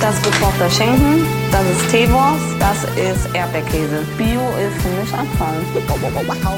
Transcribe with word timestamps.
Das 0.00 0.14
ist 0.14 0.24
gekochter 0.24 0.70
Schinken, 0.70 1.26
das 1.52 1.62
ist 1.62 1.90
Teewurst, 1.90 2.56
das 2.58 2.84
ist 2.96 3.34
Erdbeerkäse. 3.34 4.02
Bio 4.16 4.40
ist 4.56 4.80
für 4.82 4.88
mich 4.88 5.12
Abfall. 5.12 5.60
Kau, 5.86 5.96
kau, 5.96 6.56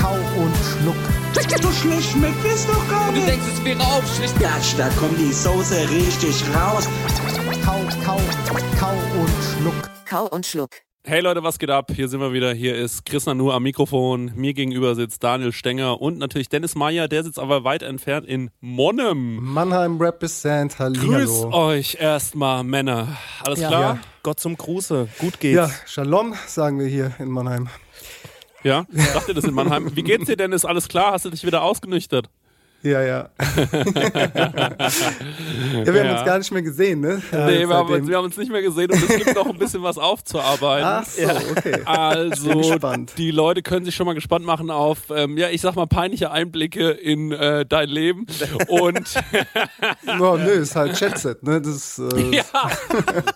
kau 0.00 0.14
und 0.40 0.54
schluck. 0.56 0.96
So 1.62 1.70
schlecht 1.72 2.10
schmeckt 2.12 2.44
es 2.46 2.66
doch 2.66 2.88
gar 2.88 3.08
Und 3.08 3.16
du 3.16 3.20
nicht. 3.20 3.28
denkst, 3.28 3.46
es 3.54 3.64
wäre 3.64 3.82
aufschlicht. 3.82 4.40
Ja, 4.40 4.50
da 4.78 4.88
kommt 4.98 5.18
die 5.18 5.32
Soße 5.32 5.88
richtig 5.90 6.42
raus. 6.54 6.88
Kau, 7.64 7.80
kau, 8.04 8.20
kau 8.78 8.92
und 9.20 9.30
schluck. 9.52 9.90
Kau 10.06 10.24
und 10.26 10.46
Schluck. 10.46 10.87
Hey 11.08 11.20
Leute, 11.20 11.42
was 11.42 11.58
geht 11.58 11.70
ab? 11.70 11.90
Hier 11.94 12.06
sind 12.06 12.20
wir 12.20 12.34
wieder. 12.34 12.52
Hier 12.52 12.76
ist 12.76 13.06
Chris 13.06 13.24
Nanu 13.24 13.50
am 13.50 13.62
Mikrofon. 13.62 14.30
Mir 14.34 14.52
gegenüber 14.52 14.94
sitzt 14.94 15.24
Daniel 15.24 15.52
Stenger 15.52 16.02
und 16.02 16.18
natürlich 16.18 16.50
Dennis 16.50 16.74
Meyer. 16.74 17.08
Der 17.08 17.24
sitzt 17.24 17.38
aber 17.38 17.64
weit 17.64 17.80
entfernt 17.82 18.26
in 18.26 18.50
Monnem. 18.60 19.36
Mannheim 19.42 19.98
Represent, 19.98 20.76
Grüß 20.76 20.78
Hallihallo. 20.78 21.50
euch 21.54 21.96
erstmal, 21.98 22.62
Männer. 22.62 23.16
Alles 23.42 23.60
Ja. 23.60 23.68
klar? 23.68 23.80
Ja. 23.80 23.98
Gott 24.22 24.38
zum 24.38 24.58
Gruße. 24.58 25.08
Gut 25.18 25.40
geht's. 25.40 25.56
Ja, 25.56 25.70
Shalom, 25.86 26.34
sagen 26.46 26.78
wir 26.78 26.86
hier 26.86 27.12
in 27.18 27.30
Mannheim. 27.30 27.70
Ja? 28.62 28.84
Sagt 28.92 29.28
ihr 29.28 29.34
das 29.34 29.44
in 29.44 29.54
Mannheim? 29.54 29.96
Wie 29.96 30.02
geht's 30.02 30.26
dir, 30.26 30.36
Dennis? 30.36 30.66
Alles 30.66 30.88
klar? 30.88 31.12
Hast 31.12 31.24
du 31.24 31.30
dich 31.30 31.46
wieder 31.46 31.62
ausgenüchtert? 31.62 32.28
Ja, 32.82 33.02
ja. 33.02 33.28
ja, 33.38 33.92
wir 35.84 36.00
haben 36.00 36.06
Ja. 36.06 36.12
uns 36.18 36.24
gar 36.24 36.38
nicht 36.38 36.52
mehr 36.52 36.62
gesehen, 36.62 37.00
ne? 37.00 37.20
Nee, 37.32 37.66
wir 37.68 37.74
haben, 37.74 38.06
wir 38.06 38.16
haben 38.16 38.24
uns 38.26 38.36
nicht 38.36 38.52
mehr 38.52 38.62
gesehen 38.62 38.90
und 38.92 39.02
es 39.02 39.16
gibt 39.16 39.34
noch 39.34 39.46
ein 39.48 39.58
bisschen 39.58 39.82
was 39.82 39.98
aufzuarbeiten. 39.98 40.86
Ach 40.86 41.04
so, 41.04 41.22
okay. 41.56 41.82
Also, 41.84 42.76
die 43.16 43.32
Leute 43.32 43.62
können 43.62 43.84
sich 43.84 43.96
schon 43.96 44.06
mal 44.06 44.14
gespannt 44.14 44.44
machen 44.44 44.70
auf, 44.70 45.10
ähm, 45.10 45.36
ja, 45.36 45.48
ich 45.50 45.60
sag 45.60 45.74
mal, 45.74 45.86
peinliche 45.88 46.30
Einblicke 46.30 46.90
in 46.90 47.32
äh, 47.32 47.66
dein 47.66 47.88
Leben. 47.88 48.26
Und 48.68 49.12
No, 50.18 50.36
nö, 50.36 50.50
ist 50.50 50.76
halt 50.76 50.96
Chatset, 50.96 51.42
ne? 51.42 51.60
Das, 51.60 51.98
äh, 51.98 52.36
ja, 52.36 52.44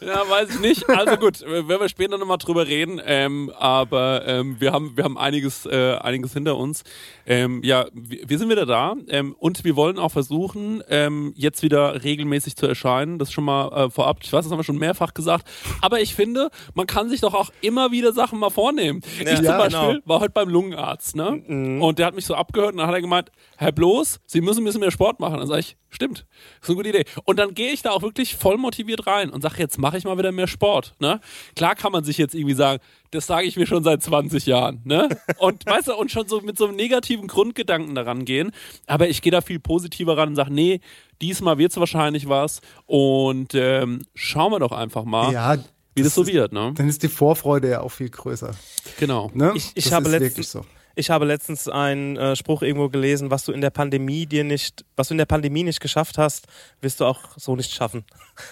ja, 0.01 0.23
weiß 0.31 0.51
ich 0.51 0.61
nicht. 0.61 0.89
Also 0.89 1.17
gut, 1.17 1.43
äh, 1.43 1.67
werden 1.69 1.81
wir 1.81 1.89
später 1.89 2.17
nochmal 2.17 2.39
drüber 2.39 2.67
reden. 2.69 3.01
Ähm, 3.05 3.51
aber 3.59 4.23
ähm, 4.27 4.57
wir 4.61 4.73
haben, 4.73 4.97
wir 4.97 5.03
haben 5.03 5.19
einiges, 5.19 5.67
äh, 5.67 5.97
einiges 5.97 6.33
hinter 6.33 6.57
uns. 6.57 6.85
Ähm, 7.27 7.61
ja, 7.65 7.87
wir, 7.93 8.21
wir 8.29 8.39
sind 8.39 8.49
wieder 8.49 8.67
da 8.67 8.95
ähm, 9.09 9.32
und 9.35 9.65
wir 9.65 9.77
wollen 9.77 9.99
auch 9.99 10.11
versuchen, 10.11 10.83
ähm, 10.89 11.33
jetzt 11.37 11.63
wieder 11.63 12.03
regelmäßig 12.05 12.57
zu 12.57 12.67
erscheinen. 12.67 13.19
Das 13.19 13.33
schon 13.33 13.45
mal 13.45 13.87
äh, 13.87 13.91
vorab. 13.91 14.19
Ich 14.23 14.33
weiß, 14.33 14.45
das 14.45 14.51
haben 14.53 14.59
wir 14.59 14.65
schon 14.65 14.79
mehrfach 14.79 15.15
gesagt. 15.15 15.49
Aber 15.81 16.01
ich 16.01 16.15
finde, 16.15 16.51
man 16.75 16.87
kann 16.87 17.09
sich 17.09 17.21
doch 17.21 17.35
auch 17.35 17.51
immer 17.61 17.91
wieder 17.93 18.13
Sachen 18.13 18.39
mal 18.39 18.51
vornehmen. 18.51 19.01
ich 19.21 19.35
zum 19.37 19.45
Ja, 19.45 19.59
Beispiel 19.59 19.89
genau. 19.95 20.01
war 20.05 20.21
heute 20.21 20.33
beim 20.33 20.49
Lungenarzt, 20.49 21.17
ne? 21.17 21.79
Und 21.81 21.99
der 21.99 22.07
hat 22.07 22.15
mich 22.15 22.27
so 22.27 22.35
abgehört 22.35 22.73
und 22.73 22.79
dann 22.79 22.87
hat 22.87 22.95
er 22.95 23.01
gemeint, 23.01 23.31
Herr 23.63 23.73
Bloß, 23.73 24.21
Sie 24.27 24.41
müssen 24.41 24.61
ein 24.63 24.65
bisschen 24.65 24.81
mehr 24.81 24.91
Sport 24.91 25.21
machen. 25.21 25.39
Dann 25.39 25.47
sage 25.47 25.61
ich, 25.61 25.77
stimmt, 25.89 26.27
ist 26.61 26.69
eine 26.69 26.77
gute 26.77 26.89
Idee. 26.91 27.05
Und 27.25 27.39
dann 27.39 27.55
gehe 27.55 27.73
ich 27.73 27.83
da 27.83 27.91
auch 27.93 28.03
wirklich 28.03 28.37
voll 28.37 28.59
motiviert 28.59 29.07
rein 29.07 29.31
und 29.31 29.41
sage, 29.43 29.55
jetzt 29.59 29.79
mache 29.79 29.97
ich 29.99 30.05
mal 30.05 30.19
wieder 30.19 30.33
mehr 30.33 30.47
Sport. 30.49 30.95
Ne? 30.99 31.21
Klar 31.57 31.75
kann 31.75 31.93
man 31.93 32.05
sich 32.05 32.19
jetzt 32.19 32.35
irgendwie 32.35 32.55
sagen, 32.55 32.81
das 33.11 33.27
sage 33.27 33.47
ich 33.47 33.57
mir 33.57 33.67
schon 33.67 33.85
seit 33.85 34.03
20 34.03 34.47
Jahren. 34.47 34.81
Ne? 34.85 35.09
Und 35.39 35.65
weißt 35.67 35.89
du, 35.89 35.95
und 35.97 36.11
schon 36.11 36.29
so 36.29 36.41
mit 36.41 36.59
so 36.59 36.67
einem 36.67 36.77
negativen 36.77 37.27
Grundgedanken 37.29 37.95
daran 37.95 38.25
gehen. 38.25 38.53
Aber 38.87 39.09
ich 39.09 39.23
gehe 39.23 39.33
da 39.33 39.41
viel 39.41 39.61
positiver 39.61 40.17
ran 40.17 40.31
und 40.31 40.37
sage, 40.37 40.53
nee, 40.53 40.81
diesmal 41.21 41.59
wird 41.59 41.71
es 41.73 41.77
wahrscheinlich 41.79 42.29
was. 42.29 42.61
Und 42.87 43.55
ähm, 43.55 44.03
schauen 44.15 44.53
wir 44.53 44.59
doch 44.59 44.73
einfach 44.73 45.05
mal, 45.05 45.33
ja, 45.33 45.57
wie 45.95 46.03
das 46.03 46.15
so 46.15 46.23
ist- 46.23 46.33
wird. 46.33 46.53
Ne? 46.53 46.73
Dann 46.75 46.89
ist 46.89 47.03
die 47.03 47.09
Vorfreude 47.09 47.69
ja 47.71 47.81
auch 47.83 47.91
viel 47.91 48.09
größer. 48.09 48.53
Genau. 48.99 49.31
Ne? 49.35 49.53
Ich, 49.55 49.73
ich, 49.75 49.85
das 49.85 49.93
habe 49.93 50.07
ist 50.07 50.13
letztens, 50.13 50.31
wirklich 50.33 50.49
so. 50.49 50.65
Ich 50.95 51.11
habe 51.11 51.25
letztens 51.25 51.69
einen 51.69 52.17
äh, 52.17 52.37
Spruch 52.37 52.63
irgendwo 52.63 52.89
gelesen, 52.89 53.31
was 53.31 53.45
du 53.45 53.53
in 53.53 53.61
der 53.61 53.71
Pandemie 53.71 54.27
dir 54.27 54.45
nicht, 54.45 54.85
was 54.97 55.09
du 55.09 55.15
in 55.15 55.19
der 55.19 55.27
Pandemie 55.27 55.63
nicht 55.63 55.81
geschafft 55.81 56.19
hast, 56.19 56.47
wirst 56.81 57.01
du 57.01 57.05
auch 57.05 57.21
so 57.37 57.57
nicht 57.57 57.73
schaffen. 57.73 58.05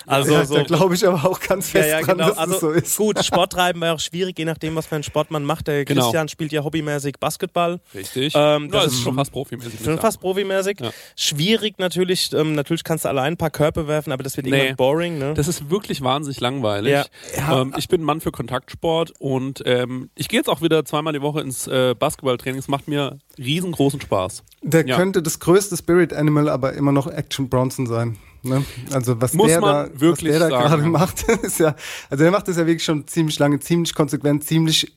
Also 0.07 0.33
ja, 0.33 0.45
so, 0.45 0.55
da 0.57 0.63
glaube 0.65 0.95
ich 0.95 1.07
aber 1.07 1.25
auch 1.25 1.41
ganz 1.41 1.73
ja, 1.73 1.81
fest 1.81 1.91
ja, 1.91 2.01
dran, 2.03 2.17
genau. 2.19 2.29
dass 2.31 2.39
Also 2.39 2.53
das 2.53 2.61
so 2.61 2.71
ist. 2.71 2.97
gut, 2.97 3.25
Sport 3.25 3.53
treiben 3.53 3.81
war 3.81 3.95
auch 3.95 4.01
schwierig, 4.01 4.39
je 4.39 4.45
nachdem, 4.45 4.75
was 4.77 4.87
für 4.87 4.95
einen 4.97 5.05
Sport 5.05 5.31
man 5.31 5.45
macht. 5.45 5.67
Der 5.69 5.85
Genau. 5.85 6.03
Christian 6.03 6.29
spielt 6.29 6.53
ja 6.53 6.63
hobbymäßig 6.65 7.17
Basketball. 7.21 7.81
Richtig. 7.95 8.35
Ähm, 8.37 8.65
ja, 8.65 8.69
das 8.71 8.85
das 8.85 8.93
ist 8.95 9.03
schon 9.03 9.15
fast 9.15 9.33
profimäßig. 9.33 9.81
Schon 9.85 9.99
fast 9.99 10.21
profimäßig. 10.21 10.81
Ja. 10.81 10.91
Schwierig 11.17 11.79
natürlich. 11.79 12.33
Ähm, 12.33 12.55
natürlich 12.55 12.85
kannst 12.85 13.05
du 13.05 13.09
allein 13.09 13.35
ein 13.35 13.37
paar 13.37 13.51
Körper 13.51 13.87
werfen, 13.89 14.13
aber 14.13 14.23
das 14.23 14.37
wird 14.37 14.47
Nee. 14.47 14.57
irgendwann 14.57 14.77
boring. 14.77 15.19
Ne? 15.19 15.35
Das 15.35 15.49
ist 15.49 15.71
wirklich 15.71 16.01
wahnsinnig 16.03 16.41
langweilig. 16.41 16.93
Ja. 16.93 17.61
Ähm, 17.63 17.75
ich 17.77 17.89
bin 17.89 18.01
ein 18.01 18.05
Mann 18.05 18.21
für 18.21 18.33
Kontaktsport 18.33 19.13
und 19.19 19.63
ähm, 19.67 20.11
ich 20.15 20.29
gehe 20.29 20.41
jetzt 20.41 20.49
auch 20.49 20.63
wieder 20.63 20.85
zweimal 20.85 21.13
die 21.13 21.23
Woche 21.23 21.41
ins 21.41 21.67
äh, 21.67 21.95
Basketballtraining. 21.99 22.59
Es 22.59 22.69
macht 22.69 22.89
mir 22.89 23.19
riesengroßen 23.39 24.01
Spaß. 24.01 24.43
Der 24.63 24.87
Ja. 24.87 24.97
könnte 24.97 25.23
das 25.23 25.39
größte 25.41 25.77
Spirit 25.77 26.13
Animal 26.13 26.49
aber 26.49 26.73
immer 26.75 26.93
noch 26.93 27.07
Action 27.07 27.49
Bronson 27.49 27.87
sein. 27.87 28.17
Ne? 28.43 28.65
Also 28.93 29.21
was 29.21 29.35
Muss 29.35 29.49
der 29.49 29.61
da, 29.61 29.89
wirklich 29.93 30.33
was 30.33 30.39
der 30.39 30.49
da 30.49 30.63
gerade 30.63 30.83
ja. 30.83 30.89
macht, 30.89 31.23
ist 31.43 31.61
ja, 31.61 31.75
also 32.09 32.25
der 32.25 32.33
macht 32.33 32.49
das 32.49 32.57
ja 32.57 32.67
wirklich 32.67 32.85
schon 32.85 33.07
ziemlich 33.07 33.39
lange, 33.39 33.61
ziemlich 33.61 33.95
konsequent, 33.95 34.45
ziemlich 34.45 34.93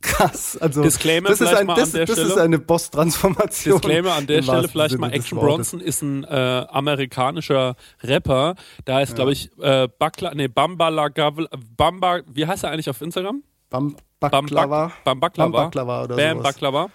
krass. 0.00 0.56
Also 0.60 0.82
Disclaimer 0.82 1.28
das 1.28 1.40
ist, 1.40 1.54
ein, 1.54 1.66
mal 1.66 1.74
das, 1.74 1.94
an 1.94 1.98
der 1.98 2.06
das 2.06 2.18
ist 2.18 2.38
eine 2.38 2.58
Boss-Transformation. 2.58 3.80
Disclaimer 3.80 4.14
an 4.14 4.26
der 4.26 4.42
Stelle 4.42 4.68
vielleicht 4.68 4.90
Sinne 4.90 5.00
mal 5.00 5.12
Action. 5.12 5.38
Bronson 5.38 5.80
ist 5.80 6.02
ein 6.02 6.24
äh, 6.24 6.66
amerikanischer 6.70 7.76
Rapper. 8.02 8.54
Da 8.84 8.96
heißt, 8.96 9.14
glaube 9.14 9.32
ich, 9.32 9.50
äh, 9.58 9.88
Bakla, 9.98 10.34
nee, 10.34 10.48
Bambala 10.48 11.08
Gavel, 11.08 11.48
Bamba, 11.76 12.20
wie 12.32 12.46
heißt 12.46 12.64
er 12.64 12.70
eigentlich 12.70 12.88
auf 12.88 13.00
Instagram? 13.00 13.42
Bam 13.70 13.96
Bam 14.20 14.30
Baklava. 14.30 14.92
Bam 15.04 15.20
Baklava. 15.20 15.50
Bam 15.50 15.64
Baklava 15.66 16.04
oder 16.04 16.16
Bam 16.16 16.38
sowas. 16.38 16.54
Baklava. 16.54 16.88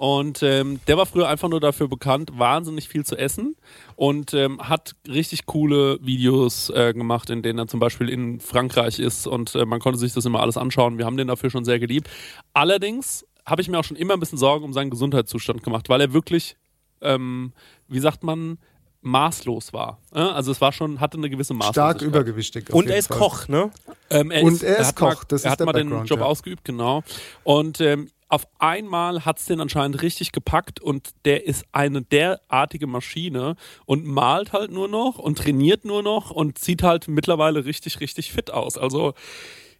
Und 0.00 0.42
ähm, 0.42 0.80
der 0.86 0.96
war 0.96 1.04
früher 1.04 1.28
einfach 1.28 1.50
nur 1.50 1.60
dafür 1.60 1.86
bekannt, 1.86 2.30
wahnsinnig 2.38 2.88
viel 2.88 3.04
zu 3.04 3.18
essen 3.18 3.54
und 3.96 4.32
ähm, 4.32 4.58
hat 4.66 4.96
richtig 5.06 5.44
coole 5.44 5.98
Videos 6.00 6.70
äh, 6.70 6.94
gemacht, 6.94 7.28
in 7.28 7.42
denen 7.42 7.58
er 7.58 7.66
zum 7.66 7.80
Beispiel 7.80 8.08
in 8.08 8.40
Frankreich 8.40 8.98
ist 8.98 9.26
und 9.26 9.54
äh, 9.54 9.66
man 9.66 9.78
konnte 9.78 9.98
sich 9.98 10.14
das 10.14 10.24
immer 10.24 10.40
alles 10.40 10.56
anschauen. 10.56 10.96
Wir 10.96 11.04
haben 11.04 11.18
den 11.18 11.28
dafür 11.28 11.50
schon 11.50 11.66
sehr 11.66 11.78
geliebt. 11.78 12.08
Allerdings 12.54 13.26
habe 13.44 13.60
ich 13.60 13.68
mir 13.68 13.78
auch 13.78 13.84
schon 13.84 13.98
immer 13.98 14.14
ein 14.14 14.20
bisschen 14.20 14.38
Sorgen 14.38 14.64
um 14.64 14.72
seinen 14.72 14.88
Gesundheitszustand 14.88 15.62
gemacht, 15.62 15.90
weil 15.90 16.00
er 16.00 16.14
wirklich, 16.14 16.56
ähm, 17.02 17.52
wie 17.86 18.00
sagt 18.00 18.22
man, 18.22 18.56
maßlos 19.02 19.74
war. 19.74 19.98
Also 20.12 20.50
es 20.50 20.62
war 20.62 20.72
schon, 20.72 21.00
hatte 21.00 21.18
eine 21.18 21.28
gewisse 21.28 21.52
Maßlosigkeit. 21.52 21.96
Stark 21.96 22.00
übergewichtig. 22.00 22.72
Und 22.72 22.88
er 22.88 22.96
ist 22.96 23.08
Fall. 23.08 23.18
Koch, 23.18 23.48
ne? 23.48 23.70
Ähm, 24.08 24.30
er 24.30 24.44
Und 24.44 24.62
er 24.62 24.78
ist 24.78 24.88
hat 24.88 24.96
Koch, 24.96 25.06
mal, 25.08 25.16
das 25.28 25.44
er 25.44 25.52
ist 25.52 25.60
hat 25.60 25.66
mal 25.66 25.74
den 25.74 26.06
Job 26.06 26.20
ja. 26.20 26.24
ausgeübt, 26.24 26.64
genau. 26.64 27.02
Und 27.44 27.82
ähm, 27.82 28.08
auf 28.30 28.46
einmal 28.60 29.24
hat 29.24 29.40
es 29.40 29.46
den 29.46 29.60
anscheinend 29.60 30.02
richtig 30.02 30.30
gepackt 30.30 30.80
und 30.80 31.10
der 31.24 31.46
ist 31.46 31.64
eine 31.72 32.00
derartige 32.00 32.86
Maschine 32.86 33.56
und 33.86 34.06
malt 34.06 34.52
halt 34.52 34.70
nur 34.70 34.86
noch 34.86 35.18
und 35.18 35.36
trainiert 35.36 35.84
nur 35.84 36.02
noch 36.02 36.30
und 36.30 36.56
sieht 36.56 36.84
halt 36.84 37.08
mittlerweile 37.08 37.64
richtig, 37.64 37.98
richtig 37.98 38.30
fit 38.32 38.52
aus. 38.52 38.78
Also 38.78 39.14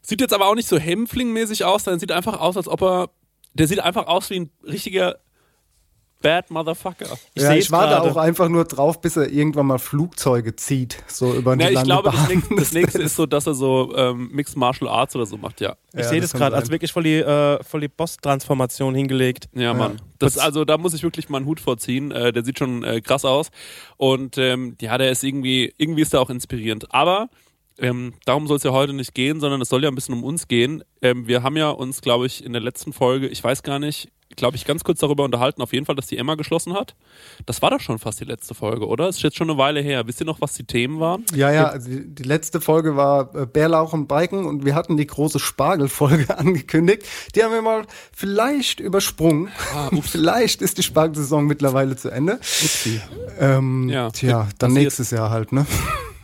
sieht 0.03 0.21
jetzt 0.21 0.35
aber 0.35 0.49
auch 0.49 0.57
nicht 0.57 0.69
so 0.69 0.77
Hämpfling-mäßig 0.77 1.65
aus, 1.65 1.85
sondern 1.85 2.01
sieht 2.01 2.11
einfach 2.11 2.41
aus, 2.41 2.57
als 2.57 2.67
ob 2.67 2.83
er, 2.83 3.11
der 3.55 3.69
sieht 3.69 3.79
einfach 3.79 4.09
aus 4.09 4.31
wie 4.31 4.41
ein 4.41 4.51
richtiger 4.65 5.21
Bad 6.23 6.51
Motherfucker. 6.51 7.07
Ich 7.35 7.43
ja, 7.43 7.55
ich 7.55 7.71
war 7.71 7.87
da 7.87 7.99
gerade. 8.01 8.11
auch 8.11 8.17
einfach 8.17 8.49
nur 8.49 8.65
drauf, 8.65 9.01
bis 9.01 9.17
er 9.17 9.31
irgendwann 9.31 9.67
mal 9.67 9.79
Flugzeuge 9.79 10.55
zieht, 10.57 11.03
so 11.07 11.33
über 11.35 11.57
die 11.57 11.65
Ja, 11.65 11.71
ich 11.71 11.83
glaube, 11.83 12.11
das 12.11 12.29
nächste, 12.35 12.55
das 12.57 12.73
nächste 12.73 13.03
ist 13.03 13.17
so, 13.17 13.27
dass 13.27 13.47
er 13.47 13.55
so 13.55 13.95
ähm, 13.97 14.29
Mixed 14.33 14.57
Martial 14.57 14.91
Arts 14.91 15.17
oder 15.17 15.27
so 15.27 15.37
macht, 15.39 15.61
ja. 15.61 15.77
Ich 15.93 16.01
Ja, 16.01 16.09
sehe 16.09 16.21
das 16.21 16.33
das 16.33 16.39
gerade 16.39 16.57
als 16.57 16.71
wirklich 16.71 16.93
voll 16.93 17.05
die, 17.05 17.17
äh, 17.17 17.63
voll 17.65 17.81
die 17.81 17.89
Boss-Transformation 17.89 18.95
hingelegt. 18.95 19.49
Ja, 19.55 19.73
Mann. 19.75 20.01
Das, 20.19 20.37
also 20.37 20.65
da 20.65 20.77
muss 20.77 20.93
ich 20.95 21.03
wirklich 21.03 21.29
mal 21.31 21.39
einen 21.39 21.47
Hut 21.47 21.61
vorziehen. 21.61 22.11
Äh, 22.11 22.33
der 22.33 22.45
sieht 22.45 22.59
schon 22.59 22.85
äh, 22.85 23.01
krass 23.01 23.25
aus. 23.25 23.49
Und 23.97 24.37
ähm, 24.37 24.77
ja, 24.81 24.99
der 24.99 25.11
ist 25.11 25.25
irgendwie, 25.25 25.73
irgendwie 25.79 26.03
ist 26.03 26.13
der 26.13 26.21
auch 26.21 26.31
inspirierend. 26.31 26.93
Aber 26.95 27.29
ähm, 27.79 28.13
darum 28.27 28.47
soll 28.47 28.59
es 28.59 28.63
ja 28.63 28.73
heute 28.73 28.93
nicht 28.93 29.15
gehen, 29.15 29.41
sondern 29.41 29.63
es 29.63 29.71
soll 29.71 29.83
ja 29.83 29.89
ein 29.89 29.95
bisschen 29.95 30.15
um 30.15 30.23
uns 30.25 30.49
gehen. 30.49 30.85
Ähm, 31.01 31.27
wir 31.27 31.43
haben 31.43 31.57
ja 31.57 31.71
uns, 31.71 32.03
glaube 32.03 32.27
ich, 32.27 32.45
in 32.45 32.53
der 32.53 32.61
letzten 32.61 32.93
Folge, 32.93 33.27
ich 33.29 33.43
weiß 33.43 33.63
gar 33.63 33.79
nicht, 33.79 34.11
glaube 34.37 34.57
ich, 34.57 34.65
ganz 34.65 34.85
kurz 34.85 35.01
darüber 35.01 35.25
unterhalten, 35.25 35.61
auf 35.63 35.73
jeden 35.73 35.87
Fall, 35.87 35.97
dass 35.97 36.07
die 36.07 36.17
Emma 36.17 36.35
geschlossen 36.35 36.75
hat. 36.75 36.95
Das 37.47 37.63
war 37.63 37.71
doch 37.71 37.81
schon 37.81 37.99
fast 37.99 38.21
die 38.21 38.25
letzte 38.25 38.55
Folge, 38.55 38.87
oder? 38.87 39.09
Ist 39.09 39.23
jetzt 39.23 39.37
schon 39.37 39.51
eine 39.51 39.59
Weile 39.59 39.81
her. 39.81 40.07
Wisst 40.07 40.21
ihr 40.21 40.27
noch, 40.27 40.41
was 40.41 40.55
die 40.55 40.65
Themen 40.65 41.01
waren? 41.01 41.25
Ja, 41.35 41.53
ja, 41.53 41.67
also 41.67 41.91
die, 41.91 42.15
die 42.15 42.23
letzte 42.23 42.61
Folge 42.61 42.97
war 42.97 43.35
äh, 43.35 43.47
Bärlauch 43.47 43.93
und 43.93 44.07
Biken 44.07 44.47
und 44.47 44.65
wir 44.65 44.75
hatten 44.75 44.97
die 44.97 45.07
große 45.07 45.39
Spargelfolge 45.39 46.37
angekündigt. 46.39 47.05
Die 47.35 47.43
haben 47.43 47.53
wir 47.53 47.63
mal 47.63 47.85
vielleicht 48.13 48.81
übersprungen. 48.81 49.49
Ah, 49.75 49.91
vielleicht 50.03 50.63
ist 50.63 50.79
die 50.79 50.83
Spargelsaison 50.83 51.45
mittlerweile 51.47 51.97
zu 51.97 52.11
Ende. 52.11 52.41
Ähm, 53.39 53.89
Ja, 53.89 54.11
tja, 54.11 54.49
dann 54.59 54.73
nächstes 54.73 55.11
Jahr 55.11 55.31
halt, 55.31 55.53
ne? 55.53 55.67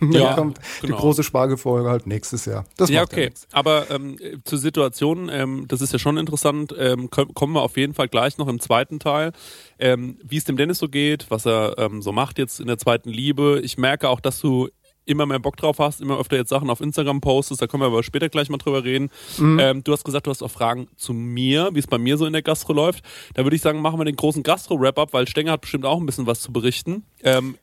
Ja, 0.10 0.34
kommt 0.34 0.58
die 0.82 0.86
genau. 0.88 0.98
große 0.98 1.22
Spargelfolge 1.22 1.88
halt 1.88 2.06
nächstes 2.06 2.44
Jahr. 2.44 2.64
Das 2.76 2.90
Ja, 2.90 3.02
okay. 3.02 3.26
nichts. 3.26 3.46
Aber 3.52 3.90
ähm, 3.90 4.18
zur 4.44 4.58
Situation, 4.58 5.28
ähm, 5.32 5.64
das 5.68 5.80
ist 5.80 5.92
ja 5.92 5.98
schon 5.98 6.16
interessant, 6.16 6.74
ähm, 6.78 7.10
ko- 7.10 7.26
kommen 7.26 7.54
wir 7.54 7.62
auf 7.62 7.76
jeden 7.76 7.94
Fall 7.94 8.08
gleich 8.08 8.38
noch 8.38 8.48
im 8.48 8.60
zweiten 8.60 8.98
Teil, 8.98 9.32
ähm, 9.78 10.18
wie 10.22 10.36
es 10.36 10.44
dem 10.44 10.56
Dennis 10.56 10.78
so 10.78 10.88
geht, 10.88 11.26
was 11.30 11.46
er 11.46 11.76
ähm, 11.78 12.02
so 12.02 12.12
macht 12.12 12.38
jetzt 12.38 12.60
in 12.60 12.66
der 12.66 12.78
zweiten 12.78 13.10
Liebe. 13.10 13.60
Ich 13.62 13.78
merke 13.78 14.08
auch, 14.08 14.20
dass 14.20 14.40
du 14.40 14.68
immer 15.08 15.24
mehr 15.24 15.38
Bock 15.38 15.56
drauf 15.56 15.78
hast, 15.78 16.00
immer 16.00 16.18
öfter 16.18 16.36
jetzt 16.36 16.48
Sachen 16.48 16.68
auf 16.68 16.80
Instagram 16.80 17.20
postest, 17.20 17.62
da 17.62 17.68
können 17.68 17.80
wir 17.80 17.86
aber 17.86 18.02
später 18.02 18.28
gleich 18.28 18.48
mal 18.50 18.56
drüber 18.58 18.82
reden. 18.82 19.08
Ähm, 19.38 19.84
du 19.84 19.92
hast 19.92 20.02
gesagt, 20.04 20.26
du 20.26 20.30
hast 20.32 20.42
auch 20.42 20.50
Fragen 20.50 20.88
zu 20.96 21.12
mir, 21.12 21.70
wie 21.74 21.78
es 21.78 21.86
bei 21.86 21.96
mir 21.96 22.16
so 22.18 22.26
in 22.26 22.32
der 22.32 22.42
Gastro 22.42 22.72
läuft. 22.72 23.04
Da 23.34 23.44
würde 23.44 23.54
ich 23.54 23.62
sagen, 23.62 23.80
machen 23.80 24.00
wir 24.00 24.04
den 24.04 24.16
großen 24.16 24.42
Gastro-Wrap-Up, 24.42 25.12
weil 25.12 25.28
Stenger 25.28 25.52
hat 25.52 25.60
bestimmt 25.60 25.84
auch 25.86 26.00
ein 26.00 26.06
bisschen 26.06 26.26
was 26.26 26.40
zu 26.40 26.52
berichten. 26.52 27.04
Ähm, 27.22 27.56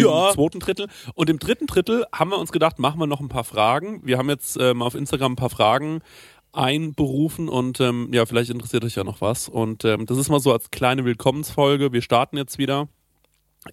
im 0.00 0.06
Ja. 0.06 0.30
zweiten 0.32 0.60
Drittel. 0.60 0.86
Und 1.14 1.30
im 1.30 1.38
dritten 1.38 1.66
Drittel 1.66 2.04
haben 2.12 2.30
wir 2.30 2.38
uns 2.38 2.52
gedacht, 2.52 2.78
machen 2.78 2.98
wir 3.00 3.06
noch 3.06 3.20
ein 3.20 3.28
paar 3.28 3.44
Fragen. 3.44 4.00
Wir 4.04 4.18
haben 4.18 4.28
jetzt 4.30 4.56
ähm, 4.60 4.82
auf 4.82 4.94
Instagram 4.94 5.32
ein 5.32 5.36
paar 5.36 5.50
Fragen 5.50 6.00
einberufen 6.52 7.48
und 7.48 7.80
ähm, 7.80 8.10
ja, 8.12 8.26
vielleicht 8.26 8.50
interessiert 8.50 8.84
euch 8.84 8.94
ja 8.94 9.04
noch 9.04 9.20
was. 9.20 9.48
Und 9.48 9.84
ähm, 9.84 10.06
das 10.06 10.18
ist 10.18 10.28
mal 10.28 10.40
so 10.40 10.52
als 10.52 10.70
kleine 10.70 11.04
Willkommensfolge. 11.04 11.92
Wir 11.92 12.02
starten 12.02 12.36
jetzt 12.36 12.58
wieder. 12.58 12.88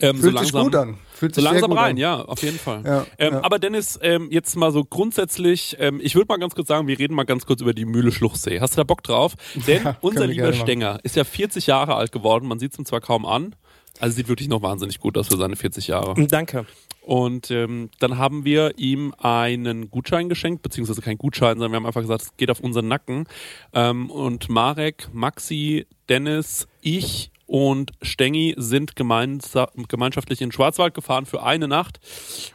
Ähm, 0.02 0.18
Fühlt 0.18 0.22
so 0.22 0.30
sich 0.44 0.52
langsam, 0.54 0.64
gut 0.64 0.76
an. 0.76 0.98
Fühlt 1.14 1.34
So 1.34 1.42
sich 1.42 1.50
sehr 1.50 1.60
langsam 1.62 1.72
rein, 1.78 1.92
an. 1.92 1.98
ja, 1.98 2.22
auf 2.22 2.44
jeden 2.44 2.60
Fall. 2.60 2.84
Ja, 2.86 3.06
ähm, 3.18 3.34
ja. 3.34 3.44
Aber 3.44 3.58
Dennis, 3.58 3.98
ähm, 4.04 4.30
jetzt 4.32 4.56
mal 4.56 4.72
so 4.72 4.86
grundsätzlich, 4.86 5.76
ähm, 5.80 6.00
ich 6.02 6.14
würde 6.14 6.28
mal 6.30 6.38
ganz 6.38 6.54
kurz 6.54 6.68
sagen, 6.68 6.88
wir 6.88 7.00
reden 7.00 7.16
mal 7.16 7.24
ganz 7.26 7.46
kurz 7.48 7.60
über 7.62 7.74
die 7.74 7.86
Mühle 7.86 8.12
Schluchsee. 8.12 8.60
Hast 8.62 8.74
du 8.76 8.78
da 8.78 8.84
Bock 8.84 9.02
drauf? 9.02 9.34
Denn 9.68 9.84
Ja, 9.84 9.98
unser 10.02 10.28
lieber. 10.28 10.54
Stenger 10.54 11.00
ist 11.04 11.16
ja 11.16 11.24
40 11.24 11.66
Jahre 11.68 11.96
alt 11.96 12.12
geworden, 12.12 12.48
man 12.48 12.60
sieht 12.60 12.74
es 12.74 12.80
ihm 12.80 12.86
zwar 12.86 13.02
kaum 13.02 13.26
an, 13.26 13.56
also 14.00 14.16
sieht 14.16 14.28
wirklich 14.28 14.48
noch 14.48 14.62
wahnsinnig 14.62 15.00
gut 15.00 15.18
aus 15.18 15.28
für 15.28 15.38
seine 15.38 15.56
40 15.56 15.88
Jahre. 15.88 16.14
Danke. 16.28 16.66
Und 17.02 17.50
ähm, 17.52 17.90
dann 18.00 18.18
haben 18.18 18.46
wir 18.46 18.78
ihm 18.78 19.14
einen 19.18 19.90
Gutschein 19.90 20.30
geschenkt, 20.30 20.62
beziehungsweise 20.62 21.02
kein 21.02 21.18
Gutschein, 21.18 21.56
sondern 21.56 21.72
wir 21.72 21.78
haben 21.78 21.86
einfach 21.86 22.02
gesagt, 22.02 22.22
es 22.22 22.38
geht 22.38 22.52
auf 22.52 22.60
unseren 22.60 22.88
Nacken. 22.88 23.26
Ähm, 23.74 24.10
und 24.12 24.50
Marek, 24.50 25.10
Maxi, 25.12 25.88
Dennis, 26.08 26.68
ich 26.82 27.32
und 27.50 27.92
Stengi 28.04 28.54
sind 28.58 28.96
gemeinschaftlich 28.96 30.42
in 30.42 30.48
den 30.50 30.52
Schwarzwald 30.52 30.94
gefahren 30.94 31.26
für 31.26 31.42
eine 31.42 31.68
Nacht 31.68 32.00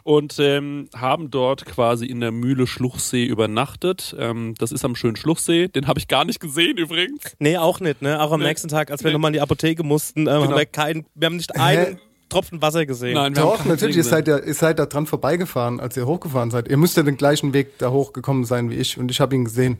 und 0.03 0.37
ähm, 0.39 0.89
haben 0.95 1.29
dort 1.31 1.65
quasi 1.65 2.05
in 2.05 2.21
der 2.21 2.31
Mühle 2.31 2.65
Schluchsee 2.65 3.25
übernachtet. 3.25 4.15
Ähm, 4.17 4.55
das 4.57 4.71
ist 4.71 4.85
am 4.85 4.95
schönen 4.95 5.17
Schluchsee, 5.17 5.67
den 5.67 5.87
habe 5.87 5.99
ich 5.99 6.07
gar 6.07 6.23
nicht 6.23 6.39
gesehen 6.39 6.77
übrigens. 6.77 7.21
Nee, 7.39 7.57
auch 7.57 7.81
nicht, 7.81 8.01
ne? 8.01 8.21
Auch 8.21 8.31
am 8.31 8.39
Nee. 8.39 8.47
nächsten 8.47 8.69
Tag, 8.69 8.89
als 8.89 9.03
wir 9.03 9.09
Nee. 9.09 9.13
nochmal 9.15 9.29
in 9.29 9.33
die 9.33 9.41
Apotheke 9.41 9.83
mussten, 9.83 10.21
ähm, 10.21 10.29
haben 10.29 10.43
Genau. 10.43 10.57
wir 10.57 10.65
keinen, 10.65 11.05
wir 11.13 11.25
haben 11.25 11.35
nicht 11.35 11.53
einen 11.59 11.99
Tropfen 12.29 12.61
Wasser 12.61 12.85
gesehen. 12.85 13.15
Nein, 13.15 13.35
wir 13.35 13.43
haben 13.43 13.57
Doch, 13.57 13.65
natürlich, 13.65 13.97
ihr 13.97 14.03
seid, 14.05 14.27
ja, 14.29 14.39
ihr 14.39 14.53
seid 14.53 14.79
da 14.79 14.85
dran 14.85 15.05
vorbeigefahren, 15.07 15.79
als 15.81 15.97
ihr 15.97 16.05
hochgefahren 16.07 16.51
seid. 16.51 16.69
Ihr 16.69 16.77
müsst 16.77 16.95
ja 16.95 17.03
den 17.03 17.17
gleichen 17.17 17.53
Weg 17.53 17.77
da 17.79 17.91
hochgekommen 17.91 18.45
sein 18.45 18.69
wie 18.69 18.75
ich 18.75 18.97
und 18.97 19.11
ich 19.11 19.19
habe 19.19 19.35
ihn 19.35 19.43
gesehen. 19.43 19.77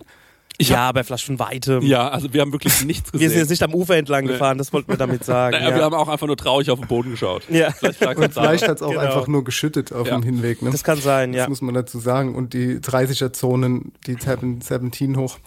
Ich 0.58 0.70
ja, 0.70 0.88
aber 0.90 1.04
vielleicht 1.04 1.26
von 1.26 1.38
weitem. 1.40 1.82
Ja, 1.84 2.08
also 2.10 2.32
wir 2.34 2.42
haben 2.42 2.52
wirklich 2.52 2.82
nichts 2.86 3.12
gesehen. 3.12 3.22
Wir 3.22 3.30
sind 3.30 3.40
jetzt 3.40 3.50
nicht 3.50 3.64
am 3.64 3.74
Ufer 3.74 3.98
entlang 3.98 4.26
Nee. 4.26 4.32
gefahren, 4.34 4.58
das 4.58 4.72
wollten 4.74 4.90
wir 4.90 4.98
damit 4.98 5.24
sagen. 5.26 5.58
Naja, 5.58 5.70
ja. 5.70 5.76
Wir 5.76 5.84
haben 5.84 5.94
auch 5.96 6.08
einfach 6.08 6.28
nur 6.28 6.38
traurig 6.38 6.70
auf 6.72 6.80
den 6.80 6.88
Boden 6.88 7.12
geschaut. 7.12 7.44
Ja. 7.50 7.72
Vielleicht 7.72 7.98
vielleicht 8.34 8.68
hat 8.68 8.78
es 8.78 8.82
auch 8.82 8.90
Genau. 8.90 9.02
einfach 9.02 9.28
nur 9.28 9.44
geschüttet 9.44 9.92
auf 9.92 10.08
Ja. 10.08 10.16
dem 10.16 10.24
Hinweg. 10.24 10.62
Ne? 10.62 10.72
das 10.72 10.84
kann 10.84 10.98
sein, 11.00 11.32
Das 11.34 11.40
ja. 11.40 11.50
muss 11.50 11.62
man 11.62 11.74
dazu 11.76 12.00
sagen. 12.00 12.36
Und 12.36 12.54
die 12.54 12.80
30er-Zonen, 12.80 13.92
die 14.08 14.16
17 14.20 15.18
hoch. 15.18 15.38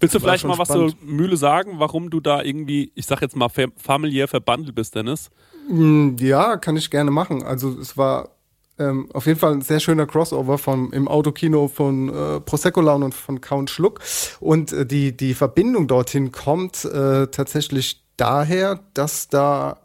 Willst 0.00 0.14
du 0.14 0.20
vielleicht 0.20 0.44
mal 0.44 0.58
was 0.58 0.68
spannend. 0.68 0.96
zur 0.98 1.08
Mühle 1.08 1.36
sagen, 1.36 1.74
warum 1.78 2.10
du 2.10 2.20
da 2.20 2.42
irgendwie, 2.42 2.92
ich 2.94 3.06
sag 3.06 3.20
jetzt 3.22 3.36
mal, 3.36 3.48
fam- 3.48 3.72
familiär 3.76 4.28
verbandelt 4.28 4.74
bist, 4.74 4.94
Dennis? 4.94 5.30
Mm, 5.68 6.16
Ja, 6.20 6.56
kann 6.56 6.76
ich 6.76 6.90
gerne 6.90 7.10
machen. 7.10 7.42
Also 7.42 7.70
es 7.78 7.96
war 7.96 8.30
ähm, 8.78 9.08
auf 9.12 9.26
jeden 9.26 9.38
Fall 9.38 9.52
ein 9.52 9.62
sehr 9.62 9.80
schöner 9.80 10.06
Crossover 10.06 10.58
vom, 10.58 10.92
im 10.92 11.08
Autokino 11.08 11.68
von 11.68 12.08
äh, 12.08 12.40
Prosecco 12.40 12.80
Laune 12.80 13.06
und 13.06 13.14
von 13.14 13.40
Count 13.40 13.70
Schluck. 13.70 14.00
Und 14.40 14.72
äh, 14.72 14.86
die, 14.86 15.16
die 15.16 15.34
Verbindung 15.34 15.86
dorthin 15.86 16.32
kommt 16.32 16.84
äh, 16.84 17.28
tatsächlich 17.28 18.04
daher, 18.16 18.80
dass 18.94 19.28
da 19.28 19.78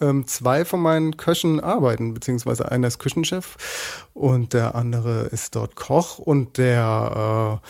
ähm, 0.00 0.26
zwei 0.26 0.64
von 0.64 0.80
meinen 0.80 1.16
Köchen 1.16 1.60
arbeiten, 1.60 2.14
beziehungsweise 2.14 2.70
einer 2.70 2.88
ist 2.88 2.98
Küchenchef 2.98 3.56
und 4.12 4.52
der 4.52 4.74
andere 4.74 5.22
ist 5.26 5.54
dort 5.54 5.76
Koch 5.76 6.18
und 6.18 6.58
der 6.58 7.60
äh, 7.62 7.66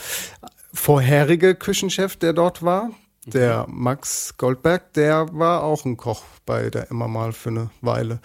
vorherige 0.73 1.55
Küchenchef, 1.55 2.17
der 2.17 2.33
dort 2.33 2.63
war, 2.63 2.91
der 3.27 3.67
Max 3.69 4.37
Goldberg, 4.37 4.95
der 4.95 5.29
war 5.33 5.63
auch 5.63 5.85
ein 5.85 5.97
Koch 5.97 6.25
bei 6.45 6.71
der 6.71 6.91
Emma 6.91 7.07
mal 7.07 7.33
für 7.33 7.51
eine 7.51 7.71
Weile. 7.81 8.21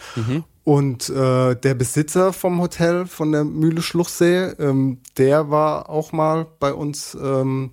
Und 0.68 1.08
äh, 1.08 1.56
der 1.56 1.76
Besitzer 1.76 2.34
vom 2.34 2.60
Hotel 2.60 3.06
von 3.06 3.32
der 3.32 3.46
Mühle 3.46 3.82
Schluchsee, 3.82 4.48
ähm, 4.60 4.98
der 5.18 5.50
war 5.50 5.90
auch 5.90 6.12
mal 6.12 6.46
bei 6.60 6.74
uns 6.74 7.16
ähm, 7.16 7.72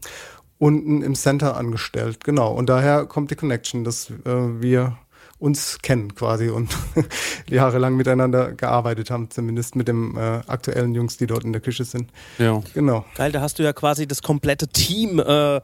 unten 0.59 1.03
im 1.03 1.17
Center 1.17 1.57
angestellt. 1.57 2.23
Genau. 2.23 2.53
Und 2.53 2.69
daher 2.69 3.07
kommt 3.07 3.33
die 3.33 3.35
Connection, 3.35 3.83
dass 3.83 4.11
äh, 4.11 4.15
wir 4.63 4.97
uns 5.41 5.81
kennen 5.83 6.15
quasi 6.15 6.51
und 6.51 6.71
jahrelang 7.51 7.97
miteinander 7.97 8.53
gearbeitet 8.53 9.11
haben, 9.11 9.29
zumindest 9.29 9.75
mit 9.75 9.89
dem 9.89 10.17
äh, 10.17 10.43
aktuellen 10.47 10.95
Jungs, 10.95 11.17
die 11.17 11.27
dort 11.27 11.43
in 11.43 11.53
der 11.53 11.63
Küche 11.63 11.83
sind. 11.83 12.13
Ja. 12.39 12.63
Genau. 12.75 13.05
Geil, 13.17 13.33
da 13.33 13.41
hast 13.41 13.59
du 13.59 13.65
ja 13.65 13.73
quasi 13.73 14.07
das 14.07 14.23
komplette 14.23 14.69
Team, 14.69 15.19
äh, 15.19 15.61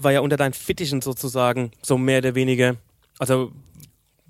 war 0.00 0.12
ja 0.12 0.20
unter 0.20 0.36
deinen 0.36 0.52
Fittichen 0.52 1.00
sozusagen, 1.00 1.70
so 1.80 1.96
mehr 1.96 2.18
oder 2.18 2.34
weniger. 2.34 2.76
Also 3.18 3.52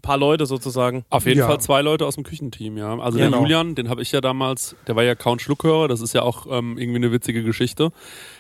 paar 0.08 0.16
Leute 0.18 0.46
sozusagen. 0.46 1.04
Auf 1.10 1.26
jeden 1.26 1.38
Ja. 1.40 1.46
Fall 1.46 1.60
zwei 1.60 1.82
Leute 1.82 2.06
aus 2.06 2.14
dem 2.14 2.24
Küchenteam, 2.24 2.78
ja. 2.78 2.98
Also 2.98 3.18
Genau. 3.18 3.30
der 3.32 3.40
Julian, 3.40 3.74
den 3.74 3.88
habe 3.90 4.00
ich 4.02 4.10
ja 4.12 4.20
damals, 4.22 4.74
der 4.86 4.96
war 4.96 5.04
ja 5.04 5.14
Count 5.14 5.42
Schluckhörer, 5.42 5.86
das 5.88 6.00
ist 6.00 6.14
ja 6.14 6.22
auch 6.22 6.46
ähm, 6.50 6.78
irgendwie 6.78 6.96
eine 6.96 7.12
witzige 7.12 7.42
Geschichte. 7.44 7.90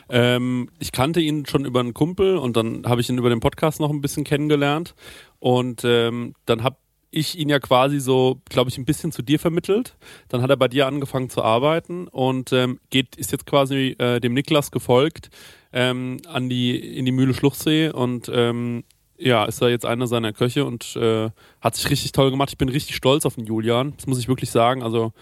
Ähm, 0.08 0.70
ich 0.78 0.92
kannte 0.92 1.20
ihn 1.20 1.44
schon 1.46 1.64
über 1.66 1.80
einen 1.80 1.92
Kumpel 1.94 2.36
und 2.38 2.56
dann 2.56 2.84
habe 2.86 3.00
ich 3.00 3.08
ihn 3.10 3.18
über 3.18 3.28
den 3.28 3.40
Podcast 3.40 3.80
noch 3.80 3.90
ein 3.90 4.00
bisschen 4.00 4.24
kennengelernt. 4.24 4.94
Und 5.40 5.82
ähm, 5.84 6.34
dann 6.46 6.62
habe 6.62 6.76
ich 7.10 7.38
ihn 7.38 7.48
ja 7.48 7.58
quasi 7.58 8.00
so, 8.00 8.40
glaube 8.50 8.70
ich, 8.70 8.78
ein 8.78 8.84
bisschen 8.84 9.12
zu 9.12 9.22
dir 9.22 9.38
vermittelt. 9.38 9.96
Dann 10.28 10.42
hat 10.42 10.50
er 10.50 10.56
bei 10.56 10.68
dir 10.68 10.86
angefangen 10.86 11.30
zu 11.30 11.42
arbeiten 11.42 12.06
und 12.08 12.52
ähm, 12.52 12.80
geht, 12.90 13.16
ist 13.16 13.32
jetzt 13.32 13.46
quasi 13.46 13.94
äh, 13.98 14.20
dem 14.20 14.34
Niklas 14.34 14.70
gefolgt 14.70 15.30
ähm, 15.72 16.18
an 16.26 16.48
die, 16.48 16.76
in 16.98 17.04
die 17.04 17.12
Mühle 17.12 17.34
Schluchsee 17.34 17.90
und 17.90 18.30
ähm, 18.32 18.84
ja, 19.18 19.44
ist 19.44 19.60
da 19.60 19.68
jetzt 19.68 19.84
einer 19.84 20.06
seiner 20.06 20.32
Köche 20.32 20.64
und 20.64 20.96
äh, 20.96 21.30
hat 21.60 21.74
sich 21.74 21.90
richtig 21.90 22.12
toll 22.12 22.30
gemacht. 22.30 22.50
Ich 22.50 22.58
bin 22.58 22.68
richtig 22.68 22.96
stolz 22.96 23.26
auf 23.26 23.34
den 23.34 23.46
Julian. 23.46 23.94
Das 23.96 24.06
muss 24.06 24.18
ich 24.18 24.28
wirklich 24.28 24.50
sagen. 24.50 24.82
Also 24.82 25.12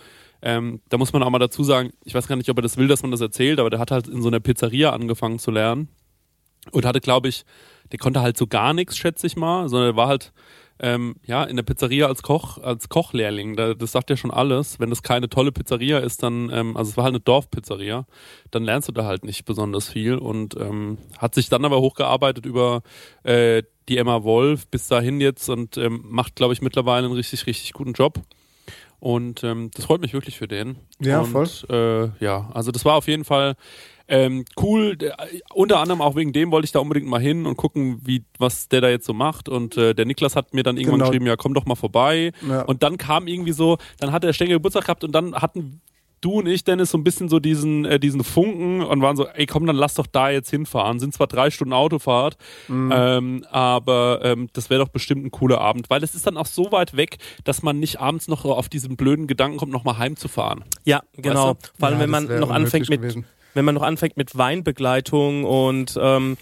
ähm, 0.43 0.81
da 0.91 0.99
muss 0.99 1.13
man 1.13 1.23
auch 1.23 1.31
mal 1.31 1.39
dazu 1.39 1.65
sagen, 1.65 1.93
ich 2.05 2.15
weiß 2.15 2.29
gar 2.29 2.37
nicht, 2.37 2.51
ob 2.51 2.59
er 2.59 2.63
das 2.63 2.77
will, 2.77 2.89
dass 2.89 3.03
man 3.03 3.11
das 3.11 3.21
erzählt, 3.21 3.59
aber 3.59 3.71
der 3.71 3.81
hat 3.81 3.91
halt 3.91 4.07
in 4.07 4.23
so 4.23 4.29
einer 4.29 4.41
Pizzeria 4.41 4.91
angefangen 4.91 5.39
zu 5.39 5.51
lernen 5.51 5.89
und 6.73 6.85
hatte, 6.85 7.01
glaube 7.01 7.29
ich, 7.29 7.45
der 7.93 7.99
konnte 7.99 8.21
halt 8.21 8.37
so 8.37 8.47
gar 8.47 8.75
nichts, 8.75 8.97
schätze 8.97 9.27
ich 9.27 9.37
mal, 9.37 9.69
sondern 9.69 9.91
er 9.91 9.97
war 9.97 10.09
halt 10.09 10.33
ähm, 10.79 11.17
ja 11.25 11.45
in 11.45 11.57
der 11.57 11.63
Pizzeria 11.63 12.07
als 12.07 12.23
Koch, 12.23 12.59
als 12.59 12.89
Kochlehrling. 12.89 13.57
Da, 13.57 13.75
das 13.75 13.93
sagt 13.93 14.11
ja 14.11 14.17
schon 14.17 14.31
alles. 14.31 14.79
Wenn 14.79 14.91
das 14.91 15.03
keine 15.03 15.29
tolle 15.29 15.53
Pizzeria 15.53 15.99
ist, 15.99 16.23
dann, 16.23 16.51
ähm, 16.53 16.77
also 16.77 16.91
es 16.91 16.97
war 16.97 17.05
halt 17.05 17.15
eine 17.15 17.21
Dorfpizzeria, 17.21 18.07
dann 18.51 18.65
lernst 18.65 18.89
du 18.89 18.93
da 18.93 19.05
halt 19.05 19.25
nicht 19.25 19.45
besonders 19.45 19.89
viel 19.89 20.17
und 20.17 20.57
ähm, 20.57 20.99
hat 21.19 21.35
sich 21.35 21.49
dann 21.49 21.65
aber 21.65 21.81
hochgearbeitet 21.81 22.45
über 22.45 22.83
äh, 23.23 23.63
die 23.89 23.99
Emma 23.99 24.23
Wolf 24.25 24.67
bis 24.69 24.89
dahin 24.89 25.21
jetzt 25.21 25.49
und 25.49 25.77
ähm, 25.77 26.01
macht, 26.05 26.37
glaube 26.37 26.53
ich, 26.53 26.63
mittlerweile 26.63 27.07
einen 27.07 27.15
richtig, 27.15 27.47
richtig 27.47 27.73
guten 27.73 27.93
Job. 27.93 28.21
Und 28.99 29.45
ähm, 29.45 29.71
das 29.75 29.85
freut 29.85 30.01
mich 30.01 30.13
wirklich 30.15 30.39
für 30.39 30.49
den. 30.49 30.77
Ja, 31.01 31.21
und, 31.21 31.27
voll. 31.27 31.49
Äh, 32.21 32.25
ja, 32.25 32.51
also 32.55 32.73
das 32.73 32.85
war 32.85 32.95
auf 32.95 33.09
jeden 33.09 33.25
Fall 33.25 33.55
ähm, 34.09 34.45
cool. 34.61 34.97
Der, 34.97 35.17
unter 35.53 35.79
anderem 35.81 36.01
auch 36.01 36.17
wegen 36.17 36.33
dem 36.33 36.51
wollte 36.51 36.65
ich 36.65 36.73
da 36.73 36.79
unbedingt 36.79 37.07
mal 37.07 37.21
hin 37.21 37.45
und 37.47 37.57
gucken, 37.57 38.01
wie 38.05 38.25
was 38.39 38.69
der 38.69 38.81
da 38.81 38.89
jetzt 38.89 39.07
so 39.07 39.13
macht. 39.13 39.49
Und 39.49 39.77
äh, 39.77 39.95
der 39.95 40.07
Niklas 40.07 40.37
hat 40.37 40.55
mir 40.55 40.63
dann 40.63 40.77
irgendwann 40.77 41.01
Genau. 41.01 41.11
geschrieben, 41.11 41.27
ja, 41.27 41.37
komm 41.37 41.55
doch 41.55 41.67
mal 41.67 41.75
vorbei. 41.75 42.33
Ja. 42.49 42.63
Und 42.63 42.83
dann 42.83 42.99
kam 42.99 43.27
irgendwie 43.27 43.53
so, 43.53 43.79
dann 43.99 44.13
hat 44.13 44.23
der 44.23 44.33
Stengel 44.33 44.57
Geburtstag 44.57 44.85
gehabt 44.85 45.05
und 45.05 45.13
dann 45.13 45.35
hatten 45.35 45.81
du 46.27 46.39
und 46.41 46.47
ich, 46.47 46.65
Dennis, 46.65 46.91
so 46.91 46.99
ein 46.99 47.05
bisschen 47.05 47.29
so 47.29 47.39
diesen, 47.39 47.85
äh, 47.85 47.99
diesen 48.01 48.25
Funken 48.25 48.83
und 48.83 49.01
waren 49.03 49.17
so, 49.17 49.27
ey 49.29 49.47
komm, 49.47 49.67
dann 49.67 49.77
lass 49.77 49.95
doch 49.95 50.07
da 50.07 50.29
jetzt 50.31 50.51
hinfahren. 50.51 50.99
Sind 50.99 51.15
zwar 51.15 51.27
drei 51.29 51.51
Stunden 51.51 51.73
Autofahrt, 51.73 52.37
Mhm. 52.69 52.93
ähm, 52.95 53.45
aber 53.51 54.21
ähm, 54.23 54.49
das 54.53 54.69
wäre 54.71 54.81
doch 54.85 54.89
bestimmt 54.89 55.25
ein 55.25 55.31
cooler 55.31 55.61
Abend, 55.61 55.89
weil 55.91 56.03
es 56.03 56.15
ist 56.15 56.27
dann 56.27 56.37
auch 56.37 56.47
so 56.47 56.73
weit 56.73 56.97
weg, 56.97 57.19
dass 57.45 57.63
man 57.63 57.79
nicht 57.79 58.01
abends 58.01 58.29
noch 58.29 58.45
auf 58.45 58.69
diesen 58.69 58.97
blöden 58.97 59.27
Gedanken 59.27 59.59
kommt, 59.59 59.73
nochmal 59.73 59.99
heimzufahren. 59.99 60.65
Ja, 60.85 61.03
genau. 61.17 61.57
Vor 61.79 61.89
allem, 61.89 61.97
Ja, 61.99 62.03
wenn 62.03 62.11
man 62.11 62.25
noch 62.41 62.51
anfängt 62.51 62.89
unmöglich 62.89 62.91
mit, 62.91 63.01
gewesen. 63.03 63.25
wenn 63.55 63.65
man 63.65 63.75
noch 63.75 63.83
anfängt 63.83 64.17
mit 64.17 64.37
Weinbegleitung 64.37 65.45
und 65.45 65.99
ähm, 66.01 66.37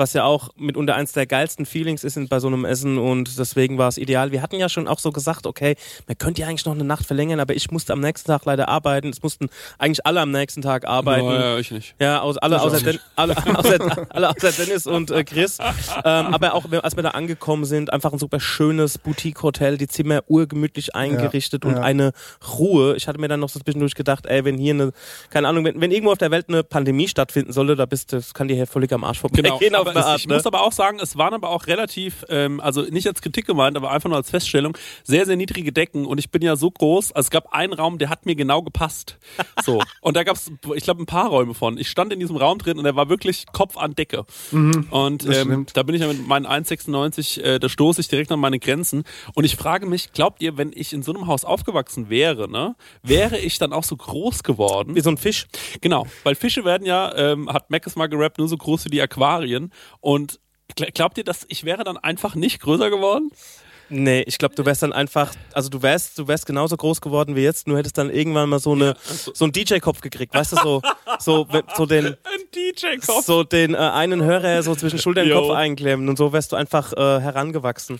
was 0.00 0.14
ja 0.14 0.24
auch 0.24 0.48
mitunter 0.56 0.96
eins 0.96 1.12
der 1.12 1.26
geilsten 1.26 1.66
Feelings 1.66 2.02
ist 2.02 2.18
bei 2.28 2.40
so 2.40 2.48
einem 2.48 2.64
Essen 2.64 2.98
und 2.98 3.38
deswegen 3.38 3.78
war 3.78 3.86
es 3.86 3.98
ideal. 3.98 4.32
Wir 4.32 4.42
hatten 4.42 4.56
ja 4.56 4.68
schon 4.68 4.88
auch 4.88 4.98
so 4.98 5.12
gesagt, 5.12 5.46
okay, 5.46 5.76
man 6.08 6.18
könnte 6.18 6.40
ja 6.40 6.48
eigentlich 6.48 6.64
noch 6.64 6.74
eine 6.74 6.84
Nacht 6.84 7.06
verlängern, 7.06 7.38
aber 7.38 7.54
ich 7.54 7.70
musste 7.70 7.92
am 7.92 8.00
nächsten 8.00 8.26
Tag 8.26 8.44
leider 8.46 8.68
arbeiten. 8.68 9.08
Es 9.10 9.22
mussten 9.22 9.48
eigentlich 9.78 10.04
alle 10.06 10.20
am 10.20 10.32
nächsten 10.32 10.62
Tag 10.62 10.86
arbeiten. 10.86 11.26
Ja, 11.26 11.40
ja, 11.40 11.58
ich 11.58 11.70
nicht. 11.70 11.94
Ja, 12.00 12.20
aus, 12.20 12.38
alle, 12.38 12.60
außer 12.60 12.80
Den, 12.80 12.98
alle, 13.14 13.36
außer, 13.54 14.06
alle 14.10 14.30
außer 14.30 14.52
Dennis 14.52 14.86
und 14.86 15.10
äh, 15.10 15.22
Chris. 15.22 15.58
Ähm, 16.04 16.34
aber 16.34 16.54
auch 16.54 16.64
als 16.82 16.96
wir 16.96 17.02
da 17.02 17.10
angekommen 17.10 17.64
sind, 17.64 17.92
einfach 17.92 18.12
ein 18.12 18.18
super 18.18 18.40
schönes 18.40 18.98
Boutique-Hotel, 18.98 19.76
die 19.76 19.86
Zimmer 19.86 20.22
urgemütlich 20.26 20.94
eingerichtet 20.96 21.64
und 21.64 21.76
ja. 21.76 21.82
eine 21.82 22.12
Ruhe. 22.58 22.96
Ich 22.96 23.06
hatte 23.06 23.20
mir 23.20 23.28
dann 23.28 23.40
noch 23.40 23.50
so 23.50 23.60
zwischendurch 23.60 23.94
gedacht, 23.94 24.26
ey, 24.26 24.44
wenn 24.44 24.56
hier 24.56 24.74
eine, 24.74 24.92
keine 25.28 25.48
Ahnung, 25.48 25.64
wenn, 25.64 25.80
wenn 25.80 25.92
irgendwo 25.92 26.12
auf 26.12 26.18
der 26.18 26.30
Welt 26.30 26.46
eine 26.48 26.64
Pandemie 26.64 27.06
stattfinden 27.06 27.52
sollte, 27.52 27.76
da 27.76 27.86
bist 27.86 28.12
du, 28.12 28.16
das 28.16 28.34
kann 28.34 28.48
dir 28.48 28.54
hier 28.54 28.66
völlig 28.66 28.92
am 28.92 29.04
Arsch 29.04 29.20
Genau, 29.20 29.50
vorbeigehen 29.50 29.74
auf 29.74 29.89
aber 29.90 30.00
es, 30.00 30.06
Art. 30.06 30.20
ich 30.20 30.26
Ne? 30.26 30.34
muss 30.34 30.46
aber 30.46 30.62
auch 30.62 30.72
sagen, 30.72 30.98
es 31.00 31.16
waren 31.16 31.34
aber 31.34 31.50
auch 31.50 31.66
relativ, 31.66 32.24
ähm, 32.28 32.60
also 32.60 32.82
nicht 32.82 33.06
als 33.06 33.20
Kritik 33.22 33.46
gemeint, 33.46 33.76
aber 33.76 33.90
einfach 33.90 34.08
nur 34.08 34.16
als 34.16 34.30
Feststellung, 34.30 34.76
sehr, 35.04 35.26
sehr 35.26 35.36
niedrige 35.36 35.72
Decken 35.72 36.06
und 36.06 36.18
ich 36.18 36.30
bin 36.30 36.42
ja 36.42 36.56
so 36.56 36.70
groß, 36.70 37.12
also 37.12 37.26
es 37.26 37.30
gab 37.30 37.52
einen 37.52 37.72
Raum, 37.72 37.98
der 37.98 38.08
hat 38.08 38.26
mir 38.26 38.34
genau 38.34 38.62
gepasst. 38.62 39.18
So. 39.62 39.82
und 40.00 40.16
da 40.16 40.22
gab 40.22 40.36
es, 40.36 40.50
ich 40.74 40.84
glaube, 40.84 41.02
ein 41.02 41.06
paar 41.06 41.28
Räume 41.28 41.52
von. 41.52 41.76
Ich 41.76 41.90
stand 41.90 42.12
in 42.14 42.20
diesem 42.20 42.36
Raum 42.36 42.58
drin 42.58 42.78
und 42.78 42.84
der 42.84 42.96
war 42.96 43.10
wirklich 43.10 43.44
Kopf 43.52 43.76
an 43.76 43.94
Decke. 43.94 44.24
und 44.90 45.26
das 45.28 45.36
ähm, 45.38 45.66
da 45.74 45.82
bin 45.82 45.94
ich 45.94 46.00
ja 46.00 46.06
mit 46.08 46.26
meinen 46.26 46.46
1,96, 46.46 47.40
äh, 47.40 47.58
da 47.58 47.68
stoße 47.68 48.00
ich 48.00 48.08
direkt 48.08 48.32
an 48.32 48.40
meine 48.40 48.58
Grenzen. 48.58 49.04
Und 49.34 49.44
ich 49.44 49.56
frage 49.56 49.86
mich, 49.86 50.12
glaubt 50.12 50.40
ihr, 50.42 50.56
wenn 50.56 50.72
ich 50.74 50.92
in 50.92 51.02
so 51.02 51.12
einem 51.12 51.26
Haus 51.26 51.44
aufgewachsen 51.44 52.08
wäre, 52.08 52.48
ne, 52.48 52.74
wäre 53.02 53.38
ich 53.38 53.58
dann 53.58 53.72
auch 53.72 53.84
so 53.84 53.96
groß 53.96 54.42
geworden? 54.42 54.94
Wie 54.94 55.00
so 55.00 55.10
ein 55.10 55.18
Fisch. 55.18 55.46
Genau, 55.80 56.06
weil 56.24 56.34
Fische 56.34 56.64
werden 56.64 56.86
ja, 56.86 57.14
ähm, 57.16 57.52
hat 57.52 57.70
Mac 57.70 57.86
es 57.86 57.96
mal 57.96 58.08
gerappt, 58.08 58.38
nur 58.38 58.48
so 58.48 58.56
groß 58.56 58.86
wie 58.86 58.90
die 58.90 59.02
Aquarien. 59.02 59.72
Und 60.00 60.40
gl- 60.76 60.92
glaubt 60.92 61.18
ihr, 61.18 61.24
dass 61.24 61.44
ich 61.48 61.64
wäre 61.64 61.84
dann 61.84 61.96
einfach 61.96 62.34
nicht 62.34 62.60
größer 62.60 62.90
geworden? 62.90 63.30
Nee, 63.92 64.22
ich 64.28 64.38
glaube, 64.38 64.54
du 64.54 64.64
wärst 64.64 64.84
dann 64.84 64.92
einfach, 64.92 65.34
also 65.52 65.68
du 65.68 65.82
wärst, 65.82 66.16
du 66.16 66.28
wärst 66.28 66.46
genauso 66.46 66.76
groß 66.76 67.00
geworden 67.00 67.34
wie 67.34 67.40
jetzt, 67.40 67.66
nur 67.66 67.76
hättest 67.76 67.98
dann 67.98 68.08
irgendwann 68.08 68.48
mal 68.48 68.60
so 68.60 68.70
eine, 68.70 68.94
so 69.02 69.44
einen 69.44 69.52
DJ-Kopf 69.52 70.00
gekriegt, 70.00 70.32
weißt 70.32 70.52
du, 70.52 70.56
so, 70.62 70.82
so, 71.18 71.48
so 71.76 71.86
den, 71.86 72.06
Ein 72.06 72.16
DJ-Kopf. 72.54 73.24
so 73.24 73.42
den 73.42 73.74
äh, 73.74 73.78
einen 73.78 74.22
Hörer 74.22 74.62
so 74.62 74.76
zwischen 74.76 75.00
Schulter 75.00 75.24
und. 75.24 75.48
Kopf 75.48 75.50
einklemmen 75.56 76.08
und 76.08 76.16
so 76.18 76.32
wärst 76.32 76.52
du 76.52 76.56
einfach 76.56 76.92
äh, 76.92 77.20
herangewachsen. 77.20 77.98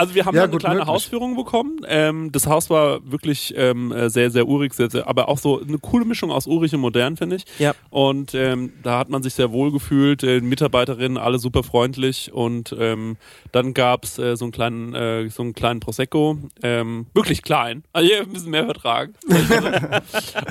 Also 0.00 0.14
wir 0.14 0.24
haben 0.24 0.34
Ja, 0.34 0.42
dann 0.42 0.48
eine 0.48 0.52
gut 0.52 0.60
kleine 0.60 0.76
möglich. 0.76 0.94
Hausführung 0.94 1.36
bekommen. 1.36 1.80
Ähm, 1.86 2.32
das 2.32 2.46
Haus 2.46 2.70
war 2.70 3.00
wirklich 3.10 3.52
ähm, 3.56 3.92
äh, 3.92 4.08
sehr, 4.08 4.30
sehr 4.30 4.48
urig, 4.48 4.72
sehr, 4.72 4.88
sehr, 4.90 5.06
aber 5.06 5.28
auch 5.28 5.36
so 5.36 5.60
eine 5.60 5.78
coole 5.78 6.06
Mischung 6.06 6.30
aus 6.30 6.46
urig 6.46 6.72
und 6.74 6.80
modern, 6.80 7.18
finde 7.18 7.36
ich. 7.36 7.44
Ja. 7.58 7.74
Und 7.90 8.34
ähm, 8.34 8.72
da 8.82 8.98
hat 8.98 9.10
man 9.10 9.22
sich 9.22 9.34
sehr 9.34 9.52
wohl 9.52 9.70
gefühlt, 9.72 10.22
äh, 10.22 10.40
Mitarbeiterinnen 10.40 11.18
alle 11.18 11.38
super 11.38 11.62
freundlich 11.62 12.32
und 12.32 12.74
ähm, 12.78 13.18
dann 13.52 13.74
gab's 13.74 14.18
äh, 14.18 14.36
so 14.36 14.46
einen 14.46 14.52
kleinen, 14.52 14.94
äh, 14.94 15.28
so 15.28 15.42
einen 15.42 15.52
kleinen 15.52 15.80
Prosecco, 15.80 16.38
ähm, 16.62 17.04
wirklich 17.12 17.42
klein, 17.42 17.84
also 17.92 18.10
ein 18.10 18.32
bisschen 18.32 18.50
mehr 18.52 18.64
vertragen. 18.64 19.12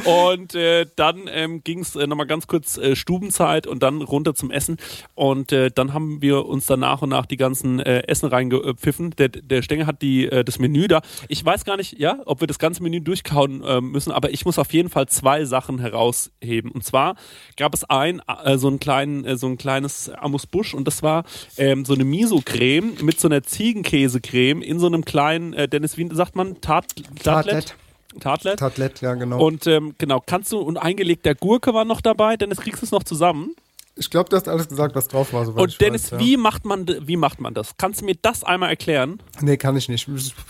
und 0.06 0.54
äh, 0.56 0.86
dann 0.96 1.22
ähm, 1.32 1.64
ging's 1.64 1.96
äh, 1.96 2.08
nochmal 2.08 2.28
ganz 2.28 2.46
kurz 2.46 2.78
äh, 2.78 2.96
Stubenzeit 2.96 3.68
und 3.68 3.82
dann 3.84 4.02
runter 4.04 4.36
zum 4.36 4.52
Essen 4.52 4.78
und 5.16 5.52
dann 5.52 5.94
haben 5.94 6.22
wir 6.22 6.46
uns 6.46 6.68
dann 6.68 6.82
nach 6.82 7.02
und 7.02 7.10
nach 7.10 7.26
die 7.26 7.38
ganzen 7.38 7.80
Essen 7.80 8.30
reingepfiffen. 8.30 9.12
Der, 9.18 9.30
der 9.42 9.62
Stenger 9.62 9.86
hat 9.86 10.02
die, 10.02 10.26
äh, 10.26 10.44
das 10.44 10.60
Menü 10.60 10.88
da. 10.88 11.02
Ich 11.28 11.44
weiß 11.44 11.66
gar 11.66 11.78
nicht, 11.78 12.00
ja, 12.00 12.20
ob 12.26 12.42
wir 12.42 12.48
das 12.48 12.60
ganze 12.60 12.84
Menü 12.84 13.02
durchkauen 13.02 13.64
äh, 13.64 13.82
müssen, 13.82 14.12
aber 14.12 14.32
ich 14.32 14.46
muss 14.46 14.60
auf 14.60 14.74
jeden 14.74 14.90
Fall 14.90 15.08
zwei 15.08 15.46
Sachen 15.46 15.80
herausheben. 15.80 16.72
Und 16.72 16.84
zwar 16.84 17.16
gab 17.58 17.74
es 17.74 17.84
ein, 17.84 18.22
äh, 18.44 18.58
so, 18.58 18.68
einen 18.68 18.80
kleinen, 18.80 19.26
äh, 19.26 19.38
so 19.38 19.48
ein 19.48 19.58
kleines 19.58 20.10
Amus 20.10 20.48
Busch 20.48 20.74
und 20.74 20.88
das 20.88 21.04
war 21.04 21.24
ähm, 21.58 21.86
so 21.86 21.94
eine 21.94 22.04
Miso-Creme 22.04 22.94
mit 23.02 23.20
so 23.20 23.28
einer 23.28 23.44
Ziegenkäsecreme 23.44 24.62
in 24.62 24.80
so 24.80 24.88
einem 24.88 25.06
kleinen, 25.06 25.54
äh, 25.54 25.68
Dennis, 25.68 25.98
wie 25.98 26.08
sagt 26.14 26.36
man? 26.36 26.62
Tart, 26.62 26.94
Tartlet? 27.24 27.76
Tartlet? 28.20 28.60
Tartlet, 28.60 29.02
ja, 29.02 29.14
genau. 29.14 29.46
Und 29.46 29.68
ähm, 29.68 29.94
genau, 29.98 30.22
kannst 30.26 30.52
du, 30.52 30.60
und 30.60 30.78
eingelegter 30.78 31.36
Gurke 31.36 31.74
war 31.74 31.86
noch 31.86 32.02
dabei, 32.02 32.38
Dennis, 32.38 32.60
kriegst 32.60 32.82
du 32.82 32.86
es 32.86 32.92
noch 32.92 33.04
zusammen? 33.04 33.56
Ich 34.00 34.10
glaube, 34.10 34.30
du 34.30 34.36
hast 34.36 34.48
alles 34.48 34.68
gesagt, 34.68 34.96
was 34.96 35.08
drauf 35.08 35.34
war. 35.34 35.48
Und 35.48 35.82
Dennis, 35.82 36.12
weiß, 36.12 36.20
ja. 36.20 36.26
wie 36.26 36.38
macht 36.38 36.66
man 36.66 36.88
wie 36.88 37.18
macht 37.18 37.42
man 37.42 37.54
das? 37.54 37.76
Kannst 37.78 38.02
du 38.02 38.06
mir 38.06 38.16
das 38.22 38.44
einmal 38.44 38.70
erklären? 38.70 39.22
Nee, 39.42 39.58
kann 39.58 39.76
ich 39.76 39.90
nicht. 39.90 40.10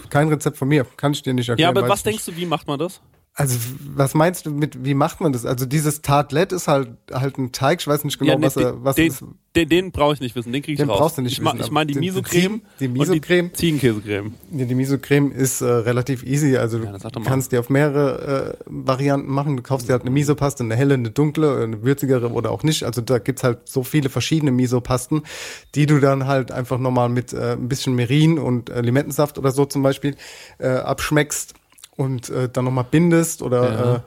Kein 0.10 0.30
Rezept 0.30 0.58
von 0.58 0.68
mir. 0.68 0.86
Kann 0.98 1.14
ich 1.14 1.24
dir 1.24 1.34
nicht 1.34 1.50
erklären. 1.50 1.76
Ja, 1.76 1.82
aber 1.82 1.90
was 1.90 2.04
denkst 2.04 2.26
du, 2.26 2.36
wie 2.36 2.46
macht 2.46 2.68
man 2.68 2.80
das? 2.80 3.02
Also, 3.40 3.58
was 3.96 4.14
meinst 4.14 4.46
du 4.46 4.52
mit, 4.52 4.84
wie 4.86 4.94
macht 4.94 5.22
man 5.22 5.32
das? 5.34 5.46
Also, 5.46 5.66
dieses 5.66 6.02
Tartlet 6.02 6.52
ist 6.52 6.68
halt, 6.68 6.90
halt 7.12 7.38
ein 7.38 7.52
Teig. 7.52 7.80
Ich 7.82 7.88
weiß 7.88 8.04
nicht 8.04 8.20
genau, 8.20 8.34
ja, 8.34 8.38
nee, 8.38 8.46
was, 8.46 8.56
er, 8.58 8.84
was 8.84 8.96
den, 8.98 9.08
ist. 9.08 9.24
den, 9.56 9.70
den 9.70 9.92
brauche 9.92 10.14
ich 10.14 10.20
nicht 10.20 10.36
wissen, 10.36 10.52
den 10.52 10.62
kriege 10.62 10.74
ich 10.74 10.78
Den 10.80 10.90
raus. 10.90 11.00
brauchst 11.00 11.18
du 11.18 11.22
nicht 11.22 11.40
ich 11.40 11.44
wissen, 11.46 11.60
Ich 11.62 11.72
meine 11.72 11.88
die 11.88 11.94
die- 11.94 12.00
Miso-Creme. 12.02 12.62
die 12.80 12.88
Miso-Creme? 12.88 13.50
Die 13.50 13.54
Ziegenkäsecreme. 13.54 14.34
Nee, 14.52 14.66
die 14.66 14.76
Miso-Creme 14.76 15.32
ist 15.32 15.62
äh, 15.62 15.66
relativ 15.66 16.24
easy. 16.24 16.58
Also, 16.58 16.80
Ja, 16.80 16.98
du 16.98 17.22
kannst 17.22 17.52
dir 17.52 17.60
auf 17.62 17.70
mehrere 17.70 18.58
äh, 18.60 18.64
Varianten 18.66 19.32
machen. 19.32 19.58
Du 19.58 19.64
kaufst 19.64 19.88
dir 19.88 19.94
halt 19.94 20.02
eine 20.04 20.12
Miso-Paste, 20.12 20.64
eine 20.64 20.76
helle, 20.76 20.96
eine 20.96 21.12
dunkle, 21.12 21.64
eine 21.64 21.82
würzigere 21.84 22.30
oder 22.32 22.52
auch 22.52 22.64
nicht. 22.64 22.84
Also, 22.84 23.02
da 23.02 23.20
gibt's 23.20 23.44
halt 23.44 23.70
so 23.70 23.84
viele 23.84 24.10
verschiedene 24.10 24.52
Miso-Pasten, 24.52 25.24
die 25.76 25.86
du 25.86 26.00
dann 26.00 26.28
halt 26.28 26.52
einfach 26.52 26.78
nochmal 26.78 27.10
mit 27.10 27.32
äh, 27.34 27.54
ein 27.54 27.70
bisschen 27.70 27.96
Merin 27.96 28.38
und 28.38 28.70
äh, 28.70 28.82
Limettensaft 28.82 29.38
oder 29.38 29.52
so 29.52 29.66
zum 29.66 29.82
Beispiel 29.82 30.16
äh, 30.58 30.68
abschmeckst 30.68 31.54
und 32.00 32.30
äh, 32.30 32.48
dann 32.50 32.66
nochmal 32.66 32.86
bindest 32.90 33.42
oder 33.42 33.64
Ja. 33.72 33.96
äh, 33.96 34.00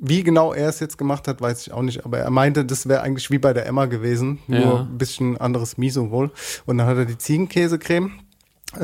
wie 0.00 0.22
genau 0.22 0.52
er 0.52 0.68
es 0.68 0.78
jetzt 0.78 0.96
gemacht 0.96 1.26
hat, 1.26 1.40
weiß 1.40 1.66
ich 1.66 1.72
auch 1.72 1.82
nicht. 1.82 2.04
Aber 2.04 2.18
er 2.18 2.30
meinte, 2.30 2.64
das 2.64 2.88
wäre 2.88 3.00
eigentlich 3.02 3.32
wie 3.32 3.38
bei 3.38 3.52
der 3.52 3.66
Emma 3.66 3.86
gewesen, 3.86 4.38
nur 4.46 4.60
Ja. 4.60 4.80
ein 4.82 4.96
bisschen 4.96 5.36
anderes 5.36 5.76
Miso 5.76 6.12
wohl. 6.12 6.30
Und 6.66 6.78
dann 6.78 6.86
hat 6.86 6.96
er 6.98 7.04
die 7.04 7.18
Ziegenkäsecreme 7.18 8.12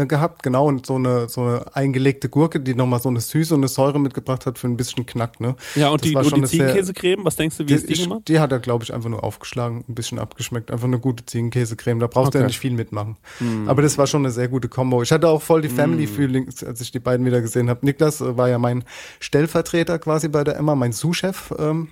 gehabt, 0.09 0.43
genau, 0.43 0.67
und 0.67 0.87
so 0.87 0.95
eine, 0.95 1.29
so 1.29 1.43
eine 1.43 1.77
eingelegte 1.77 2.29
Gurke, 2.31 2.59
die 2.59 2.75
nochmal 2.75 3.01
so 3.01 3.11
eine 3.11 3.21
Süße 3.21 3.55
und 3.55 3.61
eine 3.61 3.69
Säure 3.69 4.01
mitgebracht 4.01 4.47
hat 4.47 4.59
für 4.59 4.67
ein 4.67 4.77
bisschen 4.79 5.05
Knack, 5.05 5.41
ne? 5.41 5.57
Ja, 5.75 5.91
und 5.91 6.01
Das 6.01 6.09
die, 6.09 6.15
war 6.15 6.25
und 6.25 6.37
die 6.37 6.45
Ziegenkäsecreme, 6.45 7.25
was 7.25 7.37
denkst 7.37 7.59
du, 7.59 7.65
wie 7.65 7.67
Die, 7.67 7.75
ist 7.75 7.89
die 7.91 8.03
gemacht? 8.03 8.23
die 8.29 8.41
hat 8.41 8.51
er, 8.51 8.61
glaube 8.61 8.83
ich, 8.85 8.95
einfach 8.95 9.11
nur 9.11 9.23
aufgeschlagen, 9.23 9.85
ein 9.87 9.95
bisschen 9.95 10.19
abgeschmeckt. 10.19 10.71
Einfach 10.71 10.87
eine 10.87 10.99
gute 10.99 11.27
Ziegenkäsecreme. 11.27 12.01
Da 12.01 12.07
brauchst 12.07 12.35
du 12.35 12.39
Okay. 12.39 12.45
ja 12.45 12.47
nicht 12.47 12.59
viel 12.59 12.73
mitmachen. 12.73 13.19
Hm. 13.39 13.69
Aber 13.69 13.83
das 13.83 13.99
war 13.99 14.07
schon 14.07 14.23
eine 14.23 14.31
sehr 14.33 14.49
gute 14.49 14.69
Kombo. 14.69 15.03
Ich 15.03 15.13
hatte 15.13 15.29
auch 15.29 15.43
voll 15.43 15.61
die 15.61 15.69
Family-Feelings, 15.69 16.65
als 16.65 16.81
ich 16.81 16.91
die 16.91 16.99
beiden 17.01 17.27
wieder 17.27 17.43
gesehen 17.43 17.69
habe. 17.69 17.85
Niklas 17.85 18.21
äh, 18.23 18.37
war 18.39 18.49
ja 18.49 18.59
mein 18.59 18.85
Stellvertreter 19.21 19.99
quasi 19.99 20.29
bei 20.29 20.45
der 20.45 20.57
Emma, 20.57 20.75
mein 20.75 20.93
Sous-Chef. 20.93 21.53
Ähm, 21.59 21.89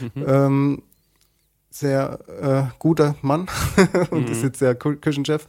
Mhm. 0.00 0.24
ähm, 0.26 0.82
sehr 1.74 2.18
äh, 2.28 2.72
guter 2.78 3.16
Mann 3.20 3.48
und 4.10 4.26
Mhm. 4.26 4.32
ist 4.32 4.42
jetzt 4.42 4.60
der 4.60 4.78
Kü- 4.78 4.96
Küchenchef 5.00 5.46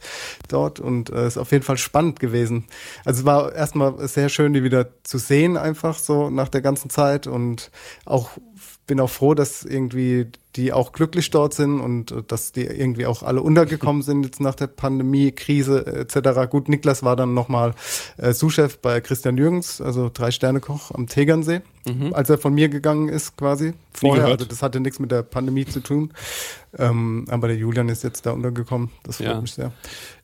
dort 0.48 0.80
und 0.80 1.10
äh, 1.10 1.26
ist 1.26 1.38
auf 1.38 1.52
jeden 1.52 1.62
Fall 1.64 1.76
spannend 1.78 2.18
gewesen. 2.18 2.64
Also 3.04 3.20
es 3.20 3.24
war 3.26 3.52
erstmal 3.54 4.08
sehr 4.08 4.28
schön, 4.28 4.52
die 4.52 4.64
wieder 4.64 4.88
zu 5.04 5.18
sehen, 5.18 5.56
einfach 5.56 5.96
so 5.98 6.28
nach 6.30 6.48
der 6.48 6.62
ganzen 6.62 6.90
Zeit 6.90 7.26
und 7.28 7.70
auch 8.04 8.30
bin 8.88 9.00
auch 9.00 9.10
froh, 9.10 9.34
dass 9.34 9.64
irgendwie 9.64 10.28
die 10.56 10.72
auch 10.72 10.92
glücklich 10.92 11.30
dort 11.30 11.54
sind 11.54 11.80
und 11.80 12.10
äh, 12.12 12.22
dass 12.26 12.52
die 12.52 12.62
irgendwie 12.64 13.06
auch 13.06 13.22
alle 13.22 13.42
untergekommen 13.42 14.02
sind 14.02 14.24
jetzt 14.24 14.40
nach 14.40 14.54
der 14.54 14.66
Pandemie, 14.66 15.32
Krise 15.32 15.86
etc. 15.86 16.48
Gut, 16.50 16.68
Niklas 16.68 17.02
war 17.02 17.16
dann 17.16 17.34
nochmal 17.34 17.74
äh, 18.16 18.32
Sous-Chef 18.32 18.78
bei 18.78 19.00
Christian 19.00 19.36
Jürgens, 19.36 19.80
also 19.80 20.10
Drei-Sterne-Koch 20.12 20.90
am 20.92 21.06
Tegernsee, 21.06 21.60
als 22.12 22.30
er 22.30 22.38
von 22.38 22.54
mir 22.54 22.68
gegangen 22.68 23.08
ist 23.08 23.36
quasi 23.36 23.74
vorher. 23.92 24.26
Also 24.26 24.44
das 24.44 24.62
hatte 24.62 24.80
nichts 24.80 24.98
mit 24.98 25.12
der 25.12 25.22
Pandemie 25.22 25.66
zu 25.66 25.80
tun. 25.80 26.12
Ähm, 26.76 27.26
aber 27.28 27.48
der 27.48 27.56
Julian 27.56 27.88
ist 27.88 28.02
jetzt 28.02 28.26
da 28.26 28.32
untergekommen. 28.32 28.90
Das 29.04 29.18
freut 29.18 29.26
Ja. 29.28 29.40
mich 29.40 29.52
sehr. 29.52 29.72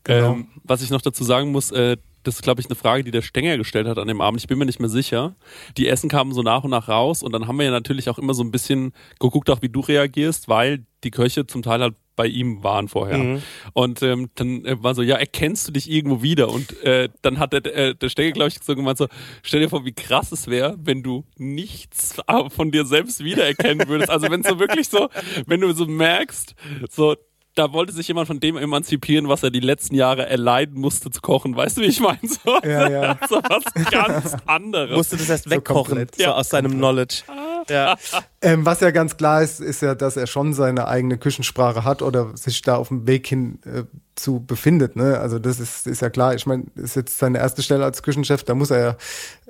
Genau. 0.04 0.32
Ähm, 0.32 0.46
was 0.64 0.82
ich 0.82 0.90
noch 0.90 1.00
dazu 1.02 1.22
sagen 1.24 1.52
muss, 1.52 1.70
äh, 1.70 1.96
das 2.22 2.36
ist, 2.36 2.42
glaube 2.42 2.60
ich, 2.60 2.66
eine 2.66 2.76
Frage, 2.76 3.04
die 3.04 3.10
der 3.10 3.22
Stenger 3.22 3.56
gestellt 3.56 3.86
hat 3.86 3.98
an 3.98 4.08
dem 4.08 4.20
Abend. 4.20 4.40
Ich 4.40 4.46
bin 4.46 4.58
mir 4.58 4.66
nicht 4.66 4.80
mehr 4.80 4.88
sicher. 4.88 5.34
Die 5.76 5.88
Essen 5.88 6.08
kamen 6.08 6.32
so 6.32 6.42
nach 6.42 6.64
und 6.64 6.70
nach 6.70 6.88
raus 6.88 7.22
und 7.22 7.32
dann 7.32 7.46
haben 7.46 7.58
wir 7.58 7.64
ja 7.64 7.70
natürlich 7.70 8.08
auch 8.08 8.18
immer 8.18 8.34
so 8.34 8.42
ein 8.42 8.50
bisschen 8.50 8.92
geguckt, 9.18 9.50
auch 9.50 9.62
wie 9.62 9.68
du 9.68 9.80
reagierst, 9.80 10.48
weil 10.48 10.84
die 11.04 11.10
Köche 11.10 11.46
zum 11.46 11.62
Teil 11.62 11.80
halt 11.80 11.94
bei 12.14 12.26
ihm 12.26 12.62
waren 12.62 12.88
vorher. 12.88 13.18
Mhm. 13.18 13.42
Und 13.72 14.02
ähm, 14.02 14.30
dann 14.34 14.64
äh, 14.64 14.82
war 14.82 14.94
so, 14.94 15.02
ja, 15.02 15.16
erkennst 15.16 15.66
du 15.66 15.72
dich 15.72 15.90
irgendwo 15.90 16.22
wieder? 16.22 16.50
Und 16.50 16.82
äh, 16.82 17.08
dann 17.22 17.38
hat 17.38 17.52
der, 17.52 17.64
äh, 17.74 17.94
der 17.94 18.08
Stenger, 18.08 18.32
glaube 18.32 18.48
ich, 18.48 18.58
so 18.62 18.74
gemeint 18.74 18.98
so, 18.98 19.08
stell 19.42 19.60
dir 19.60 19.68
vor, 19.68 19.84
wie 19.84 19.92
krass 19.92 20.30
es 20.32 20.46
wäre, 20.46 20.76
wenn 20.82 21.02
du 21.02 21.24
nichts 21.38 22.16
von 22.48 22.70
dir 22.70 22.84
selbst 22.84 23.24
wiedererkennen 23.24 23.88
würdest. 23.88 24.10
Also 24.10 24.30
wenn 24.30 24.42
so 24.42 24.58
wirklich 24.58 24.88
so, 24.88 25.08
wenn 25.46 25.60
du 25.60 25.72
so 25.72 25.86
merkst, 25.86 26.54
so, 26.90 27.16
da 27.54 27.72
wollte 27.72 27.92
sich 27.92 28.08
jemand 28.08 28.26
von 28.26 28.40
dem 28.40 28.56
emanzipieren, 28.56 29.28
was 29.28 29.42
er 29.42 29.50
die 29.50 29.60
letzten 29.60 29.94
Jahre 29.94 30.26
erleiden 30.26 30.80
musste 30.80 31.10
zu 31.10 31.20
kochen. 31.20 31.54
Weißt 31.54 31.76
du, 31.76 31.82
wie 31.82 31.86
ich 31.86 32.00
meine? 32.00 32.18
So, 32.22 32.58
Ja, 32.64 32.88
ja. 32.88 33.18
so 33.28 33.36
was 33.36 33.64
ganz 33.90 34.36
anderes. 34.46 34.96
Musste 34.96 35.16
das 35.18 35.28
erst 35.28 35.44
So 35.44 35.50
wegkochen 35.50 35.84
komplett. 35.96 36.14
so 36.16 36.22
Ja. 36.22 36.34
aus 36.34 36.48
seinem 36.48 36.72
Knowledge. 36.72 37.22
Ja. 37.68 37.96
Ähm, 38.44 38.66
was 38.66 38.80
ja 38.80 38.90
ganz 38.90 39.16
klar 39.16 39.40
ist, 39.40 39.60
ist 39.60 39.82
ja, 39.82 39.94
dass 39.94 40.16
er 40.16 40.26
schon 40.26 40.52
seine 40.52 40.88
eigene 40.88 41.16
Küchensprache 41.16 41.84
hat 41.84 42.02
oder 42.02 42.36
sich 42.36 42.60
da 42.62 42.74
auf 42.74 42.88
dem 42.88 43.06
Weg 43.06 43.24
hin 43.28 43.60
äh, 43.64 43.84
zu 44.16 44.44
befindet. 44.44 44.96
Ne? 44.96 45.20
Also 45.20 45.38
das 45.38 45.60
ist, 45.60 45.86
ist 45.86 46.02
ja 46.02 46.10
klar. 46.10 46.34
Ich 46.34 46.44
meine, 46.44 46.64
ist 46.74 46.96
jetzt 46.96 47.18
seine 47.20 47.38
erste 47.38 47.62
Stelle 47.62 47.84
als 47.84 48.02
Küchenchef, 48.02 48.42
da 48.42 48.56
muss 48.56 48.72
er 48.72 48.80
ja 48.80 48.96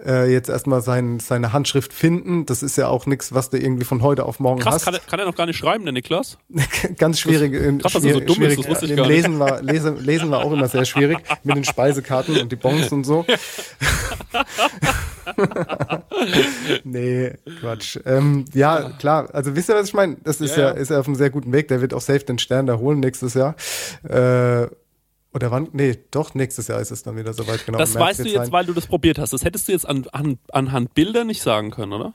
äh, 0.04 0.30
jetzt 0.30 0.50
erstmal 0.50 0.82
sein, 0.82 1.20
seine 1.20 1.54
Handschrift 1.54 1.94
finden. 1.94 2.44
Das 2.44 2.62
ist 2.62 2.76
ja 2.76 2.88
auch 2.88 3.06
nichts, 3.06 3.32
was 3.32 3.48
du 3.48 3.56
irgendwie 3.56 3.86
von 3.86 4.02
heute 4.02 4.26
auf 4.26 4.40
morgen 4.40 4.60
Krass, 4.60 4.74
hast. 4.74 4.84
kann 4.84 4.92
er, 4.92 5.00
kann 5.00 5.18
er 5.20 5.24
noch 5.24 5.36
gar 5.36 5.46
nicht 5.46 5.56
schreiben, 5.56 5.84
der 5.84 5.92
Niklas? 5.94 6.36
ganz 6.98 7.18
schwierig. 7.18 7.54
äh, 7.54 7.78
Krass, 7.78 7.94
dass 7.94 8.04
er 8.04 8.12
so 8.12 8.18
schwierig- 8.18 8.26
dumm 8.26 8.42
ist, 8.42 8.52
schwierig. 8.52 8.56
das 8.58 8.68
wusste 8.68 8.84
ich 8.84 8.90
Im 8.90 8.96
gar 8.98 9.06
nicht. 9.06 9.16
Lesen 9.16 9.38
war, 9.38 9.62
lesen, 9.62 10.04
lesen 10.04 10.30
war 10.30 10.40
auch 10.44 10.52
immer 10.52 10.68
sehr 10.68 10.84
schwierig 10.84 11.16
mit 11.44 11.56
den 11.56 11.64
Speisekarten 11.64 12.38
und 12.38 12.52
die 12.52 12.56
Bons 12.56 12.92
und 12.92 13.04
so. 13.04 13.24
nee, 16.84 17.32
Quatsch. 17.60 17.96
Ähm, 18.04 18.44
ja, 18.52 18.90
klar. 18.98 19.28
Also 19.32 19.54
wisst 19.56 19.68
ihr, 19.68 19.74
was 19.76 19.88
ich 19.88 19.94
meine? 19.94 20.16
Das 20.24 20.40
ist 20.40 20.56
Ja, 20.56 20.62
ja, 20.62 20.68
ja. 20.70 20.74
ist 20.74 20.90
er 20.90 21.00
auf 21.00 21.06
einem 21.06 21.14
sehr 21.16 21.30
guten 21.30 21.52
Weg. 21.52 21.68
Der 21.68 21.80
wird 21.80 21.94
auch 21.94 22.00
safe 22.00 22.20
den 22.24 22.38
Stern 22.38 22.66
da 22.66 22.78
holen 22.78 23.00
nächstes 23.00 23.34
Jahr. 23.34 23.54
Äh, 24.04 24.68
oder 25.34 25.50
wann? 25.50 25.68
Nee, 25.72 25.98
doch, 26.10 26.34
nächstes 26.34 26.68
Jahr 26.68 26.80
ist 26.80 26.90
es 26.90 27.02
dann 27.02 27.16
wieder 27.16 27.32
soweit. 27.32 27.64
Genau, 27.64 27.78
Das 27.78 27.94
weißt 27.94 28.20
du 28.20 28.24
jetzt, 28.24 28.34
sein. 28.34 28.52
weil 28.52 28.66
du 28.66 28.74
das 28.74 28.86
probiert 28.86 29.18
hast. 29.18 29.32
Das 29.32 29.44
hättest 29.44 29.68
du 29.68 29.72
jetzt 29.72 29.88
an, 29.88 30.06
an, 30.12 30.38
anhand 30.52 30.92
Bilder 30.94 31.24
nicht 31.24 31.42
sagen 31.42 31.70
können, 31.70 31.92
oder? 31.94 32.12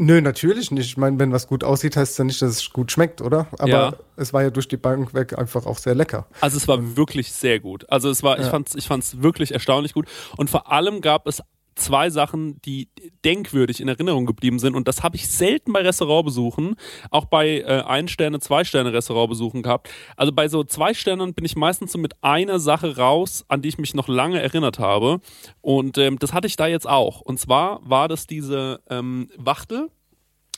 Nö, 0.00 0.20
natürlich 0.20 0.70
nicht. 0.70 0.86
Ich 0.86 0.96
meine, 0.96 1.18
wenn 1.18 1.32
was 1.32 1.48
gut 1.48 1.64
aussieht, 1.64 1.96
heißt 1.96 2.12
es 2.12 2.18
ja 2.18 2.24
nicht, 2.24 2.40
dass 2.40 2.50
es 2.52 2.70
gut 2.70 2.92
schmeckt, 2.92 3.20
oder? 3.20 3.48
Aber 3.58 3.68
Ja. 3.68 3.92
es 4.16 4.32
war 4.32 4.42
ja 4.44 4.50
durch 4.50 4.68
die 4.68 4.76
Bank 4.76 5.12
weg 5.12 5.36
einfach 5.36 5.66
auch 5.66 5.78
sehr 5.78 5.96
lecker. 5.96 6.26
Also 6.40 6.56
es 6.56 6.68
war 6.68 6.96
wirklich 6.96 7.32
sehr 7.32 7.58
gut. 7.58 7.84
Also 7.90 8.08
es 8.08 8.22
war, 8.22 8.38
ich 8.38 8.44
Ja. 8.44 8.50
fand's, 8.50 8.76
ich 8.76 8.86
fand's 8.86 9.22
wirklich 9.22 9.52
erstaunlich 9.52 9.94
gut. 9.94 10.06
Und 10.36 10.50
vor 10.50 10.70
allem 10.70 11.00
gab 11.00 11.26
es 11.26 11.42
zwei 11.78 12.10
Sachen, 12.10 12.60
die 12.62 12.88
denkwürdig 13.24 13.80
in 13.80 13.88
Erinnerung 13.88 14.26
geblieben 14.26 14.58
sind. 14.58 14.74
Und 14.74 14.88
das 14.88 15.02
habe 15.02 15.16
ich 15.16 15.28
selten 15.28 15.72
bei 15.72 15.80
Restaurantbesuchen, 15.80 16.76
auch 17.10 17.26
bei 17.26 17.60
äh, 17.60 17.82
Ein-Sterne-, 17.86 18.40
Zwei-Sterne-Restaurantbesuchen 18.40 19.62
gehabt. 19.62 19.88
Also 20.16 20.32
bei 20.32 20.48
so 20.48 20.64
zwei 20.64 20.94
Sternen 20.94 21.34
bin 21.34 21.44
ich 21.44 21.56
meistens 21.56 21.92
so 21.92 21.98
mit 21.98 22.14
einer 22.22 22.58
Sache 22.58 22.96
raus, 22.96 23.44
an 23.48 23.62
die 23.62 23.68
ich 23.68 23.78
mich 23.78 23.94
noch 23.94 24.08
lange 24.08 24.40
erinnert 24.42 24.78
habe. 24.78 25.20
Und 25.60 25.98
ähm, 25.98 26.18
das 26.18 26.32
hatte 26.32 26.46
ich 26.46 26.56
da 26.56 26.66
jetzt 26.66 26.88
auch. 26.88 27.20
Und 27.20 27.38
zwar 27.38 27.80
war 27.88 28.08
das 28.08 28.26
diese 28.26 28.80
ähm, 28.90 29.28
Wachtel. 29.36 29.88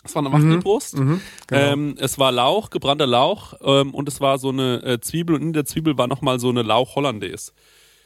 Es 0.03 0.15
war 0.15 0.25
eine 0.25 0.33
Wachtelbrust. 0.33 0.97
genau. 0.97 1.19
ähm, 1.51 1.95
es 1.99 2.19
war 2.19 2.33
Lauch, 2.33 2.71
gebrannter 2.71 3.07
Lauch 3.07 3.55
ähm, 3.63 3.93
und 3.93 4.09
es 4.09 4.21
war 4.21 4.39
so 4.39 4.49
eine 4.49 4.83
äh, 4.83 5.01
Zwiebel 5.01 5.37
und 5.37 5.43
in 5.43 5.53
der 5.53 5.67
Zwiebel 5.67 5.99
war 5.99 6.07
nochmal 6.07 6.41
so 6.41 6.49
eine 6.49 6.63
Lauch 6.63 6.97
Hollandaise. 6.97 7.53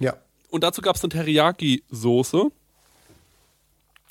Ja. 0.01 0.15
Und 0.51 0.65
dazu 0.65 0.83
gab 0.83 0.97
es 0.97 1.05
eine 1.05 1.13
Teriyaki-Soße. 1.13 2.51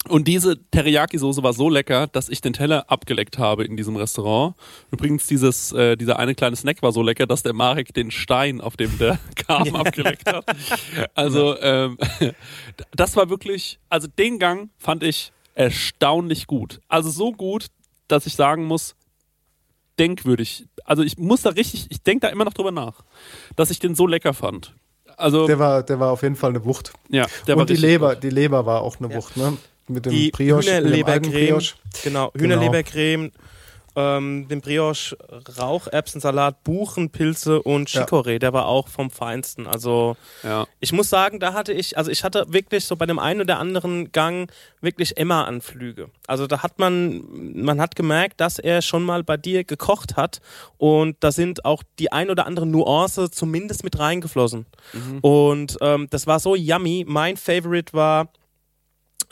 Und 0.10 0.28
diese 0.28 0.58
Teriyaki-Soße 0.72 1.44
war 1.44 1.54
so 1.54 1.70
lecker, 1.70 2.08
dass 2.08 2.28
ich 2.28 2.42
den 2.42 2.52
Teller 2.54 2.90
abgeleckt 2.92 3.38
habe 3.38 3.64
in 3.64 3.78
diesem 3.78 3.96
Restaurant. 3.96 4.56
Übrigens, 4.92 5.28
dieses, 5.28 5.72
äh, 5.72 5.96
dieser 5.96 6.20
eine 6.20 6.36
kleine 6.36 6.56
Snack 6.58 6.82
war 6.82 6.92
so 6.92 7.02
lecker, 7.02 7.26
dass 7.26 7.42
der 7.44 7.54
Marek 7.54 7.94
den 7.94 8.12
Stein, 8.12 8.60
auf 8.60 8.76
dem 8.76 8.98
der 8.98 9.18
kam, 9.48 9.76
abgeleckt 9.76 10.28
hat. 10.28 10.46
Also, 11.16 11.58
ähm, 11.62 11.98
das 12.92 13.16
war 13.16 13.30
wirklich, 13.30 13.80
also 13.90 14.08
den 14.08 14.40
Gang 14.40 14.70
fand 14.78 15.04
ich 15.04 15.32
erstaunlich 15.56 16.48
gut. 16.48 16.82
Also 16.90 17.10
so 17.10 17.32
gut, 17.32 17.68
dass 18.08 18.26
ich 18.26 18.36
sagen 18.36 18.66
muss, 18.66 18.96
denkwürdig. 20.00 20.66
Also 20.86 21.04
ich 21.04 21.18
muss 21.18 21.44
da 21.44 21.52
richtig, 21.52 21.88
ich 21.90 22.02
denke 22.02 22.28
da 22.28 22.34
immer 22.34 22.46
noch 22.46 22.54
drüber 22.54 22.72
nach, 22.72 23.04
dass 23.56 23.70
ich 23.72 23.80
den 23.80 23.96
so 23.96 24.08
lecker 24.08 24.34
fand. 24.34 24.74
Also, 25.16 25.46
Der 25.46 25.60
war, 25.60 25.84
der 25.84 26.00
war 26.00 26.12
auf 26.12 26.24
jeden 26.24 26.36
Fall 26.36 26.50
eine 26.50 26.66
Wucht. 26.66 26.92
ja, 27.10 27.28
der 27.48 27.56
war 27.56 27.62
und 27.62 27.70
die 27.70 27.74
richtig 27.74 27.90
Leber, 27.92 28.16
gut. 28.16 28.24
die 28.24 28.32
Leber 28.32 28.66
war 28.66 28.82
auch 28.82 28.98
eine 29.00 29.14
Wucht, 29.14 29.38
ne? 29.38 29.58
Mit 29.88 30.06
dem 30.06 30.12
Die 30.14 30.32
Brioche, 30.32 30.62
Hühnerlebercreme, 30.78 31.60
genau, 31.60 31.60
Genau. 32.04 32.32
Hühnerlebercreme, 32.36 33.32
ähm, 33.96 34.48
den 34.48 34.62
Brioche, 34.62 35.16
Raucherbsensalat, 35.60 36.64
Buchen, 36.64 37.10
Pilze 37.12 37.62
und 37.62 37.92
Ja. 37.94 38.02
Chicorée, 38.06 38.40
der 38.40 38.52
war 38.54 38.66
auch 38.66 38.88
vom 38.88 39.12
Feinsten. 39.12 39.68
Also 39.68 40.16
Ja. 40.42 40.66
ich 40.80 40.94
muss 40.94 41.10
sagen, 41.10 41.40
da 41.40 41.54
hatte 41.54 41.74
ich, 41.74 41.96
also 41.98 42.10
ich 42.10 42.24
hatte 42.24 42.46
wirklich 42.48 42.86
so 42.86 42.96
bei 42.96 43.06
dem 43.06 43.20
einen 43.20 43.42
oder 43.42 43.60
anderen 43.60 44.12
Gang 44.12 44.52
wirklich 44.82 45.18
Emma-Anflüge. 45.18 46.10
Also 46.26 46.48
da 46.48 46.64
hat 46.64 46.80
man, 46.80 47.24
man 47.56 47.80
hat 47.80 47.96
gemerkt, 47.96 48.42
dass 48.42 48.58
er 48.58 48.82
schon 48.82 49.04
mal 49.04 49.24
bei 49.24 49.38
dir 49.38 49.64
gekocht 49.64 50.16
hat 50.16 50.42
und 50.78 51.18
da 51.20 51.32
sind 51.32 51.64
auch 51.66 51.84
die 52.00 52.12
ein 52.12 52.32
oder 52.32 52.48
andere 52.48 52.66
Nuance 52.66 53.30
zumindest 53.30 53.84
mit 53.84 54.00
reingeflossen. 54.00 54.66
Und 55.22 55.78
ähm, 55.82 56.08
das 56.10 56.26
war 56.26 56.40
so 56.40 56.56
yummy. 56.56 57.06
Mein 57.08 57.38
Favorite 57.38 57.94
war 57.94 58.30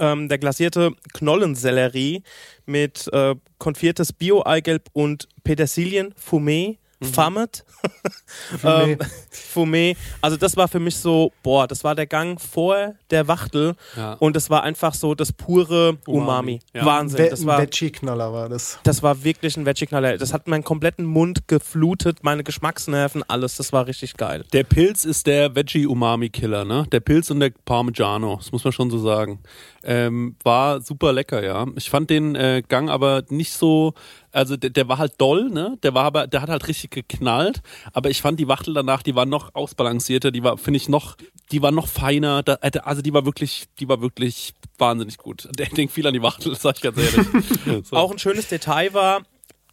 ähm, 0.02 0.28
der 0.28 0.38
glasierte 0.38 0.92
Knollensellerie 1.14 2.24
mit 2.66 3.08
äh, 3.14 3.36
konfiertes 3.58 4.12
Bio-Eigelb 4.12 4.90
und 4.94 5.30
Petersilien, 5.44 6.14
Fumé, 6.16 6.78
Fammet. 7.04 7.66
ähm, 8.64 8.96
Fumé. 9.32 9.96
Also 10.22 10.38
das 10.38 10.56
war 10.56 10.68
für 10.68 10.80
mich 10.80 10.98
so, 10.98 11.32
boah, 11.42 11.68
das 11.68 11.84
war 11.84 11.96
der 11.96 12.06
Gang 12.06 12.40
vor 12.40 12.94
der 13.10 13.28
Wachtel 13.28 13.74
Ja. 13.98 14.14
und 14.20 14.36
das 14.36 14.52
war 14.52 14.62
einfach 14.62 14.94
so 14.94 15.16
das 15.16 15.34
pure 15.34 15.98
Umami. 16.06 16.08
Umami. 16.08 16.60
Ja. 16.76 16.86
Wahnsinn. 16.86 17.28
Das 17.32 17.42
ein 17.42 17.48
war, 17.48 17.58
Veggie-Knaller 17.60 18.32
war 18.34 18.50
das. 18.50 18.78
das 18.84 19.02
war 19.02 19.24
wirklich 19.24 19.58
ein 19.58 19.66
Veggie-Knaller. 19.66 20.20
Das 20.20 20.32
hat 20.32 20.48
meinen 20.48 20.64
kompletten 20.64 21.06
Mund 21.06 21.48
geflutet, 21.48 22.20
meine 22.22 22.44
Geschmacksnerven, 22.44 23.24
alles. 23.28 23.56
Das 23.58 23.74
war 23.74 23.88
richtig 23.88 24.16
geil. 24.18 24.46
Der 24.54 24.64
Pilz 24.64 25.04
ist 25.04 25.26
der 25.26 25.56
Veggie-Umami-Killer, 25.56 26.66
ne? 26.66 26.86
Der 26.92 27.00
Pilz 27.00 27.32
und 27.32 27.40
der 27.40 27.52
Parmigiano, 27.66 28.36
das 28.36 28.52
muss 28.52 28.64
man 28.64 28.74
schon 28.74 28.92
so 28.92 29.00
sagen. 29.00 29.40
Ähm, 29.84 30.36
war 30.44 30.82
super 30.82 31.12
lecker, 31.14 31.44
ja. 31.44 31.66
Ich 31.76 31.90
fand 31.90 32.10
den 32.10 32.36
äh, 32.36 32.62
Gang 32.68 32.90
aber 32.90 33.24
nicht 33.30 33.54
so, 33.54 33.94
also 34.32 34.56
der, 34.56 34.70
der 34.70 34.88
war 34.88 34.98
halt 34.98 35.14
doll, 35.18 35.50
ne? 35.50 35.78
Der 35.84 35.94
war 35.94 36.06
aber, 36.06 36.28
der 36.28 36.42
hat 36.42 36.50
halt 36.50 36.68
richtig 36.68 36.92
geknallt. 36.92 37.62
Aber 37.94 38.10
ich 38.10 38.22
fand 38.22 38.40
die 38.40 38.48
Wachtel 38.48 38.74
danach, 38.74 39.02
die 39.02 39.16
war 39.16 39.26
noch 39.26 39.56
ausbalancierter, 39.56 40.32
die 40.32 40.44
war, 40.44 40.58
finde 40.58 40.78
ich, 40.78 40.90
noch, 40.90 41.18
die 41.52 41.62
war 41.62 41.72
noch 41.72 41.88
feiner. 41.88 42.44
Da, 42.44 42.56
also 42.56 43.02
die 43.02 43.14
war 43.14 43.26
wirklich, 43.26 43.66
die 43.80 43.90
war 43.90 44.02
wirklich 44.02 44.54
wahnsinnig 44.78 45.18
gut. 45.18 45.50
Der 45.58 45.68
denkt 45.68 45.94
viel 45.94 46.06
an 46.06 46.14
die 46.14 46.22
Wachtel, 46.22 46.56
sag 46.56 46.76
ich 46.76 46.82
ganz 46.82 46.98
ehrlich. 46.98 47.86
so. 47.88 47.96
Auch 47.96 48.12
ein 48.12 48.20
schönes 48.20 48.48
Detail 48.48 48.94
war, 48.94 49.22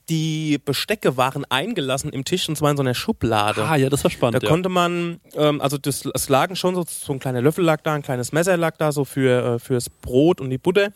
die 0.08 0.58
Bestecke 0.64 1.16
waren 1.16 1.44
eingelassen 1.44 2.10
im 2.10 2.24
Tisch 2.24 2.48
und 2.48 2.56
zwar 2.56 2.70
in 2.70 2.76
so 2.76 2.82
einer 2.82 2.94
Schublade. 2.94 3.64
Ah, 3.64 3.76
ja, 3.76 3.88
das 3.88 4.04
war 4.04 4.10
spannend. 4.10 4.42
Da 4.42 4.46
ja. 4.46 4.50
konnte 4.50 4.68
man, 4.68 5.20
ähm, 5.34 5.60
also 5.60 5.78
das, 5.78 6.04
es 6.14 6.28
lagen 6.28 6.56
schon 6.56 6.74
so, 6.74 6.84
so 6.86 7.12
ein 7.12 7.18
kleiner 7.18 7.42
Löffel 7.42 7.64
lag 7.64 7.80
da, 7.82 7.94
ein 7.94 8.02
kleines 8.02 8.32
Messer 8.32 8.56
lag 8.56 8.76
da, 8.76 8.92
so 8.92 9.04
für 9.04 9.54
äh, 9.54 9.58
fürs 9.58 9.90
Brot 9.90 10.40
und 10.40 10.50
die 10.50 10.58
Butter. 10.58 10.90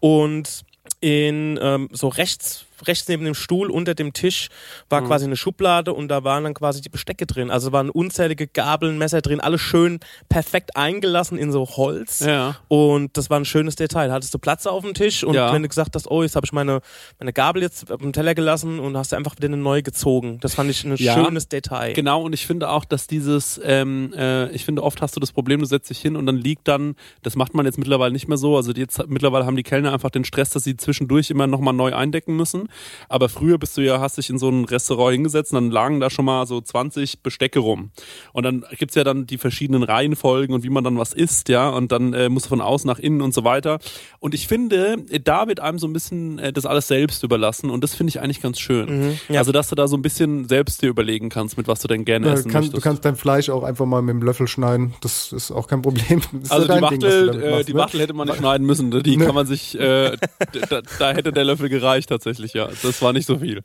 Und 0.00 0.64
in 1.00 1.58
ähm, 1.60 1.88
so 1.92 2.08
rechts, 2.08 2.66
rechts 2.86 3.08
neben 3.08 3.24
dem 3.24 3.34
Stuhl 3.34 3.70
unter 3.70 3.94
dem 3.94 4.12
Tisch 4.12 4.48
war 4.88 5.00
Mhm. 5.00 5.06
quasi 5.06 5.24
eine 5.26 5.36
Schublade 5.36 5.92
und 5.92 6.08
da 6.08 6.24
waren 6.24 6.44
dann 6.44 6.54
quasi 6.54 6.80
die 6.80 6.88
Bestecke 6.88 7.26
drin. 7.26 7.50
Also 7.50 7.72
waren 7.72 7.90
unzählige 7.90 8.46
Gabeln, 8.46 8.98
Messer 8.98 9.20
drin, 9.22 9.40
alles 9.40 9.60
schön 9.60 10.00
perfekt 10.28 10.76
eingelassen 10.76 11.38
in 11.38 11.52
so 11.52 11.66
Holz. 11.66 12.20
Ja. 12.20 12.56
Und 12.68 13.16
das 13.16 13.30
war 13.30 13.38
ein 13.38 13.44
schönes 13.44 13.76
Detail. 13.76 14.10
Hattest 14.12 14.34
du 14.34 14.38
Platz 14.38 14.66
auf 14.66 14.82
dem 14.84 14.94
Tisch 14.94 15.24
und 15.24 15.34
Ja. 15.34 15.52
wenn 15.52 15.62
du 15.62 15.68
gesagt 15.68 15.94
hast, 15.94 16.10
oh, 16.10 16.22
jetzt 16.22 16.36
habe 16.36 16.44
ich 16.46 16.52
meine, 16.52 16.80
meine 17.18 17.32
Gabel 17.32 17.62
jetzt 17.62 17.90
auf 17.90 18.00
dem 18.00 18.12
Teller 18.12 18.34
gelassen 18.34 18.80
und 18.80 18.96
hast 18.96 19.12
du 19.12 19.16
einfach 19.16 19.36
wieder 19.36 19.46
eine 19.46 19.56
neue 19.56 19.82
gezogen. 19.82 20.38
Das 20.40 20.54
fand 20.54 20.70
ich 20.70 20.84
ein 20.84 20.96
Ja. 20.96 21.14
schönes 21.14 21.48
Detail. 21.48 21.92
Genau, 21.92 22.22
und 22.22 22.32
ich 22.32 22.46
finde 22.46 22.68
auch, 22.70 22.84
dass 22.84 23.06
dieses, 23.06 23.60
ähm, 23.64 24.12
äh, 24.16 24.50
ich 24.50 24.64
finde, 24.64 24.82
oft 24.82 25.00
hast 25.02 25.16
du 25.16 25.20
das 25.20 25.32
Problem, 25.32 25.60
du 25.60 25.66
setzt 25.66 25.90
dich 25.90 25.98
hin 26.00 26.16
und 26.16 26.26
dann 26.26 26.36
liegt 26.36 26.68
dann, 26.68 26.94
das 27.22 27.36
macht 27.36 27.54
man 27.54 27.66
jetzt 27.66 27.78
mittlerweile 27.78 28.12
nicht 28.12 28.28
mehr 28.28 28.38
so, 28.38 28.56
also 28.56 28.72
jetzt 28.72 29.06
mittlerweile 29.08 29.46
haben 29.46 29.56
die 29.56 29.62
Kellner 29.62 29.92
einfach 29.92 30.10
den 30.10 30.24
Stress, 30.24 30.50
dass 30.50 30.64
sie 30.64 30.76
zwischendurch 30.76 31.30
immer 31.30 31.46
nochmal 31.46 31.74
neu 31.74 31.94
eindecken 31.94 32.36
müssen. 32.36 32.65
Aber 33.08 33.28
früher 33.28 33.58
bist 33.58 33.76
du 33.76 33.80
ja, 33.82 34.00
hast 34.00 34.18
dich 34.18 34.30
in 34.30 34.38
so 34.38 34.48
ein 34.48 34.64
Restaurant 34.64 35.12
hingesetzt 35.12 35.52
und 35.52 35.56
dann 35.62 35.70
lagen 35.70 36.00
da 36.00 36.10
schon 36.10 36.24
mal 36.24 36.46
so 36.46 36.60
20 36.60 37.22
Bestecke 37.22 37.58
rum. 37.60 37.90
Und 38.32 38.44
dann 38.44 38.64
gibt's 38.78 38.94
ja 38.94 39.04
dann 39.04 39.26
die 39.26 39.38
verschiedenen 39.38 39.82
Reihenfolgen 39.82 40.54
und 40.54 40.62
wie 40.64 40.70
man 40.70 40.84
dann 40.84 40.98
was 40.98 41.12
isst, 41.12 41.48
ja, 41.48 41.68
und 41.68 41.92
dann 41.92 42.12
äh, 42.14 42.28
musst 42.28 42.46
du 42.46 42.50
von 42.50 42.60
außen 42.60 42.86
nach 42.86 42.98
innen 42.98 43.20
und 43.22 43.34
so 43.34 43.44
weiter. 43.44 43.78
Und 44.18 44.34
ich 44.34 44.46
finde, 44.48 44.98
äh, 45.10 45.20
da 45.20 45.48
wird 45.48 45.60
einem 45.60 45.78
so 45.78 45.86
ein 45.86 45.92
bisschen 45.92 46.38
äh, 46.38 46.52
das 46.52 46.66
alles 46.66 46.88
selbst 46.88 47.22
überlassen 47.22 47.70
und 47.70 47.82
das 47.84 47.94
finde 47.94 48.10
ich 48.10 48.20
eigentlich 48.20 48.40
ganz 48.40 48.58
schön. 48.60 49.18
ja. 49.28 49.40
Also, 49.40 49.52
dass 49.52 49.68
du 49.68 49.74
da 49.74 49.88
so 49.88 49.96
ein 49.96 50.02
bisschen 50.02 50.48
selbst 50.48 50.82
dir 50.82 50.88
überlegen 50.88 51.28
kannst, 51.28 51.56
mit 51.56 51.68
was 51.68 51.80
du 51.80 51.88
denn 51.88 52.04
gerne 52.04 52.26
Ja, 52.28 52.32
essen 52.34 52.50
kann, 52.50 52.62
möchtest. 52.62 52.76
du 52.76 52.80
kannst 52.88 53.04
dein 53.04 53.16
Fleisch 53.16 53.48
auch 53.50 53.62
einfach 53.62 53.86
mal 53.86 54.02
mit 54.02 54.14
dem 54.14 54.22
Löffel 54.22 54.46
schneiden. 54.48 54.94
Das 55.00 55.32
ist 55.32 55.50
auch 55.50 55.66
kein 55.66 55.82
Problem. 55.82 56.20
Das 56.32 56.50
also 56.50 56.66
die 56.66 56.72
Ding, 56.74 56.82
Wachtel, 56.82 57.26
damit 57.26 57.42
äh, 57.42 57.50
machst, 57.50 57.68
die 57.68 57.72
ne? 57.72 57.78
Wachtel 57.78 58.00
hätte 58.00 58.12
man 58.14 58.28
nicht 58.28 58.38
schneiden 58.38 58.66
müssen. 58.66 58.90
Die 59.02 59.16
Ne. 59.16 59.24
kann 59.24 59.34
man 59.34 59.46
sich, 59.46 59.78
äh, 59.78 60.16
da, 60.68 60.82
da 60.98 61.12
hätte 61.12 61.32
der 61.32 61.44
Löffel 61.44 61.68
gereicht 61.68 62.08
tatsächlich, 62.08 62.52
ja. 62.56 62.68
Das 62.82 63.00
war 63.02 63.12
nicht 63.12 63.26
so 63.26 63.38
viel. 63.38 63.60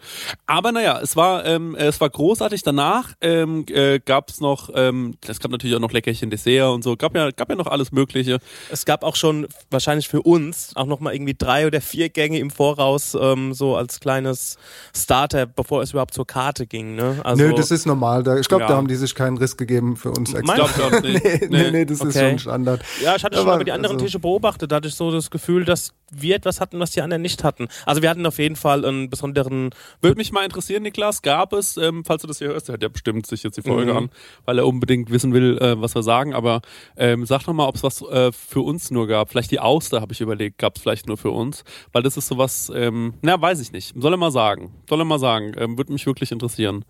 Aber 0.46 0.72
naja, 0.72 1.00
es 1.02 1.16
war, 1.16 1.46
ähm, 1.46 1.76
es 1.76 2.00
war 2.02 2.10
großartig. 2.10 2.64
Danach 2.64 3.14
ähm, 3.22 3.66
äh, 3.70 4.00
gab 4.00 4.30
es 4.30 4.40
noch, 4.42 4.70
ähm, 4.76 5.16
es 5.28 5.40
gab 5.40 5.52
natürlich 5.52 5.76
auch 5.76 5.80
noch 5.80 5.92
Leckerchen, 5.92 6.30
Dessert 6.30 6.70
und 6.74 6.84
so. 6.84 6.96
Gab 6.96 7.16
ja, 7.16 7.32
gab 7.32 7.50
ja 7.50 7.56
noch 7.56 7.68
alles 7.68 7.92
Mögliche. 7.92 8.40
Es 8.70 8.86
gab 8.86 9.04
auch 9.04 9.16
schon 9.16 9.48
wahrscheinlich 9.70 10.08
für 10.08 10.22
uns 10.22 10.76
auch 10.76 10.86
nochmal 10.86 11.16
irgendwie 11.16 11.36
drei 11.38 11.66
oder 11.68 11.82
vier 11.82 12.10
Gänge 12.10 12.40
im 12.40 12.50
Voraus, 12.52 13.18
ähm, 13.20 13.54
so 13.54 13.76
als 13.76 14.00
kleines 14.00 14.58
Starter, 14.96 15.46
bevor 15.46 15.82
es 15.82 15.92
überhaupt 15.92 16.14
zur 16.14 16.28
Karte 16.28 16.68
ging. 16.68 16.96
Ne? 16.96 17.20
Also, 17.24 17.44
Nö, 17.44 17.54
das 17.56 17.72
ist 17.72 17.86
normal. 17.86 18.24
Da, 18.24 18.38
ich 18.38 18.48
glaube, 18.48 18.64
Ja. 18.64 18.70
da 18.70 18.76
haben 18.76 18.88
die 18.88 18.96
sich 18.96 19.16
keinen 19.16 19.38
Riss 19.38 19.58
gegeben 19.58 19.96
für 19.96 20.12
uns 20.12 20.34
extra. 20.34 20.56
Ich 20.56 20.62
auch 20.84 21.02
nicht. 21.02 21.24
nee, 21.24 21.48
nee, 21.50 21.72
nee, 21.72 21.86
das 21.86 21.98
ist 22.02 22.16
Okay. 22.16 22.30
schon 22.32 22.40
Standard. 22.40 22.82
Ja, 23.04 23.16
ich 23.16 23.24
hatte 23.24 23.38
schon 23.38 23.46
Aber, 23.46 23.56
aber 23.56 23.64
die 23.64 23.72
anderen 23.72 23.96
also- 23.96 24.06
Tische 24.06 24.20
beobachtet, 24.20 24.72
da 24.72 24.78
hatte 24.78 24.88
ich 24.88 24.96
so 24.96 25.12
das 25.12 25.32
Gefühl, 25.32 25.66
dass 25.66 25.94
wir 26.12 26.36
etwas 26.36 26.60
hatten, 26.60 26.78
was 26.80 26.92
die 26.92 27.02
anderen 27.02 27.22
nicht 27.22 27.44
hatten. 27.44 27.70
Also 27.86 28.02
wir 28.02 28.10
hatten 28.10 28.26
auf 28.26 28.38
jeden 28.38 28.58
Fall 28.58 28.81
einen 28.86 29.10
besonderen 29.10 29.70
Würde 30.02 30.18
mich 30.18 30.32
mal 30.32 30.44
interessieren, 30.44 30.84
Niklas, 30.84 31.22
gab 31.22 31.54
es, 31.54 31.78
ähm, 31.78 32.04
falls 32.06 32.22
du 32.22 32.28
das 32.28 32.40
hier 32.40 32.48
hörst, 32.50 32.68
der 32.68 32.74
hört 32.74 32.84
ja 32.84 32.90
bestimmt 32.90 33.26
sich 33.28 33.44
jetzt 33.44 33.58
die 33.58 33.62
Folge 33.62 33.92
Mhm. 33.92 33.98
an, 33.98 34.10
weil 34.46 34.58
er 34.58 34.68
unbedingt 34.68 35.10
wissen 35.12 35.34
will, 35.34 35.58
äh, 35.60 35.80
was 35.82 35.96
wir 35.96 36.04
sagen, 36.04 36.34
aber 36.34 36.62
ähm, 36.98 37.26
sag 37.26 37.44
doch 37.46 37.54
mal, 37.54 37.68
ob 37.68 37.76
es 37.76 37.84
was 37.84 38.02
äh, 38.02 38.32
für 38.32 38.62
uns 38.62 38.92
nur 38.92 39.08
gab. 39.08 39.30
Vielleicht 39.30 39.52
die 39.52 39.60
Auster, 39.60 40.02
habe 40.02 40.14
ich 40.14 40.22
überlegt, 40.22 40.58
gab 40.58 40.76
es 40.76 40.82
vielleicht 40.82 41.08
nur 41.08 41.18
für 41.18 41.32
uns, 41.32 41.64
weil 41.92 42.04
das 42.04 42.18
ist 42.18 42.28
sowas, 42.28 42.72
ähm, 42.74 43.14
na, 43.22 43.42
weiß 43.42 43.60
ich 43.62 43.72
nicht. 43.72 43.94
Soll 43.98 44.14
er 44.14 44.18
mal 44.18 44.32
sagen. 44.32 44.72
Soll 44.90 45.00
er 45.02 45.06
mal 45.06 45.20
sagen. 45.20 45.54
Ähm, 45.58 45.78
Würde 45.78 45.94
mich 45.94 46.06
wirklich 46.06 46.32
interessieren. 46.32 46.86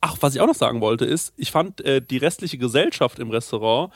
Ach, 0.00 0.16
was 0.20 0.34
ich 0.34 0.40
auch 0.40 0.46
noch 0.46 0.54
sagen 0.54 0.80
wollte, 0.80 1.04
ist, 1.04 1.32
ich 1.36 1.50
fand 1.50 1.80
äh, 1.82 2.00
die 2.02 2.16
restliche 2.18 2.58
Gesellschaft 2.58 3.18
im 3.18 3.30
Restaurant 3.30 3.92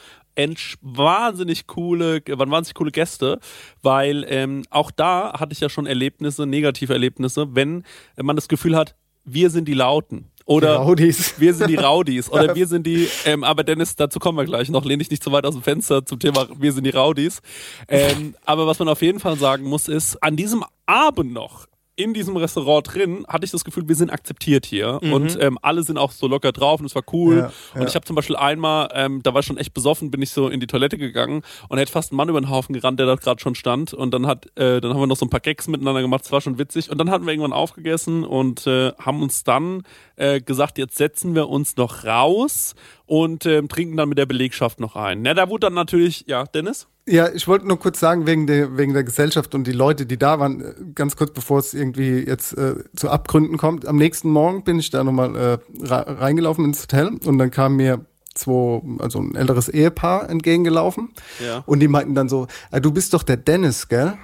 wahnsinnig 0.81 1.67
coole, 1.67 2.23
waren 2.29 2.51
wahnsinnig 2.51 2.75
coole 2.75 2.91
Gäste, 2.91 3.39
weil 3.83 4.25
ähm, 4.29 4.63
auch 4.71 4.91
da 4.91 5.39
hatte 5.39 5.53
ich 5.53 5.61
ja 5.61 5.69
schon 5.69 5.87
Erlebnisse, 5.87 6.47
negative 6.47 6.93
Erlebnisse, 6.93 7.55
wenn 7.55 7.85
man 8.21 8.37
das 8.37 8.49
Gefühl 8.49 8.77
hat, 8.77 8.95
wir 9.25 9.51
sind 9.51 9.67
die 9.67 9.75
Lauten. 9.75 10.31
Oder 10.47 10.87
wir 10.87 11.55
sind 11.55 11.71
die 11.71 11.77
Raudis. 11.77 12.31
Oder 12.31 12.55
wir 12.55 12.67
sind 12.67 12.87
die, 12.87 13.09
ähm, 13.25 13.45
aber 13.45 13.65
Dennis, 13.65 13.97
dazu 13.97 14.19
kommen 14.19 14.37
wir 14.37 14.45
gleich 14.45 14.69
noch, 14.69 14.85
lehne 14.85 15.03
ich 15.03 15.11
nicht 15.11 15.25
zu 15.25 15.33
weit 15.33 15.47
aus 15.47 15.55
dem 15.55 15.63
Fenster 15.63 16.05
zum 16.05 16.19
Thema 16.19 16.47
wir 16.59 16.73
sind 16.73 16.85
die 16.85 16.91
Raudis. 16.91 17.41
Ähm, 17.89 18.35
aber 18.45 18.67
was 18.67 18.79
man 18.79 18.89
auf 18.89 19.01
jeden 19.01 19.21
Fall 19.21 19.37
sagen 19.37 19.65
muss, 19.65 19.89
ist, 19.89 20.23
an 20.23 20.37
diesem 20.37 20.63
Abend 20.85 21.33
noch 21.33 21.67
in 21.97 22.13
diesem 22.13 22.37
Restaurant 22.37 22.93
drin 22.93 23.25
hatte 23.29 23.45
ich 23.45 23.53
das 23.53 23.65
Gefühl, 23.65 23.89
wir 23.89 23.95
sind 23.95 24.11
akzeptiert 24.11 24.67
hier 24.67 25.01
und 25.03 25.41
ähm, 25.41 25.59
alle 25.63 25.83
sind 25.85 25.97
auch 25.97 26.11
so 26.11 26.27
locker 26.27 26.51
drauf 26.51 26.81
und 26.81 26.87
es 26.87 26.95
war 26.95 27.05
cool. 27.13 27.37
Ja, 27.37 27.53
und 27.75 27.83
ja. 27.83 27.87
ich 27.87 27.95
habe 27.95 28.05
zum 28.05 28.17
Beispiel 28.17 28.35
einmal, 28.37 28.89
ähm, 28.95 29.23
da 29.23 29.33
war 29.33 29.41
ich 29.41 29.47
schon 29.47 29.59
echt 29.59 29.75
besoffen, 29.75 30.11
bin 30.11 30.21
ich 30.21 30.31
so 30.31 30.49
in 30.49 30.59
die 30.59 30.67
Toilette 30.67 30.99
gegangen 30.99 31.43
und 31.69 31.79
hätte 31.79 31.93
fast 31.93 32.11
einen 32.11 32.17
Mann 32.17 32.29
über 32.29 32.41
den 32.41 32.51
Haufen 32.51 32.73
gerannt, 32.73 32.99
der 32.99 33.07
da 33.07 33.15
gerade 33.15 33.41
schon 33.41 33.55
stand. 33.55 33.95
Und 33.95 34.13
dann 34.13 34.27
hat, 34.27 34.47
äh, 34.57 34.81
dann 34.81 34.93
haben 34.93 35.01
wir 35.01 35.07
noch 35.07 35.17
so 35.17 35.27
ein 35.27 35.31
paar 35.31 35.41
Gags 35.41 35.69
miteinander 35.69 36.03
gemacht, 36.03 36.25
das 36.25 36.33
war 36.33 36.41
schon 36.41 36.59
witzig. 36.59 36.91
Und 36.91 36.99
dann 36.99 37.11
hatten 37.11 37.27
wir 37.27 37.33
irgendwann 37.33 37.53
aufgegessen 37.53 38.25
und 38.25 38.67
äh, 38.67 38.93
haben 38.99 39.23
uns 39.23 39.45
dann 39.45 39.83
äh, 40.17 40.41
gesagt, 40.41 40.79
jetzt 40.79 40.97
setzen 40.97 41.35
wir 41.35 41.49
uns 41.49 41.77
noch 41.77 42.05
raus 42.05 42.75
und 43.07 43.47
ähm, 43.47 43.69
trinken 43.69 43.97
dann 43.97 44.09
mit 44.09 44.19
der 44.19 44.27
Belegschaft 44.27 44.81
noch 44.81 44.97
ein. 44.97 45.23
Na, 45.23 45.35
da 45.35 45.49
wurde 45.49 45.67
dann 45.67 45.75
natürlich, 45.75 46.25
ja, 46.27 46.45
Dennis? 46.45 46.89
Ja, 47.07 47.29
ich 47.29 47.47
wollte 47.47 47.69
nur 47.69 47.79
kurz 47.79 48.01
sagen, 48.01 48.27
wegen 48.27 48.47
der, 48.47 48.79
wegen 48.79 48.95
der 48.95 49.05
Gesellschaft 49.05 49.55
und 49.55 49.67
die 49.67 49.73
Leute, 49.73 50.07
die 50.07 50.17
da 50.19 50.41
waren, 50.41 50.61
äh, 50.63 50.75
ganz 50.95 51.17
kurz 51.17 51.33
bevor 51.35 51.59
es 51.59 51.75
irgendwie 51.75 52.21
jetzt 52.27 52.57
äh, 52.57 52.77
zu 52.97 53.11
Abgründen 53.11 53.59
kommt. 53.59 53.87
Am 53.87 53.97
nächsten 53.97 54.31
Morgen 54.31 54.65
bin 54.65 54.79
ich 54.79 54.89
da 54.89 55.05
nochmal 55.05 55.37
äh, 55.37 55.59
re- 55.85 56.21
reingelaufen 56.21 56.65
ins 56.65 56.81
Hotel 56.83 57.09
und 57.27 57.37
dann 57.39 57.51
kam 57.51 57.77
mir 57.77 58.07
zwei, 58.35 58.81
also 59.01 59.21
ein 59.21 59.35
älteres 59.35 59.69
Ehepaar 59.69 60.31
entgegengelaufen 60.31 61.11
Ja. 61.45 61.63
und 61.67 61.81
die 61.81 61.89
meinten 61.89 62.15
dann 62.15 62.31
so, 62.31 62.47
ah, 62.71 62.81
du 62.81 62.91
bist 62.91 63.13
doch 63.13 63.23
der 63.23 63.37
Dennis, 63.37 63.89
gell? 63.89 64.15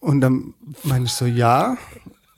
Und 0.00 0.20
dann 0.22 0.54
meine 0.84 1.04
ich 1.04 1.12
so, 1.12 1.26
ja. 1.26 1.76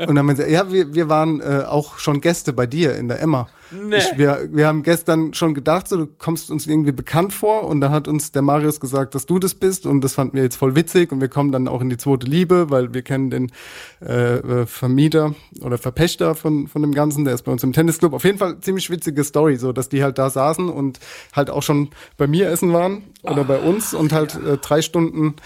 Und 0.06 0.14
dann 0.14 0.26
meinte 0.26 0.44
sie, 0.44 0.52
ja, 0.52 0.70
wir, 0.72 0.94
wir 0.94 1.08
waren 1.08 1.40
äh, 1.40 1.64
auch 1.66 1.98
schon 1.98 2.20
Gäste 2.20 2.52
bei 2.52 2.66
dir 2.66 2.96
in 2.96 3.08
der 3.08 3.20
Emma. 3.20 3.48
Nee. 3.70 3.98
Ich, 3.98 4.18
wir, 4.18 4.48
wir 4.50 4.66
haben 4.66 4.82
gestern 4.82 5.32
schon 5.32 5.54
gedacht, 5.54 5.86
so, 5.86 5.96
du 5.96 6.06
kommst 6.06 6.50
uns 6.50 6.66
irgendwie 6.66 6.92
bekannt 6.92 7.32
vor 7.32 7.64
und 7.68 7.80
da 7.80 7.90
hat 7.90 8.08
uns 8.08 8.32
der 8.32 8.42
Marius 8.42 8.80
gesagt, 8.80 9.14
dass 9.14 9.26
du 9.26 9.38
das 9.38 9.54
bist 9.54 9.86
und 9.86 10.00
das 10.02 10.14
fanden 10.14 10.36
wir 10.36 10.42
jetzt 10.42 10.56
voll 10.56 10.74
witzig 10.74 11.12
und 11.12 11.20
wir 11.20 11.28
kommen 11.28 11.52
dann 11.52 11.68
auch 11.68 11.80
in 11.80 11.88
die 11.88 11.96
zweite 11.96 12.26
Liebe, 12.26 12.70
weil 12.70 12.92
wir 12.94 13.02
kennen 13.02 13.30
den 13.30 13.52
äh, 14.02 14.38
äh, 14.38 14.66
Vermieter 14.66 15.34
oder 15.60 15.78
Verpächter 15.78 16.34
von, 16.34 16.66
von 16.66 16.82
dem 16.82 16.92
Ganzen, 16.92 17.24
der 17.24 17.34
ist 17.34 17.42
bei 17.42 17.52
uns 17.52 17.62
im 17.62 17.72
Tennisclub. 17.72 18.12
Auf 18.12 18.24
jeden 18.24 18.38
Fall 18.38 18.58
ziemlich 18.60 18.90
witzige 18.90 19.22
Story, 19.22 19.56
so 19.56 19.72
dass 19.72 19.88
die 19.88 20.02
halt 20.02 20.18
da 20.18 20.30
saßen 20.30 20.68
und 20.68 20.98
halt 21.32 21.50
auch 21.50 21.62
schon 21.62 21.90
bei 22.16 22.26
mir 22.26 22.48
essen 22.48 22.72
waren 22.72 23.04
oder 23.22 23.44
bei 23.44 23.58
uns 23.58 23.94
und 23.94 24.12
halt 24.12 24.34
äh, 24.34 24.56
drei 24.58 24.82
Stunden 24.82 25.36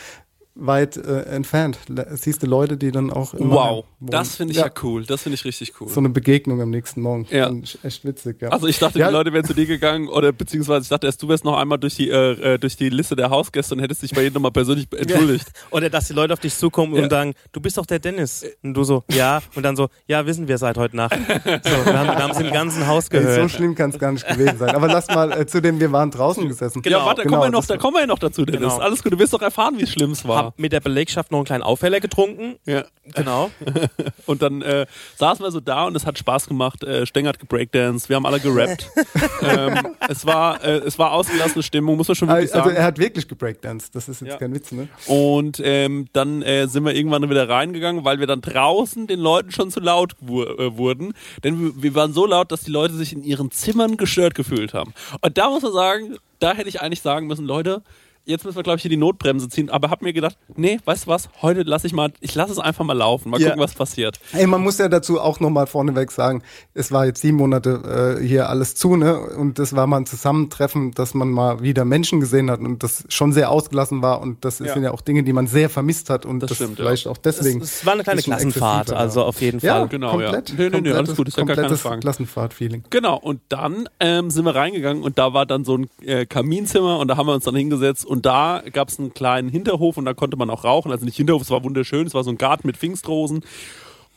weit 0.57 0.97
äh, 0.97 1.23
entfernt. 1.23 1.79
Siehst 2.13 2.43
du 2.43 2.47
Leute, 2.47 2.77
die 2.77 2.93
dann 2.93 3.11
auch 3.11 3.35
in 3.35 3.51
Wow, 3.51 3.85
das 4.01 4.37
finde 4.37 4.53
ich 4.53 4.59
ja. 4.59 4.71
cool. 4.85 5.05
Das 5.05 5.23
finde 5.23 5.35
ich 5.35 5.45
richtig 5.45 5.73
cool. 5.81 5.89
So 5.89 5.99
eine 5.99 6.11
Begegnung 6.11 6.61
am 6.63 6.71
nächsten 6.71 7.01
Morgen. 7.03 7.27
Ja. 7.31 7.51
Echt 7.83 8.05
witzig, 8.05 8.41
ja. 8.41 8.51
Also 8.51 8.69
ich 8.69 8.79
dachte, 8.79 8.99
Ja. 9.01 9.09
die 9.09 9.13
Leute 9.13 9.33
wären 9.33 9.45
zu 9.45 9.53
dir 9.55 9.67
gegangen 9.67 10.09
oder 10.09 10.31
beziehungsweise 10.33 10.83
ich 10.85 10.89
dachte 10.91 11.07
erst, 11.09 11.21
du 11.23 11.29
wärst 11.29 11.45
noch 11.45 11.57
einmal 11.59 11.79
durch 11.79 11.97
die, 11.97 12.09
äh, 12.09 12.55
äh, 12.55 12.59
durch 12.59 12.77
die 12.77 12.89
Liste 12.89 13.17
der 13.17 13.31
Hausgäste 13.31 13.75
und 13.75 13.81
hättest 13.81 14.03
dich 14.03 14.13
bei 14.13 14.23
jedem 14.23 14.35
nochmal 14.35 14.53
persönlich 14.53 14.87
entschuldigt. 14.97 15.49
Oder 15.73 15.91
dass 15.91 16.07
die 16.07 16.13
Leute 16.13 16.33
auf 16.33 16.39
dich 16.41 16.55
zukommen 16.55 16.95
Ja. 16.95 17.03
und 17.03 17.11
sagen, 17.11 17.35
du 17.53 17.61
bist 17.61 17.77
doch 17.77 17.87
der 17.87 17.99
Dennis. 17.99 18.47
Und 18.63 18.75
du 18.75 18.85
so, 18.85 19.03
ja. 19.11 19.41
Und 19.57 19.65
dann 19.65 19.75
so, 19.75 19.89
ja, 20.07 20.25
wissen 20.25 20.47
wir 20.47 20.59
seit 20.59 20.77
heute 20.79 20.95
Nacht. 20.97 21.15
So, 21.15 21.71
wir 21.85 21.99
haben 21.99 22.07
wir 22.07 22.19
haben 22.23 22.31
es 22.31 22.39
im 22.39 22.53
ganzen 22.53 22.87
Haus 22.87 23.09
Ey, 23.09 23.21
so 23.23 23.27
gehört. 23.27 23.51
schlimm 23.51 23.75
kann 23.75 23.91
es 23.91 23.99
gar 23.99 24.13
nicht 24.13 24.27
gewesen 24.29 24.59
sein. 24.59 24.71
Aber 24.77 24.87
lass 24.87 25.09
mal 25.09 25.33
äh, 25.33 25.47
zu 25.47 25.61
dem, 25.61 25.81
wir 25.81 25.91
waren 25.91 26.13
draußen 26.13 26.47
gesessen. 26.47 26.81
Genau, 26.83 26.99
ja, 27.01 27.07
warte, 27.07 27.23
da 27.23 27.25
genau, 27.25 27.39
kommen 27.39 27.49
wir 27.49 27.53
noch, 27.57 27.61
das 27.61 27.67
da 27.67 27.77
kommen 27.77 27.95
wir 27.97 28.01
ja 28.03 28.07
noch 28.07 28.21
dazu, 28.21 28.45
Dennis. 28.45 28.73
Genau. 28.75 28.85
Alles 28.85 29.03
gut, 29.03 29.13
du 29.13 29.19
wirst 29.19 29.33
doch 29.33 29.43
erfahren, 29.43 29.75
wie 29.79 29.87
schlimm 29.89 30.13
es 30.13 30.27
war. 30.29 30.44
Hab 30.47 30.59
mit 30.59 30.73
der 30.73 30.81
Belegschaft 30.81 31.31
noch 31.31 31.39
einen 31.39 31.47
kleinen 31.47 31.63
Aufheller 31.63 32.01
getrunken. 32.01 32.57
Ja. 32.67 32.85
Genau. 33.15 33.51
Und 34.27 34.41
dann 34.43 34.63
äh, 34.63 34.87
saßen 35.17 35.45
wir 35.45 35.51
so 35.51 35.61
da 35.61 35.85
und 35.85 35.95
es 35.95 36.07
hat 36.07 36.19
Spaß 36.19 36.47
gemacht. 36.47 36.83
Äh, 36.83 37.05
Steng 37.07 37.27
hat 37.27 37.39
gebreakdanced, 37.39 38.09
wir 38.09 38.17
haben 38.17 38.25
alle 38.25 38.41
gerappt. 38.41 38.89
ähm, 39.43 39.95
es, 40.09 40.25
war, 40.25 40.65
äh, 40.65 40.79
es 40.79 40.99
war 40.99 41.13
ausgelassene 41.13 41.63
Stimmung, 41.63 41.99
muss 41.99 42.09
man 42.09 42.15
schon 42.15 42.29
wirklich 42.29 42.55
Also 42.55 42.65
sagen. 42.69 42.77
er 42.77 42.85
hat 42.85 42.99
wirklich 42.99 43.29
gebreakdanced. 43.29 43.95
Das 43.95 44.09
ist 44.09 44.23
jetzt 44.23 44.31
Ja. 44.31 44.37
kein 44.39 44.55
Witz, 44.55 44.73
ne? 44.73 44.89
Und 45.07 45.61
ähm, 45.63 46.07
dann 46.15 46.41
äh, 46.43 46.67
sind 46.67 46.85
wir 46.85 46.95
irgendwann 46.95 47.29
wieder 47.29 47.47
reingegangen, 47.47 48.05
weil 48.07 48.21
wir 48.21 48.27
dann 48.27 48.41
draußen 48.41 49.07
den 49.07 49.21
Leuten 49.21 49.51
schon 49.53 49.71
zu 49.71 49.81
laut 49.81 50.15
wu 50.21 50.43
äh, 50.45 50.77
wurden. 50.79 51.13
Denn 51.43 51.61
wir, 51.61 51.83
wir 51.83 51.95
waren 51.95 52.15
so 52.15 52.25
laut, 52.27 52.51
dass 52.53 52.63
die 52.63 52.71
Leute 52.71 52.95
sich 52.95 53.13
in 53.13 53.23
ihren 53.23 53.51
Zimmern 53.51 53.99
gestört 53.99 54.35
gefühlt 54.35 54.73
haben. 54.73 54.95
Und 55.21 55.37
da 55.37 55.51
muss 55.51 55.63
man 55.63 55.73
sagen, 55.75 56.17
da 56.39 56.55
hätte 56.55 56.69
ich 56.71 56.81
eigentlich 56.81 57.03
sagen 57.03 57.27
müssen, 57.27 57.45
Leute, 57.45 57.83
jetzt 58.27 58.45
müssen 58.45 58.57
wir, 58.57 58.63
glaube 58.63 58.77
ich, 58.77 58.83
hier 58.83 58.91
die 58.91 58.97
Notbremse 58.97 59.49
ziehen. 59.49 59.71
Aber 59.71 59.91
hab 59.91 60.03
mir 60.03 60.13
gedacht, 60.13 60.37
nee, 60.57 60.79
weißt 60.85 61.05
du 61.07 61.11
was, 61.11 61.29
heute 61.43 61.63
lasse 61.63 61.87
ich 61.87 61.93
mal, 61.93 62.13
ich 62.21 62.35
lasse 62.35 62.53
es 62.53 62.59
einfach 62.59 62.85
mal 62.85 62.93
laufen, 62.97 63.31
mal 63.31 63.41
Ja. 63.41 63.49
gucken, 63.51 63.63
was 63.63 63.75
passiert. 63.75 64.19
Ey, 64.33 64.47
man 64.47 64.63
muss 64.63 64.79
ja 64.79 64.89
dazu 64.89 65.21
auch 65.21 65.41
nochmal 65.41 65.67
vorneweg 65.67 66.11
sagen, 66.11 66.43
es 66.75 66.91
war 66.93 67.07
jetzt 67.07 67.21
sieben 67.21 67.37
Monate 67.37 68.19
äh, 68.21 68.27
hier 68.27 68.49
alles 68.49 68.75
zu, 68.75 68.97
ne? 68.97 69.19
Und 69.21 69.59
das 69.59 69.75
war 69.77 69.87
mal 69.87 69.99
ein 69.99 70.07
Zusammentreffen, 70.07 70.93
dass 70.93 71.15
man 71.15 71.31
mal 71.31 71.61
wieder 71.63 71.85
Menschen 71.85 72.21
gesehen 72.21 72.51
hat 72.51 72.61
und 72.61 72.83
das 72.83 73.05
schon 73.09 73.33
sehr 73.33 73.51
ausgelassen 73.51 74.03
war. 74.03 74.21
Und 74.21 74.45
das 74.45 74.59
Ja. 74.59 74.73
sind 74.75 74.83
ja 74.85 74.93
auch 74.93 75.01
Dinge, 75.01 75.23
die 75.23 75.33
man 75.33 75.47
sehr 75.47 75.69
vermisst 75.71 76.11
hat 76.11 76.25
und 76.27 76.41
Das 76.41 76.49
das, 76.49 76.59
stimmt, 76.59 76.79
ja. 76.79 76.85
vielleicht 76.85 77.07
auch 77.07 77.17
deswegen. 77.19 77.61
Es, 77.61 77.81
es 77.81 77.87
war 77.87 77.93
eine 77.95 78.03
kleine 78.05 78.23
Klassenfahrt, 78.23 78.93
also 78.93 79.21
ja. 79.21 79.27
auf 79.27 79.41
jeden 79.41 79.61
Ja, 79.61 79.79
Fall. 79.81 79.89
Genau, 79.89 80.11
komplett. 80.13 80.51
ja. 80.51 80.55
Nee, 80.59 80.71
nee, 80.71 80.81
nee, 80.81 80.93
alles 80.93 81.15
gut, 81.17 81.29
ist 81.29 81.37
ja 81.37 81.43
gar 81.45 81.55
keine 81.57 81.67
komplettes 81.69 81.83
Frage. 81.83 82.01
Klassenfahrt-Feeling. 82.01 82.85
Genau, 82.91 83.17
und 83.19 83.41
dann 83.49 83.89
ähm, 84.01 84.31
sind 84.31 84.45
wir 84.45 84.55
reingegangen 84.55 85.03
und 85.03 85.19
da 85.19 85.33
war 85.35 85.47
dann 85.47 85.65
so 85.65 85.77
ein 85.77 85.89
äh, 86.03 86.27
Kaminzimmer 86.27 86.99
und 86.99 87.09
da 87.09 87.17
haben 87.17 87.27
wir 87.27 87.35
uns 87.35 87.45
dann 87.45 87.57
hingesetzt 87.57 88.05
und 88.05 88.14
da 88.23 88.63
gab 88.73 88.89
es 88.89 88.99
einen 88.99 89.15
kleinen 89.15 89.49
Hinterhof 89.49 89.97
und 89.97 90.05
da 90.05 90.15
konnte 90.15 90.37
man 90.37 90.51
auch 90.51 90.65
rauchen. 90.65 90.93
Also 90.93 91.05
nicht 91.05 91.17
Hinterhof, 91.17 91.43
es 91.43 91.51
war 91.51 91.65
wunderschön, 91.65 92.07
es 92.07 92.15
war 92.15 92.25
so 92.25 92.31
ein 92.31 92.39
Garten 92.39 92.67
mit 92.67 92.77
Pfingstrosen. 92.77 93.45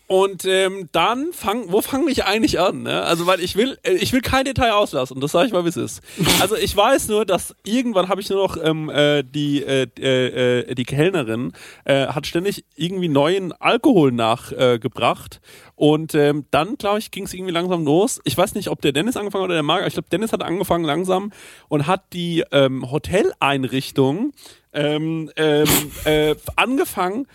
Und 0.08 0.46
ähm, 0.46 0.88
dann 0.94 1.34
fang, 1.34 1.70
wo 1.70 1.82
fange 1.82 2.10
ich 2.10 2.24
eigentlich 2.24 2.62
an? 2.62 2.84
Ne? 2.84 3.04
Also 3.04 3.28
weil 3.28 3.42
ich 3.42 3.58
will, 3.58 3.78
äh, 3.84 3.92
ich 3.92 4.14
will 4.14 4.22
kein 4.22 4.46
Detail 4.46 4.72
auslassen. 4.72 5.20
Das 5.20 5.34
sage 5.34 5.48
ich 5.48 5.54
mal, 5.54 5.66
wie 5.66 5.70
es 5.70 5.76
ist. 5.76 6.02
Also 6.40 6.56
ich 6.56 6.76
weiß 6.76 7.10
nur, 7.10 7.26
dass 7.26 7.54
irgendwann 7.66 8.08
habe 8.08 8.22
ich 8.22 8.30
nur 8.30 8.42
noch 8.42 8.58
ähm, 8.64 8.90
äh, 8.90 9.24
die 9.24 9.62
äh, 9.64 9.86
äh, 10.00 10.60
äh, 10.60 10.76
die 10.76 10.86
Kellnerin 10.86 11.52
äh, 11.84 12.08
hat 12.08 12.26
ständig 12.26 12.64
irgendwie 12.78 13.10
neuen 13.10 13.52
Alkohol 13.52 14.14
nachgebracht 14.14 15.42
äh, 15.44 15.48
und 15.76 16.16
ähm, 16.16 16.46
dann 16.52 16.78
glaube 16.78 17.00
ich 17.00 17.12
ging 17.12 17.26
es 17.26 17.34
irgendwie 17.34 17.54
langsam 17.54 17.84
los. 17.84 18.22
Ich 18.24 18.38
weiß 18.38 18.56
nicht, 18.56 18.70
ob 18.70 18.82
der 18.82 18.94
Dennis 18.94 19.18
angefangen 19.18 19.44
hat 19.44 19.50
oder 19.50 19.56
der 19.56 19.64
Marc. 19.64 19.86
Ich 19.88 19.94
glaube, 19.94 20.10
Dennis 20.10 20.32
hat 20.32 20.42
angefangen 20.42 20.86
langsam 20.86 21.34
und 21.68 21.86
hat 21.86 22.14
die 22.14 22.44
ähm, 22.52 22.90
Hoteleinrichtung 22.90 24.32
ähm, 24.74 25.30
ähm, 25.36 25.68
äh, 26.06 26.36
angefangen 26.56 27.28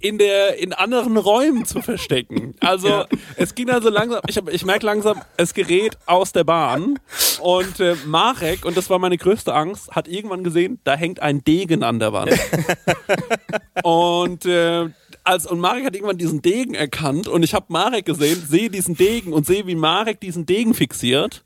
in 0.00 0.18
der 0.18 0.58
in 0.58 0.72
anderen 0.72 1.16
Räumen 1.16 1.64
zu 1.64 1.82
verstecken. 1.82 2.54
Also 2.60 3.04
es 3.36 3.54
ging 3.54 3.66
dann 3.68 3.82
so 3.82 3.88
langsam, 3.88 4.20
ich, 4.28 4.36
hab- 4.36 4.52
ich 4.52 4.64
merke 4.64 4.84
langsam, 4.84 5.20
es 5.36 5.54
gerät 5.54 5.96
aus 6.06 6.32
der 6.32 6.44
Bahn 6.44 6.98
und 7.40 7.80
äh, 7.80 7.94
Marek, 8.06 8.64
und 8.64 8.76
das 8.76 8.90
war 8.90 8.98
meine 8.98 9.16
größte 9.16 9.54
Angst, 9.54 9.90
hat 9.92 10.06
irgendwann 10.08 10.44
gesehen, 10.44 10.78
da 10.84 10.94
hängt 10.94 11.20
ein 11.20 11.42
Degen 11.44 11.82
an 11.82 11.98
der 11.98 12.12
Wand. 12.12 12.32
und 13.82 14.44
äh, 14.44 14.88
als, 15.24 15.46
und 15.46 15.60
Marek 15.60 15.84
hat 15.84 15.94
irgendwann 15.94 16.16
diesen 16.18 16.40
Degen 16.42 16.74
erkannt 16.74 17.28
und 17.28 17.42
ich 17.42 17.54
habe 17.54 17.66
Marek 17.68 18.06
gesehen, 18.06 18.42
sehe 18.48 18.70
diesen 18.70 18.96
Degen 18.96 19.32
und 19.32 19.46
sehe, 19.46 19.66
wie 19.66 19.74
Marek 19.74 20.20
diesen 20.20 20.46
Degen 20.46 20.74
fixiert. 20.74 21.42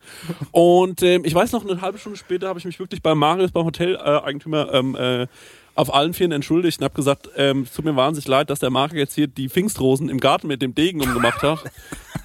Und 0.52 1.02
ähm, 1.02 1.22
ich 1.24 1.34
weiß 1.34 1.52
noch, 1.52 1.68
eine 1.68 1.80
halbe 1.80 1.98
Stunde 1.98 2.18
später 2.18 2.48
habe 2.48 2.58
ich 2.58 2.64
mich 2.64 2.78
wirklich 2.78 3.02
bei 3.02 3.14
Marius, 3.14 3.50
beim 3.50 3.64
Hotel-Eigentümer, 3.64 4.72
ähm, 4.72 4.94
äh, 4.96 5.26
auf 5.74 5.92
allen 5.92 6.14
Vieren 6.14 6.32
entschuldigt 6.32 6.80
und 6.80 6.84
habe 6.84 6.94
gesagt, 6.94 7.30
ähm, 7.36 7.62
es 7.62 7.72
tut 7.72 7.84
mir 7.84 7.96
wahnsinnig 7.96 8.28
leid, 8.28 8.50
dass 8.50 8.58
der 8.58 8.70
Marc 8.70 8.92
jetzt 8.92 9.14
hier 9.14 9.26
die 9.26 9.48
Pfingstrosen 9.48 10.08
im 10.08 10.18
Garten 10.18 10.46
mit 10.46 10.62
dem 10.62 10.74
Degen 10.74 11.00
umgemacht 11.00 11.42
hat. 11.42 11.64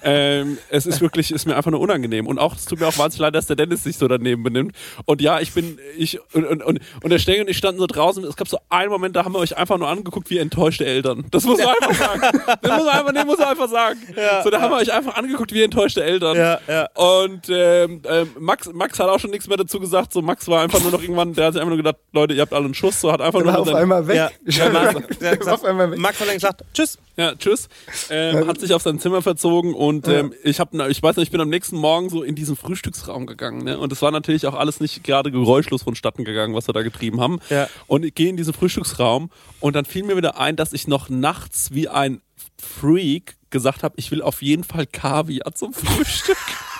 Ähm, 0.02 0.58
es 0.70 0.86
ist 0.86 1.00
wirklich, 1.00 1.30
ist 1.32 1.46
mir 1.46 1.56
einfach 1.56 1.70
nur 1.70 1.80
unangenehm. 1.80 2.26
Und 2.26 2.38
auch, 2.38 2.54
es 2.54 2.64
tut 2.64 2.80
mir 2.80 2.86
auch 2.86 2.98
wahnsinnig 2.98 3.20
leid, 3.20 3.34
dass 3.34 3.46
der 3.46 3.56
Dennis 3.56 3.84
sich 3.84 3.96
so 3.96 4.08
daneben 4.08 4.42
benimmt. 4.42 4.74
Und 5.04 5.20
ja, 5.20 5.40
ich 5.40 5.52
bin, 5.52 5.78
ich, 5.96 6.18
und, 6.34 6.44
und, 6.44 6.62
und, 6.62 6.80
und 7.02 7.10
der 7.10 7.18
Stengel 7.18 7.42
und 7.42 7.50
ich 7.50 7.56
standen 7.58 7.80
so 7.80 7.86
draußen. 7.86 8.24
Es 8.24 8.36
gab 8.36 8.48
so 8.48 8.58
einen 8.68 8.90
Moment, 8.90 9.16
da 9.16 9.24
haben 9.24 9.32
wir 9.32 9.38
euch 9.38 9.56
einfach 9.56 9.78
nur 9.78 9.88
angeguckt 9.88 10.30
wie 10.30 10.38
enttäuschte 10.38 10.84
Eltern. 10.84 11.26
Das 11.30 11.44
muss 11.44 11.58
man 11.58 11.68
einfach 11.68 11.94
sagen. 11.94 12.20
Das 12.62 12.76
muss 12.76 12.86
man 12.86 12.94
einfach, 12.94 13.12
nee, 13.12 13.24
muss 13.24 13.38
man 13.38 13.48
einfach 13.48 13.68
sagen. 13.68 13.98
so, 14.44 14.50
da 14.50 14.60
haben 14.60 14.70
wir 14.72 14.78
euch 14.78 14.92
einfach 14.92 15.16
angeguckt 15.16 15.52
wie 15.52 15.62
enttäuschte 15.62 16.02
Eltern. 16.04 16.36
Ja, 16.36 16.60
ja. 16.68 16.88
Und 16.94 17.48
ähm, 17.48 18.02
ähm, 18.08 18.30
Max, 18.38 18.70
Max 18.72 18.98
hat 18.98 19.08
auch 19.08 19.18
schon 19.18 19.30
nichts 19.30 19.48
mehr 19.48 19.56
dazu 19.56 19.80
gesagt. 19.80 20.12
So, 20.12 20.22
Max 20.22 20.48
war 20.48 20.62
einfach 20.62 20.80
nur 20.80 20.92
noch 20.92 21.02
irgendwann, 21.02 21.34
der 21.34 21.46
hat 21.46 21.52
sich 21.54 21.60
einfach 21.60 21.70
nur 21.70 21.76
gedacht, 21.78 21.96
Leute, 22.12 22.34
ihr 22.34 22.42
habt 22.42 22.52
alle 22.52 22.64
einen 22.66 22.74
Schuss. 22.74 23.00
So, 23.00 23.12
hat 23.12 23.20
einfach 23.20 23.40
Der 23.40 23.46
nur 23.46 23.52
war 23.52 23.60
noch 23.60 23.68
auf 23.68 23.74
einmal 23.74 24.06
weg. 24.06 24.16
Ja, 24.16 24.30
ja, 24.44 24.70
Max, 24.70 25.18
der 25.18 25.30
hat 25.32 25.40
der 25.40 25.46
war 25.46 25.54
auf 25.54 25.64
einmal 25.64 25.90
weg. 25.90 25.98
Max 25.98 26.20
hat 26.20 26.28
dann 26.28 26.34
gesagt, 26.34 26.64
tschüss. 26.74 26.98
Ja, 27.16 27.34
tschüss. 27.34 27.68
Ähm, 28.10 28.46
hat 28.46 28.60
sich 28.60 28.72
auf 28.72 28.82
sein 28.82 29.00
Zimmer 29.00 29.22
verzogen 29.22 29.74
und 29.78 30.08
ähm, 30.08 30.34
ich 30.42 30.58
habe, 30.58 30.90
ich 30.90 31.00
weiß 31.00 31.16
nicht, 31.16 31.26
ich 31.26 31.30
bin 31.30 31.40
am 31.40 31.50
nächsten 31.50 31.76
Morgen 31.76 32.10
so 32.10 32.24
in 32.24 32.34
diesen 32.34 32.56
Frühstücksraum 32.56 33.26
gegangen, 33.26 33.62
ne? 33.62 33.78
Und 33.78 33.92
es 33.92 34.02
war 34.02 34.10
natürlich 34.10 34.44
auch 34.48 34.54
alles 34.54 34.80
nicht 34.80 35.04
gerade 35.04 35.30
geräuschlos 35.30 35.84
vonstatten 35.84 36.24
gegangen, 36.24 36.52
was 36.52 36.68
wir 36.68 36.72
da 36.72 36.82
getrieben 36.82 37.20
haben. 37.20 37.38
Ja. 37.48 37.68
Und 37.86 38.04
ich 38.04 38.12
gehe 38.14 38.28
in 38.28 38.36
diesen 38.36 38.52
Frühstücksraum 38.52 39.30
und 39.60 39.76
dann 39.76 39.84
fiel 39.84 40.02
mir 40.02 40.16
wieder 40.16 40.36
ein, 40.40 40.56
dass 40.56 40.72
ich 40.72 40.88
noch 40.88 41.08
nachts 41.08 41.72
wie 41.72 41.86
ein 41.86 42.20
Freak 42.60 43.36
gesagt 43.50 43.84
habe, 43.84 43.94
ich 43.98 44.10
will 44.10 44.20
auf 44.20 44.42
jeden 44.42 44.64
Fall 44.64 44.84
Kaviar 44.84 45.54
zum 45.54 45.72
Frühstück. 45.72 46.36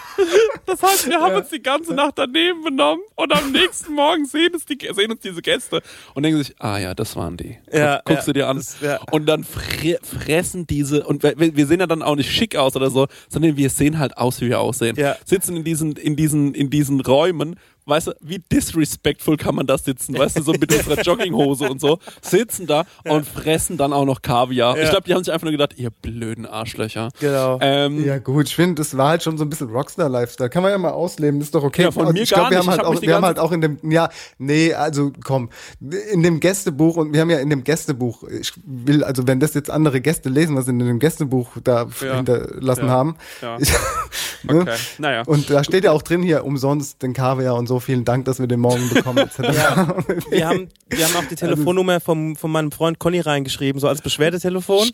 Das 0.66 0.82
heißt, 0.82 1.08
wir 1.08 1.20
haben 1.20 1.34
uns 1.36 1.48
die 1.48 1.62
ganze 1.62 1.94
Nacht 1.94 2.14
daneben 2.16 2.62
benommen 2.62 3.02
und 3.14 3.32
am 3.32 3.52
nächsten 3.52 3.94
Morgen 3.94 4.26
sehen, 4.26 4.50
es 4.54 4.64
die, 4.64 4.78
sehen 4.92 5.10
uns 5.10 5.20
diese 5.20 5.40
Gäste 5.42 5.80
und 6.14 6.22
denken 6.22 6.42
sich, 6.42 6.54
ah 6.58 6.78
ja, 6.78 6.94
das 6.94 7.16
waren 7.16 7.36
die. 7.36 7.56
Ja, 7.72 8.00
Guckst 8.04 8.26
ja, 8.26 8.32
du 8.32 8.38
dir 8.40 8.48
an. 8.48 8.56
das- 8.58 8.80
ja. 8.80 9.00
Und 9.10 9.26
dann 9.26 9.44
fre 9.44 9.98
fressen 10.02 10.66
diese, 10.66 11.04
und 11.06 11.22
wir, 11.22 11.34
wir 11.56 11.66
sehen 11.66 11.80
ja 11.80 11.86
dann 11.86 12.02
auch 12.02 12.16
nicht 12.16 12.30
schick 12.30 12.56
aus 12.56 12.76
oder 12.76 12.90
so, 12.90 13.06
sondern 13.28 13.56
wir 13.56 13.70
sehen 13.70 13.98
halt 13.98 14.16
aus, 14.18 14.40
wie 14.40 14.48
wir 14.48 14.60
aussehen. 14.60 14.96
Ja. 14.96 15.16
Sitzen 15.24 15.56
in 15.56 15.64
diesen, 15.64 15.92
in 15.92 16.16
diesen, 16.16 16.54
in 16.54 16.70
diesen 16.70 17.00
Räumen, 17.00 17.56
weißt 17.88 18.08
du, 18.08 18.12
wie 18.20 18.38
disrespectful 18.38 19.36
kann 19.36 19.54
man 19.54 19.66
da 19.66 19.78
sitzen, 19.78 20.16
weißt 20.18 20.38
du, 20.38 20.42
so 20.42 20.52
mit 20.52 20.72
unserer 20.72 21.00
Jogginghose 21.02 21.68
und 21.68 21.80
so, 21.80 21.98
sitzen 22.22 22.66
da 22.66 22.84
und 23.04 23.26
fressen 23.26 23.76
dann 23.76 23.92
auch 23.92 24.04
noch 24.04 24.22
Kaviar. 24.22 24.76
Ja. 24.76 24.84
Ich 24.84 24.90
glaube, 24.90 25.04
die 25.04 25.14
haben 25.14 25.24
sich 25.24 25.32
einfach 25.32 25.44
nur 25.44 25.52
gedacht, 25.52 25.74
ihr 25.76 25.90
blöden 25.90 26.46
Arschlöcher. 26.46 27.08
Genau. 27.20 27.58
Ähm, 27.60 28.04
Ja 28.04 28.18
gut, 28.18 28.46
ich 28.48 28.54
finde, 28.54 28.76
das 28.76 28.96
war 28.96 29.08
halt 29.10 29.22
schon 29.22 29.38
so 29.38 29.44
ein 29.44 29.50
bisschen 29.50 29.70
Rockstar-Lifestyle. 29.70 30.50
Kann 30.50 30.62
man 30.62 30.70
ja 30.72 30.78
mal 30.78 30.90
ausleben, 30.90 31.40
ist 31.40 31.54
doch 31.54 31.62
okay. 31.64 31.82
Ja, 31.82 31.90
von 31.90 32.06
Und 32.06 32.12
mir 32.14 32.22
ich 32.22 32.28
glaub, 32.28 32.42
gar 32.42 32.50
wir 32.50 32.58
haben 32.58 32.68
halt 32.70 32.80
Ich 32.80 32.86
auch, 32.86 33.02
wir 33.02 33.14
haben 33.14 33.24
halt 33.24 33.38
auch 33.38 33.52
in 33.52 33.60
dem, 33.60 33.78
ja, 33.90 34.10
nee, 34.38 34.74
also 34.74 35.12
komm, 35.24 35.48
in 36.12 36.22
dem 36.22 36.40
Gästebuch 36.40 36.96
und 36.96 37.12
wir 37.12 37.20
haben 37.22 37.30
ja 37.30 37.38
in 37.38 37.50
dem 37.50 37.64
Gästebuch, 37.64 38.24
ich 38.24 38.52
will, 38.64 39.02
also 39.02 39.26
wenn 39.26 39.40
das 39.40 39.54
jetzt 39.54 39.70
andere 39.70 40.00
Gäste 40.00 40.28
lesen, 40.28 40.56
was 40.56 40.66
sie 40.66 40.72
in 40.72 40.78
dem 40.80 40.98
Gästebuch 40.98 41.48
da 41.64 41.86
Ja. 42.02 42.16
hinterlassen 42.16 42.86
Ja. 42.86 42.90
haben. 42.90 43.16
Ja. 43.40 43.58
Ne? 44.42 44.60
Okay, 44.60 44.76
naja. 44.98 45.22
Und 45.26 45.50
da 45.50 45.64
steht 45.64 45.84
ja 45.84 45.92
auch 45.92 46.02
drin 46.02 46.22
hier 46.22 46.44
umsonst 46.44 47.02
den 47.02 47.12
Kaviar 47.12 47.56
und 47.56 47.66
so. 47.66 47.80
Vielen 47.80 48.04
Dank, 48.04 48.24
dass 48.24 48.38
wir 48.38 48.46
den 48.46 48.60
morgen 48.60 48.88
bekommen. 48.88 49.18
etc. 49.18 49.38
Wir 50.30 50.48
haben, 50.48 50.68
wir 50.88 51.04
haben 51.04 51.16
auch 51.16 51.28
die 51.28 51.34
Telefonnummer 51.34 52.00
vom, 52.00 52.36
von 52.36 52.50
meinem 52.50 52.72
Freund 52.72 52.98
Conny 52.98 53.20
reingeschrieben, 53.20 53.80
so 53.80 53.88
als 53.88 54.02
Beschwerdetelefon. 54.02 54.88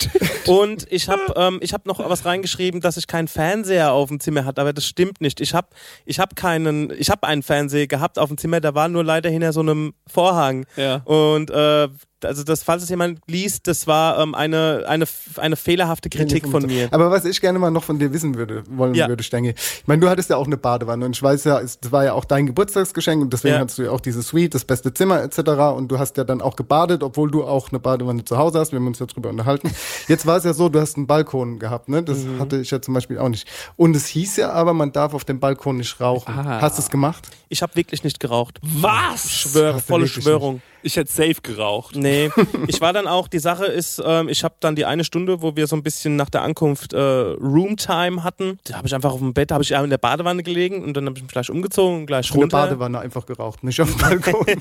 Und 0.46 0.86
ich 0.90 1.08
habe 1.08 1.22
ähm, 1.36 1.58
ich 1.60 1.72
hab 1.72 1.86
noch 1.86 1.98
was 1.98 2.24
reingeschrieben, 2.24 2.80
dass 2.80 2.96
ich 2.96 3.06
keinen 3.06 3.28
Fernseher 3.28 3.92
auf 3.92 4.08
dem 4.08 4.20
Zimmer 4.20 4.44
hatte, 4.44 4.60
aber 4.60 4.72
das 4.72 4.86
stimmt 4.86 5.20
nicht. 5.20 5.40
Ich 5.40 5.54
habe 5.54 5.68
ich 6.04 6.18
hab 6.18 6.36
keinen, 6.36 6.92
ich 6.98 7.10
habe 7.10 7.26
einen 7.26 7.42
Fernseher 7.42 7.86
gehabt 7.86 8.18
auf 8.18 8.28
dem 8.28 8.38
Zimmer, 8.38 8.60
der 8.60 8.74
war 8.74 8.88
nur 8.88 9.04
leider 9.04 9.30
hinter 9.30 9.52
so 9.52 9.60
einem 9.60 9.94
Vorhang. 10.06 10.66
Ja. 10.76 10.96
Und 11.04 11.50
äh, 11.50 11.88
also 12.24 12.42
das, 12.44 12.62
falls 12.62 12.82
es 12.82 12.88
jemand 12.88 13.20
liest, 13.26 13.66
das 13.66 13.86
war 13.86 14.18
ähm, 14.20 14.34
eine, 14.34 14.84
eine, 14.86 15.04
eine 15.36 15.56
fehlerhafte 15.56 16.08
Kritik 16.10 16.48
von 16.48 16.66
mir. 16.66 16.88
Aber 16.92 17.10
was 17.10 17.24
ich 17.24 17.40
gerne 17.40 17.58
mal 17.58 17.70
noch 17.70 17.84
von 17.84 17.98
dir 17.98 18.12
wissen 18.12 18.34
würde, 18.34 18.62
wollen 18.68 18.94
Ja. 18.94 19.08
würde, 19.08 19.22
Stengi. 19.22 19.50
Ich 19.56 19.86
meine, 19.86 20.00
du 20.00 20.08
hattest 20.08 20.30
ja 20.30 20.36
auch 20.36 20.46
eine 20.46 20.56
Badewanne 20.56 21.04
und 21.06 21.16
ich 21.16 21.22
weiß 21.22 21.44
ja, 21.44 21.60
es 21.60 21.78
das 21.80 21.92
war 21.92 22.04
ja 22.04 22.12
auch 22.14 22.24
dein 22.24 22.46
Geburtstagsgeschenk 22.46 23.22
und 23.22 23.32
deswegen 23.32 23.54
Ja. 23.54 23.60
hattest 23.60 23.78
du 23.78 23.82
ja 23.82 23.90
auch 23.90 24.00
diese 24.00 24.22
Suite, 24.22 24.54
das 24.54 24.64
beste 24.64 24.92
Zimmer 24.94 25.22
etc. 25.22 25.38
Und 25.76 25.88
du 25.88 25.98
hast 25.98 26.16
ja 26.16 26.24
dann 26.24 26.40
auch 26.40 26.56
gebadet, 26.56 27.02
obwohl 27.02 27.30
du 27.30 27.44
auch 27.44 27.70
eine 27.70 27.78
Badewanne 27.78 28.24
zu 28.24 28.38
Hause 28.38 28.58
hast. 28.60 28.72
Wir 28.72 28.78
haben 28.78 28.86
uns 28.86 28.98
ja 28.98 29.06
drüber 29.06 29.28
unterhalten. 29.30 29.70
Jetzt 30.08 30.26
war 30.26 30.36
es 30.36 30.44
ja 30.44 30.52
so, 30.54 30.68
du 30.68 30.80
hast 30.80 30.96
einen 30.96 31.06
Balkon 31.06 31.58
gehabt, 31.58 31.88
ne? 31.88 32.02
Das 32.02 32.18
Mhm. 32.24 32.38
hatte 32.40 32.56
ich 32.60 32.70
ja 32.70 32.80
zum 32.80 32.94
Beispiel 32.94 33.18
auch 33.18 33.28
nicht. 33.28 33.46
Und 33.76 33.94
es 33.96 34.06
hieß 34.06 34.36
ja 34.36 34.50
aber, 34.52 34.72
man 34.74 34.92
darf 34.92 35.14
auf 35.14 35.24
dem 35.24 35.40
Balkon 35.40 35.76
nicht 35.76 36.00
rauchen. 36.00 36.32
Ah. 36.34 36.60
Hast 36.60 36.78
du 36.78 36.82
es 36.82 36.90
gemacht? 36.90 37.28
Ich 37.48 37.62
habe 37.62 37.74
wirklich 37.76 38.04
nicht 38.04 38.20
geraucht. 38.20 38.58
Was? 38.62 39.48
Du 39.52 39.78
volle 39.80 40.08
Schwörung. 40.08 40.62
Ich 40.84 40.96
hätte 40.96 41.10
safe 41.10 41.36
geraucht. 41.42 41.96
Nee, 41.96 42.30
ich 42.68 42.80
war 42.80 42.92
dann 42.92 43.06
auch, 43.06 43.26
die 43.26 43.38
Sache 43.38 43.64
ist, 43.64 44.02
ähm, 44.04 44.28
ich 44.28 44.44
habe 44.44 44.54
dann 44.60 44.76
die 44.76 44.84
eine 44.84 45.02
Stunde, 45.02 45.40
wo 45.42 45.56
wir 45.56 45.66
so 45.66 45.74
ein 45.76 45.82
bisschen 45.82 46.16
nach 46.16 46.28
der 46.30 46.42
Ankunft 46.42 46.92
äh, 46.92 46.98
Roomtime 47.00 48.22
hatten, 48.22 48.58
da 48.64 48.76
habe 48.76 48.86
ich 48.86 48.94
einfach 48.94 49.12
auf 49.12 49.18
dem 49.18 49.32
Bett, 49.34 49.50
habe 49.50 49.62
ich 49.64 49.70
in 49.72 49.90
der 49.90 49.98
Badewanne 49.98 50.42
gelegen 50.42 50.84
und 50.84 50.94
dann 50.96 51.06
habe 51.06 51.16
ich 51.16 51.22
mich 51.22 51.32
gleich 51.32 51.50
umgezogen 51.50 52.00
und 52.00 52.06
gleich 52.06 52.28
In 52.30 52.34
der 52.34 52.42
runter. 52.42 52.56
Badewanne 52.58 52.98
einfach 53.00 53.24
geraucht, 53.26 53.64
nicht 53.64 53.80
auf 53.80 53.88
dem 53.90 53.98
Balkon. 53.98 54.44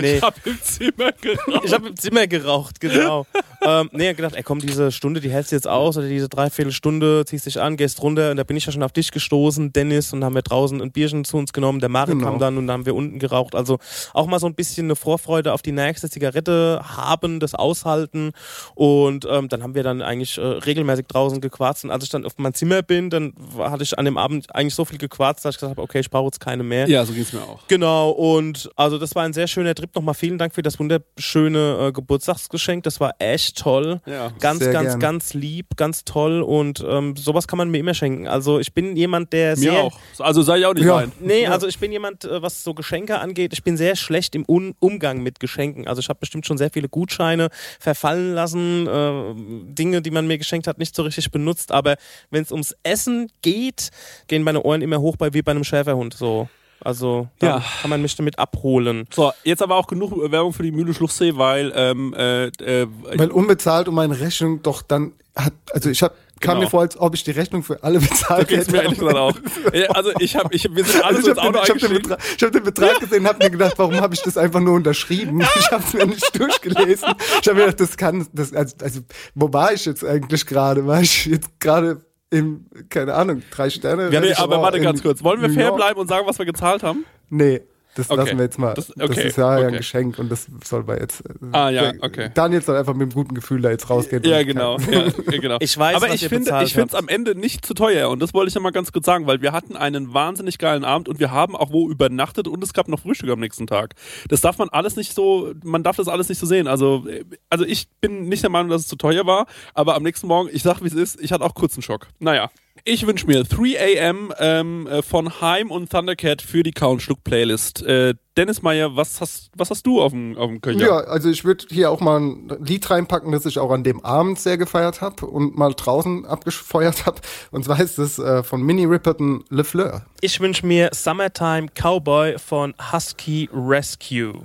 Nee, 0.00 0.16
Ich 0.16 0.22
hab 0.22 0.34
im 0.46 0.58
Zimmer 0.62 1.12
geraucht. 1.12 1.64
ich 1.64 1.72
habe 1.72 1.88
im 1.88 1.96
Zimmer 1.96 2.26
geraucht, 2.26 2.80
genau. 2.80 3.26
ähm, 3.62 3.88
nee, 3.92 4.12
gedacht, 4.14 4.34
ey 4.34 4.42
komm, 4.42 4.58
diese 4.60 4.92
Stunde, 4.92 5.20
die 5.20 5.30
hältst 5.30 5.52
du 5.52 5.56
jetzt 5.56 5.68
aus 5.68 5.96
oder 5.96 6.08
diese 6.08 6.28
Dreiviertelstunde, 6.28 7.24
ziehst 7.26 7.46
dich 7.46 7.60
an, 7.60 7.76
gehst 7.76 8.02
runter 8.02 8.30
und 8.30 8.36
da 8.36 8.44
bin 8.44 8.56
ich 8.56 8.66
ja 8.66 8.72
schon 8.72 8.82
auf 8.82 8.92
dich 8.92 9.10
gestoßen, 9.12 9.72
Dennis, 9.72 10.12
und 10.12 10.24
haben 10.24 10.34
wir 10.34 10.42
draußen 10.42 10.80
ein 10.82 10.90
Bierchen 10.92 11.24
zu 11.24 11.36
uns 11.36 11.52
genommen, 11.52 11.80
der 11.80 11.88
Marek 11.88 12.14
Genau. 12.14 12.30
kam 12.30 12.38
dann 12.38 12.58
und 12.58 12.66
dann 12.66 12.74
haben 12.74 12.86
wir 12.86 12.94
unten 12.94 13.18
geraucht. 13.18 13.54
Also 13.54 13.78
auch 14.12 14.26
mal 14.26 14.38
so 14.38 14.46
ein 14.46 14.54
bisschen 14.54 14.86
eine 14.86 14.96
Vorfreude 15.04 15.52
auf 15.52 15.60
die 15.60 15.72
nächste 15.72 16.08
Zigarette 16.08 16.80
haben, 16.96 17.40
das 17.40 17.54
aushalten 17.54 18.32
und 18.74 19.26
ähm, 19.30 19.48
dann 19.50 19.62
haben 19.62 19.74
wir 19.74 19.82
dann 19.82 20.00
eigentlich 20.02 20.38
äh, 20.38 20.40
regelmäßig 20.40 21.06
draußen 21.08 21.40
gequarzt 21.42 21.84
und 21.84 21.90
als 21.90 22.04
ich 22.04 22.10
dann 22.10 22.24
auf 22.24 22.32
mein 22.38 22.54
Zimmer 22.54 22.80
bin, 22.82 23.10
dann 23.10 23.34
hatte 23.58 23.82
ich 23.82 23.98
an 23.98 24.06
dem 24.06 24.16
Abend 24.16 24.54
eigentlich 24.54 24.74
so 24.74 24.84
viel 24.86 24.96
gequarzt, 24.98 25.44
dass 25.44 25.54
ich 25.56 25.58
gesagt 25.60 25.72
habe, 25.76 25.82
okay, 25.82 26.00
ich 26.00 26.08
brauche 26.10 26.26
jetzt 26.26 26.40
keine 26.40 26.62
mehr. 26.62 26.88
Ja, 26.88 27.04
so 27.04 27.12
ging's 27.12 27.32
mir 27.34 27.42
auch. 27.42 27.60
Genau, 27.68 28.10
und 28.10 28.70
also 28.76 28.96
das 28.98 29.14
war 29.14 29.24
ein 29.24 29.32
sehr 29.34 29.46
schöner 29.46 29.74
Trip. 29.74 29.94
Nochmal 29.94 30.14
vielen 30.14 30.38
Dank 30.38 30.54
für 30.54 30.62
das 30.62 30.78
wunderschöne 30.78 31.88
äh, 31.88 31.92
Geburtstagsgeschenk. 31.92 32.82
Das 32.84 33.00
war 33.00 33.14
echt 33.18 33.58
toll. 33.58 34.00
Ja. 34.06 34.30
Ganz, 34.40 34.60
Sehr 34.60 34.72
ganz, 34.72 34.86
gerne. 34.88 34.98
ganz 35.00 35.34
lieb, 35.34 35.76
ganz 35.76 36.04
toll 36.04 36.40
und 36.42 36.82
ähm, 36.88 37.14
sowas 37.16 37.46
kann 37.46 37.58
man 37.58 37.70
mir 37.70 37.78
immer 37.78 37.94
schenken. 37.94 38.26
Also 38.26 38.58
ich 38.58 38.72
bin 38.72 38.96
jemand, 38.96 39.32
der 39.32 39.50
Mir 39.50 39.56
sehr. 39.56 39.82
auch. 39.84 39.98
Also 40.18 40.42
sei 40.42 40.58
ich 40.58 40.66
auch 40.66 40.74
nicht 40.74 40.84
Ja. 40.86 40.96
rein. 40.96 41.12
Nee, 41.20 41.46
also 41.46 41.66
ich 41.66 41.78
bin 41.78 41.92
jemand, 41.92 42.24
äh, 42.24 42.40
was 42.42 42.64
so 42.64 42.74
Geschenke 42.74 43.18
angeht, 43.20 43.52
ich 43.52 43.62
bin 43.62 43.76
sehr 43.76 43.96
schlecht 43.96 44.34
im 44.34 44.44
Un 44.48 44.74
Umgang 44.94 45.22
mit 45.22 45.40
Geschenken. 45.40 45.88
Also 45.88 46.00
ich 46.00 46.08
habe 46.08 46.20
bestimmt 46.20 46.46
schon 46.46 46.56
sehr 46.56 46.70
viele 46.70 46.88
Gutscheine 46.88 47.48
verfallen 47.80 48.32
lassen, 48.34 48.86
äh, 48.86 49.34
Dinge, 49.74 50.02
die 50.02 50.10
man 50.10 50.26
mir 50.26 50.38
geschenkt 50.38 50.66
hat, 50.66 50.78
nicht 50.78 50.94
so 50.94 51.02
richtig 51.02 51.30
benutzt. 51.30 51.72
Aber 51.72 51.96
wenn 52.30 52.42
es 52.42 52.52
ums 52.52 52.74
Essen 52.84 53.28
geht, 53.42 53.90
gehen 54.28 54.42
meine 54.44 54.62
Ohren 54.62 54.82
immer 54.82 55.00
hoch 55.00 55.16
bei 55.16 55.34
wie 55.34 55.42
bei 55.42 55.50
einem 55.50 55.64
Schäferhund. 55.64 56.14
So. 56.14 56.48
Also 56.80 57.28
da 57.38 57.46
Ja. 57.46 57.64
kann 57.80 57.90
man 57.90 58.02
mich 58.02 58.14
damit 58.14 58.38
abholen. 58.38 59.06
So, 59.12 59.32
jetzt 59.42 59.62
aber 59.62 59.76
auch 59.76 59.86
genug 59.86 60.12
Werbung 60.30 60.52
für 60.52 60.62
die 60.62 60.70
Mühle 60.72 60.92
Schluchsee, 60.94 61.36
weil 61.36 61.72
ähm, 61.74 62.14
äh, 62.16 62.46
äh, 62.46 62.86
Weil 63.16 63.30
unbezahlt 63.30 63.88
und 63.88 63.94
meine 63.94 64.18
Rechnung 64.20 64.62
doch 64.62 64.82
dann 64.82 65.12
hat, 65.34 65.54
also 65.72 65.90
ich 65.90 66.02
hab, 66.02 66.14
kam 66.44 66.54
Genau. 66.54 66.64
mir 66.66 66.70
vor, 66.70 66.80
als 66.82 66.96
ob 66.98 67.14
ich 67.14 67.24
die 67.24 67.32
Rechnung 67.32 67.62
für 67.62 67.82
alle 67.82 67.98
bezahlt 68.00 68.48
geht's 68.48 68.70
mir 68.70 68.82
ehrlich 68.82 68.98
gesagt 68.98 69.16
auch. 69.16 69.34
Also 69.94 70.10
ich 70.18 70.36
habe, 70.36 70.54
ich, 70.54 70.64
wir 70.72 70.84
sind 70.84 71.02
alle 71.04 71.16
Also 71.16 71.32
so 71.32 71.32
ich 71.32 71.38
habe 71.44 71.52
den, 71.52 71.60
hab 71.62 71.78
den. 71.78 72.02
Betrag, 72.02 72.18
ich 72.36 72.42
hab 72.42 72.52
den 72.52 72.62
Betrag 72.62 73.00
gesehen 73.00 73.20
und 73.22 73.28
habe 73.28 73.44
mir 73.44 73.50
gedacht, 73.50 73.74
warum 73.76 73.94
habe 74.00 74.14
ich 74.14 74.22
das 74.22 74.36
einfach 74.36 74.60
nur 74.60 74.74
unterschrieben? 74.74 75.42
Ich 75.58 75.70
habe 75.70 75.82
es 75.86 75.92
mir 75.94 76.06
nicht 76.06 76.38
durchgelesen. 76.38 77.14
Ich 77.40 77.48
habe 77.48 77.54
mir 77.58 77.66
gedacht, 77.66 77.80
das 77.80 77.96
kann, 77.96 78.26
das, 78.32 78.52
also, 78.52 78.76
also 78.82 79.00
wo 79.34 79.52
war 79.52 79.72
ich 79.72 79.84
jetzt 79.86 80.04
eigentlich 80.04 80.46
gerade? 80.46 80.86
War 80.86 81.00
ich 81.00 81.26
jetzt 81.26 81.48
gerade 81.60 82.04
im, 82.30 82.66
keine 82.90 83.14
Ahnung, 83.14 83.42
drei 83.50 83.70
Sterne? 83.70 84.10
Ja, 84.10 84.20
nee, 84.20 84.28
Restaurant 84.28 84.52
aber 84.52 84.62
warte 84.62 84.80
ganz 84.80 85.02
kurz. 85.02 85.22
Wollen 85.24 85.40
wir 85.40 85.50
fair 85.50 85.72
bleiben 85.72 85.98
und 86.00 86.08
sagen, 86.08 86.26
was 86.26 86.38
wir 86.38 86.46
gezahlt 86.46 86.82
haben? 86.82 87.04
Nee. 87.30 87.62
Das 87.96 88.10
Okay. 88.10 88.20
lassen 88.20 88.38
wir 88.38 88.44
jetzt 88.44 88.58
mal. 88.58 88.74
Das- 88.74 88.88
Das, 88.88 89.10
okay, 89.10 89.28
ist 89.28 89.36
ja 89.38 89.56
okay. 89.56 89.66
ein 89.66 89.72
Geschenk 89.74 90.18
und 90.18 90.30
das 90.30 90.46
soll 90.64 90.82
bei 90.84 90.98
jetzt. 90.98 91.20
äh, 91.20 91.32
Ah, 91.52 91.70
ja, 91.70 91.92
okay. 92.00 92.30
Daniel 92.34 92.60
soll 92.62 92.76
einfach 92.76 92.94
mit 92.94 93.02
einem 93.02 93.12
guten 93.12 93.34
Gefühl 93.34 93.60
da 93.60 93.70
jetzt 93.70 93.88
rausgehen. 93.88 94.22
Ja, 94.24 94.42
genau. 94.42 94.76
Ja, 94.90 95.04
ja, 95.30 95.38
genau. 95.40 95.56
Ich 95.60 95.76
weiß, 95.78 95.96
Aber 95.96 96.08
was 96.08 96.14
ich 96.16 96.22
ihr 96.24 96.28
finde, 96.28 96.44
bezahlt 96.46 96.66
ich 96.68 96.74
finde 96.74 96.88
es 96.88 96.94
am 96.94 97.08
Ende 97.08 97.34
nicht 97.34 97.64
zu 97.64 97.74
teuer 97.74 98.10
und 98.10 98.20
das 98.20 98.34
wollte 98.34 98.48
ich 98.48 98.54
ja 98.54 98.60
mal 98.60 98.70
ganz 98.72 98.92
kurz 98.92 99.06
sagen, 99.06 99.26
weil 99.26 99.42
wir 99.42 99.52
hatten 99.52 99.76
einen 99.76 100.12
wahnsinnig 100.14 100.58
geilen 100.58 100.84
Abend 100.84 101.08
und 101.08 101.20
wir 101.20 101.30
haben 101.30 101.54
auch 101.56 101.70
wo 101.72 101.88
übernachtet 101.90 102.48
und 102.48 102.62
es 102.64 102.72
gab 102.72 102.88
noch 102.88 103.00
Frühstück 103.00 103.30
am 103.30 103.40
nächsten 103.40 103.66
Tag. 103.66 103.94
Das 104.28 104.40
darf 104.40 104.58
man 104.58 104.68
alles 104.70 104.96
nicht 104.96 105.14
so, 105.14 105.52
man 105.62 105.82
darf 105.82 105.96
das 105.96 106.08
alles 106.08 106.28
nicht 106.28 106.38
so 106.38 106.46
sehen. 106.46 106.66
Also, 106.66 107.06
äh, 107.08 107.24
also 107.50 107.64
ich 107.64 107.88
bin 108.00 108.28
nicht 108.28 108.42
der 108.42 108.50
Meinung, 108.50 108.70
dass 108.70 108.82
es 108.82 108.88
zu 108.88 108.96
teuer 108.96 109.26
war, 109.26 109.46
aber 109.74 109.94
am 109.94 110.02
nächsten 110.02 110.26
Morgen, 110.26 110.48
ich 110.52 110.62
sag 110.62 110.82
wie 110.82 110.86
es 110.88 110.94
ist, 110.94 111.20
ich 111.20 111.32
hatte 111.32 111.44
auch 111.44 111.54
kurz 111.54 111.74
einen 111.76 111.82
Schock. 111.82 112.08
Naja. 112.18 112.50
Ich 112.86 113.06
wünsche 113.06 113.26
mir 113.26 113.44
3 113.44 113.98
AM 113.98 114.34
ähm, 114.38 114.86
äh, 114.86 115.00
von 115.00 115.40
Heim 115.40 115.70
und 115.70 115.90
Thundercat 115.90 116.42
für 116.42 116.62
die 116.62 116.72
Count 116.72 117.00
Schluck 117.00 117.24
Playlist. 117.24 117.82
Äh, 117.82 118.12
Dennis 118.36 118.60
Meyer, 118.60 118.94
was 118.94 119.22
hast, 119.22 119.50
was 119.56 119.70
hast 119.70 119.86
du 119.86 120.02
auf 120.02 120.12
dem, 120.12 120.36
auf 120.36 120.50
dem 120.50 120.60
Köcher? 120.60 120.80
Ja, 120.80 120.96
also 120.98 121.30
ich 121.30 121.46
würde 121.46 121.64
hier 121.70 121.90
auch 121.90 122.00
mal 122.00 122.20
ein 122.20 122.52
Lied 122.62 122.90
reinpacken, 122.90 123.32
das 123.32 123.46
ich 123.46 123.58
auch 123.58 123.70
an 123.70 123.84
dem 123.84 124.04
Abend 124.04 124.38
sehr 124.38 124.58
gefeiert 124.58 125.00
habe 125.00 125.24
und 125.24 125.56
mal 125.56 125.72
draußen 125.74 126.26
abgefeuert 126.26 127.06
habe. 127.06 127.22
Und 127.52 127.64
zwar 127.64 127.80
ist 127.80 127.98
es 127.98 128.18
äh, 128.18 128.42
von 128.42 128.60
Minnie 128.60 128.84
Riperton 128.84 129.44
Le 129.48 129.64
Fleur. 129.64 130.04
Ich 130.20 130.40
wünsche 130.40 130.66
mir 130.66 130.90
Summertime 130.92 131.68
Cowboy 131.74 132.38
von 132.38 132.74
Husky 132.92 133.48
Rescue. 133.50 134.44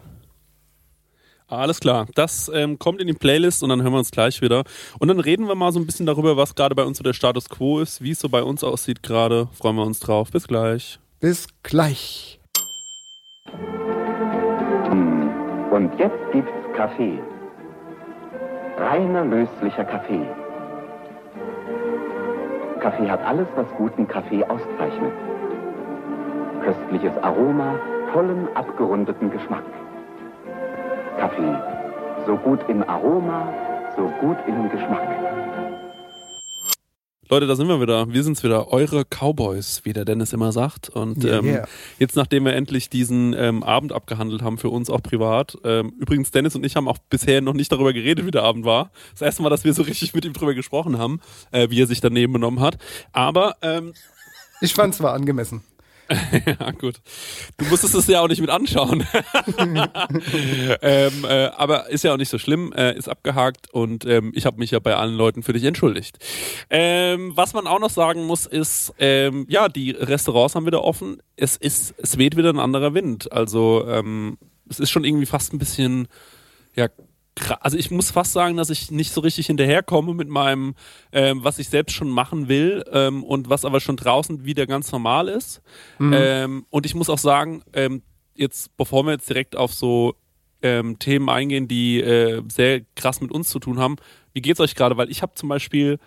Alles 1.49 1.79
klar. 1.79 2.05
Das 2.13 2.49
ähm, 2.53 2.77
kommt 2.77 3.01
in 3.01 3.07
die 3.07 3.13
Playlist 3.13 3.63
und 3.63 3.69
dann 3.69 3.81
hören 3.81 3.93
wir 3.93 3.99
uns 3.99 4.11
gleich 4.11 4.41
wieder. 4.41 4.63
Und 4.99 5.07
dann 5.07 5.19
reden 5.19 5.47
wir 5.47 5.55
mal 5.55 5.71
so 5.71 5.79
ein 5.79 5.85
bisschen 5.85 6.05
darüber, 6.05 6.37
was 6.37 6.53
gerade 6.53 6.75
bei 6.75 6.83
uns 6.83 6.97
so 6.97 7.03
der 7.03 7.13
Status 7.13 7.49
quo 7.49 7.79
ist, 7.79 8.01
wie 8.03 8.11
es 8.11 8.19
so 8.19 8.29
bei 8.29 8.43
uns 8.43 8.63
aussieht 8.63 9.01
gerade. 9.01 9.47
Freuen 9.53 9.75
wir 9.75 9.85
uns 9.85 9.99
drauf. 9.99 10.31
Bis 10.31 10.47
gleich. 10.47 10.99
Bis 11.19 11.47
gleich. 11.63 12.39
Und 15.71 15.97
jetzt 15.97 16.31
gibt's 16.31 16.51
Kaffee. 16.75 17.19
Reiner 18.77 19.25
löslicher 19.25 19.85
Kaffee. 19.85 20.25
Kaffee 22.79 23.09
hat 23.09 23.25
alles, 23.25 23.47
was 23.55 23.67
guten 23.77 24.07
Kaffee 24.07 24.43
auszeichnet. 24.43 25.13
Köstliches 26.63 27.17
Aroma, 27.21 27.75
vollen, 28.13 28.47
abgerundeten 28.55 29.31
Geschmack. 29.31 29.63
Kaffee. 31.19 32.25
So 32.25 32.37
gut 32.37 32.61
im 32.69 32.81
Aroma, 32.81 33.51
so 33.97 34.07
gut 34.21 34.37
im 34.47 34.69
Geschmack. 34.69 35.09
Leute, 37.27 37.45
da 37.45 37.55
sind 37.55 37.67
wir 37.67 37.81
wieder. 37.81 38.11
Wir 38.11 38.23
sind's 38.23 38.41
wieder. 38.41 38.71
Eure 38.71 39.03
Cowboys, 39.03 39.81
wie 39.83 39.91
der 39.91 40.05
Dennis 40.05 40.31
immer 40.31 40.53
sagt. 40.53 40.87
Und 40.89 41.23
Yeah, 41.23 41.39
ähm, 41.39 41.45
yeah. 41.45 41.67
jetzt, 41.99 42.15
nachdem 42.15 42.45
wir 42.45 42.53
endlich 42.53 42.89
diesen 42.89 43.33
ähm, 43.33 43.63
Abend 43.63 43.91
abgehandelt 43.91 44.41
haben, 44.41 44.57
für 44.57 44.69
uns 44.69 44.89
auch 44.89 45.03
privat. 45.03 45.57
Ähm, 45.65 45.93
übrigens, 45.99 46.31
Dennis 46.31 46.55
und 46.55 46.65
ich 46.65 46.77
haben 46.77 46.87
auch 46.87 46.97
bisher 47.09 47.41
noch 47.41 47.53
nicht 47.53 47.71
darüber 47.71 47.91
geredet, 47.91 48.25
wie 48.25 48.31
der 48.31 48.43
Abend 48.43 48.63
war. 48.63 48.89
Das 49.11 49.21
erste 49.21 49.43
Mal, 49.43 49.49
dass 49.49 49.65
wir 49.65 49.73
so 49.73 49.83
richtig 49.83 50.15
mit 50.15 50.23
ihm 50.23 50.33
drüber 50.33 50.53
gesprochen 50.53 50.97
haben, 50.97 51.19
äh, 51.51 51.69
wie 51.69 51.81
er 51.81 51.87
sich 51.87 51.99
daneben 51.99 52.31
benommen 52.33 52.61
hat. 52.61 52.77
Aber 53.11 53.57
ähm, 53.61 53.93
Ich 54.61 54.73
fand 54.73 54.93
es 54.93 55.03
war 55.03 55.13
angemessen. 55.13 55.63
ja, 56.45 56.71
gut. 56.71 57.01
Du 57.57 57.65
musstest 57.65 57.93
es 57.93 58.07
ja 58.07 58.21
auch 58.21 58.27
nicht 58.27 58.41
mit 58.41 58.49
anschauen. 58.49 59.05
ähm, 60.81 61.25
äh, 61.25 61.45
aber 61.55 61.89
ist 61.89 62.03
ja 62.03 62.13
auch 62.13 62.17
nicht 62.17 62.29
so 62.29 62.39
schlimm, 62.39 62.73
äh, 62.73 62.97
ist 62.97 63.07
abgehakt 63.07 63.71
und 63.71 64.05
ähm, 64.05 64.31
ich 64.33 64.45
habe 64.45 64.57
mich 64.57 64.71
ja 64.71 64.79
bei 64.79 64.95
allen 64.95 65.15
Leuten 65.15 65.43
für 65.43 65.53
dich 65.53 65.63
entschuldigt. 65.63 66.17
Ähm, 66.69 67.33
was 67.35 67.53
man 67.53 67.67
auch 67.67 67.79
noch 67.79 67.91
sagen 67.91 68.25
muss, 68.25 68.45
ist, 68.45 68.93
ähm, 68.97 69.45
ja, 69.49 69.69
die 69.69 69.91
Restaurants 69.91 70.55
haben 70.55 70.65
wieder 70.65 70.83
offen. 70.83 71.21
Es 71.35 71.55
ist, 71.57 71.93
es 71.97 72.17
weht 72.17 72.35
wieder 72.35 72.49
ein 72.49 72.59
anderer 72.59 72.93
Wind. 72.93 73.31
Also 73.31 73.85
ähm, 73.87 74.37
es 74.69 74.79
ist 74.79 74.89
schon 74.89 75.03
irgendwie 75.03 75.25
fast 75.25 75.53
ein 75.53 75.59
bisschen, 75.59 76.07
ja, 76.75 76.87
also 77.59 77.77
ich 77.77 77.91
muss 77.91 78.11
fast 78.11 78.33
sagen, 78.33 78.57
dass 78.57 78.69
ich 78.69 78.91
nicht 78.91 79.13
so 79.13 79.21
richtig 79.21 79.47
hinterherkomme 79.47 80.13
mit 80.13 80.29
meinem, 80.29 80.75
ähm, 81.11 81.43
was 81.43 81.59
ich 81.59 81.69
selbst 81.69 81.93
schon 81.93 82.09
machen 82.09 82.47
will 82.47 82.83
ähm, 82.91 83.23
und 83.23 83.49
was 83.49 83.65
aber 83.65 83.79
schon 83.79 83.97
draußen 83.97 84.45
wieder 84.45 84.67
ganz 84.67 84.91
normal 84.91 85.27
ist. 85.27 85.61
Ähm, 86.13 86.65
und 86.69 86.85
ich 86.85 86.95
muss 86.95 87.09
auch 87.09 87.17
sagen, 87.17 87.63
ähm, 87.73 88.01
jetzt, 88.35 88.75
bevor 88.77 89.03
wir 89.05 89.11
jetzt 89.11 89.29
direkt 89.29 89.55
auf 89.55 89.73
so 89.73 90.15
ähm, 90.61 90.99
Themen 90.99 91.29
eingehen, 91.29 91.67
die 91.67 92.01
äh, 92.01 92.41
sehr 92.49 92.81
krass 92.95 93.21
mit 93.21 93.31
uns 93.31 93.49
zu 93.49 93.59
tun 93.59 93.79
haben, 93.79 93.95
wie 94.33 94.41
geht's 94.41 94.59
euch 94.59 94.75
gerade? 94.75 94.97
Weil 94.97 95.09
ich 95.09 95.21
habe 95.21 95.35
zum 95.35 95.49
Beispiel 95.49 95.99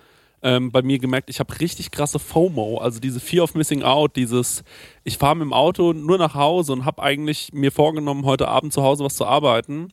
ähm, 0.43 0.73
bei 0.73 0.83
mir 0.83 0.99
gemerkt, 0.99 1.31
ich 1.31 1.41
habe 1.41 1.59
richtig 1.61 1.91
krasse 1.91 2.19
FOMO, 2.19 2.79
also 2.79 2.99
diese 3.01 3.21
Fear 3.21 3.45
of 3.45 3.55
Missing 3.55 3.83
Out, 3.83 4.17
dieses, 4.17 4.65
ich 5.05 5.19
fahre 5.19 5.37
mit 5.37 5.45
dem 5.45 5.53
Auto 5.53 5.93
nur 5.93 6.19
nach 6.19 6.35
Hause 6.35 6.73
und 6.73 6.85
habe 6.85 7.03
eigentlich 7.03 7.53
mir 7.53 7.71
vorgenommen, 7.71 8.25
heute 8.25 8.49
Abend 8.49 8.73
zu 8.73 8.83
Hause 8.83 9.05
was 9.05 9.15
zu 9.15 9.25
arbeiten 9.25 9.93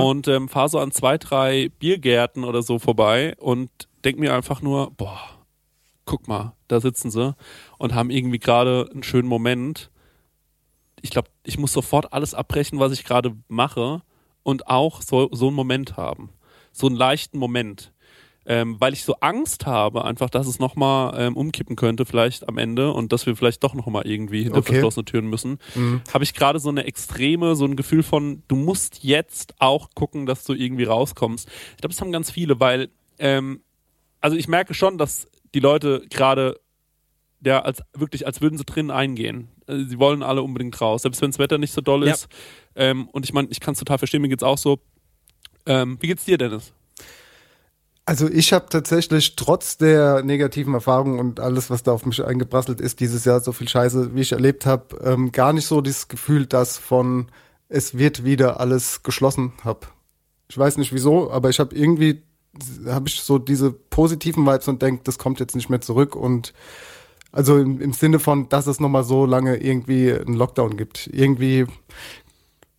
und 0.00 0.28
ähm, 0.28 0.48
fahre 0.48 0.68
so 0.68 0.78
an 0.78 0.90
zwei, 0.90 1.18
drei 1.18 1.70
Biergärten 1.78 2.44
oder 2.44 2.62
so 2.62 2.78
vorbei 2.78 3.34
und 3.38 3.70
denk 4.04 4.18
mir 4.18 4.34
einfach 4.34 4.60
nur, 4.60 4.90
boah, 4.90 5.20
guck 6.04 6.26
mal, 6.28 6.54
da 6.68 6.80
sitzen 6.80 7.10
sie 7.10 7.36
und 7.78 7.94
haben 7.94 8.10
irgendwie 8.10 8.38
gerade 8.38 8.88
einen 8.92 9.02
schönen 9.02 9.28
Moment. 9.28 9.90
Ich 11.02 11.10
glaube, 11.10 11.28
ich 11.44 11.58
muss 11.58 11.72
sofort 11.72 12.12
alles 12.12 12.34
abbrechen, 12.34 12.80
was 12.80 12.92
ich 12.92 13.04
gerade 13.04 13.36
mache 13.48 14.02
und 14.42 14.68
auch 14.68 15.02
so, 15.02 15.28
so 15.32 15.48
einen 15.48 15.56
Moment 15.56 15.96
haben. 15.96 16.30
So 16.72 16.86
einen 16.86 16.96
leichten 16.96 17.38
Moment. 17.38 17.92
Ähm, 18.48 18.76
weil 18.78 18.92
ich 18.92 19.02
so 19.04 19.16
Angst 19.20 19.66
habe, 19.66 20.04
einfach, 20.04 20.30
dass 20.30 20.46
es 20.46 20.60
nochmal 20.60 21.14
ähm, 21.18 21.36
umkippen 21.36 21.74
könnte, 21.74 22.06
vielleicht 22.06 22.48
am 22.48 22.58
Ende 22.58 22.92
und 22.92 23.12
dass 23.12 23.26
wir 23.26 23.34
vielleicht 23.34 23.64
doch 23.64 23.74
nochmal 23.74 24.06
irgendwie 24.06 24.44
hinter 24.44 24.58
Okay. 24.58 24.72
verschlossene 24.74 25.04
Türen 25.04 25.26
müssen, 25.28 25.58
habe 26.12 26.22
ich 26.22 26.32
gerade 26.32 26.60
so 26.60 26.68
eine 26.68 26.84
extreme, 26.84 27.56
so 27.56 27.64
ein 27.64 27.74
Gefühl 27.74 28.04
von, 28.04 28.44
du 28.46 28.54
musst 28.54 29.02
jetzt 29.02 29.54
auch 29.58 29.90
gucken, 29.94 30.26
dass 30.26 30.44
du 30.44 30.52
irgendwie 30.54 30.84
rauskommst. 30.84 31.48
Ich 31.72 31.76
glaube, 31.78 31.92
das 31.94 32.00
haben 32.00 32.12
ganz 32.12 32.30
viele, 32.30 32.60
weil, 32.60 32.88
ähm, 33.18 33.62
also 34.20 34.36
ich 34.36 34.46
merke 34.46 34.74
schon, 34.74 34.96
dass 34.96 35.26
die 35.54 35.60
Leute 35.60 36.04
gerade 36.08 36.60
ja, 37.44 37.60
als 37.62 37.82
wirklich, 37.94 38.26
als 38.26 38.40
würden 38.40 38.56
sie 38.58 38.64
drin 38.64 38.90
eingehen. 38.90 39.48
Äh, 39.66 39.84
Sie 39.84 39.98
wollen 39.98 40.22
alle 40.22 40.42
unbedingt 40.42 40.80
raus, 40.80 41.02
selbst 41.02 41.20
wenn 41.20 41.30
das 41.30 41.38
Wetter 41.38 41.58
nicht 41.58 41.72
so 41.72 41.80
doll 41.80 42.06
Ja. 42.06 42.14
ist. 42.14 42.28
Ähm, 42.74 43.08
und 43.08 43.24
ich 43.24 43.32
meine, 43.32 43.48
ich 43.50 43.60
kann 43.60 43.72
es 43.72 43.78
total 43.78 43.98
verstehen, 43.98 44.22
mir 44.22 44.28
geht's 44.28 44.42
auch 44.42 44.58
so. 44.58 44.78
Ähm, 45.66 45.98
wie 46.00 46.06
geht's 46.06 46.24
dir, 46.24 46.38
Dennis? 46.38 46.72
Also 48.08 48.28
ich 48.28 48.52
habe 48.52 48.66
tatsächlich 48.70 49.34
trotz 49.34 49.78
der 49.78 50.22
negativen 50.22 50.74
Erfahrungen 50.74 51.18
und 51.18 51.40
alles, 51.40 51.70
was 51.70 51.82
da 51.82 51.90
auf 51.90 52.06
mich 52.06 52.24
eingeprasselt 52.24 52.80
ist, 52.80 53.00
dieses 53.00 53.24
Jahr 53.24 53.40
so 53.40 53.50
viel 53.50 53.68
Scheiße, 53.68 54.14
wie 54.14 54.20
ich 54.20 54.30
erlebt 54.30 54.64
habe, 54.64 54.96
ähm, 55.02 55.32
gar 55.32 55.52
nicht 55.52 55.66
so 55.66 55.80
dieses 55.80 56.06
Gefühl, 56.06 56.46
dass 56.46 56.78
von 56.78 57.26
es 57.68 57.98
wird 57.98 58.24
wieder 58.24 58.60
alles 58.60 59.02
geschlossen 59.02 59.54
hab. 59.64 59.92
Ich 60.48 60.56
weiß 60.56 60.76
nicht 60.76 60.92
wieso, 60.92 61.32
aber 61.32 61.50
ich 61.50 61.58
habe 61.58 61.74
irgendwie 61.74 62.22
habe 62.86 63.08
ich 63.08 63.20
so 63.20 63.38
diese 63.38 63.72
positiven 63.72 64.46
Vibes 64.46 64.68
und 64.68 64.82
denk, 64.82 65.04
das 65.04 65.18
kommt 65.18 65.40
jetzt 65.40 65.56
nicht 65.56 65.68
mehr 65.68 65.80
zurück 65.80 66.14
und 66.14 66.54
also 67.32 67.58
im, 67.58 67.80
im 67.80 67.92
Sinne 67.92 68.20
von, 68.20 68.48
dass 68.48 68.68
es 68.68 68.80
nochmal 68.80 69.04
so 69.04 69.26
lange 69.26 69.56
irgendwie 69.56 70.12
einen 70.12 70.34
Lockdown 70.34 70.76
gibt. 70.76 71.08
Irgendwie 71.12 71.66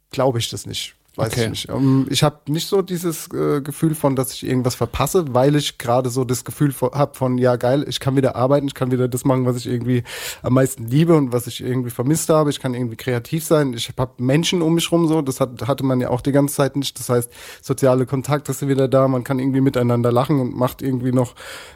glaube 0.10 0.40
ich 0.40 0.50
das 0.50 0.66
nicht. 0.66 0.97
Weiß 1.18 1.32
Okay. 1.34 1.44
ich 1.46 1.50
nicht. 1.50 1.70
Ähm, 1.70 2.06
ich 2.12 2.22
habe 2.22 2.38
nicht 2.48 2.68
so 2.68 2.84
dieses 2.84 3.28
äh, 3.34 3.62
Gefühl 3.62 3.96
von, 3.96 4.16
dass 4.16 4.32
ich 4.34 4.46
irgendwas 4.46 4.76
verpasse, 4.76 5.34
weil 5.34 5.56
ich 5.56 5.80
gerade 5.80 6.12
so 6.12 6.24
das 6.24 6.46
Gefühl 6.46 6.72
habe 6.80 7.18
von, 7.18 7.40
ja 7.40 7.56
geil, 7.56 7.86
ich 7.88 8.00
kann 8.00 8.16
wieder 8.16 8.36
arbeiten, 8.36 8.68
ich 8.68 8.76
kann 8.76 8.92
wieder 8.92 9.08
das 9.08 9.26
machen, 9.26 9.46
was 9.48 9.58
ich 9.58 9.66
irgendwie 9.66 10.04
am 10.44 10.54
meisten 10.54 10.86
liebe 10.86 11.16
und 11.16 11.34
was 11.34 11.48
ich 11.48 11.62
irgendwie 11.62 11.90
vermisst 11.90 12.30
habe. 12.30 12.52
Ich 12.52 12.60
kann 12.60 12.76
irgendwie 12.76 12.98
kreativ 12.98 13.44
sein. 13.44 13.74
Ich 13.74 13.92
habe 13.98 14.12
Menschen 14.20 14.62
um 14.62 14.76
mich 14.76 14.92
rum 14.92 15.08
so, 15.08 15.24
das 15.24 15.40
hat, 15.40 15.68
hatte 15.68 15.84
man 15.84 16.00
ja 16.00 16.10
auch 16.10 16.22
die 16.22 16.32
ganze 16.32 16.54
Zeit 16.56 16.76
nicht. 16.76 17.00
Das 17.00 17.10
heißt, 17.10 17.32
soziale 17.64 18.06
Kontakte 18.06 18.54
sind 18.54 18.70
wieder 18.70 18.88
da, 18.88 19.08
man 19.08 19.24
kann 19.24 19.40
irgendwie 19.40 19.62
miteinander 19.62 20.12
lachen 20.12 20.40
und 20.40 20.56
macht 20.56 20.84
irgendwie 20.84 21.12
noch 21.12 21.34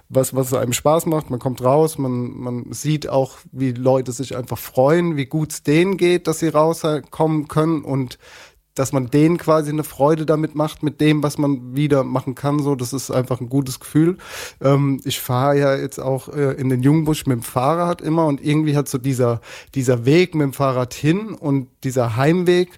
was, 0.07 0.35
was 0.35 0.53
einem 0.53 0.73
Spaß 0.73 1.07
macht. 1.07 1.31
Man 1.31 1.39
kommt 1.39 1.63
raus, 1.63 1.97
man, 1.97 2.37
man 2.37 2.71
sieht 2.73 3.09
auch, 3.09 3.37
wie 3.51 3.71
Leute 3.71 4.11
sich 4.11 4.37
einfach 4.37 4.59
freuen, 4.59 5.17
wie 5.17 5.25
gut 5.25 5.51
es 5.51 5.63
denen 5.63 5.97
geht, 5.97 6.27
dass 6.27 6.39
sie 6.39 6.49
rauskommen 6.49 7.47
können 7.47 7.81
und 7.81 8.19
dass 8.75 8.93
man 8.93 9.09
denen 9.09 9.37
quasi 9.37 9.69
eine 9.69 9.83
Freude 9.83 10.25
damit 10.25 10.55
macht, 10.55 10.83
mit 10.83 11.01
dem, 11.01 11.23
was 11.23 11.37
man 11.37 11.75
wieder 11.75 12.03
machen 12.03 12.35
kann. 12.35 12.59
So, 12.59 12.75
das 12.75 12.93
ist 12.93 13.11
einfach 13.11 13.41
ein 13.41 13.49
gutes 13.49 13.79
Gefühl. 13.79 14.17
Ähm, 14.61 15.01
ich 15.03 15.19
fahre 15.19 15.57
ja 15.57 15.75
jetzt 15.75 15.99
auch 15.99 16.29
äh, 16.29 16.53
in 16.53 16.69
den 16.69 16.81
Jungbusch 16.81 17.25
mit 17.25 17.37
dem 17.37 17.43
Fahrrad 17.43 18.01
immer 18.01 18.25
und 18.25 18.43
irgendwie 18.43 18.75
hat 18.75 18.87
so 18.87 18.97
dieser, 18.97 19.41
dieser 19.75 20.05
Weg 20.05 20.35
mit 20.35 20.43
dem 20.43 20.53
Fahrrad 20.53 20.93
hin 20.93 21.33
und 21.33 21.67
dieser 21.83 22.15
Heimweg 22.15 22.77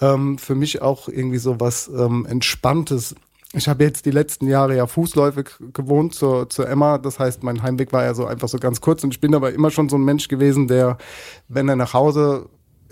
ähm, 0.00 0.38
für 0.38 0.54
mich 0.54 0.82
auch 0.82 1.08
irgendwie 1.08 1.38
so 1.38 1.60
was 1.60 1.88
ähm, 1.88 2.26
Entspanntes. 2.26 3.14
Ich 3.52 3.68
habe 3.68 3.82
jetzt 3.82 4.06
die 4.06 4.12
letzten 4.12 4.46
Jahre 4.46 4.76
ja 4.76 4.86
fußläufig 4.86 5.48
gewohnt 5.72 6.14
zur, 6.14 6.48
zur 6.48 6.68
Emma. 6.68 6.98
Das 6.98 7.18
heißt, 7.18 7.42
mein 7.42 7.62
Heimweg 7.62 7.92
war 7.92 8.04
ja 8.04 8.14
so 8.14 8.24
einfach 8.24 8.48
so 8.48 8.58
ganz 8.58 8.80
kurz. 8.80 9.02
Und 9.02 9.12
ich 9.12 9.20
bin 9.20 9.34
aber 9.34 9.52
immer 9.52 9.72
schon 9.72 9.88
so 9.88 9.96
ein 9.96 10.04
Mensch 10.04 10.28
gewesen, 10.28 10.68
der, 10.68 10.98
wenn 11.48 11.68
er 11.68 11.74
nach 11.74 11.92
Hause 11.92 12.48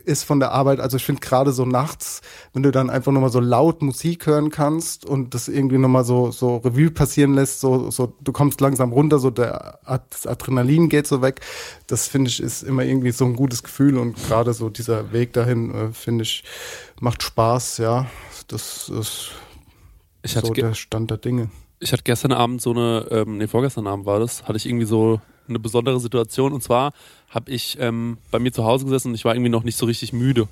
ist 0.08 0.24
von 0.24 0.40
der 0.40 0.52
Arbeit, 0.52 0.80
also 0.80 0.96
ich 0.96 1.04
finde 1.04 1.20
gerade 1.20 1.52
so 1.52 1.66
nachts, 1.66 2.22
wenn 2.54 2.62
du 2.62 2.70
dann 2.70 2.88
einfach 2.88 3.12
nochmal 3.12 3.30
so 3.30 3.40
laut 3.40 3.82
Musik 3.82 4.26
hören 4.26 4.50
kannst 4.50 5.04
und 5.04 5.34
das 5.34 5.48
irgendwie 5.48 5.76
nochmal 5.76 6.04
so, 6.04 6.30
so 6.30 6.56
Revue 6.56 6.90
passieren 6.90 7.34
lässt, 7.34 7.60
so, 7.60 7.90
so, 7.90 8.14
du 8.22 8.32
kommst 8.32 8.60
langsam 8.62 8.92
runter, 8.92 9.18
so 9.18 9.30
der 9.30 9.78
das 10.10 10.26
Adrenalin 10.26 10.88
geht 10.88 11.06
so 11.06 11.20
weg. 11.20 11.42
Das 11.86 12.08
finde 12.08 12.30
ich 12.30 12.42
ist 12.42 12.62
immer 12.62 12.84
irgendwie 12.84 13.10
so 13.10 13.26
ein 13.26 13.36
gutes 13.36 13.62
Gefühl 13.62 13.98
und 13.98 14.16
gerade 14.26 14.54
so 14.54 14.70
dieser 14.70 15.12
Weg 15.12 15.34
dahin, 15.34 15.74
äh, 15.74 15.92
finde 15.92 16.22
ich, 16.22 16.42
macht 17.00 17.22
Spaß, 17.22 17.78
ja. 17.78 18.06
Das 18.48 18.88
ist 18.88 19.30
Ich 20.22 20.36
hatte, 20.36 20.46
so 20.46 20.52
der 20.54 20.72
Stand 20.72 21.10
der 21.10 21.18
Dinge. 21.18 21.50
ich 21.80 21.92
hatte 21.92 22.02
gestern 22.02 22.32
Abend 22.32 22.62
so 22.62 22.70
eine, 22.70 23.06
ähm, 23.10 23.36
nee, 23.36 23.46
vorgestern 23.46 23.86
Abend 23.86 24.06
war 24.06 24.20
das, 24.20 24.44
hatte 24.44 24.56
ich 24.56 24.64
irgendwie 24.64 24.86
so 24.86 25.20
eine 25.48 25.58
besondere 25.58 25.98
Situation 26.00 26.52
und 26.52 26.62
zwar 26.62 26.92
habe 27.30 27.50
ich 27.50 27.76
ähm, 27.78 28.16
bei 28.30 28.38
mir 28.38 28.52
zu 28.52 28.64
Hause 28.64 28.86
gesessen 28.86 29.08
und 29.08 29.14
ich 29.14 29.24
war 29.26 29.34
irgendwie 29.34 29.50
noch 29.50 29.62
nicht 29.62 29.76
so 29.76 29.84
richtig 29.84 30.14
müde. 30.14 30.48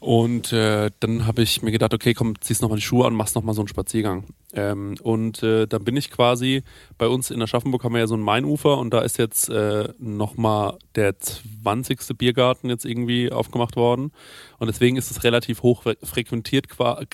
Und 0.00 0.52
äh, 0.52 0.90
dann 0.98 1.26
habe 1.26 1.42
ich 1.42 1.62
mir 1.62 1.70
gedacht, 1.70 1.94
okay, 1.94 2.12
komm, 2.12 2.40
ziehst 2.40 2.60
nochmal 2.60 2.78
die 2.78 2.84
Schuhe 2.84 3.06
an, 3.06 3.14
machst 3.14 3.36
nochmal 3.36 3.54
so 3.54 3.60
einen 3.60 3.68
Spaziergang. 3.68 4.24
Ähm, 4.52 4.96
und 5.02 5.44
äh, 5.44 5.66
dann 5.68 5.84
bin 5.84 5.96
ich 5.96 6.10
quasi, 6.10 6.64
bei 6.98 7.06
uns 7.06 7.30
in 7.30 7.40
Aschaffenburg 7.40 7.84
haben 7.84 7.92
wir 7.94 8.00
ja 8.00 8.06
so 8.08 8.16
ein 8.16 8.20
Mainufer 8.20 8.78
und 8.78 8.90
da 8.92 9.00
ist 9.02 9.16
jetzt 9.18 9.48
äh, 9.48 9.88
nochmal 10.00 10.76
der 10.96 11.14
20. 11.20 12.00
Biergarten 12.18 12.68
jetzt 12.68 12.84
irgendwie 12.84 13.30
aufgemacht 13.30 13.76
worden. 13.76 14.10
Und 14.58 14.66
deswegen 14.66 14.96
ist 14.96 15.12
es 15.12 15.22
relativ 15.22 15.62
hoch 15.62 15.84
fre- 15.84 16.04
frequentiert, 16.04 16.66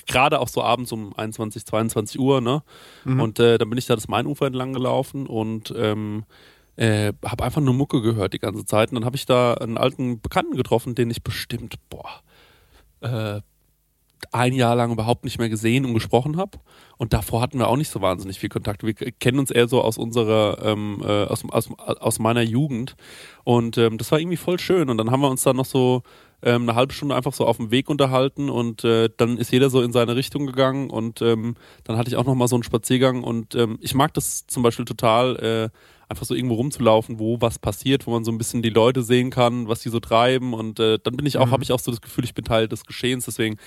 gerade 0.07 0.39
auch 0.39 0.47
so 0.47 0.63
abends 0.63 0.91
um 0.91 1.13
21, 1.15 1.63
22 1.65 2.19
Uhr. 2.19 2.41
Ne? 2.41 2.63
Und 3.21 3.39
äh, 3.39 3.59
dann 3.59 3.69
bin 3.69 3.77
ich 3.77 3.85
da 3.85 3.93
das 3.95 4.07
Mainufer 4.07 4.47
entlang 4.47 4.73
gelaufen 4.73 5.27
und 5.27 5.73
ähm, 5.77 6.23
äh, 6.75 7.13
habe 7.23 7.43
einfach 7.43 7.61
nur 7.61 7.73
Mucke 7.73 8.01
gehört 8.01 8.33
die 8.33 8.39
ganze 8.39 8.65
Zeit. 8.65 8.89
Und 8.89 8.95
dann 8.95 9.05
habe 9.05 9.15
ich 9.15 9.25
da 9.25 9.53
einen 9.55 9.77
alten 9.77 10.21
Bekannten 10.21 10.55
getroffen, 10.55 10.95
den 10.95 11.09
ich 11.09 11.23
bestimmt, 11.23 11.75
boah, 11.89 12.21
äh, 13.01 13.41
ein 14.31 14.53
Jahr 14.53 14.75
lang 14.75 14.91
überhaupt 14.91 15.25
nicht 15.25 15.37
mehr 15.37 15.49
gesehen 15.49 15.85
und 15.85 15.93
gesprochen 15.93 16.37
habe. 16.37 16.59
Und 16.97 17.13
davor 17.13 17.41
hatten 17.41 17.59
wir 17.59 17.67
auch 17.67 17.75
nicht 17.77 17.89
so 17.89 18.01
wahnsinnig 18.01 18.39
viel 18.39 18.49
Kontakt. 18.49 18.83
Wir 18.83 18.93
kennen 18.93 19.39
uns 19.39 19.51
eher 19.51 19.67
so 19.67 19.81
aus 19.81 19.97
unserer, 19.97 20.59
ähm, 20.63 21.01
äh, 21.03 21.25
aus, 21.25 21.43
aus, 21.49 21.69
aus 21.77 22.19
meiner 22.19 22.41
Jugend. 22.41 22.95
Und 23.43 23.77
ähm, 23.77 23.97
das 23.97 24.11
war 24.11 24.19
irgendwie 24.19 24.37
voll 24.37 24.59
schön. 24.59 24.89
Und 24.89 24.97
dann 24.97 25.11
haben 25.11 25.21
wir 25.21 25.29
uns 25.29 25.43
dann 25.43 25.57
noch 25.57 25.65
so 25.65 26.03
ähm, 26.43 26.63
eine 26.63 26.75
halbe 26.75 26.93
Stunde 26.93 27.15
einfach 27.15 27.33
so 27.33 27.45
auf 27.45 27.57
dem 27.57 27.71
Weg 27.71 27.89
unterhalten 27.89 28.49
und 28.49 28.83
äh, 28.83 29.09
dann 29.15 29.37
ist 29.37 29.51
jeder 29.51 29.69
so 29.69 29.81
in 29.81 29.93
seine 29.93 30.15
Richtung 30.15 30.45
gegangen 30.45 30.89
und 30.89 31.21
ähm, 31.21 31.55
dann 31.85 31.97
hatte 31.97 32.09
ich 32.09 32.17
auch 32.17 32.25
noch 32.25 32.35
mal 32.35 32.47
so 32.47 32.55
einen 32.55 32.63
Spaziergang 32.63 33.23
und 33.23 33.55
ähm, 33.55 33.77
ich 33.81 33.95
mag 33.95 34.13
das 34.13 34.45
zum 34.47 34.61
Beispiel 34.61 34.85
total, 34.85 35.37
äh, 35.37 35.77
einfach 36.13 36.25
so 36.25 36.35
irgendwo 36.35 36.55
rumzulaufen, 36.55 37.19
wo 37.19 37.41
was 37.41 37.57
passiert, 37.59 38.05
wo 38.05 38.11
man 38.11 38.23
so 38.23 38.31
ein 38.31 38.37
bisschen 38.37 38.61
die 38.61 38.69
Leute 38.69 39.01
sehen 39.01 39.31
kann, 39.31 39.67
was 39.67 39.81
die 39.81 39.89
so 39.89 39.99
treiben 39.99 40.53
und 40.53 40.79
äh, 40.79 40.99
dann 41.01 41.17
bin 41.17 41.25
ich 41.25 41.37
auch, 41.37 41.47
mhm. 41.47 41.51
habe 41.51 41.63
ich 41.63 41.71
auch 41.71 41.79
so 41.79 41.91
das 41.91 42.01
Gefühl, 42.01 42.23
ich 42.23 42.33
bin 42.33 42.45
Teil 42.45 42.67
des 42.67 42.85
Geschehens, 42.85 43.25
deswegen, 43.25 43.57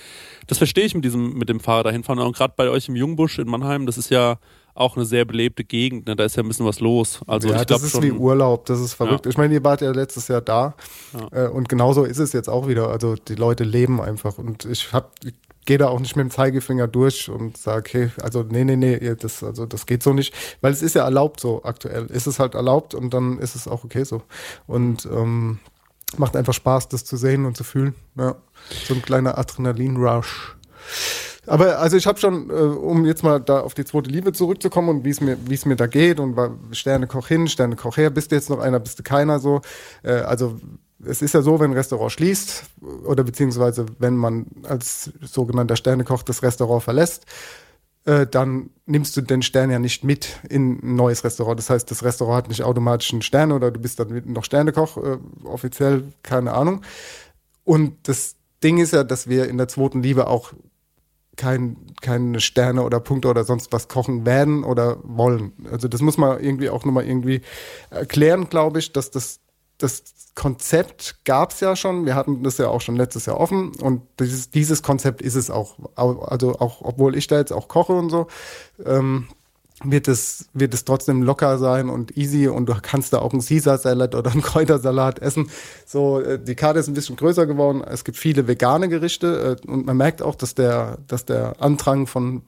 das 0.46 0.58
verstehe 0.58 0.84
ich 0.84 0.94
mit 0.94 1.04
diesem, 1.04 1.34
mit 1.34 1.48
dem 1.48 1.60
Fahrrad 1.60 1.86
dahin 1.86 2.04
fahren 2.04 2.20
und 2.20 2.36
gerade 2.36 2.54
bei 2.56 2.70
euch 2.70 2.88
im 2.88 2.96
Jungbusch 2.96 3.38
in 3.38 3.48
Mannheim, 3.48 3.86
das 3.86 3.98
ist 3.98 4.10
ja 4.10 4.38
auch 4.76 4.96
eine 4.96 5.06
sehr 5.06 5.24
belebte 5.24 5.64
Gegend. 5.64 6.06
Ne? 6.06 6.14
Da 6.16 6.24
ist 6.24 6.36
ja 6.36 6.42
ein 6.42 6.48
bisschen 6.48 6.66
was 6.66 6.80
los. 6.80 7.20
Also 7.26 7.48
ja, 7.48 7.60
ich 7.60 7.66
das 7.66 7.82
ist 7.82 7.92
schon, 7.92 8.02
wie 8.02 8.12
Urlaub. 8.12 8.66
Das 8.66 8.78
ist 8.78 8.92
verrückt. 8.92 9.24
Ja. 9.24 9.30
Ich 9.30 9.38
meine, 9.38 9.54
ihr 9.54 9.64
wart 9.64 9.80
ja 9.80 9.90
letztes 9.90 10.28
Jahr 10.28 10.42
da 10.42 10.74
ja. 11.32 11.46
äh, 11.46 11.48
und 11.48 11.68
genauso 11.68 12.04
ist 12.04 12.18
es 12.18 12.34
jetzt 12.34 12.48
auch 12.48 12.68
wieder. 12.68 12.90
Also 12.90 13.14
die 13.14 13.36
Leute 13.36 13.64
leben 13.64 14.00
einfach 14.02 14.36
und 14.36 14.66
ich 14.66 14.92
habe 14.92 15.08
gehe 15.66 15.78
da 15.78 15.88
auch 15.88 16.00
nicht 16.00 16.16
mit 16.16 16.24
dem 16.24 16.30
Zeigefinger 16.30 16.88
durch 16.88 17.28
und 17.28 17.56
sage, 17.56 17.90
hey, 17.92 18.10
also 18.22 18.42
nee, 18.42 18.64
nee, 18.64 18.76
nee, 18.76 19.14
das, 19.16 19.42
also 19.42 19.66
das 19.66 19.86
geht 19.86 20.02
so 20.02 20.12
nicht, 20.12 20.34
weil 20.60 20.72
es 20.72 20.82
ist 20.82 20.94
ja 20.94 21.04
erlaubt 21.04 21.40
so 21.40 21.62
aktuell. 21.64 22.06
Ist 22.06 22.26
es 22.26 22.38
halt 22.38 22.54
erlaubt 22.54 22.94
und 22.94 23.12
dann 23.12 23.38
ist 23.38 23.54
es 23.54 23.68
auch 23.68 23.84
okay 23.84 24.04
so. 24.04 24.22
Und 24.66 25.06
ähm, 25.06 25.58
macht 26.16 26.36
einfach 26.36 26.54
Spaß, 26.54 26.88
das 26.88 27.04
zu 27.04 27.16
sehen 27.16 27.44
und 27.44 27.56
zu 27.56 27.64
fühlen. 27.64 27.94
Ja. 28.16 28.36
So 28.86 28.94
ein 28.94 29.02
kleiner 29.02 29.36
Adrenalin-Rush. 29.36 30.56
Aber 31.46 31.78
also 31.78 31.96
ich 31.96 32.06
habe 32.06 32.18
schon, 32.18 32.50
äh, 32.50 32.52
um 32.52 33.04
jetzt 33.04 33.22
mal 33.22 33.40
da 33.40 33.60
auf 33.60 33.74
die 33.74 33.84
zweite 33.84 34.10
Liebe 34.10 34.32
zurückzukommen 34.32 34.88
und 34.88 35.04
wie 35.04 35.10
es 35.10 35.20
mir, 35.20 35.36
mir 35.64 35.76
da 35.76 35.86
geht 35.86 36.18
und 36.18 36.36
Sterne 36.72 37.06
Koch 37.06 37.28
hin, 37.28 37.46
Sterne 37.48 37.76
Koch 37.76 37.96
her, 37.96 38.10
bist 38.10 38.30
du 38.30 38.36
jetzt 38.36 38.50
noch 38.50 38.58
einer, 38.58 38.80
bist 38.80 38.98
du 38.98 39.02
keiner 39.02 39.38
so. 39.38 39.60
Äh, 40.02 40.12
also 40.12 40.56
es 41.04 41.22
ist 41.22 41.34
ja 41.34 41.42
so, 41.42 41.60
wenn 41.60 41.70
ein 41.70 41.76
Restaurant 41.76 42.12
schließt 42.12 42.64
oder 43.04 43.24
beziehungsweise 43.24 43.86
wenn 43.98 44.16
man 44.16 44.46
als 44.62 45.10
sogenannter 45.22 45.76
Sternekoch 45.76 46.22
das 46.22 46.42
Restaurant 46.42 46.82
verlässt, 46.82 47.26
äh, 48.06 48.26
dann 48.26 48.70
nimmst 48.86 49.16
du 49.16 49.20
den 49.20 49.42
Stern 49.42 49.70
ja 49.70 49.78
nicht 49.78 50.04
mit 50.04 50.40
in 50.48 50.78
ein 50.82 50.96
neues 50.96 51.24
Restaurant. 51.24 51.58
Das 51.58 51.70
heißt, 51.70 51.90
das 51.90 52.02
Restaurant 52.02 52.44
hat 52.44 52.48
nicht 52.48 52.62
automatisch 52.62 53.12
einen 53.12 53.22
Stern 53.22 53.52
oder 53.52 53.70
du 53.70 53.80
bist 53.80 54.00
dann 54.00 54.22
noch 54.26 54.44
Sternekoch, 54.44 54.96
äh, 54.96 55.18
offiziell, 55.44 56.04
keine 56.22 56.54
Ahnung. 56.54 56.82
Und 57.64 57.96
das 58.04 58.36
Ding 58.62 58.78
ist 58.78 58.92
ja, 58.92 59.04
dass 59.04 59.28
wir 59.28 59.48
in 59.48 59.58
der 59.58 59.68
zweiten 59.68 60.02
Liebe 60.02 60.28
auch 60.28 60.52
kein, 61.36 61.76
keine 62.00 62.40
Sterne 62.40 62.82
oder 62.82 63.00
Punkte 63.00 63.28
oder 63.28 63.44
sonst 63.44 63.72
was 63.72 63.88
kochen 63.88 64.24
werden 64.24 64.64
oder 64.64 64.98
wollen. 65.02 65.52
Also 65.70 65.88
das 65.88 66.00
muss 66.00 66.16
man 66.16 66.40
irgendwie 66.40 66.70
auch 66.70 66.84
nochmal 66.84 67.06
irgendwie 67.06 67.42
erklären, 67.90 68.48
glaube 68.48 68.78
ich, 68.78 68.92
dass 68.92 69.10
das, 69.10 69.40
das 69.78 70.02
Konzept 70.34 71.24
gab 71.24 71.52
es 71.52 71.60
ja 71.60 71.74
schon. 71.76 72.04
Wir 72.04 72.14
hatten 72.14 72.42
das 72.42 72.58
ja 72.58 72.68
auch 72.68 72.80
schon 72.80 72.96
letztes 72.96 73.26
Jahr 73.26 73.40
offen 73.40 73.72
und 73.80 74.02
dieses, 74.20 74.50
dieses 74.50 74.82
Konzept 74.82 75.22
ist 75.22 75.34
es 75.34 75.50
auch. 75.50 75.76
Also 75.96 76.58
auch, 76.58 76.82
obwohl 76.82 77.16
ich 77.16 77.26
da 77.26 77.38
jetzt 77.38 77.52
auch 77.52 77.68
koche 77.68 77.94
und 77.94 78.10
so, 78.10 78.26
ähm, 78.84 79.28
wird 79.84 80.08
es, 80.08 80.48
wird 80.54 80.72
es 80.72 80.84
trotzdem 80.84 81.22
locker 81.22 81.58
sein 81.58 81.90
und 81.90 82.16
easy 82.16 82.48
und 82.48 82.66
du 82.66 82.74
kannst 82.80 83.12
da 83.12 83.18
auch 83.18 83.32
einen 83.32 83.44
Caesar-Salat 83.44 84.14
oder 84.14 84.30
einen 84.30 84.40
Kräutersalat 84.42 85.18
essen. 85.18 85.50
So, 85.84 86.20
äh, 86.20 86.38
die 86.42 86.54
Karte 86.54 86.78
ist 86.80 86.88
ein 86.88 86.94
bisschen 86.94 87.16
größer 87.16 87.46
geworden. 87.46 87.82
Es 87.82 88.04
gibt 88.04 88.16
viele 88.16 88.46
vegane 88.46 88.88
Gerichte 88.88 89.58
äh, 89.66 89.70
und 89.70 89.84
man 89.84 89.96
merkt 89.96 90.22
auch, 90.22 90.34
dass 90.34 90.54
der, 90.54 90.98
dass 91.06 91.26
der 91.26 91.60
Andrang 91.60 92.06
von 92.06 92.42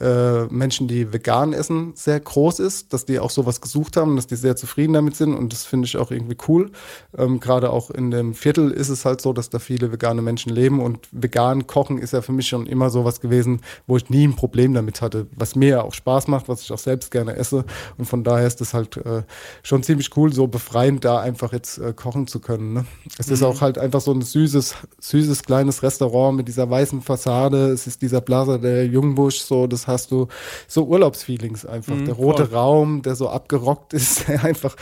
äh, 0.00 0.44
Menschen, 0.46 0.88
die 0.88 1.12
vegan 1.12 1.52
essen, 1.52 1.92
sehr 1.94 2.18
groß 2.18 2.60
ist, 2.60 2.92
dass 2.92 3.04
die 3.04 3.18
auch 3.18 3.30
sowas 3.30 3.60
gesucht 3.60 3.96
haben, 3.96 4.16
dass 4.16 4.26
die 4.26 4.36
sehr 4.36 4.56
zufrieden 4.56 4.92
damit 4.92 5.16
sind 5.16 5.34
und 5.34 5.52
das 5.52 5.64
finde 5.64 5.86
ich 5.86 5.96
auch 5.96 6.10
irgendwie 6.10 6.36
cool. 6.48 6.70
Ähm, 7.16 7.40
Gerade 7.40 7.70
auch 7.70 7.90
in 7.90 8.10
dem 8.10 8.34
Viertel 8.34 8.70
ist 8.70 8.88
es 8.88 9.04
halt 9.04 9.20
so, 9.20 9.32
dass 9.32 9.50
da 9.50 9.58
viele 9.58 9.92
vegane 9.92 10.22
Menschen 10.22 10.52
leben 10.52 10.80
und 10.80 11.08
vegan 11.12 11.66
kochen 11.66 11.98
ist 11.98 12.12
ja 12.12 12.22
für 12.22 12.32
mich 12.32 12.48
schon 12.48 12.66
immer 12.66 12.90
sowas 12.90 13.20
gewesen, 13.20 13.60
wo 13.86 13.96
ich 13.96 14.10
nie 14.10 14.26
ein 14.26 14.36
Problem 14.36 14.74
damit 14.74 15.02
hatte, 15.02 15.26
was 15.36 15.56
mir 15.56 15.68
ja 15.68 15.82
auch 15.82 15.94
Spaß 15.94 16.28
macht, 16.28 16.48
was 16.48 16.62
ich 16.62 16.72
auch 16.72 16.78
selbst 16.78 17.10
gerne 17.10 17.36
esse 17.36 17.64
und 17.98 18.06
von 18.06 18.24
daher 18.24 18.46
ist 18.46 18.60
es 18.60 18.74
halt 18.74 18.96
äh, 18.96 19.22
schon 19.62 19.82
ziemlich 19.82 20.16
cool, 20.16 20.32
so 20.32 20.46
befreiend 20.46 21.04
da 21.04 21.20
einfach 21.20 21.52
jetzt 21.52 21.78
äh, 21.78 21.92
kochen 21.92 22.26
zu 22.26 22.40
können. 22.40 22.72
Ne? 22.72 22.84
Es 23.18 23.28
mhm. 23.28 23.34
ist 23.34 23.42
auch 23.42 23.60
halt 23.60 23.78
einfach 23.78 24.00
so 24.00 24.12
ein 24.12 24.22
süßes, 24.22 24.74
süßes 25.00 25.42
kleines 25.42 25.82
Restaurant 25.82 26.36
mit 26.36 26.48
dieser 26.48 26.68
weißen 26.68 27.02
Fassade. 27.02 27.68
Es 27.68 27.86
ist 27.86 28.02
dieser 28.02 28.20
Plaza 28.20 28.58
der 28.58 28.86
Jungbusch, 28.86 29.40
so 29.40 29.66
das 29.66 29.81
hast 29.86 30.10
du 30.10 30.28
so 30.66 30.84
Urlaubsfeelings 30.84 31.66
einfach. 31.66 31.94
Mhm, 31.94 32.04
der 32.06 32.14
rote 32.14 32.46
voll. 32.46 32.56
Raum, 32.56 33.02
der 33.02 33.14
so 33.14 33.28
abgerockt 33.28 33.92
ist, 33.94 34.28
der 34.28 34.44
einfach, 34.44 34.76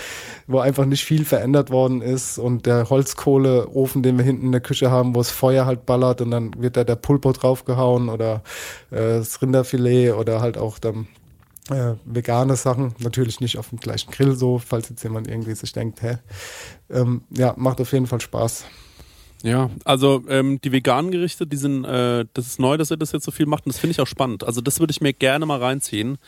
wo 0.47 0.59
einfach 0.59 0.85
nicht 0.85 1.05
viel 1.05 1.25
verändert 1.25 1.71
worden 1.71 2.03
ist 2.03 2.39
und 2.39 2.67
der 2.67 2.91
Holzkohleofen, 2.91 4.03
den 4.03 4.19
wir 4.19 4.25
hinten 4.25 4.47
in 4.47 4.53
der 4.53 4.61
Küche 4.61 4.91
haben, 4.91 5.15
wo 5.15 5.21
das 5.21 5.31
Feuer 5.31 5.67
halt 5.67 5.87
ballert 5.87 6.21
und 6.21 6.31
dann 6.31 6.53
wird 6.59 6.77
da 6.77 6.85
der 6.85 6.97
Pulpo 6.97 7.33
draufgehauen 7.33 8.09
oder 8.09 8.43
äh, 8.91 9.19
das 9.19 9.41
Rinderfilet 9.41 10.13
oder 10.13 10.41
halt 10.41 10.59
auch 10.59 10.79
dann 10.79 11.07
äh, 11.71 11.95
vegane 12.05 12.57
Sachen, 12.57 12.95
natürlich 12.99 13.41
nicht 13.41 13.59
auf 13.59 13.69
dem 13.71 13.79
gleichen 13.79 14.11
Grill 14.11 14.35
so, 14.35 14.59
falls 14.59 14.89
jetzt 14.89 15.03
jemand 15.03 15.29
irgendwie 15.29 15.55
sich 15.55 15.73
denkt, 15.73 16.03
hä, 16.03 16.19
ähm, 16.91 17.23
ja, 17.31 17.55
macht 17.57 17.81
auf 17.81 17.93
jeden 17.93 18.07
Fall 18.07 18.21
Spaß. 18.21 18.65
Ja, 19.43 19.71
also 19.85 20.23
ähm, 20.29 20.61
die 20.61 20.73
veganen 20.73 21.11
Gerichte, 21.11 21.47
die 21.47 21.57
sind, 21.57 21.85
äh, 21.85 22.27
das 22.35 22.47
ist 22.47 22.61
neu, 22.61 22.77
dass 22.77 22.91
ihr 22.91 22.99
das 22.99 23.13
jetzt 23.13 23.25
so 23.25 23.31
viel 23.31 23.47
macht 23.47 23.65
und 23.65 23.75
das 23.75 23.81
finde 23.81 23.93
ich 23.93 24.01
auch 24.01 24.07
spannend. 24.07 24.45
Also 24.45 24.61
das 24.61 24.81
würde 24.81 24.91
ich 24.91 25.01
mir 25.01 25.13
gerne 25.13 25.47
mal 25.47 25.59
reinziehen. 25.59 26.19